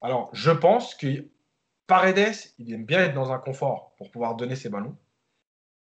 Alors, 0.00 0.30
je 0.32 0.50
pense 0.50 0.94
que 0.94 1.26
Paredes, 1.86 2.34
il 2.58 2.72
aime 2.72 2.84
bien 2.84 3.00
être 3.00 3.14
dans 3.14 3.32
un 3.32 3.38
confort 3.38 3.92
pour 3.98 4.10
pouvoir 4.10 4.34
donner 4.34 4.56
ses 4.56 4.68
ballons. 4.68 4.96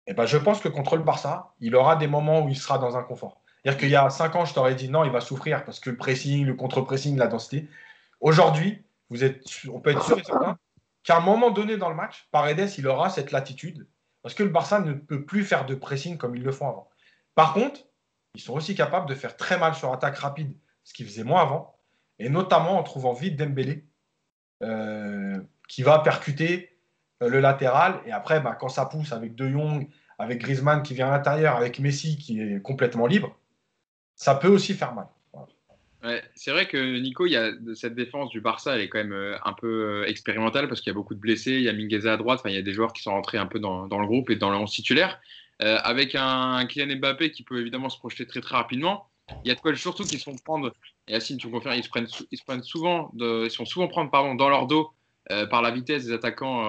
Et 0.07 0.15
ben, 0.15 0.27
je 0.27 0.37
pense 0.37 0.61
que 0.61 0.69
contre 0.69 0.97
le 0.97 1.05
Barça, 1.05 1.55
il 1.61 1.77
aura 1.77 1.97
des 1.97 2.09
moments 2.09 2.45
où 2.45 2.49
il 2.49 2.57
sera 2.57 2.79
dans 2.79 2.97
un 2.97 3.03
confort. 3.03 3.41
C'est-à-dire 3.63 3.81
qu'il 3.81 3.91
y 3.91 3.97
a 3.97 4.11
cinq 4.11 4.35
ans, 4.35 4.45
je 4.45 4.55
t'aurais 4.55 4.75
dit 4.75 4.89
non, 4.89 5.05
il 5.05 5.11
va 5.11 5.21
souffrir 5.21 5.65
parce 5.65 5.81
que 5.81 5.91
le 5.91 5.97
pressing, 5.97 6.45
le 6.45 6.55
contre-pressing, 6.55 7.17
la 7.17 7.27
densité. 7.29 7.69
Aujourd'hui, 8.21 8.83
on 9.11 9.81
peut 9.81 9.91
être 9.91 10.03
sûr 10.03 10.19
et 10.19 10.25
certain 10.25 10.59
qu'à 11.05 11.19
un 11.19 11.21
moment 11.21 11.51
donné 11.51 11.77
dans 11.77 11.89
le 11.89 11.95
match, 11.95 12.29
Paredes, 12.33 12.71
il 12.79 12.87
aura 12.89 13.11
cette 13.11 13.31
latitude 13.31 13.87
parce 14.23 14.35
que 14.35 14.43
le 14.43 14.51
Barça 14.51 14.81
ne 14.81 14.93
peut 14.93 15.25
plus 15.25 15.45
faire 15.45 15.67
de 15.67 15.75
pressing 15.75 16.19
comme 16.19 16.37
ils 16.37 16.43
le 16.43 16.53
font 16.53 16.69
avant. 16.69 16.89
Par 17.35 17.55
contre, 17.55 17.81
ils 18.35 18.41
sont 18.41 18.55
aussi 18.55 18.75
capables 18.75 19.09
de 19.09 19.15
faire 19.15 19.37
très 19.37 19.59
mal 19.59 19.75
sur 19.75 19.93
attaque 19.93 20.19
rapide, 20.19 20.55
ce 20.85 20.95
qu'ils 20.95 21.07
faisaient 21.07 21.25
moins 21.25 21.43
avant, 21.43 21.77
et 22.19 22.29
notamment 22.29 22.79
en 22.79 22.83
trouvant 22.83 23.13
vite 23.13 23.37
Dembélé, 23.37 23.85
euh, 24.63 25.41
qui 25.69 25.83
va 25.83 25.99
percuter 26.01 26.79
euh, 27.23 27.29
le 27.29 27.41
latéral. 27.41 28.01
Et 28.07 28.13
après, 28.13 28.41
bah, 28.41 28.57
quand 28.59 28.69
ça 28.69 28.87
pousse 28.87 29.13
avec 29.13 29.35
De 29.35 29.49
Jong, 29.49 29.89
avec 30.19 30.41
Griezmann 30.41 30.83
qui 30.83 30.95
vient 30.95 31.09
à 31.09 31.13
l'intérieur, 31.13 31.57
avec 31.57 31.79
Messi 31.79 32.19
qui 32.19 32.41
est 32.41 32.61
complètement 32.61 33.07
libre, 33.07 33.37
ça 34.17 34.35
peut 34.35 34.49
aussi 34.49 34.75
faire 34.75 34.95
mal 34.95 35.07
c'est 36.35 36.51
vrai 36.51 36.67
que 36.67 36.99
Nico, 36.99 37.27
y 37.27 37.37
a 37.37 37.53
cette 37.75 37.95
défense 37.95 38.31
du 38.31 38.41
Barça, 38.41 38.75
elle 38.75 38.83
est 38.83 38.89
quand 38.89 38.99
même 38.99 39.13
euh, 39.13 39.37
un 39.45 39.53
peu 39.53 39.67
euh, 39.69 40.07
expérimentale 40.07 40.69
parce 40.69 40.81
qu'il 40.81 40.91
y 40.91 40.93
a 40.93 40.95
beaucoup 40.95 41.15
de 41.15 41.21
blessés. 41.21 41.53
Il 41.53 41.63
y 41.63 41.69
a 41.69 41.73
Mingueza 41.73 42.15
à 42.15 42.17
droite, 42.17 42.41
il 42.47 42.53
y 42.53 42.57
a 42.57 42.63
des 42.63 42.73
joueurs 42.73 42.93
qui 42.93 43.03
sont 43.03 43.11
rentrés 43.11 43.39
un 43.39 43.47
peu 43.47 43.59
dans, 43.59 43.87
le 43.87 44.07
groupe 44.07 44.31
et 44.31 44.37
dans 44.37 44.51
le 44.51 44.57
11 44.57 44.71
titulaire. 44.71 45.21
Euh, 45.63 45.79
avec 45.83 46.15
un, 46.15 46.65
Kylian 46.67 46.97
Mbappé 46.97 47.31
qui 47.33 47.43
peut 47.43 47.61
évidemment 47.61 47.91
se 47.91 47.99
projeter 47.99 48.27
très 48.27 48.41
très 48.41 48.57
rapidement. 48.57 49.09
Il 49.45 49.49
y 49.49 49.51
a 49.51 49.55
de 49.55 49.61
quoi 49.61 49.75
surtout 49.77 50.05
qu'ils 50.05 50.19
se 50.19 50.25
font 50.25 50.37
prendre, 50.43 50.73
et 51.07 51.13
Yacine, 51.13 51.37
tu 51.37 51.47
me 51.47 51.53
confirmes, 51.53 51.75
ils 51.75 51.85
se 51.85 52.45
prennent, 52.45 52.63
souvent, 52.63 53.13
ils 53.21 53.51
sont 53.51 53.65
souvent 53.65 53.87
prendre 53.87 54.11
pardon, 54.11 54.35
dans 54.35 54.49
leur 54.49 54.67
dos 54.67 54.91
par 55.51 55.63
la 55.63 55.71
vitesse 55.71 56.07
des 56.07 56.13
attaquants 56.13 56.65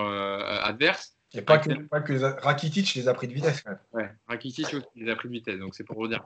adverses. 0.62 1.16
Et 1.34 1.42
pas 1.42 1.60
que, 1.60 1.72
pas 1.88 2.02
que 2.02 2.14
Rakitic 2.42 2.94
les 2.96 3.08
a 3.08 3.14
pris 3.14 3.28
de 3.28 3.34
vitesse. 3.34 3.62
Quand 3.62 3.72
même. 3.72 3.80
Ouais, 3.94 4.12
Rakitic 4.28 4.76
les 4.96 5.10
a 5.10 5.16
pris 5.16 5.30
de 5.30 5.34
vitesse, 5.34 5.60
donc 5.60 5.76
c'est 5.76 5.86
pour 5.86 5.96
vous 5.96 6.08
dire. 6.08 6.26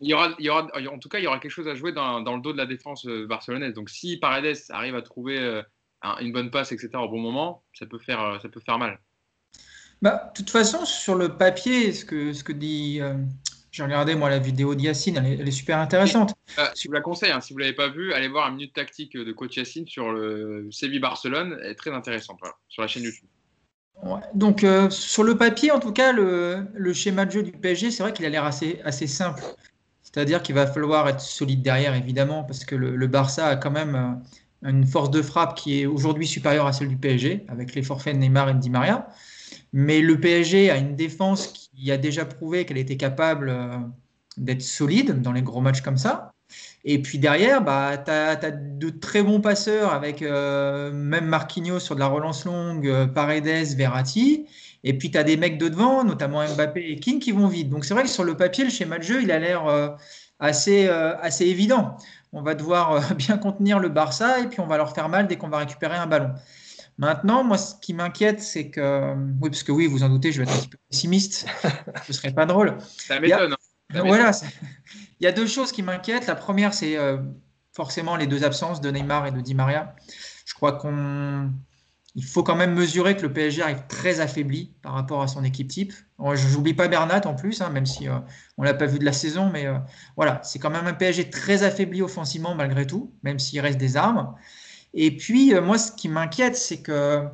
Il 0.00 0.08
y, 0.08 0.14
aura, 0.14 0.32
il 0.38 0.44
y 0.44 0.48
aura, 0.48 0.68
en 0.92 0.98
tout 0.98 1.08
cas, 1.08 1.18
il 1.18 1.24
y 1.24 1.26
aura 1.26 1.40
quelque 1.40 1.50
chose 1.50 1.66
à 1.66 1.74
jouer 1.74 1.92
dans, 1.92 2.20
dans 2.20 2.36
le 2.36 2.40
dos 2.40 2.52
de 2.52 2.58
la 2.58 2.66
défense 2.66 3.04
euh, 3.06 3.26
barcelonaise. 3.26 3.74
Donc 3.74 3.90
si 3.90 4.16
Paredes 4.16 4.56
arrive 4.70 4.94
à 4.94 5.02
trouver 5.02 5.38
euh, 5.38 5.62
une 6.20 6.32
bonne 6.32 6.50
passe, 6.50 6.70
etc., 6.70 6.90
au 6.94 7.08
bon 7.08 7.20
moment, 7.20 7.64
ça 7.72 7.86
peut 7.86 7.98
faire, 7.98 8.20
euh, 8.20 8.38
ça 8.38 8.48
peut 8.48 8.60
faire 8.60 8.78
mal. 8.78 9.00
Bah, 10.02 10.30
de 10.32 10.36
toute 10.36 10.50
façon, 10.50 10.84
sur 10.84 11.16
le 11.16 11.36
papier, 11.36 11.92
ce 11.92 12.04
que, 12.04 12.32
ce 12.32 12.44
que 12.44 12.52
dit 12.52 13.00
J'ai 13.72 13.82
regardé 13.82 14.14
moi 14.14 14.30
la 14.30 14.38
vidéo 14.38 14.76
d'Yacine, 14.76 15.16
elle, 15.16 15.48
est 15.48 15.50
super 15.50 15.78
intéressante. 15.78 16.34
Euh, 16.58 16.66
je 16.76 16.86
vous 16.86 16.92
la 16.92 17.00
conseille, 17.00 17.32
hein, 17.32 17.40
si 17.40 17.52
vous 17.52 17.58
ne 17.58 17.64
l'avez 17.64 17.74
pas 17.74 17.88
vue, 17.88 18.12
allez 18.12 18.28
voir 18.28 18.48
une 18.48 18.56
minute 18.56 18.74
tactique 18.74 19.16
de 19.16 19.32
coach 19.32 19.56
Yacine 19.56 19.88
sur 19.88 20.12
le 20.12 20.68
Séville 20.70 21.00
Barcelone, 21.00 21.58
elle 21.60 21.72
est 21.72 21.74
très 21.74 21.90
intéressante 21.90 22.38
sur 22.68 22.82
la 22.82 22.88
chaîne 22.88 23.02
YouTube. 23.02 23.28
Donc 24.34 24.64
euh, 24.64 24.90
sur 24.90 25.22
le 25.22 25.36
papier, 25.36 25.70
en 25.70 25.80
tout 25.80 25.92
cas, 25.92 26.12
le, 26.12 26.92
schéma 26.92 27.24
de 27.24 27.30
jeu 27.30 27.42
du 27.42 27.52
PSG, 27.52 27.90
c'est 27.90 28.02
vrai 28.02 28.12
qu'il 28.12 28.26
a 28.26 28.28
l'air 28.28 28.44
assez, 28.44 29.06
simple. 29.06 29.42
C'est-à-dire 30.02 30.42
qu'il 30.42 30.54
va 30.54 30.66
falloir 30.66 31.08
être 31.08 31.20
solide 31.20 31.62
derrière, 31.62 31.94
évidemment, 31.94 32.44
parce 32.44 32.64
que 32.64 32.74
le, 32.74 33.06
Barça 33.06 33.46
a 33.46 33.56
quand 33.56 33.70
même 33.70 33.94
euh, 33.94 34.68
une 34.68 34.86
force 34.86 35.10
de 35.10 35.22
frappe 35.22 35.56
qui 35.56 35.80
est 35.80 35.86
aujourd'hui 35.86 36.26
supérieure 36.26 36.66
à 36.66 36.72
celle 36.72 36.88
du 36.88 36.96
PSG, 36.96 37.46
avec 37.48 37.74
les 37.74 37.82
forfaits 37.82 38.14
de 38.14 38.20
Neymar 38.20 38.50
et 38.50 38.54
de 38.54 38.58
Di 38.58 38.70
Maria. 38.70 39.08
Mais 39.72 40.00
le 40.00 40.20
PSG 40.20 40.70
a 40.70 40.76
une 40.76 40.96
défense 40.96 41.48
qui 41.48 41.90
a 41.90 41.96
déjà 41.96 42.24
prouvé 42.24 42.64
qu'elle 42.64 42.78
était 42.78 42.96
capable 42.96 43.48
euh, 43.48 43.78
d'être 44.36 44.62
solide 44.62 45.22
dans 45.22 45.32
les 45.32 45.42
gros 45.42 45.60
matchs 45.60 45.80
comme 45.80 45.96
ça. 45.96 46.33
Et 46.84 47.00
puis 47.00 47.18
derrière, 47.18 47.62
bah, 47.62 47.96
tu 47.96 48.10
as, 48.10 48.36
de 48.36 48.90
très 48.90 49.22
bons 49.22 49.40
passeurs 49.40 49.92
avec 49.92 50.20
euh, 50.22 50.92
même 50.92 51.26
Marquinhos 51.26 51.80
sur 51.80 51.94
de 51.94 52.00
la 52.00 52.08
relance 52.08 52.44
longue, 52.44 52.86
euh, 52.86 53.06
Paredes, 53.06 53.74
Verratti. 53.76 54.46
Et 54.82 54.96
puis 54.98 55.10
tu 55.10 55.16
as 55.16 55.24
des 55.24 55.38
mecs 55.38 55.56
de 55.56 55.68
devant, 55.68 56.04
notamment 56.04 56.46
Mbappé 56.46 56.84
et 56.90 56.96
King, 56.96 57.20
qui 57.20 57.32
vont 57.32 57.48
vite. 57.48 57.70
Donc 57.70 57.84
c'est 57.86 57.94
vrai 57.94 58.02
que 58.02 58.10
sur 58.10 58.24
le 58.24 58.36
papier, 58.36 58.64
le 58.64 58.70
schéma 58.70 58.98
de 58.98 59.02
jeu, 59.02 59.22
il 59.22 59.30
a 59.30 59.38
l'air 59.38 59.96
assez, 60.38 60.86
assez 60.88 61.46
évident. 61.46 61.96
On 62.34 62.42
va 62.42 62.54
devoir 62.54 63.14
bien 63.16 63.38
contenir 63.38 63.78
le 63.78 63.88
Barça 63.88 64.40
et 64.40 64.46
puis 64.46 64.60
on 64.60 64.66
va 64.66 64.76
leur 64.76 64.94
faire 64.94 65.08
mal 65.08 65.26
dès 65.26 65.36
qu'on 65.36 65.48
va 65.48 65.58
récupérer 65.58 65.96
un 65.96 66.06
ballon. 66.06 66.34
Maintenant, 66.98 67.42
moi, 67.42 67.58
ce 67.58 67.74
qui 67.80 67.92
m'inquiète, 67.92 68.40
c'est 68.40 68.70
que. 68.70 69.14
Oui, 69.40 69.50
parce 69.50 69.62
que 69.62 69.72
oui, 69.72 69.86
vous 69.86 70.02
en 70.02 70.08
doutez, 70.08 70.30
je 70.30 70.42
vais 70.42 70.44
être 70.44 70.54
un 70.54 70.60
petit 70.60 70.68
peu 70.68 70.78
pessimiste. 70.90 71.46
Ce 72.06 72.12
serait 72.12 72.32
pas 72.32 72.46
drôle. 72.46 72.76
Ça 72.80 73.18
m'étonne. 73.18 73.52
Hein. 73.52 74.02
Voilà. 74.04 74.30
Il 75.20 75.24
y 75.24 75.26
a 75.26 75.32
deux 75.32 75.46
choses 75.46 75.72
qui 75.72 75.82
m'inquiètent. 75.82 76.26
La 76.26 76.34
première, 76.34 76.74
c'est 76.74 76.96
euh, 76.96 77.18
forcément 77.72 78.16
les 78.16 78.26
deux 78.26 78.44
absences 78.44 78.80
de 78.80 78.90
Neymar 78.90 79.26
et 79.26 79.32
de 79.32 79.40
Di 79.40 79.54
Maria. 79.54 79.94
Je 80.44 80.54
crois 80.54 80.72
qu'on. 80.72 81.52
Il 82.16 82.24
faut 82.24 82.44
quand 82.44 82.54
même 82.54 82.74
mesurer 82.74 83.16
que 83.16 83.22
le 83.22 83.32
PSG 83.32 83.62
arrive 83.62 83.82
très 83.88 84.20
affaibli 84.20 84.72
par 84.82 84.92
rapport 84.92 85.20
à 85.20 85.26
son 85.26 85.42
équipe 85.42 85.66
type. 85.66 85.92
Je 86.20 86.54
n'oublie 86.54 86.74
pas 86.74 86.86
Bernat 86.86 87.26
en 87.26 87.34
plus, 87.34 87.60
hein, 87.60 87.70
même 87.70 87.86
si 87.86 88.08
euh, 88.08 88.18
on 88.56 88.62
ne 88.62 88.68
l'a 88.68 88.74
pas 88.74 88.86
vu 88.86 89.00
de 89.00 89.04
la 89.04 89.12
saison, 89.12 89.50
mais 89.52 89.66
euh, 89.66 89.78
voilà, 90.16 90.40
c'est 90.44 90.60
quand 90.60 90.70
même 90.70 90.86
un 90.86 90.94
PSG 90.94 91.28
très 91.30 91.64
affaibli 91.64 92.02
offensivement 92.02 92.54
malgré 92.54 92.86
tout, 92.86 93.12
même 93.24 93.40
s'il 93.40 93.58
reste 93.58 93.78
des 93.78 93.96
armes. 93.96 94.32
Et 94.92 95.16
puis, 95.16 95.52
moi, 95.60 95.76
ce 95.76 95.90
qui 95.90 96.08
m'inquiète, 96.08 96.56
c'est 96.56 96.82
que. 96.82 97.24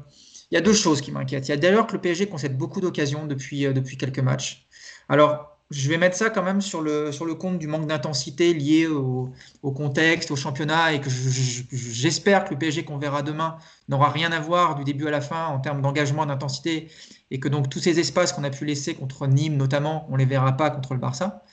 Il 0.51 0.57
y 0.57 0.59
a 0.59 0.63
deux 0.63 0.75
choses 0.75 1.01
qui 1.01 1.13
m'inquiètent. 1.13 1.47
Il 1.47 1.53
y 1.53 1.55
a 1.55 1.57
d'ailleurs 1.57 1.87
que 1.87 1.93
le 1.93 2.01
PSG 2.01 2.29
concède 2.29 2.59
beaucoup 2.59 2.81
d'occasions 2.81 3.25
depuis, 3.27 3.73
depuis 3.73 3.97
quelques 3.97 4.19
matchs. 4.19 4.67
Alors, 5.09 5.50
je 5.71 5.89
vais 5.89 5.99
mettre 5.99 6.17
ça 6.17 6.31
quand 6.31 6.43
même 6.43 6.61
sur 6.61 6.83
le, 6.83 7.13
sur 7.13 7.25
le 7.25 7.35
compte 7.35 7.59
du 7.59 7.69
manque 7.69 7.87
d'intensité 7.87 8.53
lié 8.53 8.89
au, 8.89 9.33
contexte, 9.63 10.33
au 10.33 10.37
championnat, 10.37 10.93
et 10.95 11.01
que 11.01 11.09
j'espère 11.09 12.45
que 12.45 12.51
le 12.51 12.59
PSG 12.59 12.85
qu'on 12.85 12.99
verra 12.99 13.23
demain 13.23 13.57
n'aura 13.89 14.11
rien 14.11 14.33
à 14.33 14.41
voir 14.41 14.75
du 14.75 14.83
début 14.83 15.07
à 15.07 15.11
la 15.11 15.21
fin 15.21 15.47
en 15.47 15.61
termes 15.61 15.81
d'engagement, 15.81 16.27
d'intensité, 16.27 16.91
et 17.31 17.39
que 17.39 17.49
donc 17.49 17.69
tous 17.69 17.79
ces 17.79 18.01
espaces 18.01 18.33
qu'on 18.33 18.43
a 18.43 18.51
pu 18.51 18.65
laisser 18.65 18.95
contre 18.95 19.29
Nîmes 19.29 19.57
notamment, 19.57 20.07
on 20.11 20.15
ne 20.15 20.19
les 20.19 20.25
verra 20.25 20.57
pas 20.57 20.71
contre 20.71 20.95
le 20.95 21.01
Barça. 21.01 21.45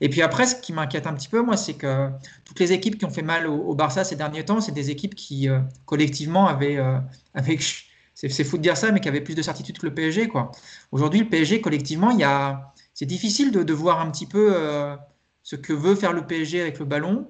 Et 0.00 0.08
puis 0.08 0.22
après, 0.22 0.46
ce 0.46 0.56
qui 0.56 0.72
m'inquiète 0.72 1.06
un 1.06 1.12
petit 1.12 1.28
peu, 1.28 1.42
moi, 1.42 1.56
c'est 1.56 1.74
que 1.74 2.08
toutes 2.44 2.58
les 2.58 2.72
équipes 2.72 2.98
qui 2.98 3.04
ont 3.04 3.10
fait 3.10 3.22
mal 3.22 3.46
au, 3.46 3.74
Barça 3.74 4.02
ces 4.02 4.16
derniers 4.16 4.44
temps, 4.44 4.60
c'est 4.60 4.72
des 4.72 4.90
équipes 4.90 5.14
qui, 5.14 5.48
euh, 5.48 5.60
collectivement, 5.84 6.48
avaient, 6.48 6.78
euh, 6.78 6.98
c'est 8.14 8.44
fou 8.44 8.56
de 8.56 8.62
dire 8.62 8.76
ça, 8.76 8.90
mais 8.90 9.00
qui 9.00 9.08
avaient 9.08 9.20
plus 9.20 9.34
de 9.34 9.42
certitude 9.42 9.78
que 9.78 9.86
le 9.86 9.94
PSG. 9.94 10.28
Quoi. 10.28 10.50
Aujourd'hui, 10.90 11.20
le 11.20 11.28
PSG, 11.28 11.60
collectivement, 11.60 12.10
il 12.10 12.18
y 12.18 12.24
a, 12.24 12.72
c'est 13.00 13.06
difficile 13.06 13.50
de, 13.50 13.72
voir 13.72 14.02
un 14.02 14.10
petit 14.10 14.26
peu 14.26 14.52
euh, 14.54 14.94
ce 15.42 15.56
que 15.56 15.72
veut 15.72 15.94
faire 15.94 16.12
le 16.12 16.26
PSG 16.26 16.60
avec 16.60 16.78
le 16.78 16.84
ballon, 16.84 17.26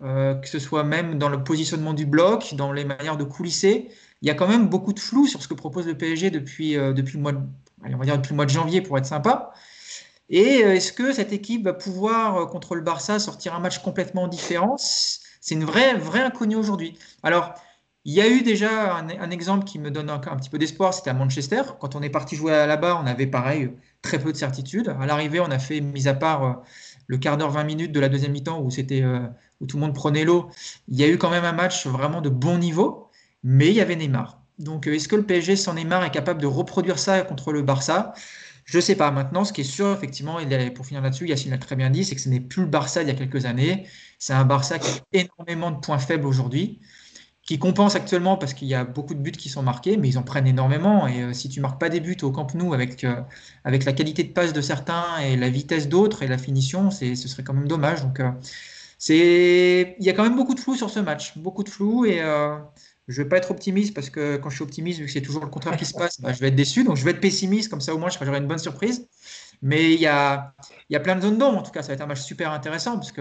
que 0.00 0.46
ce 0.48 0.60
soit 0.60 0.84
même 0.84 1.18
dans 1.18 1.28
le 1.28 1.42
positionnement 1.42 1.92
du 1.92 2.06
bloc, 2.06 2.54
dans 2.54 2.72
les 2.72 2.84
manières 2.84 3.16
de 3.16 3.24
coulisser. 3.24 3.88
Il 4.22 4.28
y 4.28 4.30
a 4.30 4.34
quand 4.34 4.46
même 4.46 4.68
beaucoup 4.68 4.92
de 4.92 5.00
flou 5.00 5.26
sur 5.26 5.42
ce 5.42 5.48
que 5.48 5.54
propose 5.54 5.88
le 5.88 5.98
PSG 5.98 6.30
depuis, 6.30 6.74
depuis, 6.74 7.16
le, 7.16 7.22
mois 7.22 7.32
de, 7.32 7.40
on 7.84 7.96
va 7.96 8.04
dire 8.04 8.16
depuis 8.16 8.30
le 8.30 8.36
mois 8.36 8.44
de 8.44 8.50
janvier, 8.50 8.80
pour 8.80 8.96
être 8.96 9.06
sympa. 9.06 9.52
Et 10.30 10.62
euh, 10.64 10.74
est-ce 10.74 10.92
que 10.92 11.12
cette 11.12 11.32
équipe 11.32 11.64
va 11.64 11.72
pouvoir, 11.72 12.36
euh, 12.36 12.46
contre 12.46 12.74
le 12.74 12.82
Barça, 12.82 13.18
sortir 13.18 13.54
un 13.54 13.60
match 13.60 13.78
complètement 13.78 14.28
différent 14.28 14.76
C'est 14.78 15.54
une 15.54 15.64
vraie, 15.64 15.94
vraie 15.94 16.22
inconnue 16.22 16.56
aujourd'hui. 16.56 16.98
Alors, 17.22 17.54
il 18.04 18.14
y 18.14 18.20
a 18.20 18.28
eu 18.28 18.42
déjà 18.42 18.96
un, 18.96 19.30
exemple 19.30 19.64
qui 19.64 19.78
me 19.78 19.90
donne 19.90 20.10
un, 20.10 20.14
un 20.14 20.36
petit 20.36 20.50
peu 20.50 20.58
d'espoir, 20.58 20.94
c'était 20.94 21.10
à 21.10 21.14
Manchester. 21.14 21.62
Quand 21.80 21.94
on 21.94 22.02
est 22.02 22.10
parti 22.10 22.36
jouer 22.36 22.52
là-bas, 22.52 23.00
on 23.02 23.06
avait 23.06 23.26
pareil 23.26 23.70
très 24.02 24.18
peu 24.18 24.32
de 24.32 24.36
certitude. 24.36 24.94
À 25.00 25.06
l'arrivée, 25.06 25.40
on 25.40 25.50
a 25.50 25.58
fait, 25.58 25.80
mis 25.80 26.08
à 26.08 26.14
part 26.14 26.44
euh, 26.44 26.52
le 27.06 27.18
quart 27.18 27.36
d'heure, 27.36 27.50
20 27.50 27.64
minutes 27.64 27.92
de 27.92 28.00
la 28.00 28.08
deuxième 28.08 28.32
mi-temps 28.32 28.60
où, 28.60 28.70
c'était, 28.70 29.02
où 29.60 29.66
tout 29.66 29.76
le 29.76 29.80
monde 29.80 29.94
prenait 29.94 30.24
l'eau, 30.24 30.50
il 30.88 30.96
y 30.96 31.04
a 31.04 31.08
eu 31.08 31.18
quand 31.18 31.30
même 31.30 31.44
un 31.44 31.52
match 31.52 31.86
vraiment 31.86 32.20
de 32.20 32.28
bon 32.28 32.58
niveau, 32.58 33.10
mais 33.42 33.68
il 33.68 33.74
y 33.74 33.80
avait 33.80 33.96
Neymar. 33.96 34.42
Donc, 34.58 34.86
est-ce 34.86 35.08
que 35.08 35.16
le 35.16 35.24
PSG 35.24 35.56
sans 35.56 35.74
Neymar 35.74 36.04
est 36.04 36.10
capable 36.10 36.40
de 36.40 36.46
reproduire 36.46 36.98
ça 36.98 37.22
contre 37.22 37.52
le 37.52 37.62
Barça? 37.62 38.12
Je 38.68 38.76
ne 38.76 38.82
sais 38.82 38.96
pas. 38.96 39.10
Maintenant, 39.10 39.44
ce 39.44 39.52
qui 39.54 39.62
est 39.62 39.64
sûr, 39.64 39.90
effectivement, 39.92 40.38
pour 40.74 40.84
finir 40.84 41.00
là-dessus, 41.00 41.26
Yacine 41.26 41.52
l'a 41.52 41.58
très 41.58 41.74
bien 41.74 41.88
dit, 41.88 42.04
c'est 42.04 42.14
que 42.14 42.20
ce 42.20 42.28
n'est 42.28 42.40
plus 42.40 42.62
le 42.62 42.68
Barça 42.68 43.00
il 43.02 43.08
y 43.08 43.10
a 43.10 43.14
quelques 43.14 43.46
années. 43.46 43.86
C'est 44.18 44.34
un 44.34 44.44
Barça 44.44 44.78
qui 44.78 44.90
a 44.90 45.02
énormément 45.12 45.70
de 45.70 45.78
points 45.78 45.98
faibles 45.98 46.26
aujourd'hui, 46.26 46.80
qui 47.48 47.58
compense 47.58 47.94
actuellement 47.94 48.36
parce 48.36 48.52
qu'il 48.52 48.68
y 48.68 48.74
a 48.74 48.84
beaucoup 48.84 49.14
de 49.14 49.20
buts 49.20 49.32
qui 49.32 49.48
sont 49.48 49.62
marqués, 49.62 49.96
mais 49.96 50.06
ils 50.10 50.18
en 50.18 50.22
prennent 50.22 50.46
énormément. 50.46 51.06
Et 51.06 51.22
euh, 51.22 51.32
si 51.32 51.48
tu 51.48 51.62
marques 51.62 51.80
pas 51.80 51.88
des 51.88 51.98
buts 51.98 52.18
au 52.20 52.30
Camp 52.30 52.54
Nou 52.54 52.74
avec, 52.74 53.04
euh, 53.04 53.22
avec 53.64 53.86
la 53.86 53.94
qualité 53.94 54.22
de 54.22 54.34
passe 54.34 54.52
de 54.52 54.60
certains 54.60 55.16
et 55.20 55.34
la 55.34 55.48
vitesse 55.48 55.88
d'autres 55.88 56.22
et 56.22 56.26
la 56.26 56.36
finition, 56.36 56.90
ce 56.90 57.14
serait 57.14 57.44
quand 57.44 57.54
même 57.54 57.66
dommage. 57.66 58.02
Donc, 58.02 58.20
euh, 58.20 58.32
il 59.08 59.94
y 60.04 60.10
a 60.10 60.12
quand 60.12 60.24
même 60.24 60.36
beaucoup 60.36 60.54
de 60.54 60.60
flou 60.60 60.74
sur 60.74 60.90
ce 60.90 61.00
match, 61.00 61.38
beaucoup 61.38 61.64
de 61.64 61.70
flou 61.70 62.04
et 62.04 62.18
je 62.18 63.22
vais 63.22 63.28
pas 63.30 63.38
être 63.38 63.50
optimiste 63.50 63.94
parce 63.94 64.10
que 64.10 64.36
quand 64.36 64.50
je 64.50 64.56
suis 64.56 64.64
optimiste, 64.64 64.98
vu 64.98 65.06
que 65.06 65.12
c'est 65.12 65.22
toujours 65.22 65.42
le 65.42 65.48
contraire 65.48 65.78
qui 65.78 65.86
se 65.86 65.94
passe, 65.94 66.20
bah, 66.20 66.34
je 66.34 66.40
vais 66.40 66.48
être 66.48 66.54
déçu. 66.54 66.84
Donc 66.84 66.96
je 66.96 67.04
vais 67.04 67.12
être 67.12 67.20
pessimiste, 67.20 67.70
comme 67.70 67.80
ça 67.80 67.94
au 67.94 67.98
moins 67.98 68.10
j'aurai 68.10 68.36
une 68.36 68.46
bonne 68.46 68.58
surprise. 68.58 69.08
Mais 69.62 69.94
il 69.94 70.00
y 70.00 70.06
a, 70.06 70.52
y 70.90 70.96
a 70.96 71.00
plein 71.00 71.16
de 71.16 71.22
zones 71.22 71.38
d'ombre. 71.38 71.56
En 71.56 71.62
tout 71.62 71.70
cas, 71.70 71.80
ça 71.80 71.88
va 71.88 71.94
être 71.94 72.02
un 72.02 72.06
match 72.06 72.20
super 72.20 72.52
intéressant 72.52 72.96
parce 72.96 73.12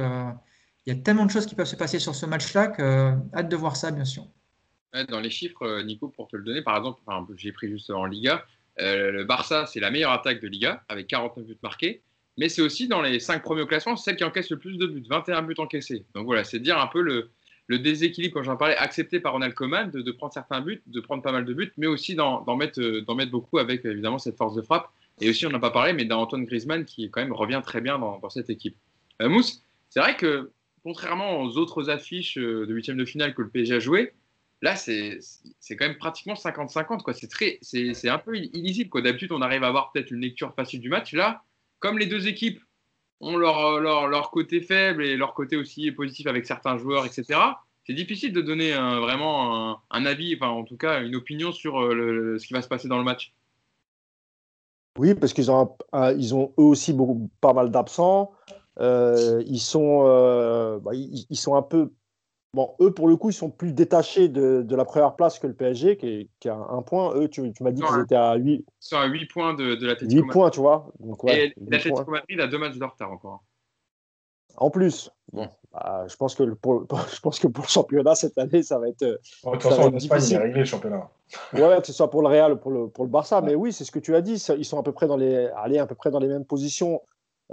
qu'il 0.88 0.96
y 0.96 1.00
a 1.02 1.04
tellement 1.04 1.26
de 1.26 1.32
choses 1.32 1.46
qui 1.46 1.54
peuvent 1.54 1.68
se 1.68 1.76
passer 1.76 2.00
sur 2.00 2.16
ce 2.16 2.26
match-là 2.26 2.68
que 2.68 3.12
hâte 3.34 3.50
de 3.50 3.56
voir 3.58 3.76
ça, 3.76 3.92
bien 3.92 4.06
sûr. 4.06 4.26
Dans 5.10 5.20
les 5.20 5.30
chiffres, 5.30 5.64
euh, 5.64 5.84
Nico, 5.84 6.08
pour 6.08 6.30
te 6.30 6.38
le 6.38 6.44
donner, 6.44 6.62
par 6.62 6.78
exemple, 6.78 7.02
j'ai 7.36 7.52
pris 7.52 7.68
juste 7.68 7.90
en 7.90 8.06
Liga, 8.06 8.46
euh, 8.80 9.12
le 9.12 9.26
Barça, 9.26 9.66
c'est 9.66 9.82
la 9.82 9.92
meilleure 9.92 10.14
attaque 10.14 10.40
de 10.40 10.48
Liga 10.48 10.86
avec 10.88 11.08
49 11.08 11.46
buts 11.46 11.58
marqués. 11.62 12.04
Mais 12.38 12.48
c'est 12.48 12.62
aussi 12.62 12.88
dans 12.88 13.02
les 13.02 13.20
5 13.20 13.44
premiers 13.44 13.66
classements, 13.68 13.98
celle 13.98 14.16
qui 14.16 14.24
encaisse 14.24 14.50
le 14.50 14.60
plus 14.60 14.78
de 14.78 14.88
buts, 14.88 15.04
21 15.10 15.42
buts 15.42 15.56
encaissés. 15.58 16.06
Donc 16.16 16.26
voilà, 16.26 16.46
c'est 16.46 16.60
dire 16.60 16.80
un 16.80 16.88
peu 16.88 17.02
le, 17.02 17.30
déséquilibre, 17.80 18.36
quand 18.36 18.44
j'en 18.44 18.56
parlais, 18.56 18.78
accepté 18.78 19.20
par 19.20 19.34
Ronald 19.34 19.54
Koeman, 19.56 19.92
de, 19.92 20.12
prendre 20.14 20.32
certains 20.32 20.62
buts, 20.62 20.82
de 20.86 21.02
prendre 21.02 21.22
pas 21.22 21.34
mal 21.34 21.44
de 21.44 21.54
buts, 21.54 21.74
mais 21.76 21.88
aussi 21.88 22.16
d'en 22.16 22.56
mettre, 22.56 22.80
euh, 22.80 23.26
beaucoup 23.30 23.58
avec 23.58 23.84
évidemment 23.84 24.20
cette 24.20 24.38
force 24.38 24.56
de 24.56 24.62
frappe. 24.62 24.90
Et 25.20 25.30
aussi, 25.30 25.46
on 25.48 25.50
n'a 25.50 25.60
pas 25.60 25.72
parlé, 25.72 25.92
mais 25.92 26.06
d'Antoine 26.06 26.46
Griezmann 26.46 26.86
qui 26.86 27.10
quand 27.10 27.20
même 27.20 27.34
revient 27.34 27.62
très 27.62 27.82
bien 27.82 28.00
dans, 28.00 28.30
cette 28.30 28.50
équipe. 28.50 28.78
Euh, 29.22 29.28
Mousse, 29.28 29.64
c'est 29.90 30.00
vrai 30.00 30.16
que 30.16 30.52
contrairement 30.88 31.42
aux 31.42 31.58
autres 31.58 31.90
affiches 31.90 32.38
euh, 32.38 32.66
de 32.66 32.74
huitième 32.74 32.96
de 32.96 33.04
finale 33.04 33.36
que 33.36 33.42
le 33.42 33.50
PSG 33.50 33.76
a 33.76 33.80
joué, 33.80 34.14
là, 34.62 34.78
c'est 34.78 35.20
quand 35.72 35.86
même 35.86 35.98
pratiquement 35.98 36.36
50-50. 36.36 37.60
C'est 37.62 38.10
un 38.10 38.18
peu 38.18 38.38
illisible. 38.38 39.04
D'habitude, 39.04 39.34
on 39.34 39.42
arrive 39.42 39.66
à 39.66 39.68
avoir 39.68 39.92
peut-être 39.92 40.12
une 40.12 40.22
lecture 40.22 40.54
facile 40.56 40.80
du 40.80 40.88
match. 40.88 41.12
Là, 41.12 41.44
comme 41.80 42.00
les 42.00 42.06
deux 42.06 42.30
équipes 42.30 42.62
ont 43.20 43.36
leur, 43.36 43.82
leur, 43.82 44.08
leur, 44.08 44.32
côté 44.32 44.62
faible 44.62 45.04
et 45.04 45.18
leur 45.18 45.34
côté 45.34 45.58
aussi 45.58 45.92
positif 45.92 46.26
avec 46.26 46.46
certains 46.46 46.78
joueurs, 46.78 47.06
etc. 47.06 47.38
C'est 47.86 47.94
difficile 47.94 48.32
de 48.32 48.42
donner 48.42 48.72
vraiment 48.74 49.82
un, 49.90 50.06
avis, 50.06 50.36
enfin 50.36 50.50
en 50.50 50.64
tout 50.64 50.78
cas 50.78 51.02
une 51.02 51.16
opinion 51.16 51.52
sur 51.52 51.82
euh, 51.82 52.38
ce 52.40 52.48
qui 52.48 52.54
va 52.54 52.62
se 52.62 52.70
passer 52.70 52.88
dans 52.88 52.98
le 52.98 53.04
match. 53.04 53.34
Oui, 54.98 55.16
parce 55.16 55.34
qu'ils 55.34 55.52
ont, 55.52 55.76
ont 55.92 56.54
eux 56.58 56.64
aussi 56.64 56.94
beaucoup, 56.94 57.30
pas 57.42 57.54
mal 57.54 57.72
d'absents. 57.72 58.32
Euh, 58.80 59.44
ils, 59.48 59.60
sont, 59.60 60.04
euh, 60.06 60.80
bah, 60.80 60.92
ils, 60.94 61.36
sont 61.36 61.56
un 61.56 61.62
peu 61.62 61.92
Bon, 62.54 62.76
eux, 62.80 62.92
pour 62.92 63.08
le 63.08 63.18
coup, 63.18 63.30
ils 63.30 63.34
sont 63.34 63.52
plus 63.52 63.74
détachés 63.74 64.30
de, 64.30 64.62
de 64.64 64.76
la 64.76 64.86
première 64.86 65.16
place 65.16 65.38
que 65.38 65.48
le 65.48 65.54
PSG, 65.54 65.98
qui, 65.98 66.30
qui 66.40 66.50
a 66.50 66.56
un 66.56 66.82
point. 66.82 67.14
Eux, 67.16 67.28
tu, 67.28 67.52
tu 67.54 67.64
m'as 67.64 67.72
dit 67.72 67.82
qu'ils 67.82 68.02
étaient 68.02 68.16
à 68.16 68.36
8. 68.36 68.54
Ils 68.54 68.66
sont 68.80 68.98
à 68.98 69.06
8 69.06 69.26
points 69.28 69.54
de, 69.54 69.76
de 69.76 69.86
l'Atletico 69.86 70.24
8 70.24 70.32
points, 70.32 70.50
tu 70.50 70.62
vois. 70.62 70.92
Donc, 71.00 71.24
ouais, 71.24 71.48
Et 71.48 71.54
l'Atletico 71.70 72.10
Madrid 72.10 72.40
a 72.40 72.48
deux 72.48 72.58
matchs 72.58 72.78
de 72.78 72.86
retard 72.86 73.12
encore. 73.12 73.44
En 74.56 74.72
plus, 74.72 75.12
bon, 75.34 75.48
bah, 75.72 76.06
je, 76.10 76.16
pense 76.16 76.34
que 76.34 76.44
pour, 76.56 76.88
je 77.14 77.20
pense 77.20 77.40
que 77.40 77.48
pour 77.48 77.66
le 77.66 77.70
championnat 77.70 78.16
cette 78.16 78.38
année, 78.38 78.64
ça 78.64 78.80
va 78.80 78.90
être. 78.90 79.02
de 79.02 79.20
toute 79.44 79.62
façon, 79.62 79.82
en 79.84 79.94
Espagne, 79.94 80.24
il 80.26 80.34
est 80.34 80.38
réglé 80.38 80.60
le 80.62 80.66
championnat. 80.66 81.10
ouais, 81.54 81.80
que 81.80 81.86
ce 81.86 81.94
soit 81.94 82.10
pour 82.10 82.22
le 82.22 82.30
Real 82.30 82.54
ou 82.54 82.58
pour 82.58 82.72
le, 82.72 82.88
pour 82.88 83.04
le 83.04 83.12
Barça. 83.12 83.42
Mais 83.42 83.54
oui, 83.54 83.74
c'est 83.74 83.84
ce 83.84 83.92
que 83.92 84.00
tu 84.00 84.16
as 84.16 84.22
dit. 84.22 84.44
Ils 84.58 84.66
sont 84.66 84.80
à 84.80 84.84
peu 84.84 84.94
près 84.94 85.06
dans 85.06 85.18
les, 85.18 85.48
allez, 85.58 85.78
à 85.78 85.86
peu 85.86 85.96
près 85.96 86.10
dans 86.10 86.20
les 86.20 86.28
mêmes 86.28 86.46
positions. 86.46 87.02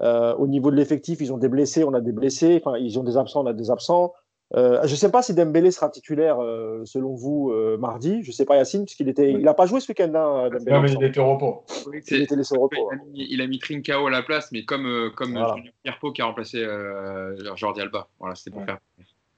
Euh, 0.00 0.34
au 0.36 0.46
niveau 0.48 0.70
de 0.70 0.76
l'effectif, 0.76 1.20
ils 1.20 1.32
ont 1.32 1.38
des 1.38 1.48
blessés, 1.48 1.84
on 1.84 1.94
a 1.94 2.00
des 2.00 2.12
blessés. 2.12 2.60
Enfin, 2.64 2.76
ils 2.78 2.98
ont 2.98 3.04
des 3.04 3.16
absents, 3.16 3.42
on 3.44 3.46
a 3.46 3.52
des 3.52 3.70
absents. 3.70 4.12
Euh, 4.56 4.80
je 4.84 4.90
ne 4.92 4.96
sais 4.96 5.10
pas 5.10 5.22
si 5.22 5.34
Dembélé 5.34 5.70
sera 5.70 5.88
titulaire 5.88 6.38
euh, 6.40 6.82
selon 6.84 7.14
vous 7.14 7.50
euh, 7.50 7.76
mardi. 7.78 8.22
Je 8.22 8.28
ne 8.28 8.32
sais 8.32 8.44
pas 8.44 8.56
Yacine, 8.56 8.84
puisqu'il 8.84 9.08
était, 9.08 9.30
il 9.32 9.40
n'a 9.42 9.54
pas 9.54 9.66
joué 9.66 9.80
ce 9.80 9.88
week-end. 9.90 10.12
Hein, 10.14 10.50
non, 10.66 10.80
mais 10.80 10.92
il 10.92 11.02
était 11.04 11.18
au 11.20 11.32
repos. 11.34 11.64
Oui, 11.86 11.98
Il 11.98 12.02
c'est- 12.04 12.20
était 12.22 12.36
laissé 12.36 12.56
au 12.56 12.60
repos. 12.62 12.76
il, 12.92 12.94
a 12.94 13.02
mis, 13.04 13.26
il 13.30 13.40
a 13.40 13.46
mis 13.46 13.58
Trincao 13.58 14.06
à 14.06 14.10
la 14.10 14.22
place, 14.22 14.50
mais 14.52 14.64
comme, 14.64 14.86
euh, 14.86 15.10
comme 15.16 15.32
Voilà. 15.32 15.54
Junior 15.56 15.72
Firpo 15.84 16.12
qui 16.12 16.22
a 16.22 16.26
remplacé 16.26 16.58
euh, 16.62 17.36
Jordi 17.56 17.80
Alba. 17.80 18.06
Voilà, 18.20 18.34
c'était 18.34 18.50
pour 18.50 18.60
Ouais. 18.60 18.66
faire. 18.66 18.78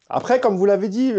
Après, 0.09 0.41
comme 0.41 0.57
vous 0.57 0.67
l'avez 0.67 0.89
dit, 0.89 1.13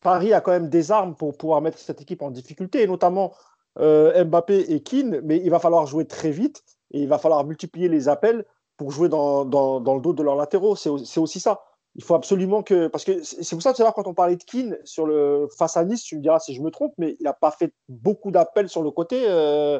Paris 0.00 0.32
a 0.32 0.40
quand 0.40 0.52
même 0.52 0.68
des 0.68 0.90
armes 0.90 1.14
pour 1.14 1.36
pouvoir 1.36 1.60
mettre 1.60 1.78
cette 1.78 2.00
équipe 2.00 2.22
en 2.22 2.30
difficulté, 2.30 2.82
et 2.82 2.86
notamment 2.86 3.32
euh, 3.78 4.24
Mbappé 4.24 4.72
et 4.72 4.82
Keane, 4.82 5.20
mais 5.24 5.38
il 5.42 5.50
va 5.50 5.58
falloir 5.58 5.86
jouer 5.86 6.04
très 6.04 6.30
vite 6.30 6.62
et 6.92 7.00
il 7.00 7.08
va 7.08 7.18
falloir 7.18 7.44
multiplier 7.44 7.88
les 7.88 8.08
appels 8.08 8.44
pour 8.76 8.90
jouer 8.90 9.08
dans, 9.08 9.44
dans- 9.44 9.80
dans 9.80 9.94
le 9.94 10.00
dos 10.00 10.12
de 10.12 10.22
leurs 10.22 10.36
latéraux. 10.36 10.76
C'est 10.76 10.88
au- 10.90 10.98
c'est 10.98 11.20
aussi 11.20 11.40
ça. 11.40 11.62
Il 11.94 12.02
faut 12.04 12.14
absolument 12.14 12.62
que. 12.62 12.86
Parce 12.88 13.04
que 13.04 13.22
c'est 13.22 13.54
pour 13.54 13.62
ça, 13.62 13.72
tout 13.74 13.82
à 13.82 13.84
l'heure, 13.84 13.94
quand 13.94 14.06
on 14.06 14.14
parlait 14.14 14.36
de 14.36 14.42
Keane 14.44 14.78
sur 14.84 15.06
le, 15.06 15.46
face 15.58 15.76
à 15.76 15.84
Nice, 15.84 16.02
tu 16.02 16.16
me 16.16 16.22
diras 16.22 16.38
si 16.38 16.54
je 16.54 16.62
me 16.62 16.70
trompe, 16.70 16.94
mais 16.98 17.16
il 17.20 17.24
n'a 17.24 17.34
pas 17.34 17.50
fait 17.50 17.72
beaucoup 17.88 18.30
d'appels 18.30 18.68
sur 18.70 18.82
le 18.82 18.90
côté, 18.90 19.24
euh, 19.28 19.78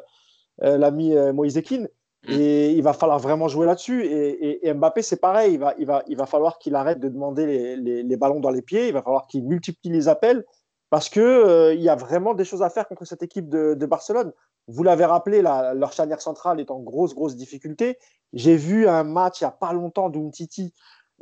euh, 0.63 0.77
l'ami 0.79 1.15
euh, 1.17 1.33
Moïse 1.33 1.61
Keane. 1.63 1.89
Et 2.29 2.71
il 2.73 2.83
va 2.83 2.93
falloir 2.93 3.19
vraiment 3.19 3.49
jouer 3.49 3.67
là-dessus. 3.67 4.05
Et, 4.07 4.29
et- 4.47 4.69
et 4.69 4.75
Mbappé, 4.75 5.03
c'est 5.03 5.17
pareil. 5.17 5.55
Il 5.55 5.59
va, 5.59 5.75
il 5.79 5.87
va, 5.87 6.05
il 6.07 6.17
va 6.17 6.27
falloir 6.27 6.59
qu'il 6.59 6.75
arrête 6.77 7.01
de 7.01 7.09
demander 7.09 7.47
les, 7.47 7.77
les- 7.77 8.03
les 8.05 8.17
ballons 8.17 8.39
dans 8.41 8.51
les 8.51 8.63
pieds. 8.63 8.87
Il 8.89 8.93
va 8.93 9.03
falloir 9.03 9.27
qu'il 9.27 9.45
multiplie 9.45 9.91
les 9.91 10.07
appels 10.07 10.45
parce 10.91 11.09
que 11.09 11.19
euh, 11.21 11.75
il 11.75 11.81
y 11.83 11.89
a 11.89 11.97
vraiment 11.97 12.35
des 12.35 12.45
choses 12.45 12.63
à 12.63 12.71
faire 12.71 12.87
contre 12.87 13.05
cette 13.07 13.23
équipe 13.25 13.49
de, 13.49 13.75
de 13.75 13.87
Barcelone. 13.87 14.33
Vous 14.69 14.83
l'avez 14.83 15.05
rappelé, 15.05 15.43
la- 15.43 15.75
leur 15.75 15.93
charnière 15.93 16.21
centrale 16.21 16.61
est 16.61 16.71
en 16.71 16.81
grosse, 16.81 17.15
grosse 17.15 17.37
difficulté. 17.37 17.99
J'ai 18.33 18.57
vu 18.57 18.89
un 18.89 19.05
match 19.05 19.41
il 19.41 19.45
n'y 19.45 19.49
a 19.49 19.53
pas 19.53 19.73
longtemps 19.73 20.09
d'Umtiti 20.11 20.73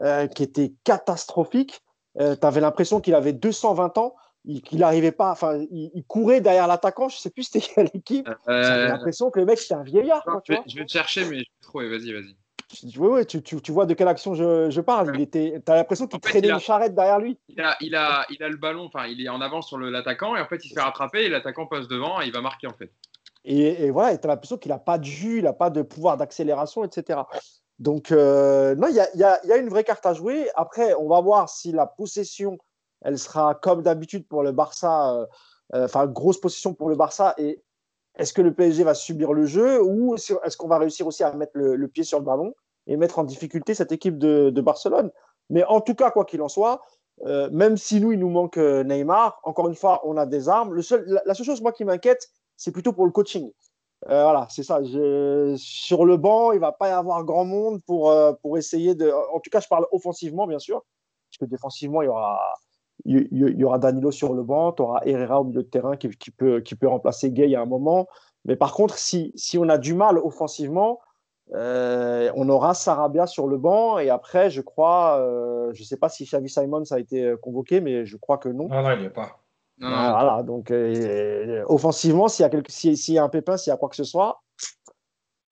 euh, 0.03 0.27
qui 0.27 0.43
était 0.43 0.73
catastrophique. 0.85 1.83
tu 2.19 2.23
avais 2.47 2.61
l'impression 2.61 3.01
qu'il 3.01 3.15
avait 3.15 3.33
220 3.33 3.97
ans, 3.99 4.15
il- 4.45 4.63
qu'il 4.63 4.81
n'arrivait 4.81 5.13
pas, 5.13 5.31
enfin, 5.31 5.59
il, 5.71 5.91
il 5.95 6.05
courait 6.05 6.41
derrière 6.41 6.67
l'attaquant. 6.67 7.09
Je 7.09 7.17
ne 7.17 7.21
sais 7.21 7.31
plus 7.31 7.45
c'était 7.45 7.61
quelle 7.75 7.91
équipe. 7.95 8.29
J'avais 8.47 8.83
Euh, 8.85 8.89
l'impression 8.89 9.31
que 9.31 9.39
le 9.41 9.47
mec 9.47 9.59
c'était 9.59 9.75
un 9.75 9.83
vieillard. 9.83 10.25
quoi, 10.25 10.41
tu 10.45 10.53
je, 10.53 10.53
vais, 10.53 10.57
vois. 10.59 10.65
je 10.69 10.79
vais 10.79 10.85
te 10.87 10.91
chercher, 10.93 11.25
mais 11.27 11.37
je 11.39 11.41
vais 11.41 11.61
trouver. 11.63 11.89
Vas-y, 11.89 12.13
vas-y. 12.13 12.35
Oui, 12.99 13.09
oui, 13.09 13.27
tu, 13.27 13.43
tu, 13.43 13.61
tu 13.61 13.73
vois 13.73 13.85
de 13.87 13.95
quelle 13.95 14.07
action 14.09 14.35
je, 14.35 14.71
je 14.71 14.81
parle. 14.81 15.11
Il 15.17 15.21
était, 15.21 15.61
t'as 15.65 15.75
l'impression 15.75 16.07
qu'il 16.07 16.21
traînait 16.21 16.51
a- 16.51 16.55
une 16.55 16.61
charrette 16.61 16.95
derrière 16.95 17.19
lui. 17.19 17.37
Il 17.49 17.61
a, 17.61 17.77
il, 17.81 17.95
a, 17.97 18.25
il 18.31 18.43
a 18.45 18.49
le 18.49 18.57
ballon, 18.57 18.85
enfin, 18.85 19.07
il 19.07 19.21
est 19.25 19.29
en 19.29 19.41
avance 19.41 19.67
sur 19.69 19.77
l'attaquant, 19.79 20.37
et 20.37 20.41
en 20.41 20.47
fait, 20.47 20.65
il 20.65 20.69
se 20.69 20.75
fait 20.75 20.81
rattraper, 20.81 21.25
et 21.25 21.29
l'attaquant 21.29 21.67
passe 21.67 21.89
devant, 21.89 22.21
et 22.21 22.27
il 22.27 22.33
va 22.33 22.41
marquer, 22.41 22.69
en 22.69 22.75
fait. 22.75 22.93
Et, 23.45 23.91
voilà, 23.91 24.17
tu 24.17 24.27
as 24.27 24.29
l'impression 24.29 24.59
qu'il 24.59 24.71
n'a 24.71 24.79
pas 24.79 24.99
de 24.99 25.05
jus, 25.05 25.39
il 25.39 25.45
n'a 25.45 25.53
pas 25.53 25.71
de 25.71 25.83
pouvoir 25.83 26.17
d'accélération, 26.17 26.85
etc. 26.85 27.21
Donc, 27.79 28.13
euh, 28.13 28.75
non, 28.75 28.89
il 28.89 28.95
y 28.95 29.25
a, 29.25 29.57
une 29.57 29.71
vraie 29.71 29.85
carte 29.85 30.05
à 30.05 30.13
jouer. 30.13 30.51
Après, 30.55 30.95
on 30.95 31.09
va 31.09 31.21
voir 31.21 31.49
si 31.49 31.73
la 31.73 31.87
possession, 31.87 32.59
elle 33.01 33.19
sera 33.19 33.55
comme 33.55 33.83
d'habitude 33.83 34.29
pour 34.29 34.43
le 34.43 34.53
Barça, 34.53 35.15
euh, 35.15 35.27
euh, 35.75 35.85
enfin, 35.87 36.07
grosse 36.07 36.39
possession 36.39 36.75
pour 36.75 36.91
le 36.91 36.97
Barça. 36.97 37.35
Et 37.39 37.63
est-ce 38.19 38.35
que 38.35 38.43
le 38.43 38.53
PSG 38.53 38.85
va 38.85 38.93
subir 38.93 39.33
le 39.33 39.47
jeu 39.47 39.83
ou 39.83 40.15
est-ce 40.15 40.57
qu'on 40.59 40.69
va 40.69 40.77
réussir 40.77 41.07
aussi 41.07 41.25
à 41.25 41.33
mettre 41.33 41.53
le, 41.55 41.89
pied 41.89 42.05
sur 42.05 42.19
le 42.19 42.25
ballon 42.25 42.55
et 42.87 42.99
mettre 42.99 43.19
en 43.19 43.25
difficulté 43.25 43.73
cette 43.73 43.93
équipe 43.93 44.19
de, 44.19 44.61
Barcelone? 44.61 45.11
Mais 45.49 45.65
en 45.65 45.81
tout 45.81 45.95
cas, 45.95 46.11
quoi 46.11 46.27
qu'il 46.27 46.43
en 46.43 46.49
soit, 46.49 46.83
même 47.25 47.79
si 47.79 48.01
nous, 48.01 48.13
il 48.13 48.19
nous 48.19 48.29
manque 48.29 48.59
Neymar, 48.59 49.41
encore 49.45 49.69
une 49.69 49.75
fois, 49.75 50.03
on 50.05 50.19
a 50.19 50.27
des 50.27 50.51
armes. 50.51 50.75
La 51.25 51.35
seule 51.35 51.47
chose, 51.47 51.63
moi, 51.63 51.73
qui 51.73 51.85
m'inquiète, 51.85 52.29
c'est 52.61 52.73
plutôt 52.73 52.93
pour 52.93 53.07
le 53.07 53.11
coaching. 53.11 53.51
Euh, 54.09 54.23
voilà, 54.23 54.47
c'est 54.51 54.63
ça. 54.63 54.81
Sur 55.57 56.05
le 56.05 56.17
banc, 56.19 56.53
il 56.53 56.61
va 56.61 56.73
pas 56.73 56.89
y 56.89 56.93
avoir 56.93 57.25
grand 57.25 57.47
monde 57.47 57.81
pour, 57.87 58.11
euh, 58.11 58.33
pour 58.43 58.59
essayer 58.59 58.95
de. 58.95 59.11
En 59.35 59.41
tout 59.41 59.51
cas, 59.51 59.61
je 59.61 59.69
parle 59.69 59.87
offensivement, 59.93 60.47
bien 60.47 60.59
sûr, 60.59 60.85
parce 61.31 61.39
que 61.39 61.45
défensivement, 61.47 62.03
il 62.03 62.07
y 62.07 62.09
aura, 62.09 62.39
il 63.07 63.29
y, 63.33 63.65
aura 63.65 63.79
Danilo 63.79 64.11
sur 64.11 64.35
le 64.35 64.43
banc, 64.43 64.73
tu 64.73 64.83
auras 64.83 65.01
Herrera 65.07 65.41
au 65.41 65.45
milieu 65.45 65.63
de 65.63 65.69
terrain 65.69 65.97
qui, 65.97 66.09
peut, 66.31 66.61
qui 66.61 66.75
peut 66.75 66.87
remplacer 66.87 67.31
Gay 67.31 67.55
à 67.55 67.63
un 67.63 67.67
moment. 67.67 68.07
Mais 68.45 68.57
par 68.57 68.75
contre, 68.75 68.99
si, 68.99 69.33
si 69.37 69.57
on 69.57 69.69
a 69.71 69.79
du 69.79 69.95
mal 69.95 70.19
offensivement, 70.19 71.01
euh, 71.55 72.31
on 72.37 72.49
aura 72.51 72.75
Sarabia 72.75 73.27
sur 73.27 73.49
le 73.49 73.57
banc. 73.57 73.99
Et 73.99 74.11
après, 74.11 74.51
je 74.51 74.61
crois, 74.61 75.19
je 75.73 75.83
sais 75.83 75.97
pas 75.97 76.11
si 76.11 76.25
Xavi 76.27 76.51
Simons 76.51 76.85
a 76.91 76.99
été 76.99 77.35
convoqué, 77.41 77.81
mais 77.81 78.05
je 78.05 78.19
crois 78.19 78.37
que 78.37 78.51
non. 78.51 78.69
Non, 78.69 78.83
non, 78.83 78.93
il 78.93 79.01
n'y 79.01 79.07
est 79.07 79.11
pas. 79.11 79.40
Non, 79.81 79.89
Ah, 79.91 80.11
Voilà, 80.13 80.43
donc 80.43 80.71
euh, 80.71 81.65
offensivement, 81.67 82.29
s'il 82.29 82.43
y, 82.43 82.47
a 82.47 82.51
quelque- 82.51 82.71
s'il 82.71 82.97
s'il 82.97 83.15
y 83.15 83.19
a 83.19 83.25
un 83.25 83.29
pépin, 83.29 83.57
s'il 83.57 83.71
y 83.71 83.75
a 83.75 83.77
quoi 83.77 83.89
que 83.89 83.97
ce 83.97 84.05
soit, 84.05 84.43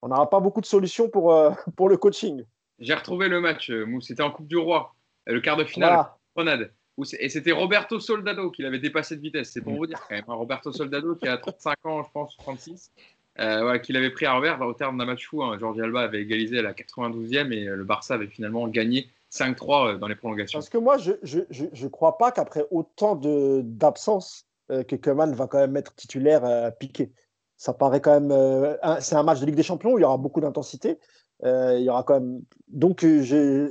on 0.02 0.08
n'aura 0.08 0.28
pas 0.30 0.40
beaucoup 0.40 0.60
de 0.60 0.66
solutions 0.66 1.08
pour, 1.08 1.32
euh, 1.32 1.50
pour 1.76 1.88
le 1.88 1.96
coaching. 1.96 2.44
J'ai 2.78 2.94
retrouvé 2.94 3.28
le 3.28 3.40
match, 3.40 3.70
euh, 3.70 3.86
c'était 4.00 4.22
en 4.22 4.30
Coupe 4.30 4.46
du 4.46 4.56
Roi, 4.56 4.94
euh, 5.28 5.32
le 5.34 5.40
quart 5.40 5.56
de 5.56 5.64
finale, 5.64 5.92
Voilà. 6.34 6.54
Grenade. 6.56 6.72
Et 7.20 7.28
c'était 7.28 7.52
Roberto 7.52 8.00
Soldado 8.00 8.50
qui 8.50 8.62
l'avait 8.62 8.80
dépassé 8.80 9.14
de 9.16 9.20
vitesse. 9.20 9.50
C'est 9.52 9.60
pour 9.62 9.74
vous 9.76 9.86
dire 9.86 10.00
quand 10.08 10.16
même. 10.16 10.24
hein, 10.26 10.34
Roberto 10.34 10.72
Soldado 10.72 11.14
qui 11.14 11.28
a 11.28 11.36
35 11.38 11.76
ans, 11.84 12.02
je 12.02 12.10
pense, 12.12 12.36
36. 12.38 12.90
Euh, 13.38 13.78
l'avait 13.88 14.10
pris 14.10 14.26
à 14.26 14.34
revers 14.34 14.60
au 14.62 14.72
terme 14.74 14.98
d'un 14.98 15.04
match 15.04 15.24
fou. 15.28 15.44
hein. 15.44 15.56
Jordi 15.60 15.80
Alba 15.80 16.00
avait 16.00 16.20
égalisé 16.22 16.58
à 16.58 16.62
la 16.62 16.72
92e 16.74 17.52
et 17.52 17.68
euh, 17.68 17.76
le 17.76 17.84
Barça 17.84 18.14
avait 18.14 18.26
finalement 18.26 18.66
gagné 18.66 19.08
5-3 19.32 19.86
euh, 19.94 19.98
dans 19.98 20.08
les 20.08 20.16
prolongations. 20.16 20.58
Parce 20.58 20.68
que 20.68 20.78
moi, 20.78 20.96
je 20.98 21.12
ne 21.22 21.88
crois 21.88 22.18
pas 22.18 22.32
qu'après 22.32 22.66
autant 22.70 23.16
d'absence, 23.62 24.46
euh, 24.70 24.82
va 24.82 25.46
quand 25.46 25.58
même 25.58 25.76
être 25.76 25.94
titulaire 25.94 26.44
euh, 26.44 26.70
piqué. 26.70 27.12
Ça 27.56 27.72
paraît 27.72 28.00
quand 28.00 28.12
même. 28.12 28.30
euh, 28.30 28.76
c'est 29.00 29.16
un 29.16 29.22
match 29.22 29.40
de 29.40 29.46
Ligue 29.46 29.56
des 29.56 29.62
Champions 29.62 29.92
où 29.92 29.98
il 29.98 30.02
y 30.02 30.04
aura 30.04 30.18
beaucoup 30.18 30.40
d'intensité. 30.40 30.98
Euh, 31.44 31.76
il 31.78 31.84
y 31.84 31.90
aura 31.90 32.02
quand 32.02 32.14
même. 32.14 32.42
Donc, 32.68 33.04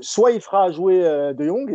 soit 0.01 0.31
il 0.31 0.41
fera 0.41 0.71
jouer 0.71 1.01
De 1.33 1.45
Jong 1.45 1.69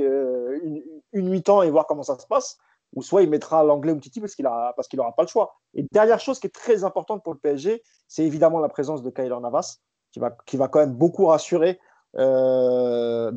une, 0.63 0.83
une 1.13 1.29
mi-temps 1.29 1.63
et 1.63 1.71
voir 1.71 1.87
comment 1.87 2.03
ça 2.03 2.19
se 2.19 2.27
passe, 2.27 2.59
ou 2.95 3.03
soit 3.03 3.23
il 3.23 3.31
mettra 3.31 3.63
l'anglais 3.65 3.93
ou 3.93 4.01
Titi 4.01 4.21
parce 4.21 4.35
qu'il 4.35 4.45
n'aura 4.45 4.75
pas 5.17 5.23
le 5.23 5.29
choix. 5.29 5.55
Et 5.75 5.87
dernière 5.93 6.21
chose 6.21 6.39
qui 6.41 6.47
est 6.47 6.55
très 6.55 6.85
importante 6.85 7.23
pour 7.23 7.33
le 7.33 7.39
PSG, 7.39 7.83
c'est 8.09 8.25
évidemment 8.25 8.59
la 8.61 8.69
présence 8.69 9.03
de 9.03 9.11
Kyler 9.11 9.41
Navas, 9.41 9.79
qui 10.13 10.21
va, 10.21 10.37
qui 10.47 10.57
va 10.57 10.69
quand 10.69 10.81
même 10.81 10.95
beaucoup 10.95 11.27
rassurer 11.27 11.79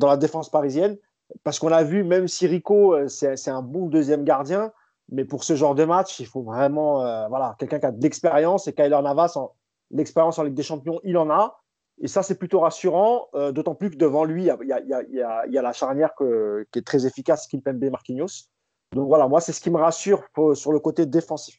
dans 0.06 0.12
la 0.12 0.16
défense 0.16 0.50
parisienne. 0.50 0.96
Parce 1.42 1.58
qu'on 1.58 1.72
a 1.72 1.82
vu, 1.82 2.04
même 2.04 2.28
si 2.28 2.46
Rico, 2.46 2.94
euh, 2.94 3.08
c'est 3.08 3.36
c'est 3.36 3.50
un 3.50 3.62
bon 3.62 3.86
deuxième 3.88 4.22
gardien, 4.24 4.72
mais 5.10 5.24
pour 5.24 5.42
ce 5.42 5.56
genre 5.56 5.74
de 5.74 5.84
match, 5.84 6.20
il 6.20 6.26
faut 6.26 6.42
vraiment 6.42 7.04
euh, 7.04 7.26
voilà, 7.28 7.56
quelqu'un 7.58 7.80
qui 7.80 7.86
a 7.86 7.90
de 7.90 8.00
l'expérience. 8.02 8.68
Et 8.68 8.72
Kyler 8.72 9.00
Navas, 9.02 9.32
en- 9.36 9.52
l'expérience 9.90 10.38
en 10.38 10.44
Ligue 10.44 10.54
des 10.54 10.62
Champions, 10.62 11.00
il 11.02 11.16
en 11.18 11.28
a. 11.30 11.60
Et 12.00 12.08
ça, 12.08 12.22
c'est 12.22 12.38
plutôt 12.38 12.60
rassurant, 12.60 13.26
euh, 13.34 13.50
d'autant 13.52 13.74
plus 13.74 13.90
que 13.90 13.96
devant 13.96 14.24
lui, 14.24 14.42
il 14.42 14.46
y 14.46 14.50
a, 14.50 14.58
il 14.62 14.68
y 14.68 14.72
a- 14.72 14.80
il 14.80 14.88
y 14.88 14.94
a- 14.94 15.02
il 15.02 15.14
y 15.16 15.22
a- 15.22 15.46
il 15.46 15.52
y 15.52 15.58
a 15.58 15.62
la 15.62 15.72
charnière 15.72 16.14
que- 16.14 16.64
qui 16.70 16.78
est 16.78 16.86
très 16.86 17.06
efficace, 17.06 17.48
Kimpembe 17.48 17.90
Marquinhos. 17.90 18.50
Donc 18.92 19.08
voilà, 19.08 19.26
moi, 19.26 19.40
c'est 19.40 19.52
ce 19.52 19.60
qui 19.60 19.70
me 19.70 19.78
rassure 19.78 20.22
pour- 20.32 20.56
sur 20.56 20.72
le 20.72 20.78
côté 20.78 21.06
défensif. 21.06 21.56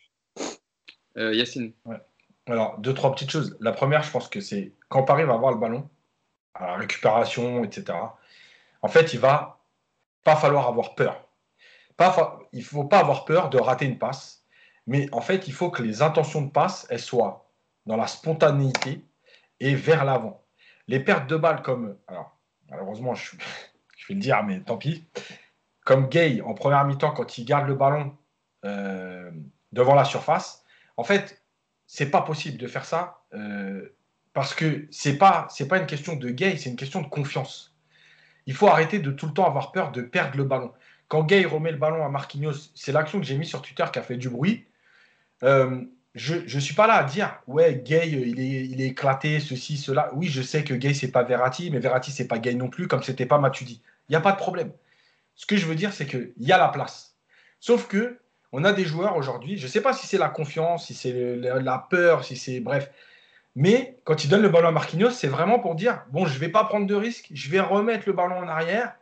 Euh, 1.17 1.33
Yacine. 1.33 1.73
Alors, 2.45 2.77
deux, 2.77 2.93
trois 2.93 3.11
petites 3.11 3.31
choses. 3.31 3.57
La 3.59 3.73
première, 3.73 4.03
je 4.03 4.11
pense 4.11 4.29
que 4.29 4.39
c'est 4.39 4.71
quand 4.87 5.03
Paris 5.03 5.25
va 5.25 5.33
avoir 5.33 5.51
le 5.51 5.57
ballon, 5.57 5.89
à 6.53 6.67
la 6.67 6.75
récupération, 6.75 7.63
etc., 7.65 7.97
en 8.81 8.87
fait, 8.87 9.13
il 9.13 9.19
va 9.19 9.63
pas 10.23 10.35
falloir 10.35 10.67
avoir 10.67 10.95
peur. 10.95 11.27
Pas 11.95 12.11
fa- 12.11 12.39
il 12.53 12.59
ne 12.59 12.63
faut 12.63 12.83
pas 12.83 12.99
avoir 12.99 13.25
peur 13.25 13.49
de 13.49 13.57
rater 13.57 13.85
une 13.85 13.97
passe, 13.97 14.43
mais 14.85 15.07
en 15.11 15.21
fait, 15.21 15.47
il 15.47 15.53
faut 15.53 15.69
que 15.69 15.83
les 15.83 16.01
intentions 16.01 16.41
de 16.41 16.51
passe, 16.51 16.87
soient 16.97 17.49
dans 17.85 17.97
la 17.97 18.07
spontanéité 18.07 19.03
et 19.59 19.75
vers 19.75 20.05
l'avant. 20.05 20.43
Les 20.87 20.99
pertes 20.99 21.27
de 21.27 21.35
balles 21.35 21.61
comme, 21.61 21.97
alors, 22.07 22.37
malheureusement, 22.69 23.15
je, 23.15 23.35
vais 24.07 24.15
le 24.15 24.19
dire, 24.19 24.43
mais 24.43 24.61
tant 24.61 24.77
pis, 24.77 25.05
comme 25.85 26.07
Gay 26.07 26.41
en 26.41 26.53
première 26.53 26.85
mi-temps, 26.85 27.11
quand 27.11 27.37
il 27.37 27.45
garde 27.45 27.67
le 27.67 27.75
ballon 27.75 28.15
euh, 28.65 29.31
devant 29.71 29.95
la 29.95 30.05
surface, 30.05 30.63
en 30.97 31.03
fait, 31.03 31.41
c'est 31.85 32.09
pas 32.09 32.21
possible 32.21 32.57
de 32.57 32.67
faire 32.67 32.85
ça 32.85 33.23
euh, 33.33 33.95
parce 34.33 34.53
que 34.53 34.87
c'est 34.91 35.17
pas 35.17 35.47
pas 35.69 35.77
une 35.77 35.87
question 35.87 36.15
de 36.15 36.29
Gay, 36.29 36.57
c'est 36.57 36.69
une 36.69 36.75
question 36.75 37.01
de 37.01 37.07
confiance. 37.07 37.76
Il 38.47 38.55
faut 38.55 38.67
arrêter 38.67 38.99
de 38.99 39.11
tout 39.11 39.27
le 39.27 39.33
temps 39.33 39.45
avoir 39.45 39.71
peur 39.71 39.91
de 39.91 40.01
perdre 40.01 40.37
le 40.37 40.43
ballon. 40.43 40.71
Quand 41.07 41.23
Gay 41.23 41.45
remet 41.45 41.71
le 41.71 41.77
ballon 41.77 42.03
à 42.03 42.09
Marquinhos, 42.09 42.71
c'est 42.73 42.91
l'action 42.91 43.19
que 43.19 43.25
j'ai 43.25 43.37
mis 43.37 43.45
sur 43.45 43.61
Twitter 43.61 43.85
qui 43.93 43.99
a 43.99 44.01
fait 44.01 44.17
du 44.17 44.29
bruit. 44.29 44.65
Euh, 45.43 45.81
je 46.15 46.35
ne 46.35 46.59
suis 46.59 46.73
pas 46.73 46.87
là 46.87 46.95
à 46.95 47.03
dire 47.03 47.39
ouais 47.45 47.81
Gay 47.85 48.09
il 48.09 48.39
est, 48.39 48.65
il 48.65 48.81
est 48.81 48.87
éclaté 48.87 49.39
ceci 49.39 49.77
cela. 49.77 50.09
Oui 50.15 50.27
je 50.27 50.41
sais 50.41 50.63
que 50.63 50.73
Gay 50.73 50.93
c'est 50.93 51.11
pas 51.11 51.23
Verratti, 51.23 51.69
mais 51.69 51.79
Verratti 51.79 52.11
c'est 52.11 52.27
pas 52.27 52.39
Gay 52.39 52.55
non 52.55 52.69
plus 52.69 52.87
comme 52.87 53.03
c'était 53.03 53.27
pas 53.27 53.37
Matuidi. 53.37 53.81
Il 54.09 54.13
n'y 54.13 54.15
a 54.15 54.21
pas 54.21 54.31
de 54.31 54.37
problème. 54.37 54.71
Ce 55.35 55.45
que 55.45 55.57
je 55.57 55.67
veux 55.67 55.75
dire 55.75 55.93
c'est 55.93 56.07
que 56.07 56.33
il 56.37 56.47
y 56.47 56.51
a 56.51 56.57
la 56.57 56.69
place. 56.69 57.15
Sauf 57.59 57.87
que 57.87 58.19
on 58.51 58.63
a 58.63 58.71
des 58.71 58.85
joueurs 58.85 59.17
aujourd'hui, 59.17 59.57
je 59.57 59.65
ne 59.65 59.69
sais 59.69 59.81
pas 59.81 59.93
si 59.93 60.07
c'est 60.07 60.17
la 60.17 60.29
confiance, 60.29 60.87
si 60.87 60.93
c'est 60.93 61.35
la 61.35 61.77
peur, 61.77 62.23
si 62.23 62.37
c'est 62.37 62.61
bref. 62.61 62.89
Mais 63.59 63.99
quand 64.03 64.23
ils 64.23 64.29
donnent 64.29 64.43
le 64.43 64.49
ballon 64.49 64.67
à 64.67 64.71
Marquinhos, 64.71 65.09
c'est 65.09 65.27
vraiment 65.27 65.57
pour 65.57 65.73
dire 65.73 66.05
bon, 66.11 66.27
je 66.27 66.35
ne 66.35 66.39
vais 66.39 66.49
pas 66.49 66.63
prendre 66.65 66.85
de 66.85 66.93
risque, 66.93 67.29
je 67.33 67.49
vais 67.49 67.59
remettre 67.59 68.03
le 68.05 68.13
ballon 68.13 68.37
en 68.37 68.47
arrière. 68.47 68.95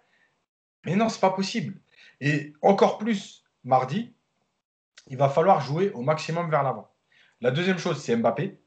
Mais 0.85 0.95
non, 0.95 1.09
c'est 1.09 1.19
pas 1.19 1.31
possible. 1.31 1.75
Et 2.21 2.53
encore 2.61 2.97
plus 2.97 3.43
mardi, 3.65 4.13
il 5.07 5.17
va 5.17 5.27
falloir 5.27 5.59
jouer 5.59 5.91
au 5.91 5.99
maximum 5.99 6.49
vers 6.49 6.63
l'avant. 6.63 6.89
La 7.41 7.51
deuxième 7.51 7.77
chose, 7.77 8.01
c'est 8.01 8.15
Mbappé. 8.15 8.57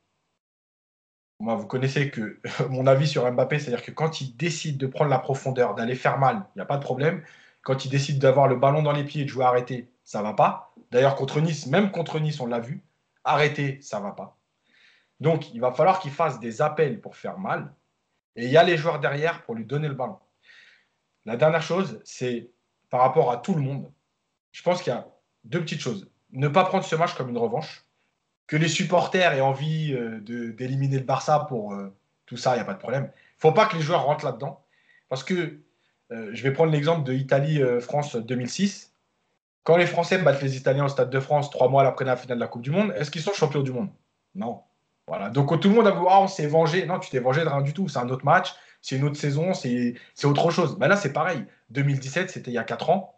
Moi, 1.40 1.54
vous 1.54 1.66
connaissez 1.66 2.10
que 2.10 2.38
mon 2.68 2.86
avis 2.86 3.08
sur 3.08 3.30
Mbappé, 3.32 3.58
c'est-à-dire 3.58 3.82
que 3.82 3.90
quand 3.90 4.20
il 4.20 4.36
décide 4.36 4.76
de 4.76 4.86
prendre 4.86 5.08
la 5.08 5.18
profondeur, 5.18 5.74
d'aller 5.74 5.94
faire 5.94 6.18
mal, 6.18 6.44
il 6.54 6.58
n'y 6.58 6.62
a 6.62 6.66
pas 6.66 6.76
de 6.76 6.84
problème. 6.84 7.22
quand 7.62 7.86
il 7.86 7.88
décide 7.88 8.18
d'avoir 8.18 8.46
le 8.46 8.56
ballon 8.56 8.82
dans 8.82 8.92
les 8.92 9.04
pieds 9.04 9.22
et 9.22 9.24
de 9.24 9.30
jouer 9.30 9.46
arrêté, 9.46 9.90
ça 10.04 10.20
va 10.20 10.34
pas. 10.34 10.74
D'ailleurs, 10.90 11.16
contre 11.16 11.40
Nice, 11.40 11.66
même 11.66 11.90
contre 11.90 12.20
Nice, 12.20 12.40
on 12.40 12.46
l'a 12.46 12.60
vu, 12.60 12.82
arrêté, 13.24 13.80
ça 13.80 14.00
va 14.00 14.12
pas. 14.12 14.37
Donc, 15.20 15.52
il 15.52 15.60
va 15.60 15.72
falloir 15.72 16.00
qu'il 16.00 16.10
fasse 16.10 16.38
des 16.40 16.62
appels 16.62 17.00
pour 17.00 17.16
faire 17.16 17.38
mal. 17.38 17.72
Et 18.36 18.44
il 18.44 18.50
y 18.50 18.56
a 18.56 18.62
les 18.62 18.76
joueurs 18.76 19.00
derrière 19.00 19.42
pour 19.42 19.54
lui 19.54 19.64
donner 19.64 19.88
le 19.88 19.94
ballon. 19.94 20.18
La 21.24 21.36
dernière 21.36 21.62
chose, 21.62 22.00
c'est 22.04 22.50
par 22.88 23.00
rapport 23.00 23.30
à 23.30 23.38
tout 23.38 23.54
le 23.54 23.60
monde. 23.60 23.90
Je 24.52 24.62
pense 24.62 24.82
qu'il 24.82 24.92
y 24.92 24.96
a 24.96 25.06
deux 25.44 25.60
petites 25.60 25.80
choses. 25.80 26.10
Ne 26.30 26.48
pas 26.48 26.64
prendre 26.64 26.84
ce 26.84 26.96
match 26.96 27.14
comme 27.14 27.28
une 27.28 27.38
revanche. 27.38 27.84
Que 28.46 28.56
les 28.56 28.68
supporters 28.68 29.34
aient 29.34 29.40
envie 29.40 29.92
euh, 29.92 30.20
d'éliminer 30.52 30.98
le 30.98 31.04
Barça 31.04 31.40
pour 31.48 31.74
euh, 31.74 31.94
tout 32.24 32.36
ça, 32.36 32.52
il 32.52 32.54
n'y 32.54 32.62
a 32.62 32.64
pas 32.64 32.74
de 32.74 32.78
problème. 32.78 33.04
Il 33.04 33.36
ne 33.36 33.40
faut 33.40 33.52
pas 33.52 33.66
que 33.66 33.76
les 33.76 33.82
joueurs 33.82 34.04
rentrent 34.04 34.24
là-dedans. 34.24 34.64
Parce 35.08 35.22
que 35.22 35.60
euh, 36.12 36.30
je 36.32 36.42
vais 36.42 36.52
prendre 36.52 36.72
l'exemple 36.72 37.04
de 37.04 37.12
Italie-France 37.12 38.16
2006. 38.16 38.94
Quand 39.64 39.76
les 39.76 39.86
Français 39.86 40.18
battent 40.18 40.40
les 40.40 40.56
Italiens 40.56 40.86
au 40.86 40.88
Stade 40.88 41.10
de 41.10 41.20
France 41.20 41.50
trois 41.50 41.68
mois 41.68 41.86
après 41.86 42.06
la 42.06 42.16
finale 42.16 42.38
de 42.38 42.42
la 42.42 42.48
Coupe 42.48 42.62
du 42.62 42.70
Monde, 42.70 42.92
est-ce 42.96 43.10
qu'ils 43.10 43.20
sont 43.20 43.34
champions 43.34 43.62
du 43.62 43.72
monde? 43.72 43.90
Non. 44.34 44.62
Voilà. 45.08 45.30
Donc 45.30 45.58
tout 45.60 45.68
le 45.68 45.74
monde 45.74 45.86
a 45.86 45.90
vu, 45.90 46.00
ah, 46.08 46.20
on 46.20 46.28
s'est 46.28 46.46
vengé. 46.46 46.86
Non, 46.86 46.98
tu 46.98 47.10
t'es 47.10 47.18
vengé 47.18 47.42
de 47.42 47.48
rien 47.48 47.62
du 47.62 47.72
tout. 47.72 47.88
C'est 47.88 47.98
un 47.98 48.08
autre 48.08 48.24
match, 48.24 48.54
c'est 48.82 48.96
une 48.96 49.04
autre 49.04 49.16
saison, 49.16 49.54
c'est 49.54 49.94
autre 50.24 50.50
chose. 50.50 50.78
Ben 50.78 50.88
là, 50.88 50.96
c'est 50.96 51.12
pareil. 51.12 51.44
2017, 51.70 52.30
c'était 52.30 52.50
il 52.50 52.54
y 52.54 52.58
a 52.58 52.64
4 52.64 52.90
ans. 52.90 53.14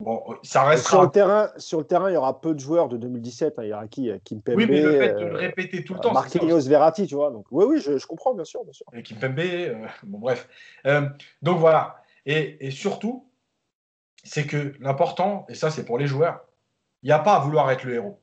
Bon, 0.00 0.20
ça 0.42 0.64
restera. 0.64 0.90
Sur 0.90 1.02
le, 1.02 1.10
terrain, 1.10 1.50
sur 1.58 1.78
le 1.78 1.84
terrain, 1.84 2.10
il 2.10 2.14
y 2.14 2.16
aura 2.16 2.40
peu 2.40 2.54
de 2.54 2.58
joueurs 2.58 2.88
de 2.88 2.96
2017. 2.96 3.58
Hein. 3.58 3.62
Il 3.62 3.68
y 3.68 3.72
aura 3.72 3.86
qui 3.86 4.10
Kimpembe. 4.24 4.56
Oui, 4.56 4.66
mais 4.68 4.82
le 4.82 4.98
fait 4.98 5.12
de 5.12 5.20
le 5.20 5.34
euh, 5.34 5.38
répéter 5.38 5.84
tout 5.84 5.94
le 5.94 6.00
temps. 6.00 6.12
Marquinhos 6.12 6.66
Verratti, 6.68 7.06
tu 7.06 7.14
vois. 7.14 7.30
Donc, 7.30 7.46
oui, 7.52 7.64
oui, 7.68 7.80
je, 7.80 8.04
comprends, 8.06 8.34
bien 8.34 8.44
sûr. 8.44 8.64
Bien 8.64 8.72
sûr. 8.72 8.86
Et 8.92 9.02
Kimpembe, 9.02 9.38
euh, 9.38 9.86
bon, 10.02 10.18
bref. 10.18 10.48
Euh, 10.86 11.08
donc, 11.42 11.58
voilà. 11.58 12.02
Et, 12.26 12.66
et 12.66 12.70
surtout, 12.72 13.28
c'est 14.24 14.44
que 14.44 14.74
l'important, 14.80 15.46
et 15.48 15.54
ça, 15.54 15.70
c'est 15.70 15.84
pour 15.84 15.98
les 15.98 16.08
joueurs, 16.08 16.44
il 17.02 17.06
n'y 17.06 17.12
a 17.12 17.20
pas 17.20 17.36
à 17.36 17.40
vouloir 17.40 17.70
être 17.70 17.84
le 17.84 17.94
héros 17.94 18.21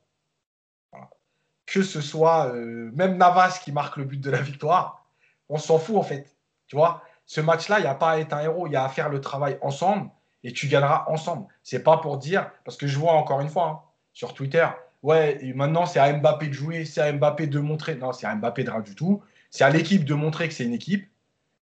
que 1.70 1.82
ce 1.84 2.00
soit 2.00 2.52
euh, 2.52 2.90
même 2.94 3.16
Navas 3.16 3.60
qui 3.62 3.70
marque 3.70 3.96
le 3.96 4.04
but 4.04 4.20
de 4.20 4.30
la 4.30 4.42
victoire, 4.42 5.06
on 5.48 5.56
s'en 5.56 5.78
fout 5.78 5.96
en 5.96 6.02
fait. 6.02 6.36
Tu 6.66 6.74
vois, 6.74 7.02
ce 7.26 7.40
match-là, 7.40 7.78
il 7.78 7.82
n'y 7.82 7.88
a 7.88 7.94
pas 7.94 8.10
à 8.12 8.18
être 8.18 8.32
un 8.32 8.40
héros, 8.40 8.66
il 8.66 8.72
y 8.72 8.76
a 8.76 8.84
à 8.84 8.88
faire 8.88 9.08
le 9.08 9.20
travail 9.20 9.56
ensemble 9.62 10.10
et 10.42 10.52
tu 10.52 10.66
gagneras 10.66 11.04
ensemble. 11.06 11.46
C'est 11.62 11.84
pas 11.84 11.98
pour 11.98 12.18
dire, 12.18 12.50
parce 12.64 12.76
que 12.76 12.88
je 12.88 12.98
vois 12.98 13.12
encore 13.12 13.40
une 13.40 13.48
fois 13.48 13.66
hein, 13.68 13.80
sur 14.12 14.34
Twitter, 14.34 14.66
ouais, 15.04 15.40
maintenant 15.54 15.86
c'est 15.86 16.00
à 16.00 16.12
Mbappé 16.12 16.48
de 16.48 16.52
jouer, 16.52 16.84
c'est 16.84 17.02
à 17.02 17.12
Mbappé 17.12 17.46
de 17.46 17.60
montrer. 17.60 17.94
Non, 17.94 18.12
c'est 18.12 18.26
à 18.26 18.34
Mbappé 18.34 18.64
de 18.64 18.70
rien 18.70 18.80
du 18.80 18.96
tout. 18.96 19.22
C'est 19.50 19.64
à 19.64 19.70
l'équipe 19.70 20.04
de 20.04 20.14
montrer 20.14 20.48
que 20.48 20.54
c'est 20.54 20.64
une 20.64 20.74
équipe. 20.74 21.08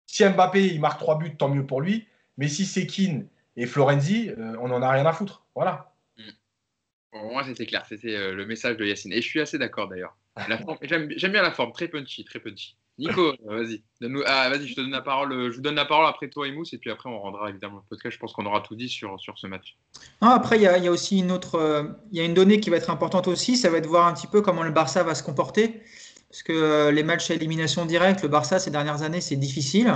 Si 0.07 0.23
Mbappé 0.23 0.67
il 0.67 0.81
marque 0.81 0.99
trois 0.99 1.17
buts, 1.17 1.35
tant 1.35 1.49
mieux 1.49 1.67
pour 1.67 1.81
lui. 1.81 2.07
Mais 2.37 2.49
si 2.49 2.67
c'est 2.67 2.87
Keane 2.87 3.27
et 3.57 3.67
Florenzi, 3.67 4.31
euh, 4.37 4.57
on 4.61 4.69
n'en 4.69 4.83
a 4.83 4.91
rien 4.91 5.07
à 5.07 5.13
foutre. 5.13 5.45
Voilà 5.55 5.94
moi, 7.23 7.45
c'était 7.45 7.67
clair. 7.67 7.85
C'était 7.89 8.17
euh, 8.17 8.33
le 8.33 8.47
message 8.47 8.77
de 8.77 8.85
Yacine. 8.85 9.13
Et 9.13 9.23
je 9.23 9.29
suis 9.29 9.41
assez 9.41 9.59
d'accord 9.59 9.89
d'ailleurs. 9.89 10.17
J'aime 10.83 11.33
bien 11.33 11.43
la 11.43 11.53
forme, 11.53 11.73
très 11.73 11.89
punchy, 11.89 12.25
très 12.25 12.41
punchy. 12.41 12.77
Nico, 12.99 13.35
euh, 13.49 13.63
vas-y. 13.63 13.83
Ah, 14.27 14.49
vas-y, 14.51 14.67
je 14.67 14.75
te 14.75 14.81
donne 14.81 14.91
la 14.91 15.01
parole. 15.01 15.33
Euh, 15.33 15.51
je 15.51 15.57
vous 15.57 15.63
donne 15.63 15.77
la 15.77 15.85
parole 15.85 16.07
après 16.07 16.29
toi 16.29 16.47
et 16.47 16.53
Mousse, 16.53 16.73
et 16.73 16.79
puis 16.79 16.91
après 16.91 17.09
on 17.09 17.19
rendra 17.21 17.51
évidemment 17.51 17.77
le 17.77 17.89
podcast. 17.89 18.15
Je 18.15 18.21
pense 18.21 18.33
qu'on 18.33 18.47
aura 18.47 18.61
tout 18.61 18.75
dit 18.75 18.89
sur, 18.89 19.19
sur 19.21 19.39
ce 19.39 19.47
match. 19.47 19.77
après, 20.21 20.57
il 20.57 20.63
y, 20.63 20.67
a 20.67 20.91
aussi 20.91 21.19
une 21.19 21.31
autre, 21.31 21.95
il 22.11 22.19
y 22.19 22.21
a 22.21 22.25
une 22.25 22.35
donnée 22.35 22.61
qui 22.61 22.71
va 22.71 22.77
être 22.77 22.91
importante 22.91 23.29
aussi. 23.29 23.57
Ça 23.57 23.71
va 23.71 23.79
être 23.79 23.87
voir 23.87 24.07
un 24.07 24.15
petit 24.15 24.27
peu 24.27 24.43
comment 24.43 24.63
le 24.63 24.73
Barça 24.73 25.03
va 25.05 25.15
se 25.15 25.23
comporter, 25.23 25.83
parce 26.29 26.43
que 26.43 26.91
les 26.91 27.03
matchs 27.05 27.31
à 27.31 27.35
élimination 27.35 27.87
directe, 27.87 28.23
le 28.23 28.29
Barça 28.29 28.59
ces 28.59 28.71
dernières 28.71 29.03
années, 29.03 29.21
c'est 29.21 29.37
difficile. 29.37 29.93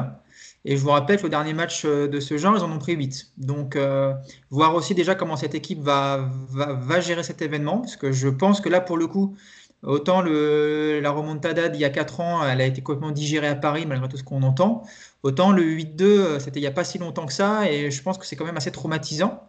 Et 0.65 0.77
je 0.77 0.83
vous 0.83 0.91
rappelle 0.91 1.19
que 1.19 1.23
le 1.25 1.31
dernier 1.31 1.55
match 1.55 1.85
euh, 1.85 2.09
de 2.09 2.21
ce 2.21 2.37
genre, 2.37 2.57
ils 2.57 2.63
en 2.63 2.71
ont 2.71 2.79
pris 2.79 2.95
8. 2.95 3.33
Donc, 3.39 3.77
euh, 3.77 4.13
voir 4.51 4.75
aussi 4.75 4.95
déjà 4.95 5.15
comment 5.15 5.37
cette 5.37 5.55
équipe 5.55 5.81
va, 5.81 6.29
va, 6.51 7.01
gérer 7.01 7.23
cet 7.23 7.43
événement, 7.43 7.79
parce 7.79 7.97
que 7.97 8.13
je 8.13 8.29
pense 8.29 8.61
que 8.61 8.69
là, 8.69 8.81
pour 8.81 8.97
le 8.97 9.07
coup, 9.07 9.37
autant 9.83 10.21
le, 10.21 11.01
la 11.01 11.11
remontada 11.11 11.69
d'il 11.69 11.81
y 11.81 11.85
a 11.85 11.91
4 11.91 12.21
ans, 12.21 12.45
elle 12.45 12.61
a 12.61 12.67
été 12.67 12.83
complètement 12.83 13.13
digérée 13.13 13.49
à 13.49 13.55
Paris, 13.55 13.87
malgré 13.87 14.09
tout 14.09 14.17
ce 14.17 14.25
qu'on 14.25 14.43
entend, 14.43 14.83
autant 15.23 15.53
le 15.53 15.63
8-2, 15.63 16.03
euh, 16.03 16.39
c'était 16.41 16.59
il 16.61 16.63
n'y 16.63 16.69
a 16.69 16.73
pas 16.73 16.85
si 16.85 16.99
longtemps 16.99 17.27
que 17.27 17.33
ça, 17.33 17.71
et 17.71 17.91
je 17.91 18.03
pense 18.03 18.19
que 18.19 18.27
c'est 18.27 18.37
quand 18.37 18.45
même 18.45 18.57
assez 18.57 18.73
traumatisant. 18.73 19.43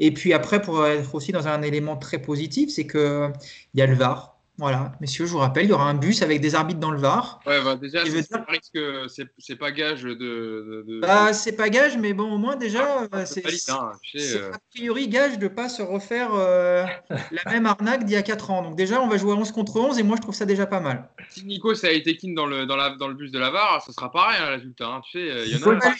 Et 0.00 0.12
puis 0.12 0.32
après, 0.34 0.60
pour 0.62 0.86
être 0.86 1.14
aussi 1.14 1.32
dans 1.32 1.48
un 1.48 1.62
élément 1.62 1.96
très 1.96 2.18
positif, 2.20 2.70
c'est 2.70 2.86
qu'il 2.86 3.32
y 3.74 3.82
a 3.82 3.86
le 3.86 3.94
VAR. 3.94 4.31
Voilà, 4.58 4.92
messieurs, 5.00 5.24
je 5.24 5.32
vous 5.32 5.38
rappelle, 5.38 5.64
il 5.64 5.70
y 5.70 5.72
aura 5.72 5.88
un 5.88 5.94
bus 5.94 6.20
avec 6.20 6.40
des 6.42 6.54
arbitres 6.54 6.78
dans 6.78 6.90
le 6.90 6.98
Var. 6.98 7.40
Ouais, 7.46 7.64
bah 7.64 7.76
déjà, 7.76 8.04
c'est 8.04 9.26
c'est 9.38 9.56
pas 9.56 9.72
gage 9.72 10.02
de. 10.02 11.00
Bah, 11.00 11.32
c'est 11.32 11.56
pas 11.56 11.70
gage, 11.70 11.96
mais 11.96 12.12
bon, 12.12 12.30
au 12.30 12.38
moins, 12.38 12.56
déjà, 12.56 13.08
ah, 13.10 13.24
c'est 13.24 13.42
hein, 13.70 13.92
euh. 14.14 14.52
a 14.52 14.58
priori 14.74 15.08
gage 15.08 15.38
de 15.38 15.44
ne 15.44 15.48
pas 15.48 15.70
se 15.70 15.80
refaire 15.80 16.34
euh, 16.34 16.84
la 17.08 17.50
même 17.50 17.64
arnaque 17.64 18.04
d'il 18.04 18.12
y 18.12 18.16
a 18.16 18.22
4 18.22 18.50
ans. 18.50 18.62
Donc, 18.62 18.76
déjà, 18.76 19.00
on 19.00 19.08
va 19.08 19.16
jouer 19.16 19.32
11 19.32 19.52
contre 19.52 19.76
11 19.80 19.98
et 19.98 20.02
moi, 20.02 20.16
je 20.16 20.22
trouve 20.22 20.34
ça 20.34 20.44
déjà 20.44 20.66
pas 20.66 20.80
mal. 20.80 21.08
Si 21.30 21.46
Nico, 21.46 21.74
ça 21.74 21.86
a 21.86 21.90
été 21.90 22.16
kin 22.16 22.34
dans 22.34 22.46
le, 22.46 22.66
dans, 22.66 22.76
la, 22.76 22.90
dans 22.90 23.08
le 23.08 23.14
bus 23.14 23.30
de 23.30 23.38
la 23.38 23.50
VAR, 23.50 23.82
ce 23.84 23.92
sera 23.92 24.12
pareil, 24.12 24.38
hein, 24.38 24.50
le 24.50 24.56
résultat. 24.56 24.86
Hein. 24.86 25.00
Tu 25.10 25.18
sais, 25.18 25.30
euh, 25.30 25.46
il 25.46 25.58
y 25.58 25.64
en 25.64 25.78
a. 25.78 25.94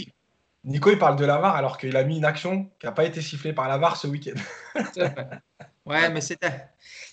Nico, 0.65 0.91
il 0.91 0.99
parle 0.99 1.17
de 1.17 1.25
la 1.25 1.39
VAR 1.39 1.57
alors 1.57 1.79
qu'il 1.79 1.97
a 1.97 2.05
mis 2.05 2.19
une 2.19 2.25
action 2.25 2.71
qui 2.79 2.87
n'a 2.87 2.93
pas 2.93 3.05
été 3.05 3.21
sifflée 3.23 3.53
par 3.55 3.67
la 3.67 3.79
VAR 3.79 3.97
ce 3.97 4.07
week-end. 4.07 4.41
ouais, 5.87 6.11
mais 6.11 6.21
c'était. 6.21 6.69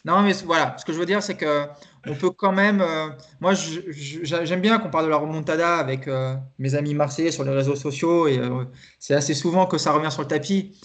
Non, 0.06 0.22
mais 0.22 0.34
voilà, 0.46 0.76
ce 0.78 0.86
que 0.86 0.94
je 0.94 1.00
veux 1.00 1.06
dire, 1.06 1.22
c'est 1.22 1.36
que 1.36 1.68
on 2.06 2.16
peut 2.16 2.32
quand 2.32 2.52
même. 2.52 2.82
Euh, 2.82 3.10
moi, 3.40 3.54
j'aime 3.54 4.62
bien 4.62 4.80
qu'on 4.80 4.90
parle 4.90 5.06
de 5.06 5.10
la 5.10 5.18
remontada 5.18 5.78
avec 5.78 6.08
euh, 6.08 6.36
mes 6.58 6.76
amis 6.76 6.94
marseillais 6.94 7.32
sur 7.32 7.44
les 7.44 7.52
réseaux 7.52 7.76
sociaux 7.76 8.28
et 8.28 8.40
euh, 8.40 8.66
c'est 9.00 9.14
assez 9.14 9.34
souvent 9.34 9.66
que 9.66 9.78
ça 9.78 9.92
revient 9.92 10.12
sur 10.12 10.22
le 10.22 10.28
tapis. 10.28 10.80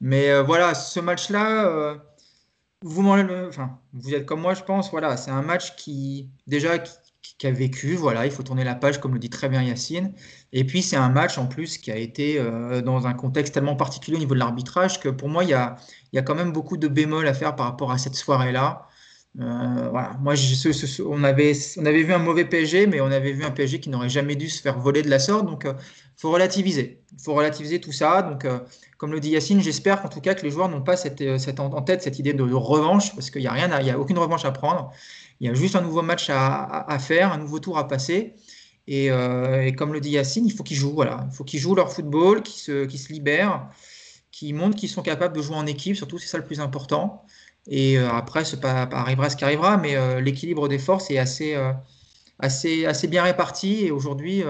Mais 0.00 0.42
voilà, 0.42 0.74
ce 0.74 1.00
match-là, 1.00 1.96
vous, 2.82 3.08
enfin, 3.08 3.78
vous 3.92 4.14
êtes 4.14 4.26
comme 4.26 4.40
moi, 4.40 4.54
je 4.54 4.62
pense. 4.62 4.90
Voilà, 4.90 5.16
c'est 5.16 5.30
un 5.30 5.42
match 5.42 5.76
qui 5.76 6.30
déjà 6.46 6.78
qui, 6.78 6.92
a 7.42 7.50
vécu. 7.50 7.94
Voilà, 7.94 8.26
il 8.26 8.32
faut 8.32 8.42
tourner 8.42 8.64
la 8.64 8.74
page, 8.74 9.00
comme 9.00 9.12
le 9.14 9.18
dit 9.18 9.30
très 9.30 9.48
bien 9.48 9.62
Yacine. 9.62 10.12
Et 10.52 10.64
puis 10.64 10.82
c'est 10.82 10.96
un 10.96 11.08
match 11.08 11.38
en 11.38 11.46
plus 11.46 11.78
qui 11.78 11.90
a 11.90 11.96
été 11.96 12.40
dans 12.84 13.06
un 13.06 13.14
contexte 13.14 13.54
tellement 13.54 13.76
particulier 13.76 14.16
au 14.16 14.20
niveau 14.20 14.34
de 14.34 14.38
l'arbitrage 14.38 15.00
que 15.00 15.08
pour 15.08 15.28
moi, 15.28 15.44
il 15.44 15.50
y 15.50 15.54
a, 15.54 15.76
y 16.12 16.18
a 16.18 16.22
quand 16.22 16.34
même 16.34 16.52
beaucoup 16.52 16.76
de 16.76 16.88
bémols 16.88 17.26
à 17.26 17.34
faire 17.34 17.56
par 17.56 17.66
rapport 17.66 17.90
à 17.90 17.98
cette 17.98 18.14
soirée-là. 18.14 18.88
Euh, 19.40 19.88
voilà. 19.90 20.16
Moi, 20.20 20.34
on, 21.06 21.24
avait, 21.24 21.52
on 21.76 21.86
avait 21.86 22.02
vu 22.02 22.12
un 22.12 22.18
mauvais 22.18 22.44
PSG, 22.44 22.86
mais 22.86 23.00
on 23.00 23.10
avait 23.10 23.32
vu 23.32 23.44
un 23.44 23.50
PSG 23.50 23.80
qui 23.80 23.90
n'aurait 23.90 24.08
jamais 24.08 24.36
dû 24.36 24.48
se 24.48 24.62
faire 24.62 24.78
voler 24.78 25.02
de 25.02 25.10
la 25.10 25.18
sorte. 25.18 25.46
Donc, 25.46 25.62
il 25.64 25.70
euh, 25.70 25.74
faut 26.16 26.30
relativiser. 26.30 27.02
Il 27.12 27.22
faut 27.22 27.34
relativiser 27.34 27.80
tout 27.80 27.90
ça. 27.90 28.22
Donc, 28.22 28.44
euh, 28.44 28.60
comme 28.96 29.12
le 29.12 29.18
dit 29.18 29.30
Yacine, 29.30 29.60
j'espère 29.60 30.02
qu'en 30.02 30.08
tout 30.08 30.20
cas 30.20 30.34
que 30.34 30.42
les 30.42 30.50
joueurs 30.50 30.68
n'ont 30.68 30.82
pas 30.82 30.96
cette, 30.96 31.38
cette, 31.38 31.58
en 31.58 31.82
tête 31.82 32.02
cette 32.02 32.18
idée 32.20 32.32
de, 32.32 32.42
revanche, 32.42 33.12
parce 33.14 33.30
qu'il 33.30 33.40
n'y 33.40 33.48
a 33.48 33.52
rien, 33.52 33.68
il 33.80 33.90
a 33.90 33.98
aucune 33.98 34.18
revanche 34.18 34.44
à 34.44 34.52
prendre. 34.52 34.92
Il 35.44 35.48
y 35.48 35.50
a 35.50 35.54
juste 35.54 35.76
un 35.76 35.82
nouveau 35.82 36.02
match 36.02 36.30
à, 36.30 36.98
faire, 36.98 37.32
un 37.32 37.38
nouveau 37.38 37.58
tour 37.58 37.78
à 37.78 37.86
passer. 37.86 38.34
Et, 38.86 39.06
et 39.06 39.74
comme 39.76 39.92
le 39.92 40.00
dit 40.00 40.10
Yacine, 40.10 40.46
il 40.46 40.52
faut 40.52 40.62
qu'ils 40.62 40.76
jouent. 40.76 40.94
Voilà. 40.94 41.26
Il 41.30 41.36
faut 41.36 41.44
qu'ils 41.44 41.60
jouent 41.60 41.74
leur 41.74 41.92
football, 41.92 42.42
qu'ils 42.42 42.60
se, 42.60 42.84
qu'ils 42.86 43.00
libèrent 43.14 43.68
qui 44.34 44.52
montrent 44.52 44.76
qu'ils 44.76 44.88
sont 44.88 45.02
capables 45.02 45.36
de 45.36 45.40
jouer 45.42 45.54
en 45.54 45.66
équipe, 45.66 45.94
surtout 45.94 46.18
c'est 46.18 46.26
ça 46.26 46.38
le 46.38 46.44
plus 46.44 46.58
important. 46.58 47.24
Et 47.68 47.98
euh, 47.98 48.10
après, 48.10 48.44
ce 48.44 48.56
pas, 48.56 48.82
arrivera 48.82 49.30
ce 49.30 49.36
qui 49.36 49.44
arrivera, 49.44 49.76
mais 49.76 49.94
euh, 49.94 50.20
l'équilibre 50.20 50.66
des 50.68 50.80
forces 50.80 51.08
est 51.12 51.18
assez, 51.18 51.54
euh, 51.54 51.72
assez, 52.40 52.84
assez 52.84 53.06
bien 53.06 53.22
réparti. 53.22 53.86
Et 53.86 53.92
aujourd'hui, 53.92 54.42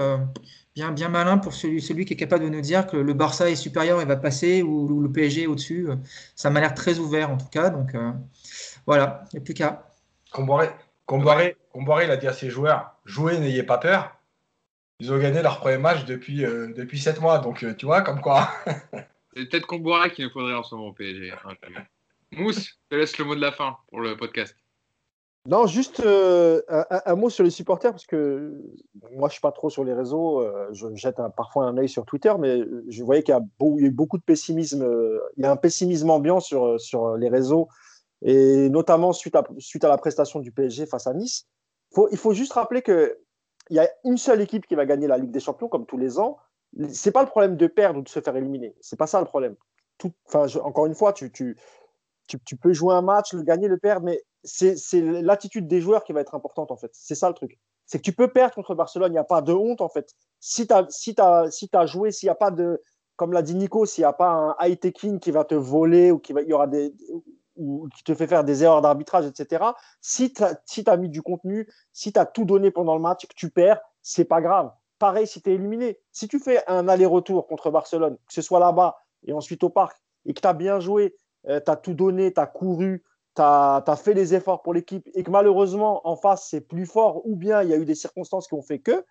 bien, 0.75 0.91
bien 0.91 1.09
malin 1.09 1.37
pour 1.37 1.53
celui, 1.53 1.81
celui 1.83 2.05
qui 2.05 2.13
est 2.13 2.17
capable 2.17 2.45
de 2.45 2.49
nous 2.49 2.61
dire 2.61 2.87
que 2.87 2.97
le 2.97 3.13
Barça 3.13 3.47
est 3.49 3.55
supérieur 3.55 4.01
et 4.01 4.05
va 4.05 4.15
passer, 4.15 4.63
ou, 4.63 5.01
le 5.01 5.11
PSG 5.11 5.45
au-dessus. 5.45 5.87
ça 6.35 6.49
m'a 6.49 6.61
l'air 6.61 6.73
très 6.73 6.97
ouvert 6.97 7.29
en 7.29 7.37
tout 7.37 7.49
cas. 7.51 7.69
Donc 7.69 7.95
voilà, 8.87 9.23
il 9.31 9.35
n'y 9.35 9.41
a 9.43 9.45
plus 9.45 9.53
qu'à. 9.53 9.93
Il 11.11 12.11
a 12.11 12.17
dit 12.17 12.27
à 12.27 12.33
ses 12.33 12.49
joueurs 12.49 12.95
jouez, 13.05 13.37
n'ayez 13.39 13.63
pas 13.63 13.77
peur. 13.77 14.11
Ils 14.99 15.11
ont 15.11 15.19
gagné 15.19 15.41
leur 15.41 15.59
premier 15.59 15.77
match 15.77 16.05
depuis, 16.05 16.37
depuis 16.37 16.99
7 16.99 17.19
mois. 17.21 17.39
Donc 17.39 17.65
tu 17.77 17.85
vois, 17.85 18.01
comme 18.01 18.21
quoi. 18.21 18.49
C'est 19.35 19.49
peut-être 19.49 19.67
Comboiré 19.67 20.11
qu'il 20.11 20.25
nous 20.25 20.31
faudrait 20.31 20.55
en 20.55 20.63
ce 20.63 20.75
moment 20.75 20.87
au 20.87 20.93
PSG. 20.93 21.33
Mousse, 22.31 22.67
je 22.67 22.73
te 22.89 22.95
laisse 22.95 23.17
le 23.17 23.25
mot 23.25 23.35
de 23.35 23.41
la 23.41 23.51
fin 23.51 23.77
pour 23.89 23.99
le 23.99 24.15
podcast. 24.15 24.55
Non, 25.47 25.67
juste 25.67 25.99
euh, 25.99 26.61
un, 27.05 27.15
mot 27.15 27.29
sur 27.29 27.43
les 27.43 27.51
supporters, 27.51 27.91
parce 27.91 28.07
que 28.07 28.63
moi, 29.11 29.11
je 29.11 29.25
ne 29.25 29.29
suis 29.29 29.41
pas 29.41 29.51
trop 29.51 29.69
sur 29.69 29.83
les 29.83 29.93
réseaux. 29.93 30.41
Euh, 30.41 30.69
je 30.71 30.87
jette 30.95 31.17
parfois 31.37 31.65
un 31.65 31.77
œil 31.77 31.87
sur 31.87 32.03
Twitter, 32.05 32.33
mais 32.39 32.61
je 32.87 33.03
voyais 33.03 33.21
qu'il 33.21 33.35
y, 33.35 33.37
a 33.37 33.41
eu 33.77 33.91
beaucoup 33.91 34.17
de 34.17 34.23
pessimisme. 34.23 34.81
Euh, 34.81 35.19
il 35.37 35.43
y 35.43 35.45
a 35.45 35.51
un 35.51 35.55
pessimisme 35.55 36.09
ambiant 36.09 36.39
sur, 36.39 36.79
sur 36.79 37.15
les 37.15 37.29
réseaux, 37.29 37.67
et 38.21 38.69
notamment 38.69 39.13
suite 39.13 39.35
à, 39.35 39.43
suite 39.57 39.83
à 39.83 39.89
la 39.89 39.97
prestation 39.97 40.39
du 40.39 40.51
PSG 40.51 40.85
face 40.85 41.07
à 41.07 41.13
Nice. 41.13 41.47
Faut, 41.93 42.07
il 42.11 42.17
faut 42.17 42.33
juste 42.33 42.53
rappeler 42.53 42.81
qu'il 42.81 43.15
y 43.69 43.79
a 43.79 43.89
une 44.03 44.17
seule 44.17 44.41
équipe 44.41 44.65
qui 44.65 44.75
va 44.75 44.85
gagner 44.85 45.07
la 45.07 45.17
Ligue 45.17 45.31
des 45.31 45.39
Champions, 45.39 45.67
comme 45.67 45.85
tous 45.85 45.97
les 45.97 46.19
ans. 46.19 46.37
C'est 46.89 47.11
pas 47.11 47.21
le 47.21 47.29
problème 47.29 47.55
de 47.55 47.67
perdre 47.67 47.99
ou 47.99 48.01
de 48.01 48.09
se 48.09 48.19
faire 48.19 48.35
éliminer. 48.35 48.75
C'est 48.81 48.97
pas 48.97 49.07
ça 49.07 49.19
le 49.19 49.25
problème. 49.25 49.55
Tout, 49.97 50.11
encore 50.33 50.87
une 50.87 50.95
fois, 50.95 51.13
tu, 51.13 51.31
tu, 51.31 51.55
tu, 52.27 52.57
peux 52.57 52.73
jouer 52.73 52.93
un 52.93 53.01
match, 53.01 53.33
le 53.33 53.43
gagner, 53.43 53.67
le 53.67 53.77
perdre, 53.77 54.05
mais 54.05 54.21
c'est 54.43 54.75
l'attitude 55.01 55.67
des 55.67 55.81
joueurs 55.81 56.03
qui 56.03 56.13
va 56.13 56.21
être 56.21 56.35
importante 56.35 56.71
en 56.71 56.77
fait. 56.77 56.91
C'est 56.93 57.15
ça 57.15 57.29
le 57.29 57.33
truc. 57.33 57.57
C'est 57.85 57.99
que 57.99 58.03
tu 58.03 58.13
peux 58.13 58.31
perdre 58.31 58.55
contre 58.55 58.75
Barcelone, 58.75 59.11
il 59.11 59.13
n'y 59.13 59.19
a 59.19 59.23
pas 59.23 59.41
de 59.41 59.53
honte 59.53 59.81
en 59.81 59.89
fait. 59.89 60.15
Si 60.39 60.67
tu 60.67 60.73
as, 60.73 60.85
si 60.89 61.15
as, 61.17 61.51
si 61.51 61.69
as 61.71 61.85
joué, 61.85 62.11
s'il 62.11 62.27
n'y 62.27 62.31
a 62.31 62.35
pas 62.35 62.51
de. 62.51 62.81
comme 63.15 63.31
l'a 63.31 63.41
dit 63.41 63.55
Nico, 63.55 63.85
s'il 63.85 64.01
n'y 64.01 64.07
a 64.07 64.13
pas 64.13 64.31
un 64.31 64.55
high 64.59 64.79
taking 64.79 65.19
qui 65.19 65.31
va 65.31 65.45
te 65.45 65.55
voler 65.55 66.11
ou 66.11 66.19
qui 66.19 66.33
il 66.33 66.49
y 66.49 66.53
aura 66.53 66.67
des 66.67 66.93
ou 67.55 67.87
qui 67.95 68.03
te 68.03 68.13
fait 68.13 68.27
faire 68.27 68.43
des 68.43 68.63
erreurs 68.63 68.81
d'arbitrage, 68.81 69.25
etc. 69.25 69.63
Si 70.01 70.33
tu 70.33 70.43
as, 70.43 70.97
mis 70.97 71.09
du 71.09 71.21
contenu, 71.21 71.67
si 71.93 72.13
tu 72.13 72.19
as 72.19 72.25
tout 72.25 72.45
donné 72.45 72.71
pendant 72.71 72.95
le 72.95 73.01
match, 73.01 73.25
que 73.27 73.33
tu 73.35 73.49
perds, 73.49 73.79
c'est 74.01 74.25
pas 74.25 74.41
grave. 74.41 74.71
Pareil 74.99 75.27
si 75.27 75.41
tu 75.41 75.49
es 75.49 75.55
éliminé. 75.55 75.99
Si 76.11 76.27
tu 76.27 76.39
fais 76.39 76.63
un 76.67 76.87
aller-retour 76.87 77.47
contre 77.47 77.71
Barcelone, 77.71 78.17
que 78.27 78.33
ce 78.33 78.41
soit 78.41 78.59
là-bas 78.59 78.97
et 79.25 79.33
ensuite 79.33 79.63
au 79.63 79.69
parc, 79.69 79.97
et 80.25 80.33
que 80.33 80.41
tu 80.41 80.47
as 80.47 80.53
bien 80.53 80.79
joué, 80.79 81.15
euh, 81.47 81.59
tu 81.63 81.71
as 81.71 81.75
tout 81.75 81.93
donné, 81.93 82.33
tu 82.33 82.39
as 82.39 82.47
couru, 82.47 83.03
tu 83.35 83.41
as, 83.41 83.99
fait 84.01 84.13
les 84.13 84.33
efforts 84.33 84.61
pour 84.61 84.73
l'équipe, 84.73 85.07
et 85.13 85.23
que 85.23 85.31
malheureusement 85.31 86.07
en 86.07 86.15
face 86.15 86.47
c'est 86.49 86.61
plus 86.61 86.85
fort, 86.85 87.25
ou 87.27 87.35
bien 87.35 87.61
il 87.63 87.69
y 87.69 87.73
a 87.73 87.77
eu 87.77 87.85
des 87.85 87.95
circonstances 87.95 88.47
qui 88.47 88.53
ont 88.53 88.61
fait 88.61 88.79
que, 88.79 89.05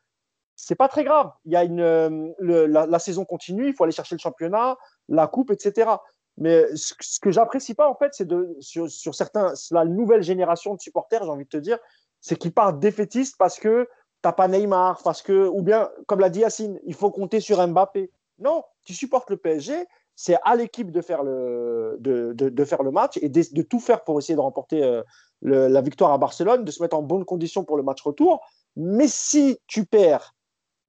c'est 0.56 0.76
pas 0.76 0.88
très 0.88 1.04
grave. 1.04 1.32
Il 1.44 1.52
y 1.52 1.56
a 1.56 1.64
une, 1.64 1.80
euh, 1.80 2.66
la, 2.68 2.98
saison 2.98 3.24
continue, 3.24 3.68
il 3.68 3.74
faut 3.74 3.84
aller 3.84 3.92
chercher 3.92 4.14
le 4.14 4.20
championnat, 4.20 4.76
la 5.08 5.26
coupe, 5.26 5.50
etc. 5.50 5.90
Mais 6.36 6.66
ce, 6.74 7.20
que 7.20 7.30
j'apprécie 7.30 7.74
pas, 7.74 7.88
en 7.88 7.94
fait, 7.94 8.12
c'est 8.12 8.26
de 8.26 8.56
sur, 8.60 8.90
sur, 8.90 9.14
certains, 9.14 9.54
la 9.70 9.84
nouvelle 9.84 10.22
génération 10.22 10.74
de 10.74 10.80
supporters, 10.80 11.22
j'ai 11.22 11.30
envie 11.30 11.44
de 11.44 11.48
te 11.48 11.56
dire, 11.56 11.78
c'est 12.20 12.36
qu'ils 12.36 12.52
partent 12.52 12.80
défaitistes 12.80 13.36
parce 13.38 13.58
que 13.58 13.88
t'as 14.22 14.32
pas 14.32 14.48
Neymar, 14.48 15.02
parce 15.04 15.22
que, 15.22 15.46
ou 15.46 15.62
bien, 15.62 15.90
comme 16.06 16.20
l'a 16.20 16.30
dit 16.30 16.40
Yacine, 16.40 16.80
il 16.84 16.94
faut 16.94 17.10
compter 17.10 17.40
sur 17.40 17.64
Mbappé. 17.64 18.10
Non, 18.38 18.64
tu 18.84 18.94
supportes 18.94 19.30
le 19.30 19.36
PSG, 19.36 19.86
c'est 20.16 20.36
à 20.42 20.56
l'équipe 20.56 20.90
de 20.90 21.00
faire 21.02 21.22
le, 21.22 21.96
de, 22.00 22.32
de, 22.32 22.64
faire 22.64 22.82
le 22.82 22.90
match 22.90 23.18
et 23.20 23.28
de, 23.28 23.62
tout 23.62 23.80
faire 23.80 24.02
pour 24.02 24.18
essayer 24.18 24.34
de 24.34 24.40
remporter 24.40 24.82
euh, 24.82 25.02
la 25.42 25.80
victoire 25.80 26.12
à 26.12 26.18
Barcelone, 26.18 26.64
de 26.64 26.70
se 26.70 26.82
mettre 26.82 26.96
en 26.96 27.02
bonne 27.02 27.24
condition 27.24 27.64
pour 27.64 27.76
le 27.76 27.82
match 27.82 28.02
retour. 28.02 28.40
Mais 28.76 29.08
si 29.08 29.58
tu 29.66 29.84
perds, 29.84 30.34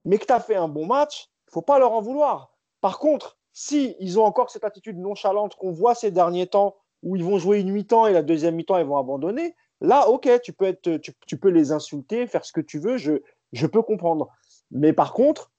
mais 0.06 0.18
que 0.18 0.26
tu 0.26 0.34
as 0.34 0.40
fait 0.40 0.56
un 0.56 0.68
bon 0.68 0.86
match, 0.86 1.30
faut 1.52 1.62
pas 1.62 1.80
leur 1.80 1.92
en 1.92 2.02
vouloir. 2.02 2.52
Par 2.82 3.00
contre, 3.00 3.38
si 3.56 3.96
ils 4.02 4.20
ont 4.20 4.26
encore 4.26 4.52
cette 4.52 4.66
attitude 4.66 5.00
nonchalante 5.00 5.56
qu'on 5.56 5.72
voit 5.72 5.96
ces 5.96 6.12
derniers 6.12 6.46
temps, 6.46 6.76
où 7.04 7.16
ils 7.16 7.24
vont 7.24 7.38
jouer 7.38 7.62
une 7.62 7.72
mi-temps 7.72 8.06
et 8.06 8.12
la 8.12 8.22
deuxième 8.22 8.56
mi-temps, 8.56 8.78
ils 8.78 8.86
vont 8.86 8.98
abandonner, 8.98 9.56
là, 9.80 10.10
ok, 10.10 10.30
tu 10.44 10.52
peux, 10.52 10.66
être, 10.66 10.98
tu, 10.98 11.38
peux 11.38 11.48
les 11.48 11.72
insulter, 11.72 12.28
faire 12.28 12.44
ce 12.44 12.52
que 12.52 12.60
tu 12.60 12.80
veux, 12.80 12.98
je, 12.98 13.66
peux 13.66 13.82
comprendre. 13.82 14.28
Mais 14.72 14.92
par 14.92 15.14
contre, 15.14 15.54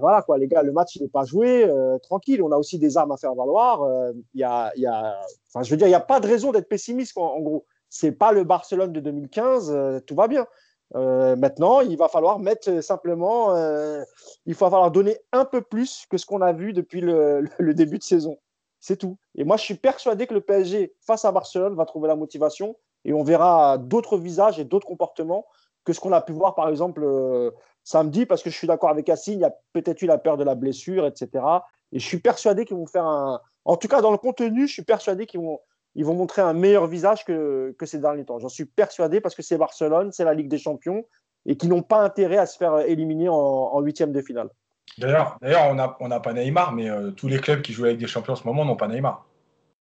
voilà 0.00 0.22
quoi, 0.22 0.38
les 0.38 0.48
gars, 0.48 0.62
le 0.62 0.72
match 0.72 0.96
il 0.96 1.02
n'est 1.02 1.08
pas 1.08 1.26
joué, 1.26 1.64
euh, 1.64 1.98
tranquille. 1.98 2.42
On 2.42 2.52
a 2.52 2.56
aussi 2.56 2.78
des 2.78 2.96
armes 2.96 3.12
à 3.12 3.18
faire 3.18 3.34
valoir. 3.34 3.82
Euh, 3.82 4.12
il 4.32 4.42
a, 4.42 4.72
y 4.76 4.86
a, 4.86 5.20
je 5.62 5.70
veux 5.70 5.76
dire, 5.76 5.88
il 5.88 5.90
n'y 5.90 5.94
a 5.94 6.00
pas 6.00 6.20
de 6.20 6.26
raison 6.26 6.52
d'être 6.52 6.70
pessimiste. 6.70 7.18
En 7.18 7.40
gros, 7.40 7.66
c'est 7.90 8.12
pas 8.12 8.32
le 8.32 8.44
Barcelone 8.44 8.92
de 8.92 9.00
2015. 9.00 9.70
Euh, 9.70 10.00
tout 10.00 10.14
va 10.14 10.26
bien. 10.26 10.46
Euh, 10.94 11.34
maintenant, 11.36 11.80
il 11.80 11.96
va 11.96 12.08
falloir 12.08 12.38
mettre 12.38 12.80
simplement, 12.80 13.56
euh, 13.56 14.02
il 14.46 14.54
va 14.54 14.70
falloir 14.70 14.90
donner 14.90 15.18
un 15.32 15.44
peu 15.44 15.60
plus 15.60 16.06
que 16.08 16.16
ce 16.16 16.26
qu'on 16.26 16.40
a 16.42 16.52
vu 16.52 16.72
depuis 16.72 17.00
le, 17.00 17.48
début 17.74 17.98
de 17.98 18.04
saison. 18.04 18.38
C'est 18.78 18.96
tout. 18.96 19.18
Et 19.34 19.44
moi, 19.44 19.56
je 19.56 19.62
suis 19.62 19.74
persuadé 19.74 20.26
que 20.26 20.34
le 20.34 20.40
PSG, 20.40 20.94
face 21.00 21.24
à 21.24 21.32
Barcelone, 21.32 21.74
va 21.74 21.86
trouver 21.86 22.08
la 22.08 22.16
motivation 22.16 22.76
et 23.04 23.12
on 23.12 23.24
verra 23.24 23.78
d'autres 23.78 24.16
visages 24.16 24.58
et 24.60 24.64
d'autres 24.64 24.86
comportements 24.86 25.46
que 25.84 25.92
ce 25.92 26.00
qu'on 26.00 26.12
a 26.12 26.20
pu 26.20 26.32
voir, 26.32 26.54
par 26.54 26.68
exemple, 26.68 27.02
euh, 27.04 27.50
samedi, 27.84 28.26
parce 28.26 28.42
que 28.42 28.50
je 28.50 28.56
suis 28.56 28.66
d'accord 28.66 28.90
avec 28.90 29.08
Assine, 29.08 29.38
il 29.38 29.42
y 29.42 29.44
a 29.44 29.54
peut-être 29.72 30.02
eu 30.02 30.06
la 30.06 30.18
peur 30.18 30.36
de 30.36 30.44
la 30.44 30.54
blessure, 30.54 31.06
etc. 31.06 31.44
Et 31.92 32.00
je 32.00 32.06
suis 32.06 32.18
persuadé 32.18 32.64
qu'ils 32.64 32.76
vont 32.76 32.86
faire 32.86 33.06
un. 33.06 33.40
En 33.64 33.76
tout 33.76 33.88
cas, 33.88 34.00
dans 34.00 34.10
le 34.10 34.18
contenu, 34.18 34.66
je 34.66 34.72
suis 34.72 34.84
persuadé 34.84 35.26
qu'ils 35.26 35.40
vont, 35.40 35.60
ils 35.96 36.04
vont 36.04 36.14
montrer 36.14 36.42
un 36.42 36.52
meilleur 36.52 36.86
visage 36.86 37.24
que, 37.24 37.74
que 37.78 37.86
ces 37.86 37.98
derniers 37.98 38.24
temps. 38.24 38.38
J'en 38.38 38.48
suis 38.48 38.66
persuadé 38.66 39.20
parce 39.20 39.34
que 39.34 39.42
c'est 39.42 39.58
Barcelone, 39.58 40.12
c'est 40.12 40.24
la 40.24 40.34
Ligue 40.34 40.48
des 40.48 40.58
Champions 40.58 41.04
et 41.46 41.56
qui 41.56 41.66
n'ont 41.66 41.82
pas 41.82 42.02
intérêt 42.02 42.36
à 42.36 42.46
se 42.46 42.56
faire 42.56 42.78
éliminer 42.80 43.28
en 43.28 43.80
huitième 43.80 44.12
de 44.12 44.20
finale. 44.20 44.50
D'ailleurs, 44.98 45.38
on 45.42 45.74
n'a 45.74 45.96
on 46.00 46.10
a 46.10 46.20
pas 46.20 46.32
Neymar, 46.32 46.72
mais 46.72 46.88
euh, 46.88 47.10
tous 47.10 47.28
les 47.28 47.38
clubs 47.38 47.60
qui 47.60 47.72
jouent 47.72 47.84
avec 47.84 47.98
des 47.98 48.06
champions 48.06 48.32
en 48.32 48.36
ce 48.36 48.44
moment 48.44 48.64
n'ont 48.64 48.76
pas 48.76 48.88
Neymar. 48.88 49.26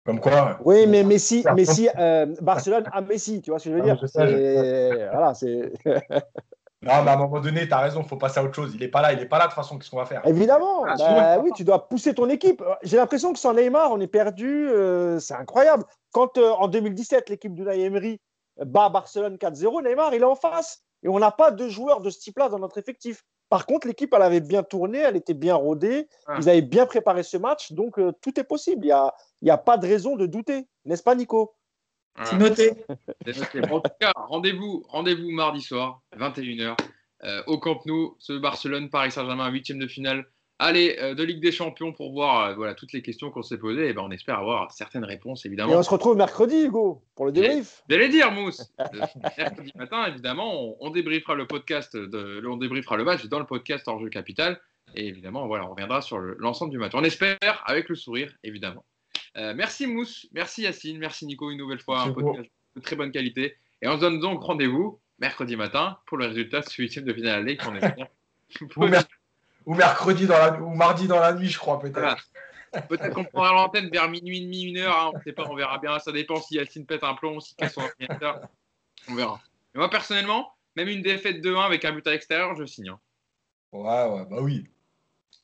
Comme 0.05 0.19
quoi. 0.19 0.57
Oui, 0.63 0.87
mais 0.87 1.03
Messi, 1.03 1.45
Messi 1.55 1.89
euh, 1.97 2.25
Barcelone 2.41 2.85
a 2.91 3.01
Messi, 3.01 3.41
tu 3.41 3.51
vois 3.51 3.59
ce 3.59 3.65
que 3.65 3.71
je 3.71 3.75
veux 3.75 3.83
dire? 3.83 3.99
sais, 4.07 5.09
Voilà, 5.11 5.33
c'est. 5.33 5.73
Non, 6.83 7.03
mais 7.03 7.11
à 7.11 7.13
un 7.13 7.17
moment 7.17 7.39
donné, 7.39 7.67
tu 7.67 7.73
as 7.73 7.79
raison, 7.79 8.01
il 8.01 8.07
faut 8.07 8.17
passer 8.17 8.39
à 8.39 8.43
autre 8.43 8.55
chose. 8.55 8.71
Il 8.73 8.79
n'est 8.79 8.87
pas 8.87 9.01
là, 9.01 9.13
il 9.13 9.19
n'est 9.19 9.27
pas 9.27 9.37
là 9.37 9.45
de 9.45 9.51
toute 9.51 9.55
façon, 9.55 9.77
qu'est-ce 9.77 9.91
qu'on 9.91 9.97
va 9.97 10.05
faire? 10.05 10.25
Évidemment, 10.25 10.83
ah, 10.85 10.95
bah, 10.97 11.39
oui, 11.39 11.51
tu 11.55 11.63
dois 11.63 11.87
pousser 11.87 12.15
ton 12.15 12.27
équipe. 12.27 12.63
J'ai 12.81 12.97
l'impression 12.97 13.33
que 13.33 13.39
sans 13.39 13.53
Neymar, 13.53 13.91
on 13.91 13.99
est 13.99 14.07
perdu, 14.07 14.67
euh, 14.69 15.19
c'est 15.19 15.35
incroyable. 15.35 15.83
Quand 16.11 16.39
euh, 16.39 16.49
en 16.51 16.67
2017, 16.67 17.29
l'équipe 17.29 17.53
de 17.53 17.67
Emery 17.69 18.19
bat 18.65 18.89
Barcelone 18.89 19.35
4-0, 19.35 19.83
Neymar, 19.87 20.15
il 20.15 20.21
est 20.21 20.25
en 20.25 20.35
face. 20.35 20.81
Et 21.03 21.07
on 21.07 21.19
n'a 21.19 21.31
pas 21.31 21.51
de 21.51 21.67
joueurs 21.67 22.01
de 22.01 22.09
ce 22.09 22.19
type-là 22.19 22.49
dans 22.49 22.59
notre 22.59 22.79
effectif. 22.79 23.23
Par 23.49 23.65
contre, 23.65 23.85
l'équipe, 23.85 24.13
elle 24.15 24.21
avait 24.21 24.39
bien 24.39 24.63
tourné, 24.63 24.99
elle 24.99 25.17
était 25.17 25.33
bien 25.33 25.55
rodée, 25.55 26.07
ah. 26.25 26.35
ils 26.39 26.49
avaient 26.49 26.61
bien 26.61 26.85
préparé 26.85 27.21
ce 27.21 27.37
match, 27.37 27.73
donc 27.73 27.99
euh, 27.99 28.11
tout 28.21 28.39
est 28.39 28.43
possible. 28.43 28.85
Il 28.85 28.87
n'y 28.87 28.93
a, 28.93 29.13
y 29.41 29.49
a 29.49 29.57
pas 29.57 29.77
de 29.77 29.85
raison 29.87 30.15
de 30.15 30.25
douter, 30.25 30.67
n'est-ce 30.85 31.03
pas, 31.03 31.15
Nico? 31.15 31.53
C'est 32.23 32.37
noté. 32.37 32.71
en 33.69 33.79
tout 33.79 33.91
cas, 33.99 34.11
rendez-vous 34.15 34.83
rendez 34.89 35.15
mardi 35.15 35.61
soir, 35.61 36.01
21h, 36.17 36.75
euh, 37.23 37.43
au 37.47 37.57
Camp 37.57 37.85
Nou, 37.85 38.15
ce 38.19 38.33
Barcelone-Paris 38.33 39.11
Saint-Germain, 39.11 39.49
huitième 39.49 39.79
de 39.79 39.87
finale. 39.87 40.25
Allez, 40.63 40.95
euh, 40.99 41.15
de 41.15 41.23
Ligue 41.23 41.41
des 41.41 41.51
Champions 41.51 41.91
pour 41.91 42.11
voir 42.11 42.49
euh, 42.49 42.53
voilà, 42.53 42.75
toutes 42.75 42.93
les 42.93 43.01
questions 43.01 43.31
qu'on 43.31 43.41
s'est 43.41 43.57
posées. 43.57 43.89
Et 43.89 43.93
ben, 43.93 44.03
on 44.05 44.11
espère 44.11 44.37
avoir 44.37 44.71
certaines 44.71 45.05
réponses, 45.05 45.43
évidemment. 45.45 45.73
Et 45.73 45.75
on 45.75 45.81
se 45.81 45.89
retrouve 45.89 46.15
mercredi, 46.15 46.65
Hugo, 46.65 47.03
pour 47.15 47.25
le 47.25 47.31
débrief. 47.31 47.81
J'allais 47.89 48.09
dire, 48.09 48.31
Mousse. 48.31 48.71
mercredi 49.37 49.71
matin, 49.75 50.05
évidemment, 50.05 50.75
on, 50.79 50.89
débriefera 50.91 51.33
le 51.33 51.47
podcast, 51.47 51.97
de, 51.97 52.45
on 52.47 52.57
débriefera 52.57 52.95
le 52.95 53.03
match 53.03 53.25
dans 53.25 53.39
le 53.39 53.47
podcast 53.47 53.87
hors 53.87 53.99
jeu 53.99 54.09
capital. 54.09 54.59
Et 54.93 55.07
évidemment, 55.07 55.47
voilà, 55.47 55.65
on 55.65 55.71
reviendra 55.71 56.01
sur 56.01 56.19
l'ensemble 56.19 56.71
du 56.71 56.77
match. 56.77 56.91
On 56.93 57.03
espère 57.03 57.63
avec 57.65 57.89
le 57.89 57.95
sourire, 57.95 58.31
évidemment. 58.43 58.85
Euh, 59.37 59.53
merci 59.55 59.87
Mousse, 59.87 60.27
merci 60.33 60.63
Yacine, 60.63 60.97
merci 60.97 61.25
Nico 61.25 61.49
une 61.51 61.57
nouvelle 61.57 61.79
fois, 61.79 62.01
un 62.01 62.11
podcast 62.11 62.49
de 62.75 62.81
très 62.81 62.95
bonne 62.95 63.11
qualité. 63.11 63.55
Et 63.81 63.87
on 63.87 63.95
se 63.95 64.01
donne 64.01 64.19
donc 64.19 64.43
rendez-vous 64.43 64.99
mercredi 65.19 65.55
matin 65.55 65.97
pour 66.05 66.17
le 66.17 66.25
résultat 66.25 66.61
de 66.61 66.65
ce 66.65 66.81
huitième 66.81 67.05
de 67.05 67.13
finale 67.13 67.45
Ligue 67.45 67.61
qu'on 67.61 67.75
ou, 68.77 68.87
ou, 69.65 69.75
mercredi 69.75 70.27
dans 70.27 70.37
la... 70.37 70.61
ou 70.61 70.75
mardi 70.75 71.07
dans 71.07 71.19
la 71.19 71.33
nuit, 71.33 71.47
je 71.47 71.57
crois 71.57 71.79
peut-être. 71.79 72.29
Peut-être 72.89 73.13
qu'on 73.13 73.25
prendra 73.25 73.53
l'antenne 73.53 73.89
vers 73.89 74.09
minuit, 74.09 74.41
demi, 74.41 74.63
une 74.63 74.77
heure. 74.77 74.97
Hein, 74.97 75.11
on 75.13 75.17
ne 75.17 75.23
sait 75.23 75.33
pas, 75.33 75.45
on 75.49 75.55
verra 75.55 75.77
bien. 75.77 75.99
Ça 75.99 76.11
dépend 76.11 76.41
si 76.41 76.55
Yacine 76.55 76.85
pète 76.85 77.03
un 77.03 77.13
plomb, 77.13 77.39
si 77.39 77.55
casse 77.55 77.73
son 77.73 77.81
ordinateur. 77.81 78.47
On 79.09 79.15
verra. 79.15 79.41
Mais 79.73 79.79
moi, 79.79 79.89
personnellement, 79.89 80.53
même 80.75 80.87
une 80.87 81.01
défaite 81.01 81.43
2-1 81.43 81.65
avec 81.65 81.85
un 81.85 81.91
but 81.91 82.05
à 82.07 82.11
l'extérieur, 82.11 82.55
je 82.55 82.65
signe. 82.65 82.89
Hein. 82.89 82.99
Ouais, 83.73 84.05
ouais, 84.05 84.25
bah 84.29 84.41
oui. 84.41 84.65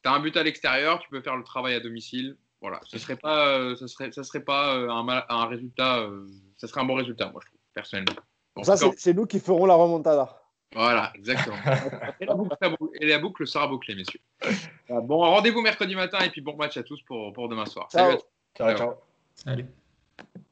Tu 0.03 0.09
as 0.09 0.13
un 0.13 0.19
but 0.19 0.35
à 0.37 0.43
l'extérieur, 0.43 0.99
tu 0.99 1.09
peux 1.09 1.21
faire 1.21 1.35
le 1.35 1.43
travail 1.43 1.73
à 1.75 1.79
domicile. 1.79 2.37
Voilà, 2.61 2.79
ce 2.85 2.97
serait 2.97 3.15
pas, 3.15 3.49
euh, 3.49 3.75
ce 3.75 3.87
serait, 3.87 4.11
ça 4.11 4.23
serait 4.23 4.43
pas 4.43 4.75
euh, 4.75 4.89
un, 4.89 5.23
un, 5.29 5.45
résultat, 5.45 5.99
euh, 5.99 6.27
ça 6.57 6.67
serait 6.67 6.81
un 6.81 6.85
bon 6.85 6.95
résultat, 6.95 7.29
moi 7.29 7.39
je 7.43 7.49
trouve, 7.49 7.59
personnellement. 7.73 8.15
Bon, 8.55 8.63
ça, 8.63 8.75
c'est 8.97 9.13
nous 9.13 9.27
qui 9.27 9.39
ferons 9.39 9.65
la 9.67 9.75
remontada. 9.75 10.41
Voilà, 10.73 11.13
exactement. 11.15 11.55
et, 12.19 12.25
la 12.25 12.33
boucle, 12.33 12.55
et, 12.99 13.05
la 13.05 13.19
boucle, 13.19 13.47
sera 13.47 13.67
bouclée, 13.67 13.95
messieurs. 13.95 14.19
Bon, 14.89 15.19
rendez-vous 15.19 15.61
mercredi 15.61 15.95
matin 15.95 16.19
et 16.19 16.29
puis 16.29 16.41
bon 16.41 16.55
match 16.55 16.77
à 16.77 16.83
tous 16.83 17.01
pour, 17.03 17.31
pour 17.31 17.47
demain 17.47 17.65
soir. 17.65 17.87
Ciao. 17.91 18.11
Salut. 18.11 18.21
ciao. 18.57 18.77
ciao. 18.77 18.93
Salut. 19.35 19.65